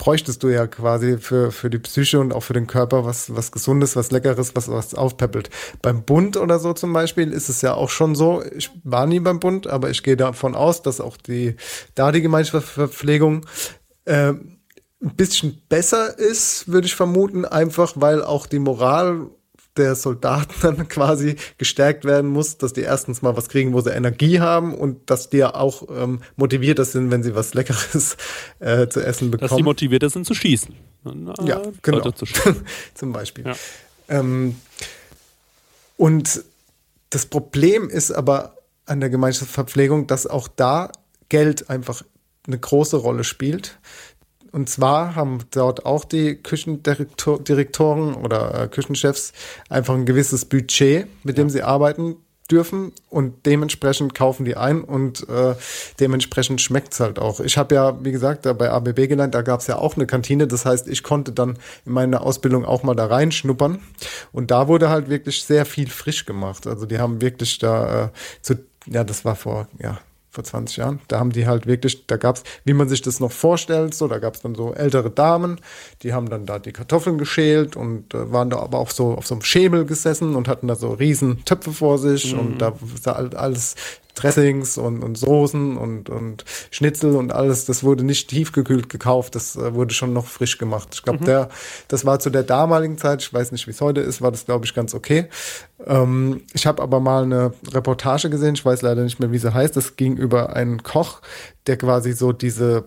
bräuchtest 0.00 0.42
du 0.42 0.48
ja 0.48 0.66
quasi 0.66 1.18
für, 1.18 1.52
für 1.52 1.68
die 1.68 1.78
Psyche 1.78 2.18
und 2.20 2.32
auch 2.32 2.42
für 2.42 2.54
den 2.54 2.66
Körper 2.66 3.04
was, 3.04 3.36
was 3.36 3.52
Gesundes, 3.52 3.96
was 3.96 4.10
Leckeres, 4.10 4.56
was, 4.56 4.70
was 4.70 4.94
aufpeppelt. 4.94 5.50
Beim 5.82 6.04
Bund 6.04 6.38
oder 6.38 6.58
so 6.58 6.72
zum 6.72 6.94
Beispiel 6.94 7.32
ist 7.32 7.50
es 7.50 7.60
ja 7.60 7.74
auch 7.74 7.90
schon 7.90 8.14
so, 8.14 8.42
ich 8.56 8.70
war 8.82 9.06
nie 9.06 9.20
beim 9.20 9.40
Bund, 9.40 9.66
aber 9.66 9.90
ich 9.90 10.02
gehe 10.02 10.16
davon 10.16 10.54
aus, 10.54 10.82
dass 10.82 11.02
auch 11.02 11.18
die, 11.18 11.54
da 11.94 12.12
die 12.12 12.22
Gemeinschaftsverpflegung 12.22 13.44
äh, 14.06 14.32
ein 15.02 15.16
bisschen 15.16 15.60
besser 15.68 16.18
ist, 16.18 16.66
würde 16.68 16.86
ich 16.86 16.94
vermuten, 16.94 17.44
einfach 17.44 17.92
weil 17.96 18.24
auch 18.24 18.46
die 18.46 18.58
Moral 18.58 19.26
der 19.80 19.94
Soldaten 19.94 20.54
dann 20.62 20.88
quasi 20.88 21.36
gestärkt 21.58 22.04
werden 22.04 22.30
muss, 22.30 22.58
dass 22.58 22.72
die 22.72 22.82
erstens 22.82 23.22
mal 23.22 23.36
was 23.36 23.48
kriegen, 23.48 23.72
wo 23.72 23.80
sie 23.80 23.90
Energie 23.90 24.40
haben 24.40 24.74
und 24.74 25.10
dass 25.10 25.30
die 25.30 25.38
ja 25.38 25.54
auch 25.54 25.88
ähm, 25.90 26.20
motivierter 26.36 26.84
sind, 26.84 27.10
wenn 27.10 27.22
sie 27.22 27.34
was 27.34 27.54
Leckeres 27.54 28.16
äh, 28.60 28.88
zu 28.88 29.00
essen 29.00 29.30
bekommen. 29.30 29.48
Dass 29.48 29.56
die 29.56 29.62
motivierter 29.62 30.10
sind 30.10 30.26
zu 30.26 30.34
schießen. 30.34 30.74
Na, 31.04 31.34
Ja, 31.44 31.62
genau. 31.82 32.10
Schießen. 32.12 32.56
Zum 32.94 33.12
Beispiel. 33.12 33.46
Ja. 33.46 33.54
Ähm, 34.08 34.56
und 35.96 36.44
das 37.10 37.26
Problem 37.26 37.88
ist 37.88 38.12
aber 38.12 38.56
an 38.86 39.00
der 39.00 39.10
Gemeinschaftsverpflegung, 39.10 40.06
dass 40.06 40.26
auch 40.26 40.48
da 40.48 40.90
Geld 41.28 41.70
einfach 41.70 42.02
eine 42.46 42.58
große 42.58 42.96
Rolle 42.96 43.24
spielt. 43.24 43.78
Und 44.52 44.68
zwar 44.68 45.14
haben 45.14 45.38
dort 45.52 45.86
auch 45.86 46.04
die 46.04 46.36
Küchendirektoren 46.36 48.14
oder 48.14 48.62
äh, 48.62 48.68
Küchenchefs 48.68 49.32
einfach 49.68 49.94
ein 49.94 50.06
gewisses 50.06 50.44
Budget, 50.44 51.06
mit 51.24 51.38
dem 51.38 51.50
sie 51.50 51.62
arbeiten 51.62 52.16
dürfen 52.50 52.92
und 53.08 53.46
dementsprechend 53.46 54.14
kaufen 54.14 54.44
die 54.44 54.56
ein 54.56 54.82
und 54.82 55.28
äh, 55.28 55.54
dementsprechend 55.98 56.60
schmeckt's 56.60 57.00
halt 57.00 57.18
auch. 57.18 57.40
Ich 57.40 57.56
habe 57.56 57.74
ja, 57.74 58.04
wie 58.04 58.12
gesagt, 58.12 58.46
da 58.46 58.52
bei 58.52 58.70
ABB 58.70 59.08
gelernt, 59.08 59.34
da 59.34 59.42
gab's 59.42 59.66
ja 59.66 59.76
auch 59.78 59.96
eine 59.96 60.06
Kantine, 60.06 60.46
das 60.46 60.66
heißt, 60.66 60.88
ich 60.88 61.02
konnte 61.02 61.32
dann 61.32 61.58
in 61.86 61.92
meiner 61.92 62.22
Ausbildung 62.22 62.64
auch 62.64 62.82
mal 62.82 62.94
da 62.94 63.06
reinschnuppern 63.06 63.80
und 64.32 64.50
da 64.50 64.68
wurde 64.68 64.88
halt 64.88 65.08
wirklich 65.08 65.44
sehr 65.44 65.64
viel 65.64 65.88
frisch 65.88 66.26
gemacht. 66.26 66.66
Also 66.66 66.86
die 66.86 66.98
haben 66.98 67.20
wirklich 67.20 67.58
da 67.58 68.06
äh, 68.06 68.08
zu, 68.42 68.54
ja, 68.86 69.04
das 69.04 69.24
war 69.24 69.36
vor, 69.36 69.68
ja, 69.78 69.98
vor 70.30 70.44
20 70.44 70.76
Jahren. 70.76 71.00
Da 71.08 71.18
haben 71.18 71.30
die 71.30 71.46
halt 71.46 71.66
wirklich, 71.66 72.06
da 72.06 72.16
gab's, 72.16 72.44
wie 72.64 72.72
man 72.72 72.88
sich 72.88 73.02
das 73.02 73.20
noch 73.20 73.32
vorstellt, 73.32 73.94
so, 73.94 74.06
da 74.08 74.18
gab's 74.18 74.40
dann 74.40 74.54
so 74.54 74.72
ältere 74.72 75.10
Damen, 75.10 75.60
die 76.02 76.12
haben 76.12 76.30
dann 76.30 76.46
da 76.46 76.58
die 76.58 76.72
Kartoffeln 76.72 77.18
geschält 77.18 77.76
und 77.76 78.14
äh, 78.14 78.32
waren 78.32 78.50
da 78.50 78.58
aber 78.58 78.78
auch 78.78 78.90
so 78.90 79.14
auf 79.14 79.26
so 79.26 79.34
einem 79.34 79.42
Schemel 79.42 79.84
gesessen 79.84 80.36
und 80.36 80.48
hatten 80.48 80.68
da 80.68 80.76
so 80.76 80.92
riesen 80.92 81.44
Töpfe 81.44 81.72
vor 81.72 81.98
sich 81.98 82.34
und 82.34 82.58
da 82.58 82.74
sah 83.00 83.12
alles 83.12 83.74
Dressings 84.14 84.78
und, 84.78 85.02
und 85.02 85.16
Soßen 85.16 85.76
und, 85.76 86.10
und 86.10 86.44
Schnitzel 86.70 87.16
und 87.16 87.32
alles, 87.32 87.64
das 87.64 87.84
wurde 87.84 88.04
nicht 88.04 88.28
tiefgekühlt 88.28 88.88
gekauft, 88.88 89.34
das 89.34 89.56
äh, 89.56 89.74
wurde 89.74 89.94
schon 89.94 90.12
noch 90.12 90.26
frisch 90.26 90.58
gemacht. 90.58 90.88
Ich 90.94 91.02
glaube, 91.02 91.20
Mhm. 91.20 91.24
der, 91.26 91.48
das 91.88 92.04
war 92.04 92.18
zu 92.20 92.30
der 92.30 92.42
damaligen 92.42 92.98
Zeit, 92.98 93.22
ich 93.22 93.32
weiß 93.32 93.52
nicht, 93.52 93.66
wie 93.66 93.70
es 93.72 93.80
heute 93.80 94.00
ist, 94.00 94.22
war 94.22 94.30
das, 94.30 94.44
glaube 94.46 94.64
ich, 94.66 94.74
ganz 94.74 94.94
okay. 94.94 95.26
Ähm, 95.86 96.42
ich 96.52 96.66
habe 96.66 96.82
aber 96.82 97.00
mal 97.00 97.22
eine 97.24 97.52
Reportage 97.72 98.30
gesehen, 98.30 98.54
ich 98.54 98.64
weiß 98.64 98.82
leider 98.82 99.02
nicht 99.02 99.20
mehr, 99.20 99.32
wie 99.32 99.38
sie 99.38 99.52
heißt, 99.52 99.76
das 99.76 99.96
ging 99.96 100.16
über 100.16 100.54
einen 100.54 100.82
Koch, 100.82 101.20
der 101.66 101.76
quasi 101.76 102.12
so 102.12 102.32
diese, 102.32 102.84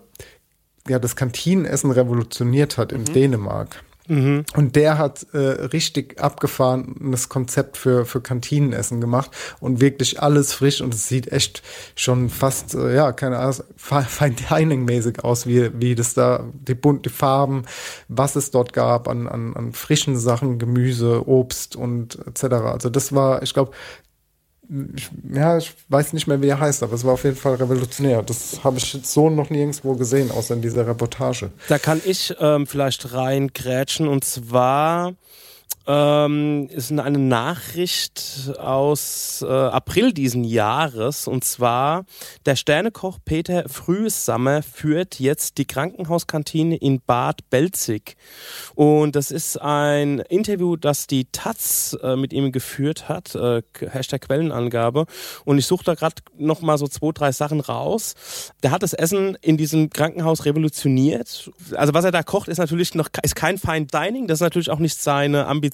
ja, 0.87 0.99
das 0.99 1.15
Kantinenessen 1.15 1.91
revolutioniert 1.91 2.77
hat 2.77 2.91
in 2.91 3.05
Dänemark. 3.05 3.83
Und 4.07 4.75
der 4.75 4.97
hat 4.97 5.25
äh, 5.33 5.37
richtig 5.37 6.19
abgefahrenes 6.21 7.29
Konzept 7.29 7.77
für, 7.77 8.05
für 8.05 8.19
Kantinenessen 8.19 8.99
gemacht 8.99 9.31
und 9.61 9.79
wirklich 9.79 10.21
alles 10.21 10.51
frisch 10.53 10.81
und 10.81 10.93
es 10.93 11.07
sieht 11.07 11.31
echt 11.31 11.63
schon 11.95 12.29
fast, 12.29 12.75
äh, 12.75 12.93
ja, 12.95 13.13
keine 13.13 13.39
Ahnung, 13.39 13.55
Fi- 13.77 14.03
Fine 14.03 14.35
Dining 14.49 14.83
mäßig 14.83 15.23
aus, 15.23 15.47
wie, 15.47 15.71
wie 15.79 15.95
das 15.95 16.13
da, 16.15 16.43
die 16.53 16.75
bunten 16.75 17.09
Farben, 17.09 17.63
was 18.09 18.35
es 18.35 18.51
dort 18.51 18.73
gab 18.73 19.07
an, 19.07 19.27
an, 19.27 19.55
an 19.55 19.71
frischen 19.71 20.17
Sachen, 20.17 20.59
Gemüse, 20.59 21.25
Obst 21.27 21.77
und 21.77 22.19
etc. 22.27 22.43
Also 22.65 22.89
das 22.89 23.13
war, 23.15 23.41
ich 23.41 23.53
glaube, 23.53 23.71
ich, 24.95 25.09
ja, 25.33 25.57
ich 25.57 25.73
weiß 25.89 26.13
nicht 26.13 26.27
mehr, 26.27 26.41
wie 26.41 26.47
er 26.47 26.59
heißt, 26.59 26.83
aber 26.83 26.93
es 26.93 27.03
war 27.05 27.13
auf 27.13 27.23
jeden 27.23 27.35
Fall 27.35 27.55
revolutionär. 27.55 28.23
Das 28.23 28.63
habe 28.63 28.77
ich 28.77 28.97
so 29.03 29.29
noch 29.29 29.49
nirgendwo 29.49 29.95
gesehen, 29.95 30.31
außer 30.31 30.55
in 30.55 30.61
dieser 30.61 30.87
Reportage. 30.87 31.51
Da 31.67 31.77
kann 31.77 32.01
ich 32.03 32.35
ähm, 32.39 32.65
vielleicht 32.65 33.13
reingrätschen 33.13 34.07
und 34.07 34.23
zwar 34.23 35.13
ähm, 35.85 36.69
ist 36.71 36.91
eine 36.91 37.17
Nachricht 37.17 38.51
aus 38.57 39.43
äh, 39.45 39.51
April 39.51 40.13
diesen 40.13 40.45
Jahres 40.45 41.27
und 41.27 41.43
zwar 41.43 42.05
der 42.45 42.55
Sternekoch 42.55 43.19
Peter 43.25 43.67
Frühsammer 43.67 44.63
führt 44.63 45.19
jetzt 45.19 45.57
die 45.57 45.65
Krankenhauskantine 45.65 46.77
in 46.77 47.01
Bad 47.01 47.49
Belzig 47.49 48.15
und 48.75 49.15
das 49.17 49.29
ist 49.29 49.57
ein 49.61 50.19
Interview, 50.19 50.77
das 50.77 51.07
die 51.07 51.25
Taz 51.25 51.97
äh, 52.01 52.15
mit 52.15 52.31
ihm 52.31 52.53
geführt 52.53 53.09
hat, 53.09 53.35
äh, 53.35 53.61
Hashtag 53.79 54.21
Quellenangabe 54.21 55.05
und 55.43 55.57
ich 55.57 55.65
suche 55.65 55.83
da 55.83 55.95
gerade 55.95 56.15
noch 56.37 56.61
mal 56.61 56.77
so 56.77 56.87
zwei, 56.87 57.11
drei 57.13 57.31
Sachen 57.33 57.59
raus. 57.59 58.15
Der 58.63 58.71
hat 58.71 58.83
das 58.83 58.93
Essen 58.93 59.37
in 59.41 59.57
diesem 59.57 59.89
Krankenhaus 59.89 60.45
revolutioniert. 60.45 61.51
Also 61.75 61.93
was 61.93 62.05
er 62.05 62.11
da 62.11 62.23
kocht, 62.23 62.47
ist 62.47 62.57
natürlich 62.57 62.95
noch 62.95 63.09
ist 63.21 63.35
kein 63.35 63.57
Fine 63.57 63.87
Dining, 63.87 64.27
das 64.27 64.37
ist 64.37 64.43
natürlich 64.43 64.69
auch 64.69 64.79
nicht 64.79 65.01
seine 65.01 65.45
Ambition. 65.47 65.72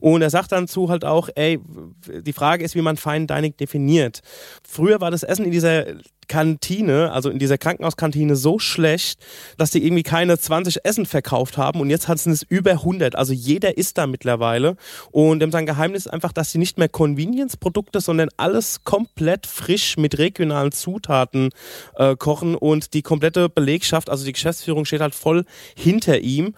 Und 0.00 0.22
er 0.22 0.30
sagt 0.30 0.52
dann 0.52 0.68
zu 0.68 0.88
halt 0.88 1.04
auch, 1.04 1.28
ey, 1.34 1.60
die 2.06 2.32
Frage 2.32 2.64
ist, 2.64 2.74
wie 2.74 2.82
man 2.82 2.96
Fine 2.96 3.26
Dining 3.26 3.56
definiert. 3.56 4.20
Früher 4.66 5.00
war 5.00 5.10
das 5.10 5.22
Essen 5.22 5.44
in 5.44 5.50
dieser 5.50 5.84
Kantine, 6.28 7.12
also 7.12 7.30
in 7.30 7.38
dieser 7.38 7.58
Krankenhauskantine 7.58 8.36
so 8.36 8.58
schlecht, 8.58 9.20
dass 9.56 9.70
die 9.70 9.84
irgendwie 9.84 10.02
keine 10.02 10.38
20 10.38 10.84
Essen 10.84 11.06
verkauft 11.06 11.58
haben 11.58 11.80
und 11.80 11.90
jetzt 11.90 12.06
sind 12.06 12.32
es 12.32 12.42
über 12.42 12.72
100. 12.72 13.16
Also 13.16 13.32
jeder 13.32 13.76
isst 13.78 13.98
da 13.98 14.06
mittlerweile 14.06 14.76
und 15.10 15.42
sein 15.52 15.66
Geheimnis 15.66 16.06
ist 16.06 16.12
einfach, 16.12 16.32
dass 16.32 16.52
sie 16.52 16.58
nicht 16.58 16.78
mehr 16.78 16.88
Convenience-Produkte, 16.88 18.00
sondern 18.00 18.28
alles 18.36 18.84
komplett 18.84 19.46
frisch 19.46 19.96
mit 19.96 20.18
regionalen 20.18 20.72
Zutaten 20.72 21.50
äh, 21.96 22.16
kochen 22.16 22.54
und 22.54 22.94
die 22.94 23.02
komplette 23.02 23.48
Belegschaft, 23.48 24.10
also 24.10 24.24
die 24.24 24.32
Geschäftsführung 24.32 24.84
steht 24.84 25.00
halt 25.00 25.14
voll 25.14 25.44
hinter 25.76 26.18
ihm. 26.20 26.54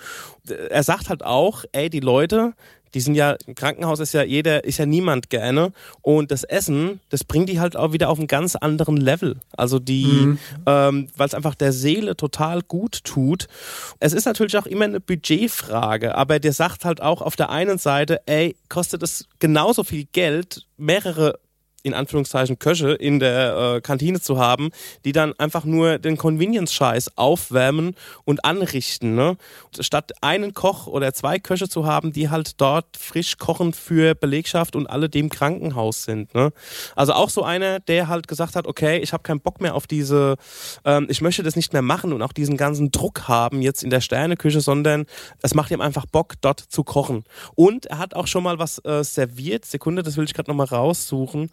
Er 0.71 0.83
sagt 0.83 1.09
halt 1.09 1.25
auch, 1.25 1.65
ey, 1.73 1.91
die 1.91 2.01
Leute, 2.01 2.55
die 2.95 3.01
sind 3.01 3.15
ja, 3.15 3.37
im 3.47 3.55
Krankenhaus 3.55 4.01
ist 4.01 4.15
ja 4.15 4.23
jeder, 4.23 4.65
ist 4.65 4.79
ja 4.79 4.87
niemand 4.87 5.31
gerne. 5.31 5.73
Und 6.03 6.31
das 6.31 6.45
Essen, 6.45 7.01
das 7.11 7.25
bringt 7.25 7.49
die 7.49 7.61
halt 7.61 7.77
auch 7.77 7.93
wieder 7.93 8.09
auf 8.09 8.19
einen 8.19 8.27
ganz 8.27 8.57
anderen 8.57 8.97
Level. 8.97 9.37
Also 9.57 9.79
die, 9.79 10.37
ähm, 10.67 11.09
weil 11.17 11.27
es 11.27 11.35
einfach 11.35 11.55
der 11.55 11.73
Seele 11.73 12.17
total 12.17 12.63
gut 12.63 13.05
tut. 13.05 13.47
Es 14.01 14.13
ist 14.13 14.25
natürlich 14.25 14.57
auch 14.57 14.67
immer 14.67 14.85
eine 14.85 15.01
Budgetfrage, 15.01 16.15
aber 16.15 16.39
der 16.39 16.53
sagt 16.53 16.85
halt 16.85 17.03
auch 17.03 17.23
auf 17.23 17.37
der 17.37 17.51
einen 17.51 17.79
Seite, 17.79 18.21
ey, 18.27 18.57
kostet 18.69 19.03
es 19.03 19.27
genauso 19.39 19.85
viel 19.85 20.07
Geld, 20.13 20.67
mehrere 20.77 21.39
in 21.87 21.95
Anführungszeichen 21.95 22.59
Köche 22.59 22.91
in 22.93 23.21
der 23.21 23.77
äh, 23.77 23.81
Kantine 23.81 24.21
zu 24.21 24.39
haben, 24.39 24.71
die 25.05 25.13
dann 25.13 25.33
einfach 25.39 25.65
nur 25.65 25.99
den 25.99 26.17
Convenience-Scheiß 26.17 27.17
aufwärmen 27.17 27.95
und 28.25 28.45
anrichten. 28.45 29.15
Ne? 29.15 29.37
Statt 29.79 30.13
einen 30.21 30.53
Koch 30.53 30.89
oder 30.89 31.15
zwei 31.15 31.39
Köche 31.39 31.69
zu 31.69 31.87
haben, 31.87 32.13
die 32.13 32.29
halt 32.29 32.61
dort 32.61 32.97
frisch 32.97 33.39
kochen 33.39 33.73
für 33.73 34.15
Belegschaft 34.17 34.75
und 34.75 34.89
alle, 34.89 35.09
die 35.09 35.21
im 35.21 35.31
Krankenhaus 35.31 36.03
sind. 36.03 36.35
Ne? 36.35 36.53
Also 36.97 37.13
auch 37.13 37.31
so 37.31 37.45
einer, 37.45 37.79
der 37.79 38.09
halt 38.09 38.27
gesagt 38.27 38.57
hat, 38.57 38.67
okay, 38.67 38.99
ich 38.99 39.13
habe 39.13 39.23
keinen 39.23 39.41
Bock 39.41 39.61
mehr 39.61 39.77
auf 39.77 39.87
diese, 39.87 40.37
ähm, 40.85 41.07
ich 41.09 41.21
möchte 41.21 41.45
das 41.45 41.55
nicht 41.55 41.73
mehr 41.73 41.83
machen 41.83 42.13
und 42.13 42.21
auch 42.23 42.33
diesen 42.33 42.57
ganzen 42.57 42.91
Druck 42.91 43.29
haben 43.29 43.63
jetzt 43.63 43.85
in 43.85 43.91
der 43.91 44.01
Sterneküche, 44.01 44.61
sondern 44.61 45.07
es 45.43 45.55
macht 45.55 45.71
ihm 45.71 45.81
einfach 45.81 46.07
Bock, 46.07 46.35
dort 46.41 46.59
zu 46.59 46.83
kochen. 46.83 47.23
Und 47.55 47.87
er 47.87 47.99
hat 47.99 48.15
auch 48.15 48.27
schon 48.27 48.43
mal 48.43 48.59
was 48.59 48.85
äh, 48.85 49.05
serviert. 49.05 49.65
Sekunde, 49.65 50.03
das 50.03 50.17
will 50.17 50.25
ich 50.25 50.35
gerade 50.35 50.51
nochmal 50.51 50.67
raussuchen. 50.67 51.51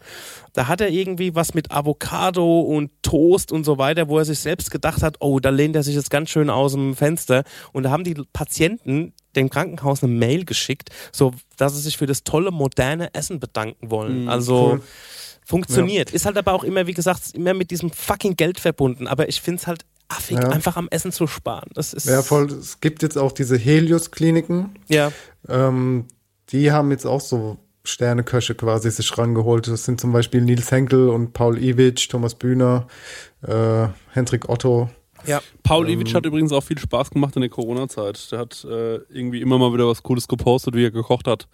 Da 0.52 0.68
hat 0.68 0.80
er 0.80 0.88
irgendwie 0.90 1.34
was 1.34 1.54
mit 1.54 1.70
Avocado 1.70 2.60
und 2.60 2.90
Toast 3.02 3.52
und 3.52 3.64
so 3.64 3.78
weiter, 3.78 4.08
wo 4.08 4.18
er 4.18 4.24
sich 4.24 4.38
selbst 4.38 4.70
gedacht 4.70 5.02
hat, 5.02 5.16
oh, 5.20 5.40
da 5.40 5.50
lehnt 5.50 5.76
er 5.76 5.82
sich 5.82 5.94
jetzt 5.94 6.10
ganz 6.10 6.30
schön 6.30 6.50
aus 6.50 6.72
dem 6.72 6.94
Fenster. 6.96 7.44
Und 7.72 7.84
da 7.84 7.90
haben 7.90 8.04
die 8.04 8.14
Patienten 8.32 9.12
dem 9.36 9.50
Krankenhaus 9.50 10.02
eine 10.02 10.12
Mail 10.12 10.44
geschickt, 10.44 10.90
so 11.12 11.32
dass 11.56 11.74
sie 11.74 11.80
sich 11.80 11.96
für 11.96 12.06
das 12.06 12.22
tolle 12.24 12.50
moderne 12.52 13.12
Essen 13.14 13.40
bedanken 13.40 13.90
wollen. 13.90 14.22
Mhm, 14.22 14.28
also 14.28 14.70
cool. 14.74 14.82
funktioniert. 15.44 16.10
Ist 16.12 16.24
halt 16.26 16.36
aber 16.38 16.52
auch 16.52 16.64
immer, 16.64 16.86
wie 16.86 16.94
gesagt, 16.94 17.20
immer 17.34 17.54
mit 17.54 17.70
diesem 17.70 17.90
fucking 17.90 18.36
Geld 18.36 18.60
verbunden. 18.60 19.06
Aber 19.08 19.28
ich 19.28 19.40
finde 19.40 19.60
es 19.60 19.66
halt 19.66 19.84
affig, 20.08 20.38
Ja. 20.38 20.50
einfach 20.50 20.76
am 20.76 20.88
Essen 20.90 21.12
zu 21.12 21.26
sparen. 21.26 21.68
Das 21.74 21.92
ist 21.92 22.06
Ja, 22.06 22.22
voll. 22.22 22.46
Es 22.52 22.80
gibt 22.80 23.02
jetzt 23.02 23.16
auch 23.18 23.32
diese 23.32 23.56
Helios-Kliniken. 23.56 24.76
Ja. 24.88 25.10
Ähm, 25.48 26.06
die 26.50 26.70
haben 26.72 26.90
jetzt 26.90 27.06
auch 27.06 27.20
so 27.20 27.56
Sterneköche 27.84 28.54
quasi 28.54 28.90
sich 28.90 29.16
rangeholt. 29.16 29.68
Das 29.68 29.84
sind 29.84 30.00
zum 30.00 30.12
Beispiel 30.12 30.40
Nils 30.40 30.70
Henkel 30.70 31.08
und 31.08 31.32
Paul 31.32 31.58
Iwitsch, 31.58 32.08
Thomas 32.08 32.34
Bühner, 32.34 32.86
äh, 33.42 33.88
Hendrik 34.12 34.48
Otto. 34.48 34.88
Ja. 35.26 35.40
Paul 35.62 35.88
Ähm, 35.88 36.00
Iwitsch 36.00 36.14
hat 36.14 36.26
übrigens 36.26 36.52
auch 36.52 36.62
viel 36.62 36.78
Spaß 36.78 37.10
gemacht 37.10 37.36
in 37.36 37.42
der 37.42 37.50
Corona-Zeit. 37.50 38.32
Der 38.32 38.38
hat 38.38 38.64
äh, 38.64 38.96
irgendwie 39.08 39.40
immer 39.40 39.58
mal 39.58 39.72
wieder 39.72 39.86
was 39.86 40.02
Cooles 40.02 40.28
gepostet, 40.28 40.74
wie 40.74 40.84
er 40.84 40.90
gekocht 40.90 41.26
hat. 41.26 41.46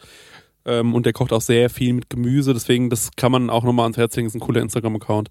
Ähm, 0.64 0.94
und 0.94 1.06
der 1.06 1.12
kocht 1.12 1.32
auch 1.32 1.40
sehr 1.40 1.70
viel 1.70 1.92
mit 1.94 2.10
Gemüse, 2.10 2.52
deswegen, 2.52 2.90
das 2.90 3.10
kann 3.16 3.32
man 3.32 3.50
auch 3.50 3.64
nochmal 3.64 3.84
ans 3.84 3.96
Herz 3.96 4.14
legen, 4.16 4.28
ist 4.28 4.34
ein 4.34 4.40
cooler 4.40 4.60
Instagram-Account. 4.60 5.30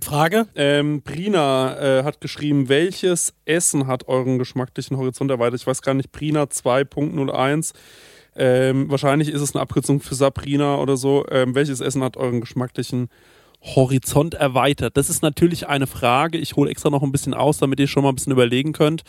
Frage? 0.00 0.46
Ähm, 0.54 1.02
Prina 1.02 1.76
äh, 1.78 2.04
hat 2.04 2.20
geschrieben, 2.20 2.68
welches 2.68 3.34
Essen 3.44 3.86
hat 3.86 4.08
euren 4.08 4.38
geschmacklichen 4.38 4.96
Horizont 4.96 5.30
erweitert? 5.30 5.60
Ich 5.60 5.66
weiß 5.66 5.82
gar 5.82 5.94
nicht, 5.94 6.12
Prina 6.12 6.44
2.01. 6.44 7.74
Ähm, 8.38 8.88
wahrscheinlich 8.90 9.28
ist 9.28 9.42
es 9.42 9.54
eine 9.54 9.62
Abkürzung 9.62 10.00
für 10.00 10.14
Sabrina 10.14 10.76
oder 10.78 10.96
so. 10.96 11.26
Ähm, 11.30 11.54
welches 11.54 11.80
Essen 11.80 12.02
hat 12.02 12.16
euren 12.16 12.40
geschmacklichen 12.40 13.08
Horizont 13.60 14.34
erweitert? 14.34 14.96
Das 14.96 15.10
ist 15.10 15.20
natürlich 15.20 15.66
eine 15.66 15.88
Frage. 15.88 16.38
Ich 16.38 16.54
hole 16.54 16.70
extra 16.70 16.90
noch 16.90 17.02
ein 17.02 17.10
bisschen 17.10 17.34
aus, 17.34 17.58
damit 17.58 17.80
ihr 17.80 17.88
schon 17.88 18.04
mal 18.04 18.10
ein 18.10 18.14
bisschen 18.14 18.32
überlegen 18.32 18.72
könnt. 18.72 19.02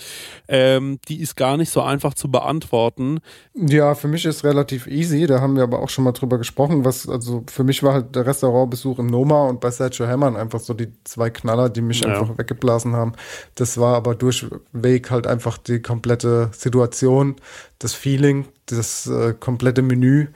Ähm, 0.47 0.97
die 1.07 1.19
ist 1.21 1.35
gar 1.35 1.55
nicht 1.55 1.69
so 1.69 1.81
einfach 1.83 2.15
zu 2.15 2.31
beantworten. 2.31 3.19
Ja, 3.53 3.93
für 3.93 4.07
mich 4.07 4.25
ist 4.25 4.43
relativ 4.43 4.87
easy. 4.87 5.27
Da 5.27 5.39
haben 5.39 5.55
wir 5.55 5.61
aber 5.61 5.79
auch 5.83 5.89
schon 5.89 6.03
mal 6.03 6.13
drüber 6.13 6.39
gesprochen. 6.39 6.83
Was, 6.83 7.07
also 7.07 7.43
für 7.47 7.63
mich 7.63 7.83
war 7.83 7.93
halt 7.93 8.15
der 8.15 8.25
Restaurantbesuch 8.25 8.97
im 8.97 9.05
Noma 9.05 9.43
und 9.47 9.59
bei 9.61 9.69
Sergio 9.69 10.07
Hermann 10.07 10.35
einfach 10.35 10.59
so 10.59 10.73
die 10.73 10.87
zwei 11.03 11.29
Knaller, 11.29 11.69
die 11.69 11.81
mich 11.81 11.99
Ja. 12.01 12.07
einfach 12.19 12.35
weggeblasen 12.39 12.93
haben. 12.95 13.11
Das 13.53 13.77
war 13.77 13.95
aber 13.95 14.15
durchweg 14.15 15.11
halt 15.11 15.27
einfach 15.27 15.59
die 15.59 15.79
komplette 15.79 16.49
Situation, 16.53 17.35
das 17.79 17.93
Feeling, 17.93 18.45
das 18.67 19.07
äh, 19.07 19.33
komplette 19.33 19.81
Menü. 19.81 20.27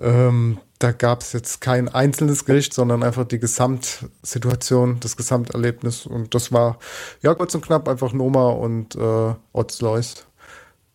Ähm, 0.00 0.58
da 0.78 0.92
gab 0.92 1.20
es 1.20 1.32
jetzt 1.32 1.60
kein 1.60 1.88
einzelnes 1.88 2.44
Gericht, 2.44 2.72
sondern 2.72 3.02
einfach 3.02 3.24
die 3.24 3.38
Gesamtsituation, 3.38 4.98
das 5.00 5.16
Gesamterlebnis. 5.16 6.06
Und 6.06 6.34
das 6.34 6.52
war 6.52 6.78
ja 7.22 7.34
kurz 7.34 7.54
und 7.54 7.64
knapp 7.64 7.88
einfach 7.88 8.12
Noma 8.12 8.48
und 8.50 8.94
äh, 8.96 9.34
Otzlois. 9.52 10.24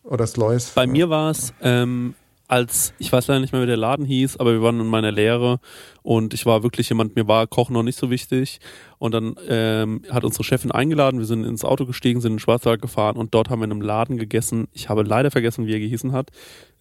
Oder 0.02 0.26
Slois. 0.26 0.72
Bei 0.74 0.86
mir 0.86 1.08
war 1.08 1.30
es, 1.30 1.54
ähm, 1.62 2.14
als, 2.46 2.92
ich 2.98 3.10
weiß 3.10 3.26
leider 3.28 3.40
nicht 3.40 3.52
mehr, 3.52 3.62
wie 3.62 3.66
der 3.66 3.76
Laden 3.76 4.04
hieß, 4.04 4.36
aber 4.36 4.52
wir 4.52 4.62
waren 4.62 4.80
in 4.80 4.86
meiner 4.86 5.10
Lehre 5.10 5.60
und 6.02 6.34
ich 6.34 6.44
war 6.44 6.62
wirklich 6.62 6.88
jemand, 6.90 7.16
mir 7.16 7.26
war 7.26 7.46
Kochen 7.46 7.72
noch 7.72 7.82
nicht 7.82 7.98
so 7.98 8.10
wichtig. 8.10 8.60
Und 8.98 9.12
dann 9.12 9.36
ähm, 9.48 10.02
hat 10.10 10.24
unsere 10.24 10.44
Chefin 10.44 10.70
eingeladen, 10.70 11.18
wir 11.18 11.26
sind 11.26 11.44
ins 11.44 11.64
Auto 11.64 11.86
gestiegen, 11.86 12.20
sind 12.20 12.32
in 12.32 12.36
den 12.36 12.40
Schwarzwald 12.40 12.82
gefahren 12.82 13.16
und 13.16 13.34
dort 13.34 13.48
haben 13.48 13.60
wir 13.60 13.64
in 13.64 13.72
einem 13.72 13.82
Laden 13.82 14.18
gegessen. 14.18 14.68
Ich 14.72 14.88
habe 14.88 15.02
leider 15.02 15.30
vergessen, 15.30 15.66
wie 15.66 15.72
er 15.72 15.80
gehießen 15.80 16.12
hat. 16.12 16.30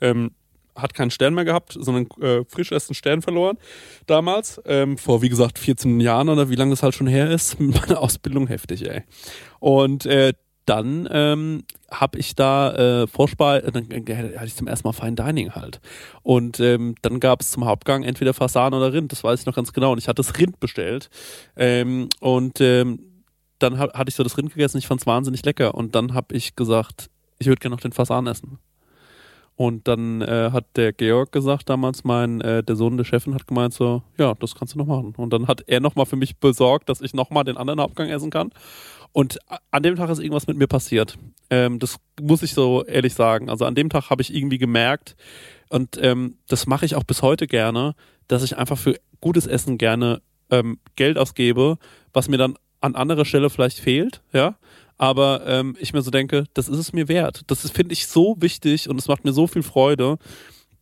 Ähm, 0.01 0.31
hat 0.75 0.93
keinen 0.93 1.11
Stern 1.11 1.35
mehr 1.35 1.45
gehabt, 1.45 1.77
sondern 1.79 2.07
äh, 2.21 2.43
frisch 2.47 2.71
erst 2.71 2.89
einen 2.89 2.95
Stern 2.95 3.21
verloren 3.21 3.57
damals. 4.07 4.61
Ähm, 4.65 4.97
vor, 4.97 5.21
wie 5.21 5.29
gesagt, 5.29 5.59
14 5.59 5.99
Jahren 5.99 6.29
oder 6.29 6.49
wie 6.49 6.55
lange 6.55 6.71
das 6.71 6.83
halt 6.83 6.95
schon 6.95 7.07
her 7.07 7.29
ist. 7.29 7.59
Meine 7.59 7.99
Ausbildung 7.99 8.47
heftig, 8.47 8.89
ey. 8.89 9.03
Und 9.59 10.05
äh, 10.05 10.33
dann 10.65 11.07
ähm, 11.11 11.63
habe 11.91 12.17
ich 12.19 12.35
da 12.35 13.03
äh, 13.03 13.07
Vorspeise, 13.07 13.71
dann 13.71 13.89
äh, 13.91 14.37
hatte 14.37 14.45
ich 14.45 14.55
zum 14.55 14.67
ersten 14.67 14.87
Mal 14.87 14.93
Fine 14.93 15.15
Dining 15.15 15.51
halt. 15.51 15.81
Und 16.21 16.59
ähm, 16.59 16.95
dann 17.01 17.19
gab 17.19 17.41
es 17.41 17.51
zum 17.51 17.65
Hauptgang 17.65 18.03
entweder 18.03 18.33
Fasan 18.33 18.73
oder 18.73 18.93
Rind, 18.93 19.11
das 19.11 19.23
weiß 19.23 19.41
ich 19.41 19.45
noch 19.45 19.55
ganz 19.55 19.73
genau. 19.73 19.91
Und 19.91 19.97
ich 19.97 20.07
hatte 20.07 20.21
das 20.21 20.37
Rind 20.37 20.59
bestellt. 20.59 21.09
Ähm, 21.55 22.09
und 22.19 22.61
ähm, 22.61 22.99
dann 23.59 23.77
hab, 23.77 23.93
hatte 23.93 24.09
ich 24.09 24.15
so 24.15 24.23
das 24.23 24.37
Rind 24.37 24.51
gegessen, 24.51 24.77
ich 24.77 24.87
fand 24.87 25.01
es 25.01 25.07
wahnsinnig 25.07 25.43
lecker. 25.45 25.75
Und 25.75 25.95
dann 25.95 26.13
habe 26.13 26.35
ich 26.35 26.55
gesagt, 26.55 27.09
ich 27.39 27.47
würde 27.47 27.59
gerne 27.59 27.75
noch 27.75 27.81
den 27.81 27.91
Fasan 27.91 28.27
essen. 28.27 28.59
Und 29.55 29.87
dann 29.87 30.21
äh, 30.21 30.49
hat 30.51 30.65
der 30.75 30.93
Georg 30.93 31.31
gesagt, 31.31 31.69
damals 31.69 32.03
mein, 32.03 32.41
äh, 32.41 32.63
der 32.63 32.75
Sohn 32.75 32.97
der 32.97 33.03
Chefin 33.03 33.35
hat 33.35 33.45
gemeint 33.45 33.73
so, 33.73 34.01
ja, 34.17 34.33
das 34.33 34.55
kannst 34.55 34.73
du 34.73 34.79
noch 34.79 34.87
machen. 34.87 35.13
Und 35.15 35.31
dann 35.31 35.47
hat 35.47 35.63
er 35.67 35.79
nochmal 35.79 36.07
für 36.07 36.15
mich 36.15 36.37
besorgt, 36.37 36.89
dass 36.89 37.01
ich 37.01 37.13
nochmal 37.13 37.43
den 37.43 37.57
anderen 37.57 37.79
Hauptgang 37.79 38.09
essen 38.09 38.31
kann. 38.31 38.51
Und 39.13 39.39
an 39.71 39.83
dem 39.83 39.95
Tag 39.95 40.09
ist 40.09 40.19
irgendwas 40.19 40.47
mit 40.47 40.57
mir 40.57 40.67
passiert. 40.67 41.17
Ähm, 41.49 41.79
das 41.79 41.97
muss 42.19 42.43
ich 42.43 42.53
so 42.53 42.83
ehrlich 42.83 43.13
sagen. 43.13 43.49
Also 43.49 43.65
an 43.65 43.75
dem 43.75 43.89
Tag 43.89 44.09
habe 44.09 44.21
ich 44.21 44.33
irgendwie 44.33 44.57
gemerkt, 44.57 45.15
und 45.69 45.97
ähm, 45.99 46.37
das 46.47 46.67
mache 46.67 46.85
ich 46.85 46.93
auch 46.93 47.03
bis 47.03 47.23
heute 47.23 47.47
gerne, 47.47 47.95
dass 48.27 48.43
ich 48.43 48.57
einfach 48.57 48.77
für 48.77 48.95
gutes 49.21 49.47
Essen 49.47 49.79
gerne 49.79 50.21
ähm, 50.51 50.77
Geld 50.95 51.17
ausgebe, 51.17 51.79
was 52.13 52.29
mir 52.29 52.37
dann 52.37 52.57
an 52.79 52.93
anderer 52.93 53.25
Stelle 53.25 53.49
vielleicht 53.49 53.79
fehlt, 53.79 54.21
ja. 54.33 54.55
Aber 54.99 55.47
ähm, 55.47 55.75
ich 55.79 55.91
mir 55.91 56.03
so 56.03 56.11
denke, 56.11 56.43
das 56.53 56.67
ist 56.69 56.77
es 56.77 56.93
mir 56.93 57.07
wert. 57.07 57.41
Das 57.47 57.67
finde 57.71 57.93
ich 57.93 58.05
so 58.05 58.35
wichtig 58.39 58.87
und 58.87 58.99
es 58.99 59.07
macht 59.07 59.25
mir 59.25 59.33
so 59.33 59.47
viel 59.47 59.63
Freude, 59.63 60.19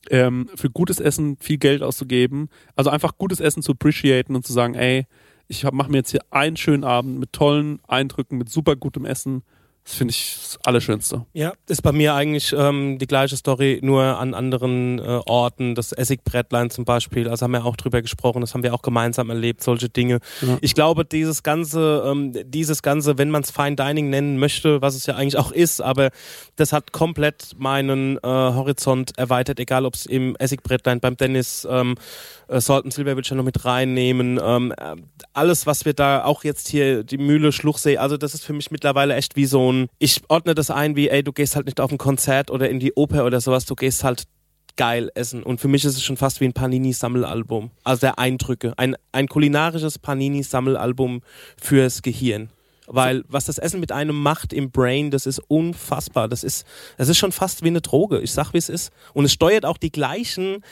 ähm, 0.09 0.49
für 0.55 0.69
gutes 0.69 0.99
Essen 0.99 1.37
viel 1.39 1.57
Geld 1.57 1.83
auszugeben. 1.83 2.49
Also 2.75 2.89
einfach 2.89 3.17
gutes 3.17 3.39
Essen 3.39 3.63
zu 3.63 3.71
appreciaten 3.71 4.35
und 4.35 4.45
zu 4.45 4.51
sagen, 4.51 4.75
ey, 4.75 5.05
ich 5.51 5.69
mache 5.69 5.91
mir 5.91 5.97
jetzt 5.97 6.11
hier 6.11 6.21
einen 6.31 6.55
schönen 6.55 6.85
Abend 6.85 7.19
mit 7.19 7.33
tollen 7.33 7.81
Eindrücken, 7.85 8.37
mit 8.37 8.49
super 8.49 8.77
gutem 8.77 9.03
Essen 9.03 9.43
das 9.83 9.95
finde 9.95 10.11
ich 10.11 10.37
das 10.37 10.59
Allerschönste. 10.63 11.25
Ja, 11.33 11.53
ist 11.67 11.81
bei 11.81 11.91
mir 11.91 12.13
eigentlich 12.13 12.53
ähm, 12.55 12.99
die 12.99 13.07
gleiche 13.07 13.35
Story, 13.35 13.79
nur 13.81 14.03
an 14.03 14.33
anderen 14.33 14.99
äh, 14.99 15.19
Orten. 15.25 15.73
Das 15.73 15.91
Essigbrettlein 15.91 16.69
zum 16.69 16.85
Beispiel, 16.85 17.27
also 17.27 17.43
haben 17.43 17.51
wir 17.51 17.65
auch 17.65 17.75
drüber 17.75 18.01
gesprochen, 18.01 18.41
das 18.41 18.53
haben 18.53 18.61
wir 18.61 18.73
auch 18.73 18.83
gemeinsam 18.83 19.29
erlebt, 19.29 19.63
solche 19.63 19.89
Dinge. 19.89 20.19
Ja. 20.41 20.57
Ich 20.61 20.75
glaube, 20.75 21.03
dieses 21.03 21.41
Ganze, 21.41 22.03
ähm, 22.05 22.31
dieses 22.45 22.83
Ganze, 22.83 23.17
wenn 23.17 23.31
man 23.31 23.41
es 23.41 23.49
Fine 23.51 23.75
Dining 23.75 24.09
nennen 24.09 24.37
möchte, 24.37 24.81
was 24.81 24.95
es 24.95 25.07
ja 25.07 25.15
eigentlich 25.15 25.37
auch 25.37 25.51
ist, 25.51 25.81
aber 25.81 26.11
das 26.57 26.73
hat 26.73 26.91
komplett 26.91 27.55
meinen 27.57 28.17
äh, 28.17 28.21
Horizont 28.23 29.17
erweitert, 29.17 29.59
egal 29.59 29.85
ob 29.85 29.95
es 29.95 30.05
im 30.05 30.35
Essigbrettlein, 30.35 30.99
beim 30.99 31.17
Dennis, 31.17 31.67
ähm, 31.69 31.95
äh, 32.51 32.61
Salt 32.61 32.83
and 32.83 32.93
Silver 32.93 33.15
will 33.15 33.23
ich 33.23 33.29
ja 33.29 33.35
noch 33.35 33.43
mit 33.43 33.65
reinnehmen. 33.65 34.39
Ähm, 34.43 34.73
äh, 34.77 34.95
alles, 35.33 35.65
was 35.65 35.85
wir 35.85 35.93
da 35.93 36.23
auch 36.23 36.43
jetzt 36.43 36.67
hier, 36.67 37.03
die 37.03 37.17
Mühle, 37.17 37.51
Schluchsee, 37.51 37.97
also 37.97 38.17
das 38.17 38.33
ist 38.33 38.43
für 38.43 38.53
mich 38.53 38.69
mittlerweile 38.69 39.15
echt 39.15 39.35
wie 39.35 39.45
so 39.45 39.70
ein, 39.70 39.70
ich 39.99 40.21
ordne 40.27 40.55
das 40.55 40.71
ein 40.71 40.95
wie, 40.95 41.09
ey, 41.09 41.23
du 41.23 41.31
gehst 41.31 41.55
halt 41.55 41.65
nicht 41.65 41.79
auf 41.79 41.91
ein 41.91 41.97
Konzert 41.97 42.51
oder 42.51 42.69
in 42.69 42.79
die 42.79 42.93
Oper 42.93 43.25
oder 43.25 43.41
sowas, 43.41 43.65
du 43.65 43.75
gehst 43.75 44.03
halt 44.03 44.23
geil 44.77 45.11
essen. 45.15 45.43
Und 45.43 45.59
für 45.59 45.67
mich 45.67 45.85
ist 45.85 45.95
es 45.95 46.03
schon 46.03 46.17
fast 46.17 46.41
wie 46.41 46.45
ein 46.45 46.53
Panini-Sammelalbum. 46.53 47.71
Also 47.83 48.01
der 48.01 48.19
Eindrücke. 48.19 48.73
Ein, 48.77 48.95
ein 49.11 49.27
kulinarisches 49.27 49.99
Panini-Sammelalbum 49.99 51.21
fürs 51.61 52.01
Gehirn. 52.01 52.49
Weil 52.87 53.23
was 53.27 53.45
das 53.45 53.57
Essen 53.57 53.79
mit 53.79 53.91
einem 53.91 54.15
macht 54.15 54.53
im 54.53 54.71
Brain, 54.71 55.11
das 55.11 55.25
ist 55.25 55.39
unfassbar. 55.47 56.27
Das 56.27 56.43
ist, 56.43 56.65
das 56.97 57.09
ist 57.09 57.17
schon 57.17 57.31
fast 57.31 57.63
wie 57.63 57.67
eine 57.67 57.81
Droge. 57.81 58.19
Ich 58.19 58.31
sag, 58.31 58.53
wie 58.53 58.57
es 58.57 58.69
ist. 58.69 58.91
Und 59.13 59.25
es 59.25 59.33
steuert 59.33 59.65
auch 59.65 59.77
die 59.77 59.91
gleichen 59.91 60.63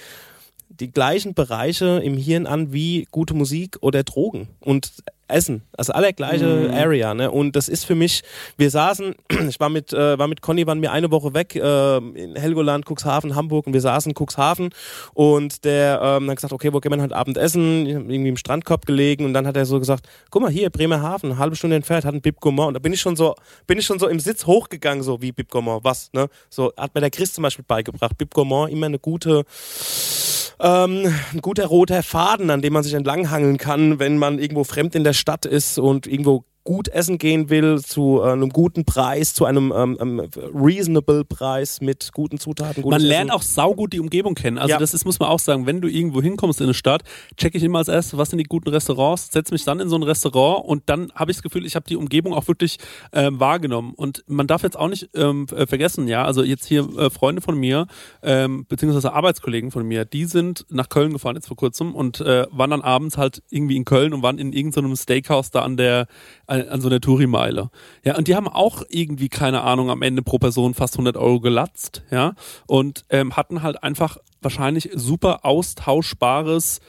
die 0.69 0.91
gleichen 0.91 1.34
Bereiche 1.34 1.99
im 2.03 2.15
Hirn 2.15 2.45
an 2.45 2.71
wie 2.71 3.07
gute 3.09 3.34
Musik 3.34 3.77
oder 3.81 4.03
Drogen 4.03 4.47
und 4.59 4.91
Essen. 5.30 5.64
Also 5.77 5.93
alle 5.93 6.14
gleiche 6.14 6.45
mhm. 6.45 6.73
Area. 6.73 7.14
Ne? 7.14 7.31
Und 7.31 7.56
das 7.56 7.68
ist 7.68 7.85
für 7.85 7.95
mich, 7.95 8.23
wir 8.57 8.69
saßen, 8.69 9.15
ich 9.49 9.60
war 9.60 9.69
mit, 9.69 9.93
äh, 9.93 10.18
war 10.18 10.27
mit 10.27 10.41
Conny, 10.41 10.65
waren 10.68 10.81
wir 10.81 10.91
eine 10.91 11.11
Woche 11.11 11.34
weg 11.34 11.56
äh, 11.56 11.97
in 11.97 12.35
Helgoland, 12.35 12.85
Cuxhaven, 12.85 13.35
Hamburg 13.35 13.68
und 13.68 13.73
wir 13.73 13.81
saßen 13.81 14.11
in 14.11 14.15
Cuxhaven 14.15 14.69
und 15.14 15.64
der 15.65 15.99
ähm, 16.01 16.30
hat 16.30 16.38
gesagt, 16.38 16.53
okay, 16.53 16.73
wo 16.73 16.80
gehen 16.80 16.91
wir 16.91 17.01
heute 17.01 17.15
Abend 17.15 17.38
essen? 17.38 17.85
Irgendwie 17.85 18.30
im 18.30 18.38
Strandkorb 18.38 18.85
gelegen 18.85 19.26
und 19.26 19.34
dann 19.34 19.47
hat 19.47 19.56
er 19.56 19.65
so 19.65 19.80
gesagt, 19.80 20.07
guck 20.30 20.41
mal 20.41 20.51
hier, 20.51 20.69
Bremerhaven, 20.69 21.31
eine 21.31 21.39
halbe 21.39 21.56
Stunde 21.56 21.76
entfernt, 21.76 22.06
hat 22.06 22.14
ein 22.14 22.22
Bib 22.22 22.39
Gourmand 22.39 22.69
und 22.69 22.73
da 22.76 22.80
bin 22.80 22.93
ich 22.93 23.01
schon 23.01 23.15
so, 23.15 23.35
bin 23.68 23.77
ich 23.77 23.85
schon 23.85 23.99
so 23.99 24.07
im 24.07 24.19
Sitz 24.19 24.45
hochgegangen, 24.45 25.03
so 25.03 25.22
wie 25.22 25.31
Bib 25.31 25.49
Gourmand, 25.49 25.84
was, 25.84 26.11
ne? 26.14 26.27
So 26.49 26.73
hat 26.77 26.95
mir 26.95 27.01
der 27.01 27.11
Chris 27.11 27.34
zum 27.34 27.43
Beispiel 27.43 27.65
beigebracht. 27.68 28.18
Bib 28.18 28.34
Gourmand, 28.34 28.72
immer 28.72 28.88
eine 28.88 28.99
gute 28.99 29.45
ähm, 30.60 31.14
ein 31.34 31.41
guter 31.41 31.65
roter 31.65 32.03
Faden, 32.03 32.49
an 32.49 32.61
dem 32.61 32.73
man 32.73 32.84
sich 32.84 32.94
entlanghangeln 32.94 33.57
kann, 33.57 33.99
wenn 33.99 34.18
man 34.18 34.40
irgendwo 34.40 34.64
fremd 34.64 34.95
in 34.95 35.03
der 35.03 35.14
Stadt 35.14 35.45
ist 35.45 35.80
und 35.80 36.07
irgendwo 36.07 36.44
gut 36.70 36.88
essen 36.88 37.18
gehen 37.18 37.50
will, 37.50 37.82
zu 37.82 38.22
äh, 38.22 38.32
einem 38.32 38.50
guten 38.50 38.86
Preis, 38.86 39.34
zu 39.34 39.46
einem 39.46 39.74
ähm, 39.76 39.98
ähm, 40.00 40.30
reasonable 40.54 41.26
Preis 41.26 41.82
mit 41.82 42.12
guten 42.14 42.38
Zutaten. 42.38 42.88
Man 42.88 43.02
lernt 43.02 43.32
Essen. 43.32 43.36
auch 43.36 43.41
saugut 43.41 43.91
die 43.91 44.00
Umgebung 44.00 44.36
kennen. 44.36 44.60
Also 44.60 44.74
ja. 44.74 44.78
das 44.78 44.94
ist, 44.94 45.04
muss 45.04 45.20
man 45.20 45.30
auch 45.30 45.40
sagen, 45.40 45.66
wenn 45.66 45.82
du 45.82 45.88
irgendwo 45.88 46.22
hinkommst 46.22 46.62
in 46.62 46.68
eine 46.68 46.76
Stadt, 46.76 47.02
checke 47.38 47.58
ich 47.58 47.64
immer 47.64 47.80
als 47.80 47.88
erstes, 47.88 48.20
was 48.20 48.30
sind 48.30 48.38
die 48.38 48.44
guten 48.44 48.70
Restaurants, 48.70 49.32
setze 49.32 49.52
mich 49.52 49.66
dann 49.66 49.80
in 49.80 49.90
so 49.90 49.96
ein 49.96 50.04
Restaurant 50.04 50.64
und 50.64 50.84
dann 50.86 51.12
habe 51.16 51.32
ich 51.32 51.38
das 51.38 51.41
Gefühl, 51.41 51.66
ich 51.66 51.76
habe 51.76 51.88
die 51.90 51.96
Umgebung 51.96 52.36
auch 52.36 52.48
wirklich 52.48 52.78
ähm, 53.14 53.40
wahrgenommen. 53.40 53.96
Und 53.96 54.24
man 54.28 54.46
darf 54.46 54.62
jetzt 54.62 54.78
auch 54.78 54.90
nicht 54.90 55.10
ähm, 55.16 55.48
äh, 55.56 55.66
vergessen, 55.66 56.08
ja, 56.08 56.24
also 56.24 56.44
jetzt 56.44 56.68
hier 56.68 56.88
äh, 57.00 57.10
Freunde 57.10 57.41
von 57.41 57.58
mir, 57.58 57.88
ähm, 58.22 58.68
beziehungsweise 58.70 59.12
Arbeitskollegen 59.12 59.72
von 59.72 59.88
mir, 59.88 60.06
die 60.06 60.26
sind 60.26 60.68
nach 60.70 60.90
Köln 60.90 61.14
gefahren 61.14 61.36
jetzt 61.36 61.48
vor 61.48 61.58
kurzem 61.58 61.96
und 61.96 62.22
äh, 62.22 62.46
waren 62.52 62.70
dann 62.70 62.84
abends 62.84 63.18
halt 63.18 63.41
irgendwie 63.50 63.76
in 63.76 63.86
Köln 63.86 64.14
und 64.14 64.22
waren 64.22 64.38
in 64.38 64.54
irgendeinem 64.54 64.96
Steakhouse 64.96 65.50
da 65.50 65.64
an 65.64 65.76
der 65.76 66.06
an, 66.46 66.59
an 66.68 66.81
so 66.81 66.90
einer 66.90 66.99
Touri-Meile. 66.99 67.69
Ja, 68.03 68.18
und 68.18 68.27
die 68.27 68.36
haben 68.36 68.48
auch 68.48 68.84
irgendwie, 68.90 69.30
keine 69.30 69.61
Ahnung, 69.61 69.90
am 69.90 70.02
Ende 70.02 70.22
pro 70.22 70.38
Person 70.38 70.73
fast 70.73 70.95
100 70.95 71.18
Euro 71.18 71.40
gelatzt, 71.40 72.03
ja, 72.11 72.34
und 72.68 73.06
ähm, 73.10 73.38
hatten 73.38 73.61
halt 73.64 73.84
einfach 73.84 74.18
wahrscheinlich 74.41 74.90
super 74.94 75.45
austauschbares 75.45 76.80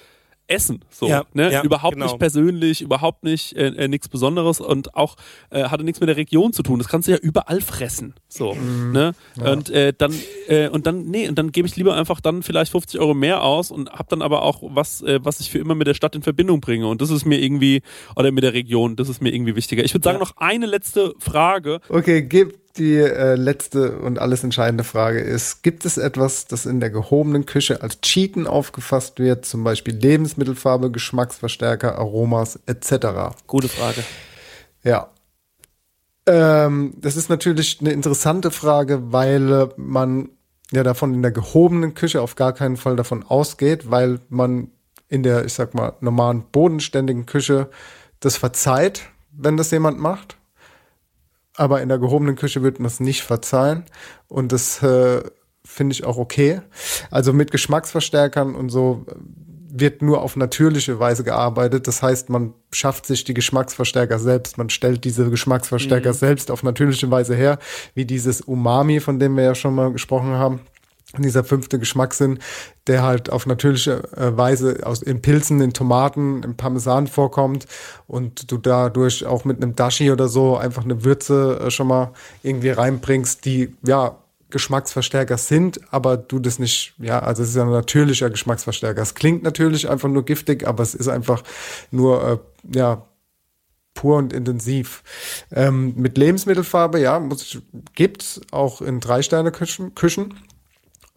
Essen. 0.51 0.85
So, 0.91 1.09
ja, 1.09 1.25
ne? 1.33 1.53
Ja, 1.53 1.63
überhaupt 1.63 1.95
genau. 1.95 2.07
nicht 2.07 2.19
persönlich, 2.19 2.83
überhaupt 2.83 3.25
nicht 3.25 3.57
äh, 3.57 3.69
äh, 3.69 3.89
nichts 3.89 4.09
Besonderes 4.09 4.61
und 4.61 4.95
auch 4.95 5.17
äh, 5.51 5.65
hatte 5.65 5.85
nichts 5.85 6.01
mit 6.01 6.09
der 6.09 6.17
Region 6.17 6.53
zu 6.53 6.63
tun. 6.63 6.79
Das 6.79 6.89
kannst 6.89 7.09
du 7.09 7.13
ja 7.13 7.19
überall 7.19 7.61
fressen. 7.61 8.15
So, 8.29 8.55
mhm. 8.55 8.93
ne? 8.93 9.13
Ja. 9.37 9.53
Und 9.53 9.71
äh, 9.71 9.93
dann 9.97 10.15
äh, 10.49 10.69
und 10.69 10.87
dann 10.87 11.05
nee 11.07 11.29
und 11.29 11.39
dann 11.39 11.53
gebe 11.53 11.69
ich 11.69 11.77
lieber 11.77 11.95
einfach 11.97 12.21
dann 12.21 12.43
vielleicht 12.43 12.73
50 12.73 13.01
Euro 13.01 13.15
mehr 13.15 13.43
aus 13.43 13.71
und 13.71 13.91
habe 13.91 14.07
dann 14.09 14.23
aber 14.23 14.43
auch 14.43 14.63
was, 14.63 15.03
äh, 15.03 15.21
was 15.23 15.41
ich 15.41 15.51
für 15.51 15.59
immer 15.59 15.75
mit 15.75 15.87
der 15.87 15.95
Stadt 15.95 16.17
in 16.17 16.23
Verbindung 16.23 16.61
bringe. 16.61 16.89
Und 16.89 17.01
das 17.01 17.11
ist 17.11 17.25
mir 17.25 17.41
irgendwie 17.41 17.83
oder 18.17 18.33
mit 18.33 18.45
der 18.45 18.53
Region. 18.53 18.97
Das 18.97 19.09
ist 19.09 19.23
mir 19.23 19.33
irgendwie 19.33 19.57
wichtiger. 19.57 19.85
Ich 19.85 19.95
würde 19.95 20.05
sagen 20.05 20.19
noch 20.19 20.37
eine 20.37 20.67
letzte 20.67 21.15
Frage. 21.19 21.81
Okay, 21.89 22.23
gib 22.23 22.59
die 22.77 22.97
äh, 22.97 23.35
letzte 23.35 23.99
und 23.99 24.19
alles 24.19 24.45
entscheidende 24.45 24.85
Frage 24.85 25.21
ist, 25.21 25.63
gibt 25.63 25.85
es 25.85 25.99
etwas, 25.99 26.47
das 26.47 26.67
in 26.67 26.81
der 26.81 26.91
gehobenen 26.91 27.47
Küche 27.47 27.83
als 27.83 28.01
Cheaten 28.01 28.47
aufgefasst 28.47 29.19
wird, 29.19 29.45
zum 29.45 29.65
Beispiel 29.65 29.95
Lebensmittelfarbe, 29.95 30.91
Geschmacksverstärker, 30.91 31.99
Aromas 31.99 32.59
etc.? 32.67 33.37
Gute 33.47 33.69
Frage. 33.69 34.05
Ja. 34.85 35.09
Ähm, 36.27 36.95
das 36.99 37.17
ist 37.17 37.29
natürlich 37.29 37.79
eine 37.81 37.93
interessante 37.93 38.51
Frage, 38.51 39.13
weil 39.13 39.53
äh, 39.53 39.69
man 39.77 40.29
ja 40.71 40.85
davon 40.85 41.15
in 41.15 41.23
der 41.23 41.33
gehobenen 41.33 41.95
Küche 41.95 42.23
auf 42.23 42.37
gar 42.37 42.53
keinen 42.53 42.77
Fall 42.77 42.95
davon 42.95 43.25
ausgeht, 43.25 43.91
weil 43.91 44.21
man 44.29 44.71
in 45.09 45.25
der, 45.25 45.45
ich 45.45 45.55
sag 45.55 45.75
mal, 45.75 45.95
normalen 46.01 46.45
bodenständigen 46.53 47.27
Küche 47.27 47.69
das 48.21 48.37
verzeiht, 48.37 49.03
wenn 49.33 49.57
das 49.57 49.73
jemand 49.73 49.99
macht 49.99 50.37
aber 51.61 51.83
in 51.83 51.91
der 51.91 51.99
gehobenen 51.99 52.37
Küche 52.37 52.63
wird 52.63 52.79
man 52.81 52.87
es 52.87 53.01
nicht 53.01 53.23
verzeihen 53.23 53.85
und 54.29 54.51
das 54.51 54.83
äh, 54.83 55.23
finde 55.63 55.93
ich 55.93 56.05
auch 56.05 56.17
okay. 56.17 56.63
Also 57.11 57.35
mit 57.35 57.51
Geschmacksverstärkern 57.51 58.55
und 58.55 58.71
so 58.71 59.05
wird 59.73 60.01
nur 60.01 60.23
auf 60.23 60.37
natürliche 60.37 60.99
Weise 60.99 61.23
gearbeitet. 61.23 61.87
Das 61.87 62.03
heißt, 62.03 62.31
man 62.31 62.55
schafft 62.73 63.05
sich 63.05 63.25
die 63.25 63.35
Geschmacksverstärker 63.35 64.19
selbst. 64.19 64.57
Man 64.57 64.71
stellt 64.71 65.05
diese 65.05 65.29
Geschmacksverstärker 65.29 66.11
mhm. 66.11 66.17
selbst 66.17 66.51
auf 66.51 66.63
natürliche 66.63 67.11
Weise 67.11 67.35
her, 67.35 67.59
wie 67.95 68.07
dieses 68.07 68.41
Umami, 68.41 68.99
von 68.99 69.19
dem 69.19 69.37
wir 69.37 69.45
ja 69.45 69.55
schon 69.55 69.75
mal 69.75 69.93
gesprochen 69.93 70.31
haben 70.31 70.61
dieser 71.19 71.45
fünfte 71.45 71.79
Geschmackssinn, 71.79 72.39
der 72.87 73.03
halt 73.03 73.31
auf 73.31 73.47
natürliche 73.47 74.03
äh, 74.17 74.37
Weise 74.37 74.81
aus 74.85 75.03
in 75.03 75.21
Pilzen, 75.23 75.61
in 75.61 75.73
Tomaten, 75.73 76.43
im 76.43 76.57
Parmesan 76.57 77.07
vorkommt 77.07 77.67
und 78.07 78.51
du 78.51 78.59
dadurch 78.59 79.27
auch 79.27 79.45
mit 79.45 79.63
einem 79.63 79.75
Dashi 79.75 80.11
oder 80.11 80.29
so 80.29 80.57
einfach 80.57 80.85
eine 80.85 81.05
Würze 81.05 81.61
äh, 81.61 81.71
schon 81.71 81.89
mal 81.89 82.13
irgendwie 82.43 82.71
reinbringst, 82.71 83.45
die 83.45 83.75
ja 83.85 84.19
Geschmacksverstärker 84.51 85.39
sind, 85.39 85.81
aber 85.93 86.17
du 86.17 86.41
das 86.41 86.59
nicht, 86.59 86.95
ja, 86.99 87.21
also 87.21 87.43
es 87.43 87.51
ist 87.51 87.57
ein 87.57 87.71
natürlicher 87.71 88.31
Geschmacksverstärker. 88.31 89.01
Es 89.01 89.15
klingt 89.15 89.45
natürlich 89.45 89.89
einfach 89.89 90.09
nur 90.09 90.25
giftig, 90.25 90.67
aber 90.67 90.83
es 90.83 90.95
ist 90.95 91.09
einfach 91.09 91.43
nur, 91.93 92.29
äh, 92.29 92.77
ja, 92.77 93.07
pur 93.95 94.17
und 94.17 94.33
intensiv. 94.33 95.03
Ähm, 95.53 95.95
mit 95.97 96.17
Lebensmittelfarbe, 96.17 97.01
ja, 97.01 97.21
muss, 97.21 97.59
gibt's 97.95 98.41
auch 98.51 98.81
in 98.81 99.01
Drei-Sterne-Küchen. 99.01 99.95
Küchen. 99.95 100.35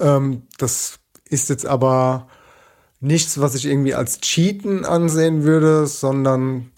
Ähm, 0.03 0.43
das 0.57 0.99
ist 1.29 1.49
jetzt 1.49 1.65
aber 1.65 2.27
nichts, 2.99 3.39
was 3.39 3.55
ich 3.55 3.65
irgendwie 3.65 3.95
als 3.95 4.21
Cheaten 4.21 4.85
ansehen 4.85 5.43
würde, 5.43 5.87
sondern 5.87 6.71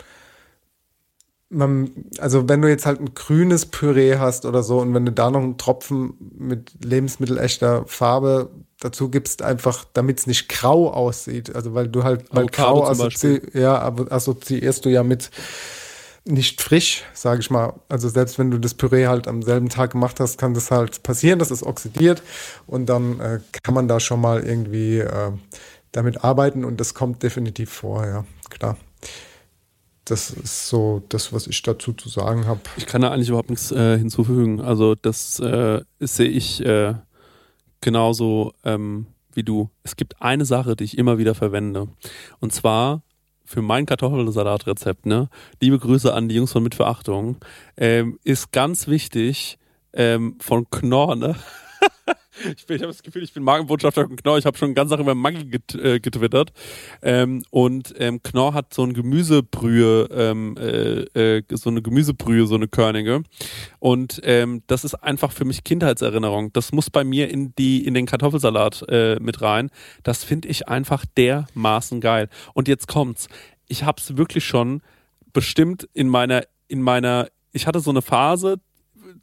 man, 1.50 1.92
also 2.18 2.50
wenn 2.50 2.62
du 2.62 2.70
jetzt 2.70 2.86
halt 2.86 3.00
ein 3.00 3.14
grünes 3.14 3.66
Püree 3.66 4.18
hast 4.18 4.46
oder 4.46 4.64
so 4.64 4.80
und 4.80 4.94
wenn 4.94 5.06
du 5.06 5.12
da 5.12 5.30
noch 5.30 5.42
einen 5.42 5.58
Tropfen 5.58 6.16
mit 6.38 6.84
lebensmittelechter 6.84 7.86
Farbe 7.86 8.50
dazu 8.80 9.10
gibst, 9.10 9.42
einfach 9.42 9.86
damit 9.94 10.20
es 10.20 10.28
nicht 10.28 10.50
grau 10.50 10.92
aussieht. 10.92 11.56
Also 11.56 11.74
weil 11.74 11.88
du 11.88 12.04
halt, 12.04 12.26
weil 12.32 12.46
Avocado 12.46 12.82
grau 12.82 12.88
assozi 12.88 13.42
ja, 13.54 13.78
aber 13.78 14.12
assoziierst 14.12 14.86
du 14.86 14.90
ja 14.90 15.04
mit 15.04 15.30
nicht 16.26 16.62
frisch, 16.62 17.04
sage 17.14 17.40
ich 17.40 17.50
mal. 17.50 17.74
Also 17.88 18.10
selbst 18.10 18.40
wenn 18.40 18.52
du 18.52 18.60
das 18.60 18.74
Püree 18.74 19.08
halt 19.08 19.28
am 19.28 19.42
selben 19.44 19.70
Tag 19.70 19.92
gemacht 19.92 20.20
hast, 20.20 20.38
kann 20.38 20.54
das 20.54 20.72
halt 20.72 21.04
passieren, 21.04 21.40
dass 21.40 21.52
es 21.52 21.64
oxidiert 21.64 22.24
und 22.68 22.88
dann 22.88 23.20
äh, 23.20 23.40
kann 23.64 23.74
man 23.76 23.88
da 23.88 24.00
schon 24.00 24.22
mal 24.22 24.44
irgendwie 24.44 25.00
äh, 25.00 25.32
damit 25.92 26.24
arbeiten 26.24 26.66
und 26.66 26.80
das 26.80 26.94
kommt 26.94 27.24
definitiv 27.24 27.70
vor, 27.70 28.06
ja, 28.06 28.26
klar. 28.50 28.78
Das 30.04 30.30
ist 30.30 30.68
so 30.68 31.02
das, 31.10 31.34
was 31.34 31.48
ich 31.48 31.62
dazu 31.64 31.94
zu 31.94 32.10
sagen 32.10 32.46
habe. 32.46 32.60
Ich 32.78 32.86
kann 32.86 33.02
da 33.02 33.12
eigentlich 33.12 33.30
überhaupt 33.30 33.50
nichts 33.50 33.72
äh, 33.72 33.98
hinzufügen. 33.98 34.62
Also 34.62 34.94
das 34.94 35.40
äh, 35.40 35.82
sehe 36.00 36.30
ich 36.30 36.64
äh, 36.64 36.94
genauso 37.82 38.54
ähm, 38.64 39.08
wie 39.34 39.44
du. 39.44 39.70
Es 39.82 39.96
gibt 39.96 40.22
eine 40.22 40.46
Sache, 40.46 40.76
die 40.76 40.84
ich 40.84 40.98
immer 40.98 41.18
wieder 41.18 41.34
verwende. 41.34 41.88
Und 42.40 42.54
zwar 42.54 43.02
für 43.46 43.62
mein 43.62 43.86
Kartoffelsalatrezept, 43.86 45.06
ne? 45.06 45.30
Liebe 45.62 45.80
Grüße 45.80 46.14
an 46.14 46.28
die 46.28 46.36
Jungs 46.36 46.52
von 46.52 46.64
Mitverachtung. 46.64 47.38
Ähm, 47.78 48.20
ist 48.24 48.52
ganz 48.52 48.88
wichtig 48.88 49.58
ähm, 49.94 50.38
von 50.40 50.70
Knorr, 50.70 51.16
ne? 51.16 51.36
ich 52.44 52.70
ich 52.70 52.82
habe 52.82 52.88
das 52.88 53.04
Gefühl, 53.04 53.24
ich 53.24 53.34
bin 53.34 53.44
Magenbotschafter 53.44 54.08
von 54.08 54.16
Knorr. 54.16 54.38
Ich 54.38 54.46
habe 54.46 54.58
schon 54.58 54.74
ganz 54.74 54.90
Sache 54.90 55.02
über 55.02 55.16
Maggi 55.16 55.46
get, 55.46 55.76
äh, 55.76 56.00
getwittert. 56.00 56.52
Ähm, 57.02 57.44
und 57.50 57.94
ähm, 57.98 58.22
Knorr 58.24 58.54
hat 58.54 58.74
so 58.74 58.84
ein 58.84 58.94
Gemüsebrühe, 58.94 60.08
ähm, 60.12 60.56
äh, 60.58 61.38
äh, 61.38 61.44
so 61.52 61.70
eine 61.70 61.82
Gemüsebrühe, 61.82 62.48
so 62.48 62.56
eine 62.56 62.68
Körnige. 62.68 63.24
Und 63.80 64.22
ähm, 64.24 64.64
das 64.68 64.84
ist 64.84 64.96
einfach 64.96 65.32
für 65.32 65.46
mich 65.46 65.64
Kindheitserinnerung. 65.64 66.52
Das 66.54 66.72
muss 66.72 66.90
bei 66.90 67.04
mir 67.04 67.30
in 67.30 67.54
die 67.56 67.86
in 67.86 67.94
den 67.94 68.06
Kartoffelsalat 68.06 68.86
äh, 68.90 69.18
mit 69.20 69.42
rein. 69.42 69.70
Das 70.04 70.24
finde 70.24 70.48
ich 70.48 70.68
einfach 70.68 71.06
dermaßen 71.18 72.02
geil. 72.02 72.30
Und 72.54 72.68
jetzt 72.68 72.88
kommt's. 72.88 73.28
Ich 73.68 73.84
habe 73.84 74.00
es 74.00 74.18
wirklich 74.18 74.46
schon 74.46 74.82
bestimmt 75.34 75.88
in 75.94 76.08
meiner 76.08 76.44
in 76.68 76.82
meiner 76.82 77.28
ich 77.52 77.68
hatte 77.68 77.80
so 77.80 77.90
eine 77.90 78.02
Phase, 78.02 78.60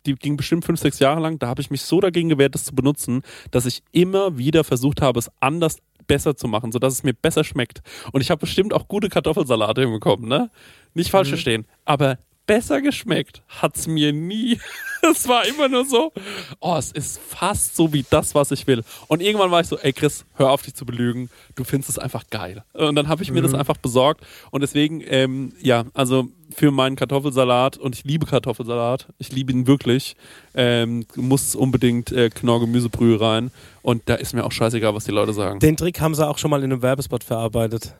die 0.06 0.14
ging 0.14 0.36
bestimmt 0.36 0.64
fünf, 0.64 0.81
sechs 0.81 0.98
Jahre 0.98 1.20
lang, 1.20 1.39
da 1.39 1.48
habe 1.48 1.60
ich 1.60 1.70
mich 1.70 1.82
so 1.82 2.01
dagegen 2.01 2.28
gewehrt, 2.28 2.55
das 2.55 2.64
zu 2.64 2.74
benutzen, 2.74 3.23
dass 3.51 3.66
ich 3.66 3.82
immer 3.93 4.39
wieder 4.39 4.64
versucht 4.64 5.01
habe, 5.01 5.19
es 5.19 5.31
anders 5.40 5.78
besser 6.06 6.36
zu 6.36 6.48
machen, 6.48 6.73
sodass 6.73 6.94
es 6.94 7.02
mir 7.05 7.14
besser 7.14 7.44
schmeckt. 7.44 7.82
Und 8.12 8.20
ich 8.20 8.31
habe 8.31 8.40
bestimmt 8.40 8.73
auch 8.73 8.89
gute 8.89 9.09
Kartoffelsalate 9.09 9.82
hinbekommen, 9.82 10.28
ne? 10.28 10.51
Nicht 10.94 11.10
falsch 11.10 11.28
verstehen. 11.28 11.66
Aber 11.85 12.19
besser 12.47 12.81
geschmeckt 12.81 13.43
hat's 13.48 13.86
mir 13.86 14.12
nie. 14.12 14.59
Es 15.05 15.27
war 15.27 15.44
immer 15.44 15.69
nur 15.69 15.85
so, 15.85 16.12
oh, 16.60 16.77
es 16.77 16.93
ist 16.93 17.19
fast 17.19 17.74
so 17.74 17.93
wie 17.93 18.05
das, 18.09 18.36
was 18.36 18.52
ich 18.52 18.69
will. 18.69 18.85
Und 19.09 19.20
irgendwann 19.20 19.51
war 19.51 19.60
ich 19.60 19.66
so, 19.66 19.77
ey 19.77 19.93
Chris, 19.93 20.24
hör 20.35 20.52
auf 20.52 20.62
dich 20.62 20.74
zu 20.74 20.86
belügen, 20.86 21.28
du 21.56 21.64
findest 21.64 21.90
es 21.90 21.98
einfach 21.98 22.31
geil. 22.31 22.62
Und 22.73 22.94
dann 22.94 23.09
habe 23.09 23.20
ich 23.24 23.32
mir 23.32 23.43
das 23.43 23.52
einfach 23.52 23.77
besorgt. 23.78 24.24
Und 24.52 24.60
deswegen, 24.60 25.02
ähm, 25.05 25.55
ja, 25.60 25.86
also 25.93 26.28
für 26.55 26.70
meinen 26.70 26.94
Kartoffelsalat, 26.94 27.78
und 27.78 27.97
ich 27.97 28.05
liebe 28.05 28.27
Kartoffelsalat, 28.27 29.09
ich 29.19 29.32
liebe 29.32 29.51
ihn 29.51 29.66
wirklich, 29.66 30.14
ähm, 30.55 31.05
muss 31.16 31.56
unbedingt 31.56 32.12
äh, 32.12 32.31
Knorr-Gemüsebrühe 32.31 33.20
rein. 33.20 33.51
Und 33.82 34.02
da 34.06 34.14
ist 34.14 34.35
mir 34.35 34.44
auch 34.44 34.52
scheißegal, 34.52 34.94
was 34.94 35.05
die 35.05 35.10
Leute 35.10 35.32
sagen. 35.32 35.59
Den 35.59 35.77
Trick 35.77 36.01
haben 36.01 36.14
sie 36.14 36.24
auch 36.24 36.39
schon 36.39 36.52
mal 36.52 36.62
in 36.62 36.70
einem 36.73 36.81
Werbespot 36.81 37.24
verarbeitet. 37.24 37.93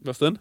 was 0.00 0.18
denn? 0.18 0.38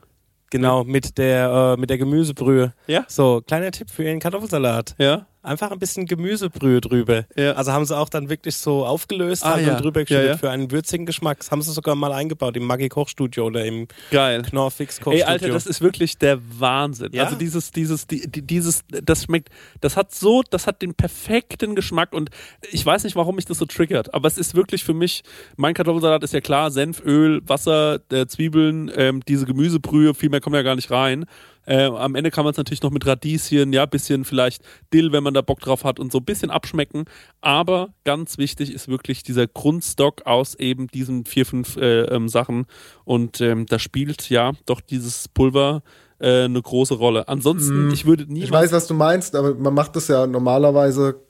Genau, 0.52 0.84
mit 0.84 1.18
der, 1.18 1.76
äh, 1.76 1.80
mit 1.80 1.90
der 1.90 1.98
Gemüsebrühe. 1.98 2.74
Ja? 2.86 3.06
So, 3.08 3.42
kleiner 3.42 3.72
Tipp 3.72 3.90
für 3.90 4.04
Ihren 4.04 4.20
Kartoffelsalat. 4.20 4.96
Ja? 5.00 5.26
Einfach 5.44 5.72
ein 5.72 5.80
bisschen 5.80 6.06
Gemüsebrühe 6.06 6.82
drüber. 6.82 7.26
Ja. 7.36 7.54
Also 7.54 7.72
haben 7.72 7.86
sie 7.86 7.98
auch 7.98 8.10
dann 8.10 8.30
wirklich 8.30 8.58
so 8.58 8.86
aufgelöst 8.86 9.44
Ah, 9.44 9.54
halt 9.54 9.66
ja. 9.66 9.76
und 9.76 9.84
drüber 9.84 10.02
geschüttet 10.02 10.28
Ja, 10.28 10.38
für 10.38 10.52
einen 10.52 10.70
würzigen 10.72 11.06
Geschmack. 11.06 11.40
Das 11.40 11.50
haben 11.50 11.62
sie 11.64 11.72
sogar 11.72 11.96
mal 11.96 12.12
eingebaut 12.12 12.56
im 12.58 12.64
Maggi 12.66 12.90
Kochstudio 12.90 13.46
oder 13.48 13.66
im 13.66 13.88
Geil. 14.12 14.44
Knorrfix 14.44 14.98
Kochstudio. 15.00 15.26
Ey, 15.26 15.32
Alter, 15.32 15.50
das 15.50 15.66
ist 15.66 15.82
wirklich 15.82 16.18
der 16.18 16.40
Wahnsinn. 16.60 17.18
Also 17.20 17.36
dieses, 17.36 17.72
dieses, 17.72 18.06
die, 18.06 18.30
die, 18.30 18.42
dieses, 18.44 18.82
das 18.90 19.24
schmeckt, 19.24 19.50
das 19.80 19.98
hat 19.98 20.14
so, 20.14 20.44
das 20.50 20.68
hat 20.68 20.82
den 20.82 20.94
perfekten 20.94 21.74
Geschmack 21.76 22.14
und 22.14 22.30
ich 22.72 22.86
weiß 22.86 23.04
nicht, 23.04 23.16
warum 23.16 23.36
mich 23.36 23.46
das 23.46 23.58
so 23.58 23.66
triggert, 23.66 24.14
aber 24.14 24.28
es 24.28 24.38
ist 24.38 24.54
wirklich 24.56 24.84
für 24.84 24.94
mich, 24.94 25.24
mein 25.58 25.74
Kartoffelsalat 25.74 26.24
ist 26.24 26.34
ja 26.34 26.42
klar, 26.42 26.70
Senf, 26.72 27.02
Öl, 27.04 27.42
Wasser, 27.48 28.00
äh, 28.12 28.28
Zwiebeln, 28.28 28.92
ähm, 28.96 29.22
diese 29.28 29.46
Gemüsebrühe, 29.46 30.14
viel 30.14 30.30
mehr 30.30 30.42
kommt 30.42 30.56
ja 30.56 30.62
gar 30.62 30.76
nicht 30.76 30.92
rein. 30.92 31.26
Äh, 31.66 31.86
am 31.86 32.16
Ende 32.16 32.32
kann 32.32 32.44
man 32.44 32.52
es 32.52 32.58
natürlich 32.58 32.82
noch 32.82 32.92
mit 32.92 33.06
Radieschen, 33.06 33.72
ja, 33.74 33.86
bisschen 33.86 34.26
vielleicht 34.26 34.64
Dill, 34.94 35.12
wenn 35.12 35.24
man 35.24 35.34
da 35.34 35.42
Bock 35.42 35.60
drauf 35.60 35.84
hat 35.84 36.00
und 36.00 36.12
so 36.12 36.18
ein 36.20 36.26
bisschen 36.26 36.52
abschmecken. 36.52 37.06
Aber 37.42 37.90
ganz 38.04 38.38
wichtig 38.38 38.74
ist 38.74 38.88
wirklich 38.88 39.24
dieser 39.24 39.48
Grundstock 39.48 40.26
aus 40.26 40.56
eben 40.56 40.88
diesen 40.88 41.26
vier, 41.26 41.46
fünf 41.46 41.78
äh, 41.78 42.02
ähm, 42.06 42.30
Sachen. 42.30 42.66
Und 43.06 43.42
ähm, 43.42 43.66
da 43.68 43.80
spielt 43.80 44.30
ja 44.30 44.54
doch 44.66 44.82
dieses 44.82 45.28
Pulver 45.28 45.84
äh, 46.20 46.46
eine 46.46 46.62
große 46.62 46.96
Rolle. 46.96 47.28
Ansonsten, 47.28 47.92
ich 47.92 48.06
würde 48.06 48.24
niemals. 48.24 48.46
Ich 48.46 48.52
weiß, 48.52 48.72
was 48.72 48.88
du 48.88 48.94
meinst, 48.94 49.36
aber 49.36 49.56
man 49.56 49.74
macht 49.74 49.96
das 49.96 50.08
ja 50.08 50.28
normalerweise, 50.28 51.22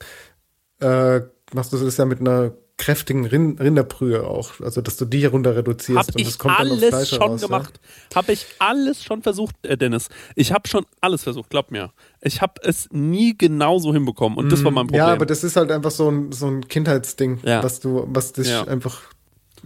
äh, 0.80 1.20
machst 1.54 1.72
du 1.72 1.78
das 1.78 1.96
ja 1.96 2.04
mit 2.04 2.20
einer 2.20 2.52
kräftigen 2.82 3.24
Rind 3.26 3.60
Rinderbrühe 3.60 4.24
auch. 4.26 4.60
Also, 4.60 4.80
dass 4.80 4.96
du 4.96 5.04
die 5.04 5.24
runter 5.24 5.54
reduzierst 5.56 6.08
Hab 6.08 6.14
und 6.14 6.20
ich 6.20 6.26
das 6.26 6.38
kommt 6.38 6.58
dann 6.58 6.66
alles 6.68 6.88
Fleisch 6.88 7.08
schon 7.10 7.18
raus, 7.22 7.40
gemacht. 7.40 7.80
Habe 8.14 8.32
ich 8.32 8.46
alles 8.58 9.04
schon 9.04 9.22
versucht, 9.22 9.54
äh, 9.64 9.76
Dennis. 9.76 10.08
Ich 10.34 10.52
habe 10.52 10.68
schon 10.68 10.84
alles 11.00 11.22
versucht, 11.22 11.50
glaub 11.50 11.70
mir. 11.70 11.90
Ich 12.20 12.42
habe 12.42 12.54
es 12.62 12.88
nie 12.90 13.36
genauso 13.38 13.92
hinbekommen 13.92 14.36
und 14.38 14.50
das 14.50 14.64
war 14.64 14.70
mein 14.72 14.84
Ja. 14.84 14.88
Problem. 14.88 14.98
ja, 15.06 15.12
aber 15.12 15.26
das 15.26 15.44
ist 15.44 15.56
halt 15.56 15.70
einfach 15.70 15.90
so 15.92 16.10
ein, 16.10 16.32
so 16.32 16.46
ein 16.46 16.66
Kindheitsding, 16.66 17.38
Ja. 17.44 17.62
was 17.62 17.78
du, 17.80 18.04
was 18.08 18.32
dich 18.32 18.48
Ja. 18.48 18.64
einfach, 18.64 19.00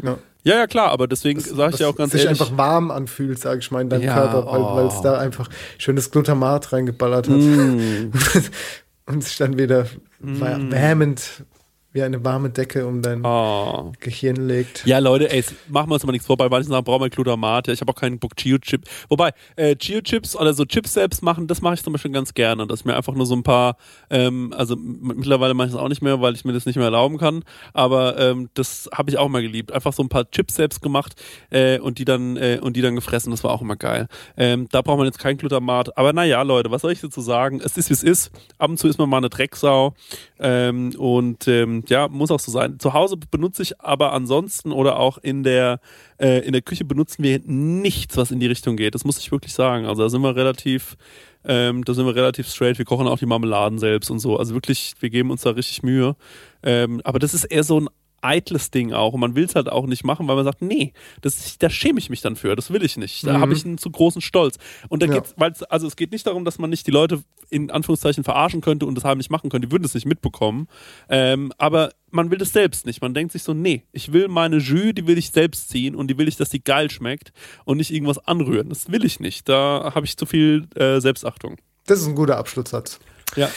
ja, 0.02 0.18
ja, 0.44 0.54
ja, 0.58 0.66
klar, 0.68 0.90
aber 0.90 1.08
deswegen 1.08 1.40
sage 1.40 1.70
ich 1.72 1.76
dir 1.78 1.88
auch 1.88 1.96
ganz 1.96 2.12
sich 2.12 2.24
ehrlich. 2.24 2.40
einfach 2.40 2.56
warm 2.56 2.90
anfühlt, 2.92 3.38
sag 3.40 3.58
ich 3.58 3.70
mal, 3.72 3.80
in 3.80 3.88
deinem 3.88 4.02
Ja, 4.04 4.14
Körper, 4.14 4.46
weil 4.46 4.84
oh. 4.84 4.88
es 4.88 5.00
da 5.00 5.18
einfach 5.18 5.48
schönes 5.78 6.10
Glutamat 6.12 6.72
reingeballert 6.72 7.28
hat. 7.28 7.36
Mm. 7.36 8.12
und 9.06 9.24
sich 9.24 9.36
dann 9.38 9.58
wieder 9.58 9.86
wär- 10.20 10.70
wärmend 10.70 11.42
wie 11.96 12.02
eine 12.02 12.22
warme 12.24 12.50
Decke 12.50 12.86
um 12.86 13.00
dein 13.02 13.24
Oh. 13.24 13.90
Gehirn 14.00 14.36
legt. 14.36 14.86
Ja, 14.86 14.98
Leute, 14.98 15.30
ey, 15.32 15.42
machen 15.68 15.88
wir 15.90 15.94
uns 15.94 16.04
mal 16.04 16.12
nichts 16.12 16.26
vor. 16.26 16.36
Bei 16.36 16.48
manchen 16.48 16.68
Sachen 16.68 16.84
brauchen 16.84 17.02
wir 17.02 17.08
Glutamat. 17.10 17.66
Ja, 17.66 17.72
ich 17.72 17.80
habe 17.80 17.90
auch 17.90 17.96
keinen 17.96 18.18
Bock 18.18 18.36
Chio-Chip. 18.36 18.82
Wobei, 19.08 19.30
äh, 19.56 19.74
Chio-Chips 19.74 20.36
oder 20.36 20.52
so 20.52 20.66
Chips 20.66 20.92
selbst 20.92 21.22
machen, 21.22 21.46
das 21.46 21.62
mache 21.62 21.74
ich 21.74 21.82
zum 21.82 21.94
Beispiel 21.94 22.12
ganz 22.12 22.34
gerne. 22.34 22.66
Dass 22.66 22.80
ich 22.80 22.84
mir 22.84 22.94
einfach 22.96 23.14
nur 23.14 23.24
so 23.24 23.34
ein 23.34 23.42
paar, 23.42 23.76
ähm, 24.10 24.52
also 24.56 24.76
mittlerweile 24.76 25.54
mache 25.54 25.68
ich 25.68 25.72
das 25.72 25.80
auch 25.82 25.88
nicht 25.88 26.02
mehr, 26.02 26.20
weil 26.20 26.34
ich 26.34 26.44
mir 26.44 26.52
das 26.52 26.66
nicht 26.66 26.76
mehr 26.76 26.84
erlauben 26.84 27.16
kann. 27.16 27.42
Aber 27.72 28.18
ähm, 28.18 28.50
das 28.54 28.90
habe 28.92 29.10
ich 29.10 29.16
auch 29.16 29.28
mal 29.28 29.40
geliebt. 29.40 29.72
Einfach 29.72 29.94
so 29.94 30.02
ein 30.02 30.10
paar 30.10 30.30
Chips 30.30 30.54
selbst 30.54 30.82
gemacht 30.82 31.14
äh, 31.50 31.78
und 31.78 31.98
die 31.98 32.04
dann 32.04 32.36
äh, 32.36 32.58
und 32.60 32.76
die 32.76 32.82
dann 32.82 32.94
gefressen. 32.94 33.30
Das 33.30 33.42
war 33.42 33.52
auch 33.52 33.62
immer 33.62 33.76
geil. 33.76 34.06
Ähm, 34.36 34.68
da 34.70 34.82
braucht 34.82 34.98
man 34.98 35.06
jetzt 35.06 35.18
kein 35.18 35.38
Glutamat. 35.38 35.96
Aber 35.96 36.12
naja, 36.12 36.42
Leute, 36.42 36.70
was 36.70 36.82
soll 36.82 36.92
ich 36.92 37.00
dazu 37.00 37.22
sagen? 37.22 37.62
Es 37.64 37.78
ist 37.78 37.88
wie 37.88 37.94
es 37.94 38.02
ist. 38.02 38.30
Ab 38.58 38.68
und 38.68 38.78
zu 38.78 38.86
ist 38.86 38.98
man 38.98 39.08
mal 39.08 39.16
eine 39.16 39.30
Drecksau. 39.30 39.94
Ähm, 40.38 40.94
und 40.98 41.48
ähm, 41.48 41.84
ja, 41.90 42.08
muss 42.08 42.30
auch 42.30 42.40
so 42.40 42.50
sein. 42.50 42.78
Zu 42.78 42.92
Hause 42.92 43.16
benutze 43.30 43.62
ich 43.62 43.80
aber 43.80 44.12
ansonsten 44.12 44.72
oder 44.72 44.98
auch 44.98 45.18
in 45.18 45.42
der 45.42 45.80
äh, 46.18 46.46
in 46.46 46.52
der 46.52 46.62
Küche 46.62 46.84
benutzen 46.84 47.22
wir 47.22 47.40
nichts, 47.44 48.16
was 48.16 48.30
in 48.30 48.40
die 48.40 48.46
Richtung 48.46 48.76
geht. 48.76 48.94
Das 48.94 49.04
muss 49.04 49.18
ich 49.18 49.30
wirklich 49.30 49.52
sagen. 49.52 49.86
Also 49.86 50.02
da 50.02 50.08
sind 50.08 50.22
wir 50.22 50.36
relativ, 50.36 50.96
ähm, 51.44 51.84
da 51.84 51.94
sind 51.94 52.06
wir 52.06 52.14
relativ 52.14 52.48
straight. 52.48 52.78
Wir 52.78 52.84
kochen 52.84 53.06
auch 53.06 53.18
die 53.18 53.26
Marmeladen 53.26 53.78
selbst 53.78 54.10
und 54.10 54.18
so. 54.18 54.38
Also 54.38 54.54
wirklich, 54.54 54.94
wir 55.00 55.10
geben 55.10 55.30
uns 55.30 55.42
da 55.42 55.50
richtig 55.50 55.82
Mühe. 55.82 56.16
Ähm, 56.62 57.00
aber 57.04 57.18
das 57.18 57.34
ist 57.34 57.44
eher 57.44 57.64
so 57.64 57.80
ein 57.80 57.88
eitles 58.22 58.70
Ding 58.70 58.92
auch 58.92 59.12
und 59.12 59.20
man 59.20 59.34
will 59.34 59.44
es 59.44 59.54
halt 59.54 59.68
auch 59.68 59.86
nicht 59.86 60.04
machen, 60.04 60.26
weil 60.28 60.36
man 60.36 60.44
sagt, 60.44 60.62
nee, 60.62 60.92
das, 61.22 61.58
da 61.58 61.70
schäme 61.70 61.98
ich 61.98 62.10
mich 62.10 62.20
dann 62.20 62.36
für, 62.36 62.56
das 62.56 62.70
will 62.72 62.82
ich 62.84 62.96
nicht. 62.96 63.26
Da 63.26 63.40
habe 63.40 63.52
ich 63.52 63.64
einen 63.64 63.78
zu 63.78 63.90
großen 63.90 64.20
Stolz. 64.22 64.58
Und 64.88 65.02
da 65.02 65.06
Ja. 65.06 65.14
geht's, 65.14 65.34
weil 65.36 65.52
also 65.68 65.86
es 65.86 65.96
geht 65.96 66.12
nicht 66.12 66.26
darum, 66.26 66.44
dass 66.44 66.58
man 66.58 66.70
nicht 66.70 66.86
die 66.86 66.90
Leute 66.90 67.22
in 67.50 67.70
Anführungszeichen 67.70 68.24
verarschen 68.24 68.60
könnte 68.60 68.86
und 68.86 68.94
das 68.96 69.04
heimlich 69.04 69.30
machen 69.30 69.50
könnte, 69.50 69.68
die 69.68 69.72
würden 69.72 69.84
es 69.84 69.94
nicht 69.94 70.06
mitbekommen. 70.06 70.66
Ähm, 71.08 71.52
aber 71.58 71.90
man 72.10 72.30
will 72.30 72.38
das 72.38 72.52
selbst 72.52 72.86
nicht. 72.86 73.00
Man 73.02 73.14
denkt 73.14 73.32
sich 73.32 73.42
so, 73.44 73.54
nee, 73.54 73.84
ich 73.92 74.12
will 74.12 74.26
meine 74.28 74.56
Jus, 74.56 74.94
die 74.94 75.06
will 75.06 75.18
ich 75.18 75.30
selbst 75.30 75.68
ziehen 75.68 75.94
und 75.94 76.08
die 76.08 76.18
will 76.18 76.26
ich, 76.28 76.36
dass 76.36 76.48
die 76.48 76.62
geil 76.64 76.90
schmeckt 76.90 77.32
und 77.64 77.76
nicht 77.76 77.92
irgendwas 77.92 78.18
anrühren. 78.18 78.68
Das 78.68 78.90
will 78.90 79.04
ich 79.04 79.20
nicht. 79.20 79.48
Da 79.48 79.92
habe 79.94 80.06
ich 80.06 80.16
zu 80.16 80.26
viel 80.26 80.66
äh, 80.74 81.00
Selbstachtung. 81.00 81.56
Das 81.86 82.00
ist 82.00 82.06
ein 82.06 82.14
guter 82.16 82.36
Abschlusssatz. 82.38 82.98
Ja. 83.36 83.48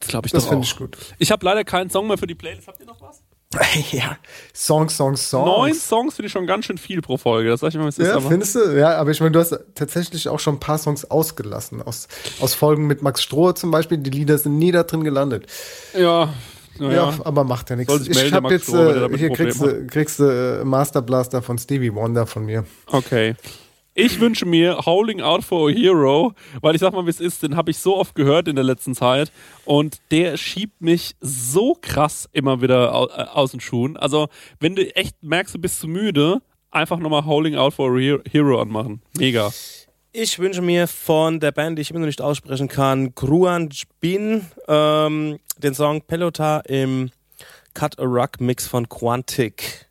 Das 0.00 0.08
glaube 0.08 0.26
ich 0.26 0.32
Das 0.32 0.44
doch 0.44 0.50
finde 0.50 0.64
auch. 0.64 0.70
ich 0.70 0.76
gut. 0.76 0.96
Ich 1.18 1.30
habe 1.32 1.44
leider 1.44 1.64
keinen 1.64 1.90
Song 1.90 2.06
mehr 2.06 2.16
für 2.16 2.26
die 2.28 2.36
Playlist. 2.36 2.68
Habt 2.68 2.80
ihr 2.80 2.86
noch 2.86 3.00
was? 3.02 3.22
ja. 3.92 4.18
Songs, 4.54 4.96
Songs, 4.96 5.30
Songs. 5.30 5.46
Neun 5.46 5.74
Songs 5.74 6.16
finde 6.16 6.26
ich 6.26 6.32
schon 6.32 6.46
ganz 6.46 6.66
schön 6.66 6.76
viel 6.76 7.00
pro 7.00 7.16
Folge. 7.16 7.48
Das 7.48 7.60
sag 7.60 7.74
ich 7.74 7.80
ist 7.80 7.98
Ja, 7.98 8.16
aber. 8.16 8.28
findest 8.28 8.54
du? 8.54 8.78
Ja, 8.78 8.96
aber 8.98 9.10
ich 9.10 9.20
meine, 9.20 9.32
du 9.32 9.38
hast 9.40 9.58
tatsächlich 9.74 10.28
auch 10.28 10.38
schon 10.38 10.56
ein 10.56 10.60
paar 10.60 10.76
Songs 10.78 11.04
ausgelassen. 11.10 11.80
Aus, 11.80 12.08
aus 12.40 12.54
Folgen 12.54 12.86
mit 12.86 13.00
Max 13.02 13.22
Stroh 13.22 13.52
zum 13.52 13.70
Beispiel. 13.70 13.98
Die 13.98 14.10
Lieder 14.10 14.36
sind 14.36 14.58
nie 14.58 14.70
da 14.70 14.82
drin 14.82 15.02
gelandet. 15.02 15.46
Ja. 15.94 16.32
Ja, 16.78 16.92
Ja. 16.92 17.14
aber 17.24 17.42
macht 17.44 17.70
ja 17.70 17.76
nichts. 17.76 17.92
Ich 18.06 18.14
melden, 18.14 18.34
hab 18.34 18.42
Max 18.44 18.52
jetzt, 18.52 18.66
Stroh, 18.68 18.76
äh, 18.90 18.92
hier 18.92 19.02
ein 19.04 19.10
Problem 19.10 19.34
kriegst 19.34 19.60
du, 19.62 19.86
kriegst 19.86 20.18
du 20.20 20.24
äh, 20.60 20.64
Master 20.64 21.00
Blaster 21.02 21.40
von 21.42 21.58
Stevie 21.58 21.94
Wonder 21.94 22.26
von 22.26 22.44
mir. 22.44 22.64
Okay. 22.86 23.34
Ich 24.00 24.20
wünsche 24.20 24.46
mir 24.46 24.86
Howling 24.86 25.20
Out 25.22 25.42
for 25.42 25.68
a 25.68 25.72
Hero, 25.72 26.32
weil 26.60 26.76
ich 26.76 26.80
sag 26.80 26.92
mal, 26.92 27.04
wie 27.06 27.10
es 27.10 27.18
ist, 27.18 27.42
den 27.42 27.56
habe 27.56 27.72
ich 27.72 27.78
so 27.78 27.96
oft 27.96 28.14
gehört 28.14 28.46
in 28.46 28.54
der 28.54 28.64
letzten 28.64 28.94
Zeit 28.94 29.32
und 29.64 29.96
der 30.12 30.36
schiebt 30.36 30.80
mich 30.80 31.16
so 31.20 31.76
krass 31.80 32.28
immer 32.32 32.62
wieder 32.62 32.90
äh, 32.92 33.22
aus 33.36 33.50
den 33.50 33.58
Schuhen. 33.58 33.96
Also, 33.96 34.28
wenn 34.60 34.76
du 34.76 34.94
echt 34.94 35.20
merkst, 35.20 35.56
du 35.56 35.58
bist 35.58 35.80
zu 35.80 35.88
müde, 35.88 36.40
einfach 36.70 37.00
nochmal 37.00 37.24
Howling 37.26 37.56
Out 37.56 37.74
for 37.74 37.90
a 37.92 37.98
He- 37.98 38.20
Hero 38.30 38.60
anmachen. 38.62 39.02
Mega. 39.18 39.50
Ich 40.12 40.38
wünsche 40.38 40.62
mir 40.62 40.86
von 40.86 41.40
der 41.40 41.50
Band, 41.50 41.76
die 41.76 41.82
ich 41.82 41.90
immer 41.90 41.98
noch 41.98 42.06
nicht 42.06 42.22
aussprechen 42.22 42.68
kann, 42.68 43.16
Gruan 43.16 43.68
Bin, 43.98 44.46
ähm, 44.68 45.40
den 45.56 45.74
Song 45.74 46.02
Pelota 46.02 46.60
im 46.60 47.10
Cut 47.74 47.98
a 47.98 48.04
Rug 48.04 48.38
Mix 48.38 48.68
von 48.68 48.88
Quantic. 48.88 49.87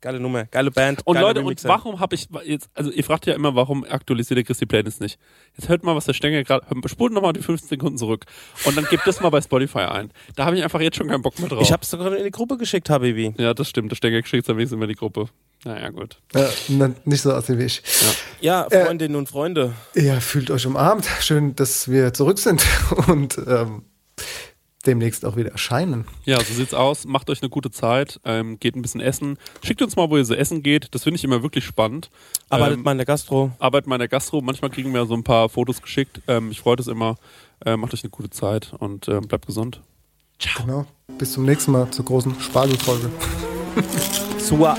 Geile 0.00 0.18
Nummer, 0.18 0.46
geile 0.46 0.70
Band. 0.70 1.06
Und 1.06 1.14
geile 1.14 1.26
Leute, 1.26 1.40
und 1.40 1.46
Remixer. 1.46 1.68
warum 1.68 2.00
habe 2.00 2.14
ich 2.14 2.28
jetzt, 2.44 2.70
also 2.74 2.90
ihr 2.90 3.04
fragt 3.04 3.26
ja 3.26 3.34
immer, 3.34 3.54
warum 3.54 3.84
aktualisiert 3.84 4.38
der 4.38 4.44
Christi 4.44 4.64
Playlist 4.64 5.00
nicht? 5.02 5.18
Jetzt 5.58 5.68
hört 5.68 5.84
mal, 5.84 5.94
was 5.94 6.06
der 6.06 6.14
Stenger 6.14 6.42
gerade, 6.42 6.64
spult 6.88 7.12
nochmal 7.12 7.34
die 7.34 7.42
15 7.42 7.68
Sekunden 7.68 7.98
zurück 7.98 8.24
und 8.64 8.76
dann 8.76 8.86
gebt 8.86 9.06
das 9.06 9.20
mal 9.20 9.28
bei 9.28 9.42
Spotify 9.42 9.80
ein. 9.80 10.10
Da 10.36 10.46
habe 10.46 10.56
ich 10.56 10.62
einfach 10.64 10.80
jetzt 10.80 10.96
schon 10.96 11.08
keinen 11.08 11.20
Bock 11.20 11.38
mehr 11.38 11.48
drauf. 11.50 11.60
Ich 11.62 11.70
hab's 11.72 11.90
sogar 11.90 12.16
in 12.16 12.24
die 12.24 12.30
Gruppe 12.30 12.56
geschickt, 12.56 12.88
Habibi. 12.88 13.34
ja, 13.36 13.52
das 13.52 13.68
stimmt, 13.68 13.90
der 13.92 13.96
Stenger 13.96 14.24
schickt 14.24 14.48
am 14.48 14.56
wenigsten 14.56 14.76
immer 14.76 14.86
die 14.86 14.94
Gruppe. 14.94 15.26
Naja, 15.64 15.90
gut. 15.90 16.16
Ja, 16.34 16.48
nicht 17.04 17.20
so 17.20 17.32
assi 17.32 17.58
wie 17.58 17.64
ich. 17.64 17.82
Ja, 18.40 18.66
Äh, 18.70 18.86
Freundinnen 18.86 19.16
und 19.16 19.28
Freunde. 19.28 19.74
Ja, 19.94 20.18
fühlt 20.20 20.50
euch 20.50 20.66
umarmt. 20.66 21.06
Schön, 21.20 21.54
dass 21.56 21.90
wir 21.90 22.14
zurück 22.14 22.38
sind 22.38 22.64
und 23.08 23.36
ähm, 23.46 23.82
demnächst 24.86 25.24
auch 25.24 25.36
wieder 25.36 25.50
erscheinen. 25.50 26.06
Ja, 26.24 26.38
so 26.38 26.54
sieht's 26.54 26.74
aus. 26.74 27.04
Macht 27.04 27.30
euch 27.30 27.42
eine 27.42 27.50
gute 27.50 27.70
Zeit, 27.70 28.20
ähm, 28.24 28.58
geht 28.58 28.76
ein 28.76 28.82
bisschen 28.82 29.00
essen. 29.00 29.38
Schickt 29.62 29.82
uns 29.82 29.96
mal, 29.96 30.10
wo 30.10 30.16
ihr 30.16 30.24
so 30.24 30.34
essen 30.34 30.62
geht. 30.62 30.94
Das 30.94 31.04
finde 31.04 31.16
ich 31.16 31.24
immer 31.24 31.42
wirklich 31.42 31.64
spannend. 31.64 32.10
Arbeitet 32.48 32.78
ähm, 32.78 32.84
mal 32.84 32.92
in 32.92 32.98
der 32.98 33.06
Gastro. 33.06 33.52
arbeitet 33.58 33.88
mal 33.88 33.96
in 33.96 34.00
der 34.00 34.08
Gastro. 34.08 34.40
Manchmal 34.40 34.70
kriegen 34.70 34.92
wir 34.94 35.04
so 35.06 35.14
ein 35.14 35.24
paar 35.24 35.48
Fotos 35.48 35.82
geschickt. 35.82 36.22
Ähm, 36.28 36.50
ich 36.50 36.60
freue 36.60 36.76
das 36.76 36.86
immer. 36.86 37.16
Äh, 37.64 37.76
macht 37.76 37.92
euch 37.92 38.02
eine 38.02 38.10
gute 38.10 38.30
Zeit 38.30 38.72
und 38.78 39.08
ähm, 39.08 39.22
bleibt 39.22 39.46
gesund. 39.46 39.80
Genau. 40.56 40.86
Bis 41.18 41.32
zum 41.32 41.44
nächsten 41.44 41.72
Mal 41.72 41.90
zur 41.90 42.06
großen 42.06 42.40
Spargelfolge. 42.40 43.10
Sua. 44.38 44.78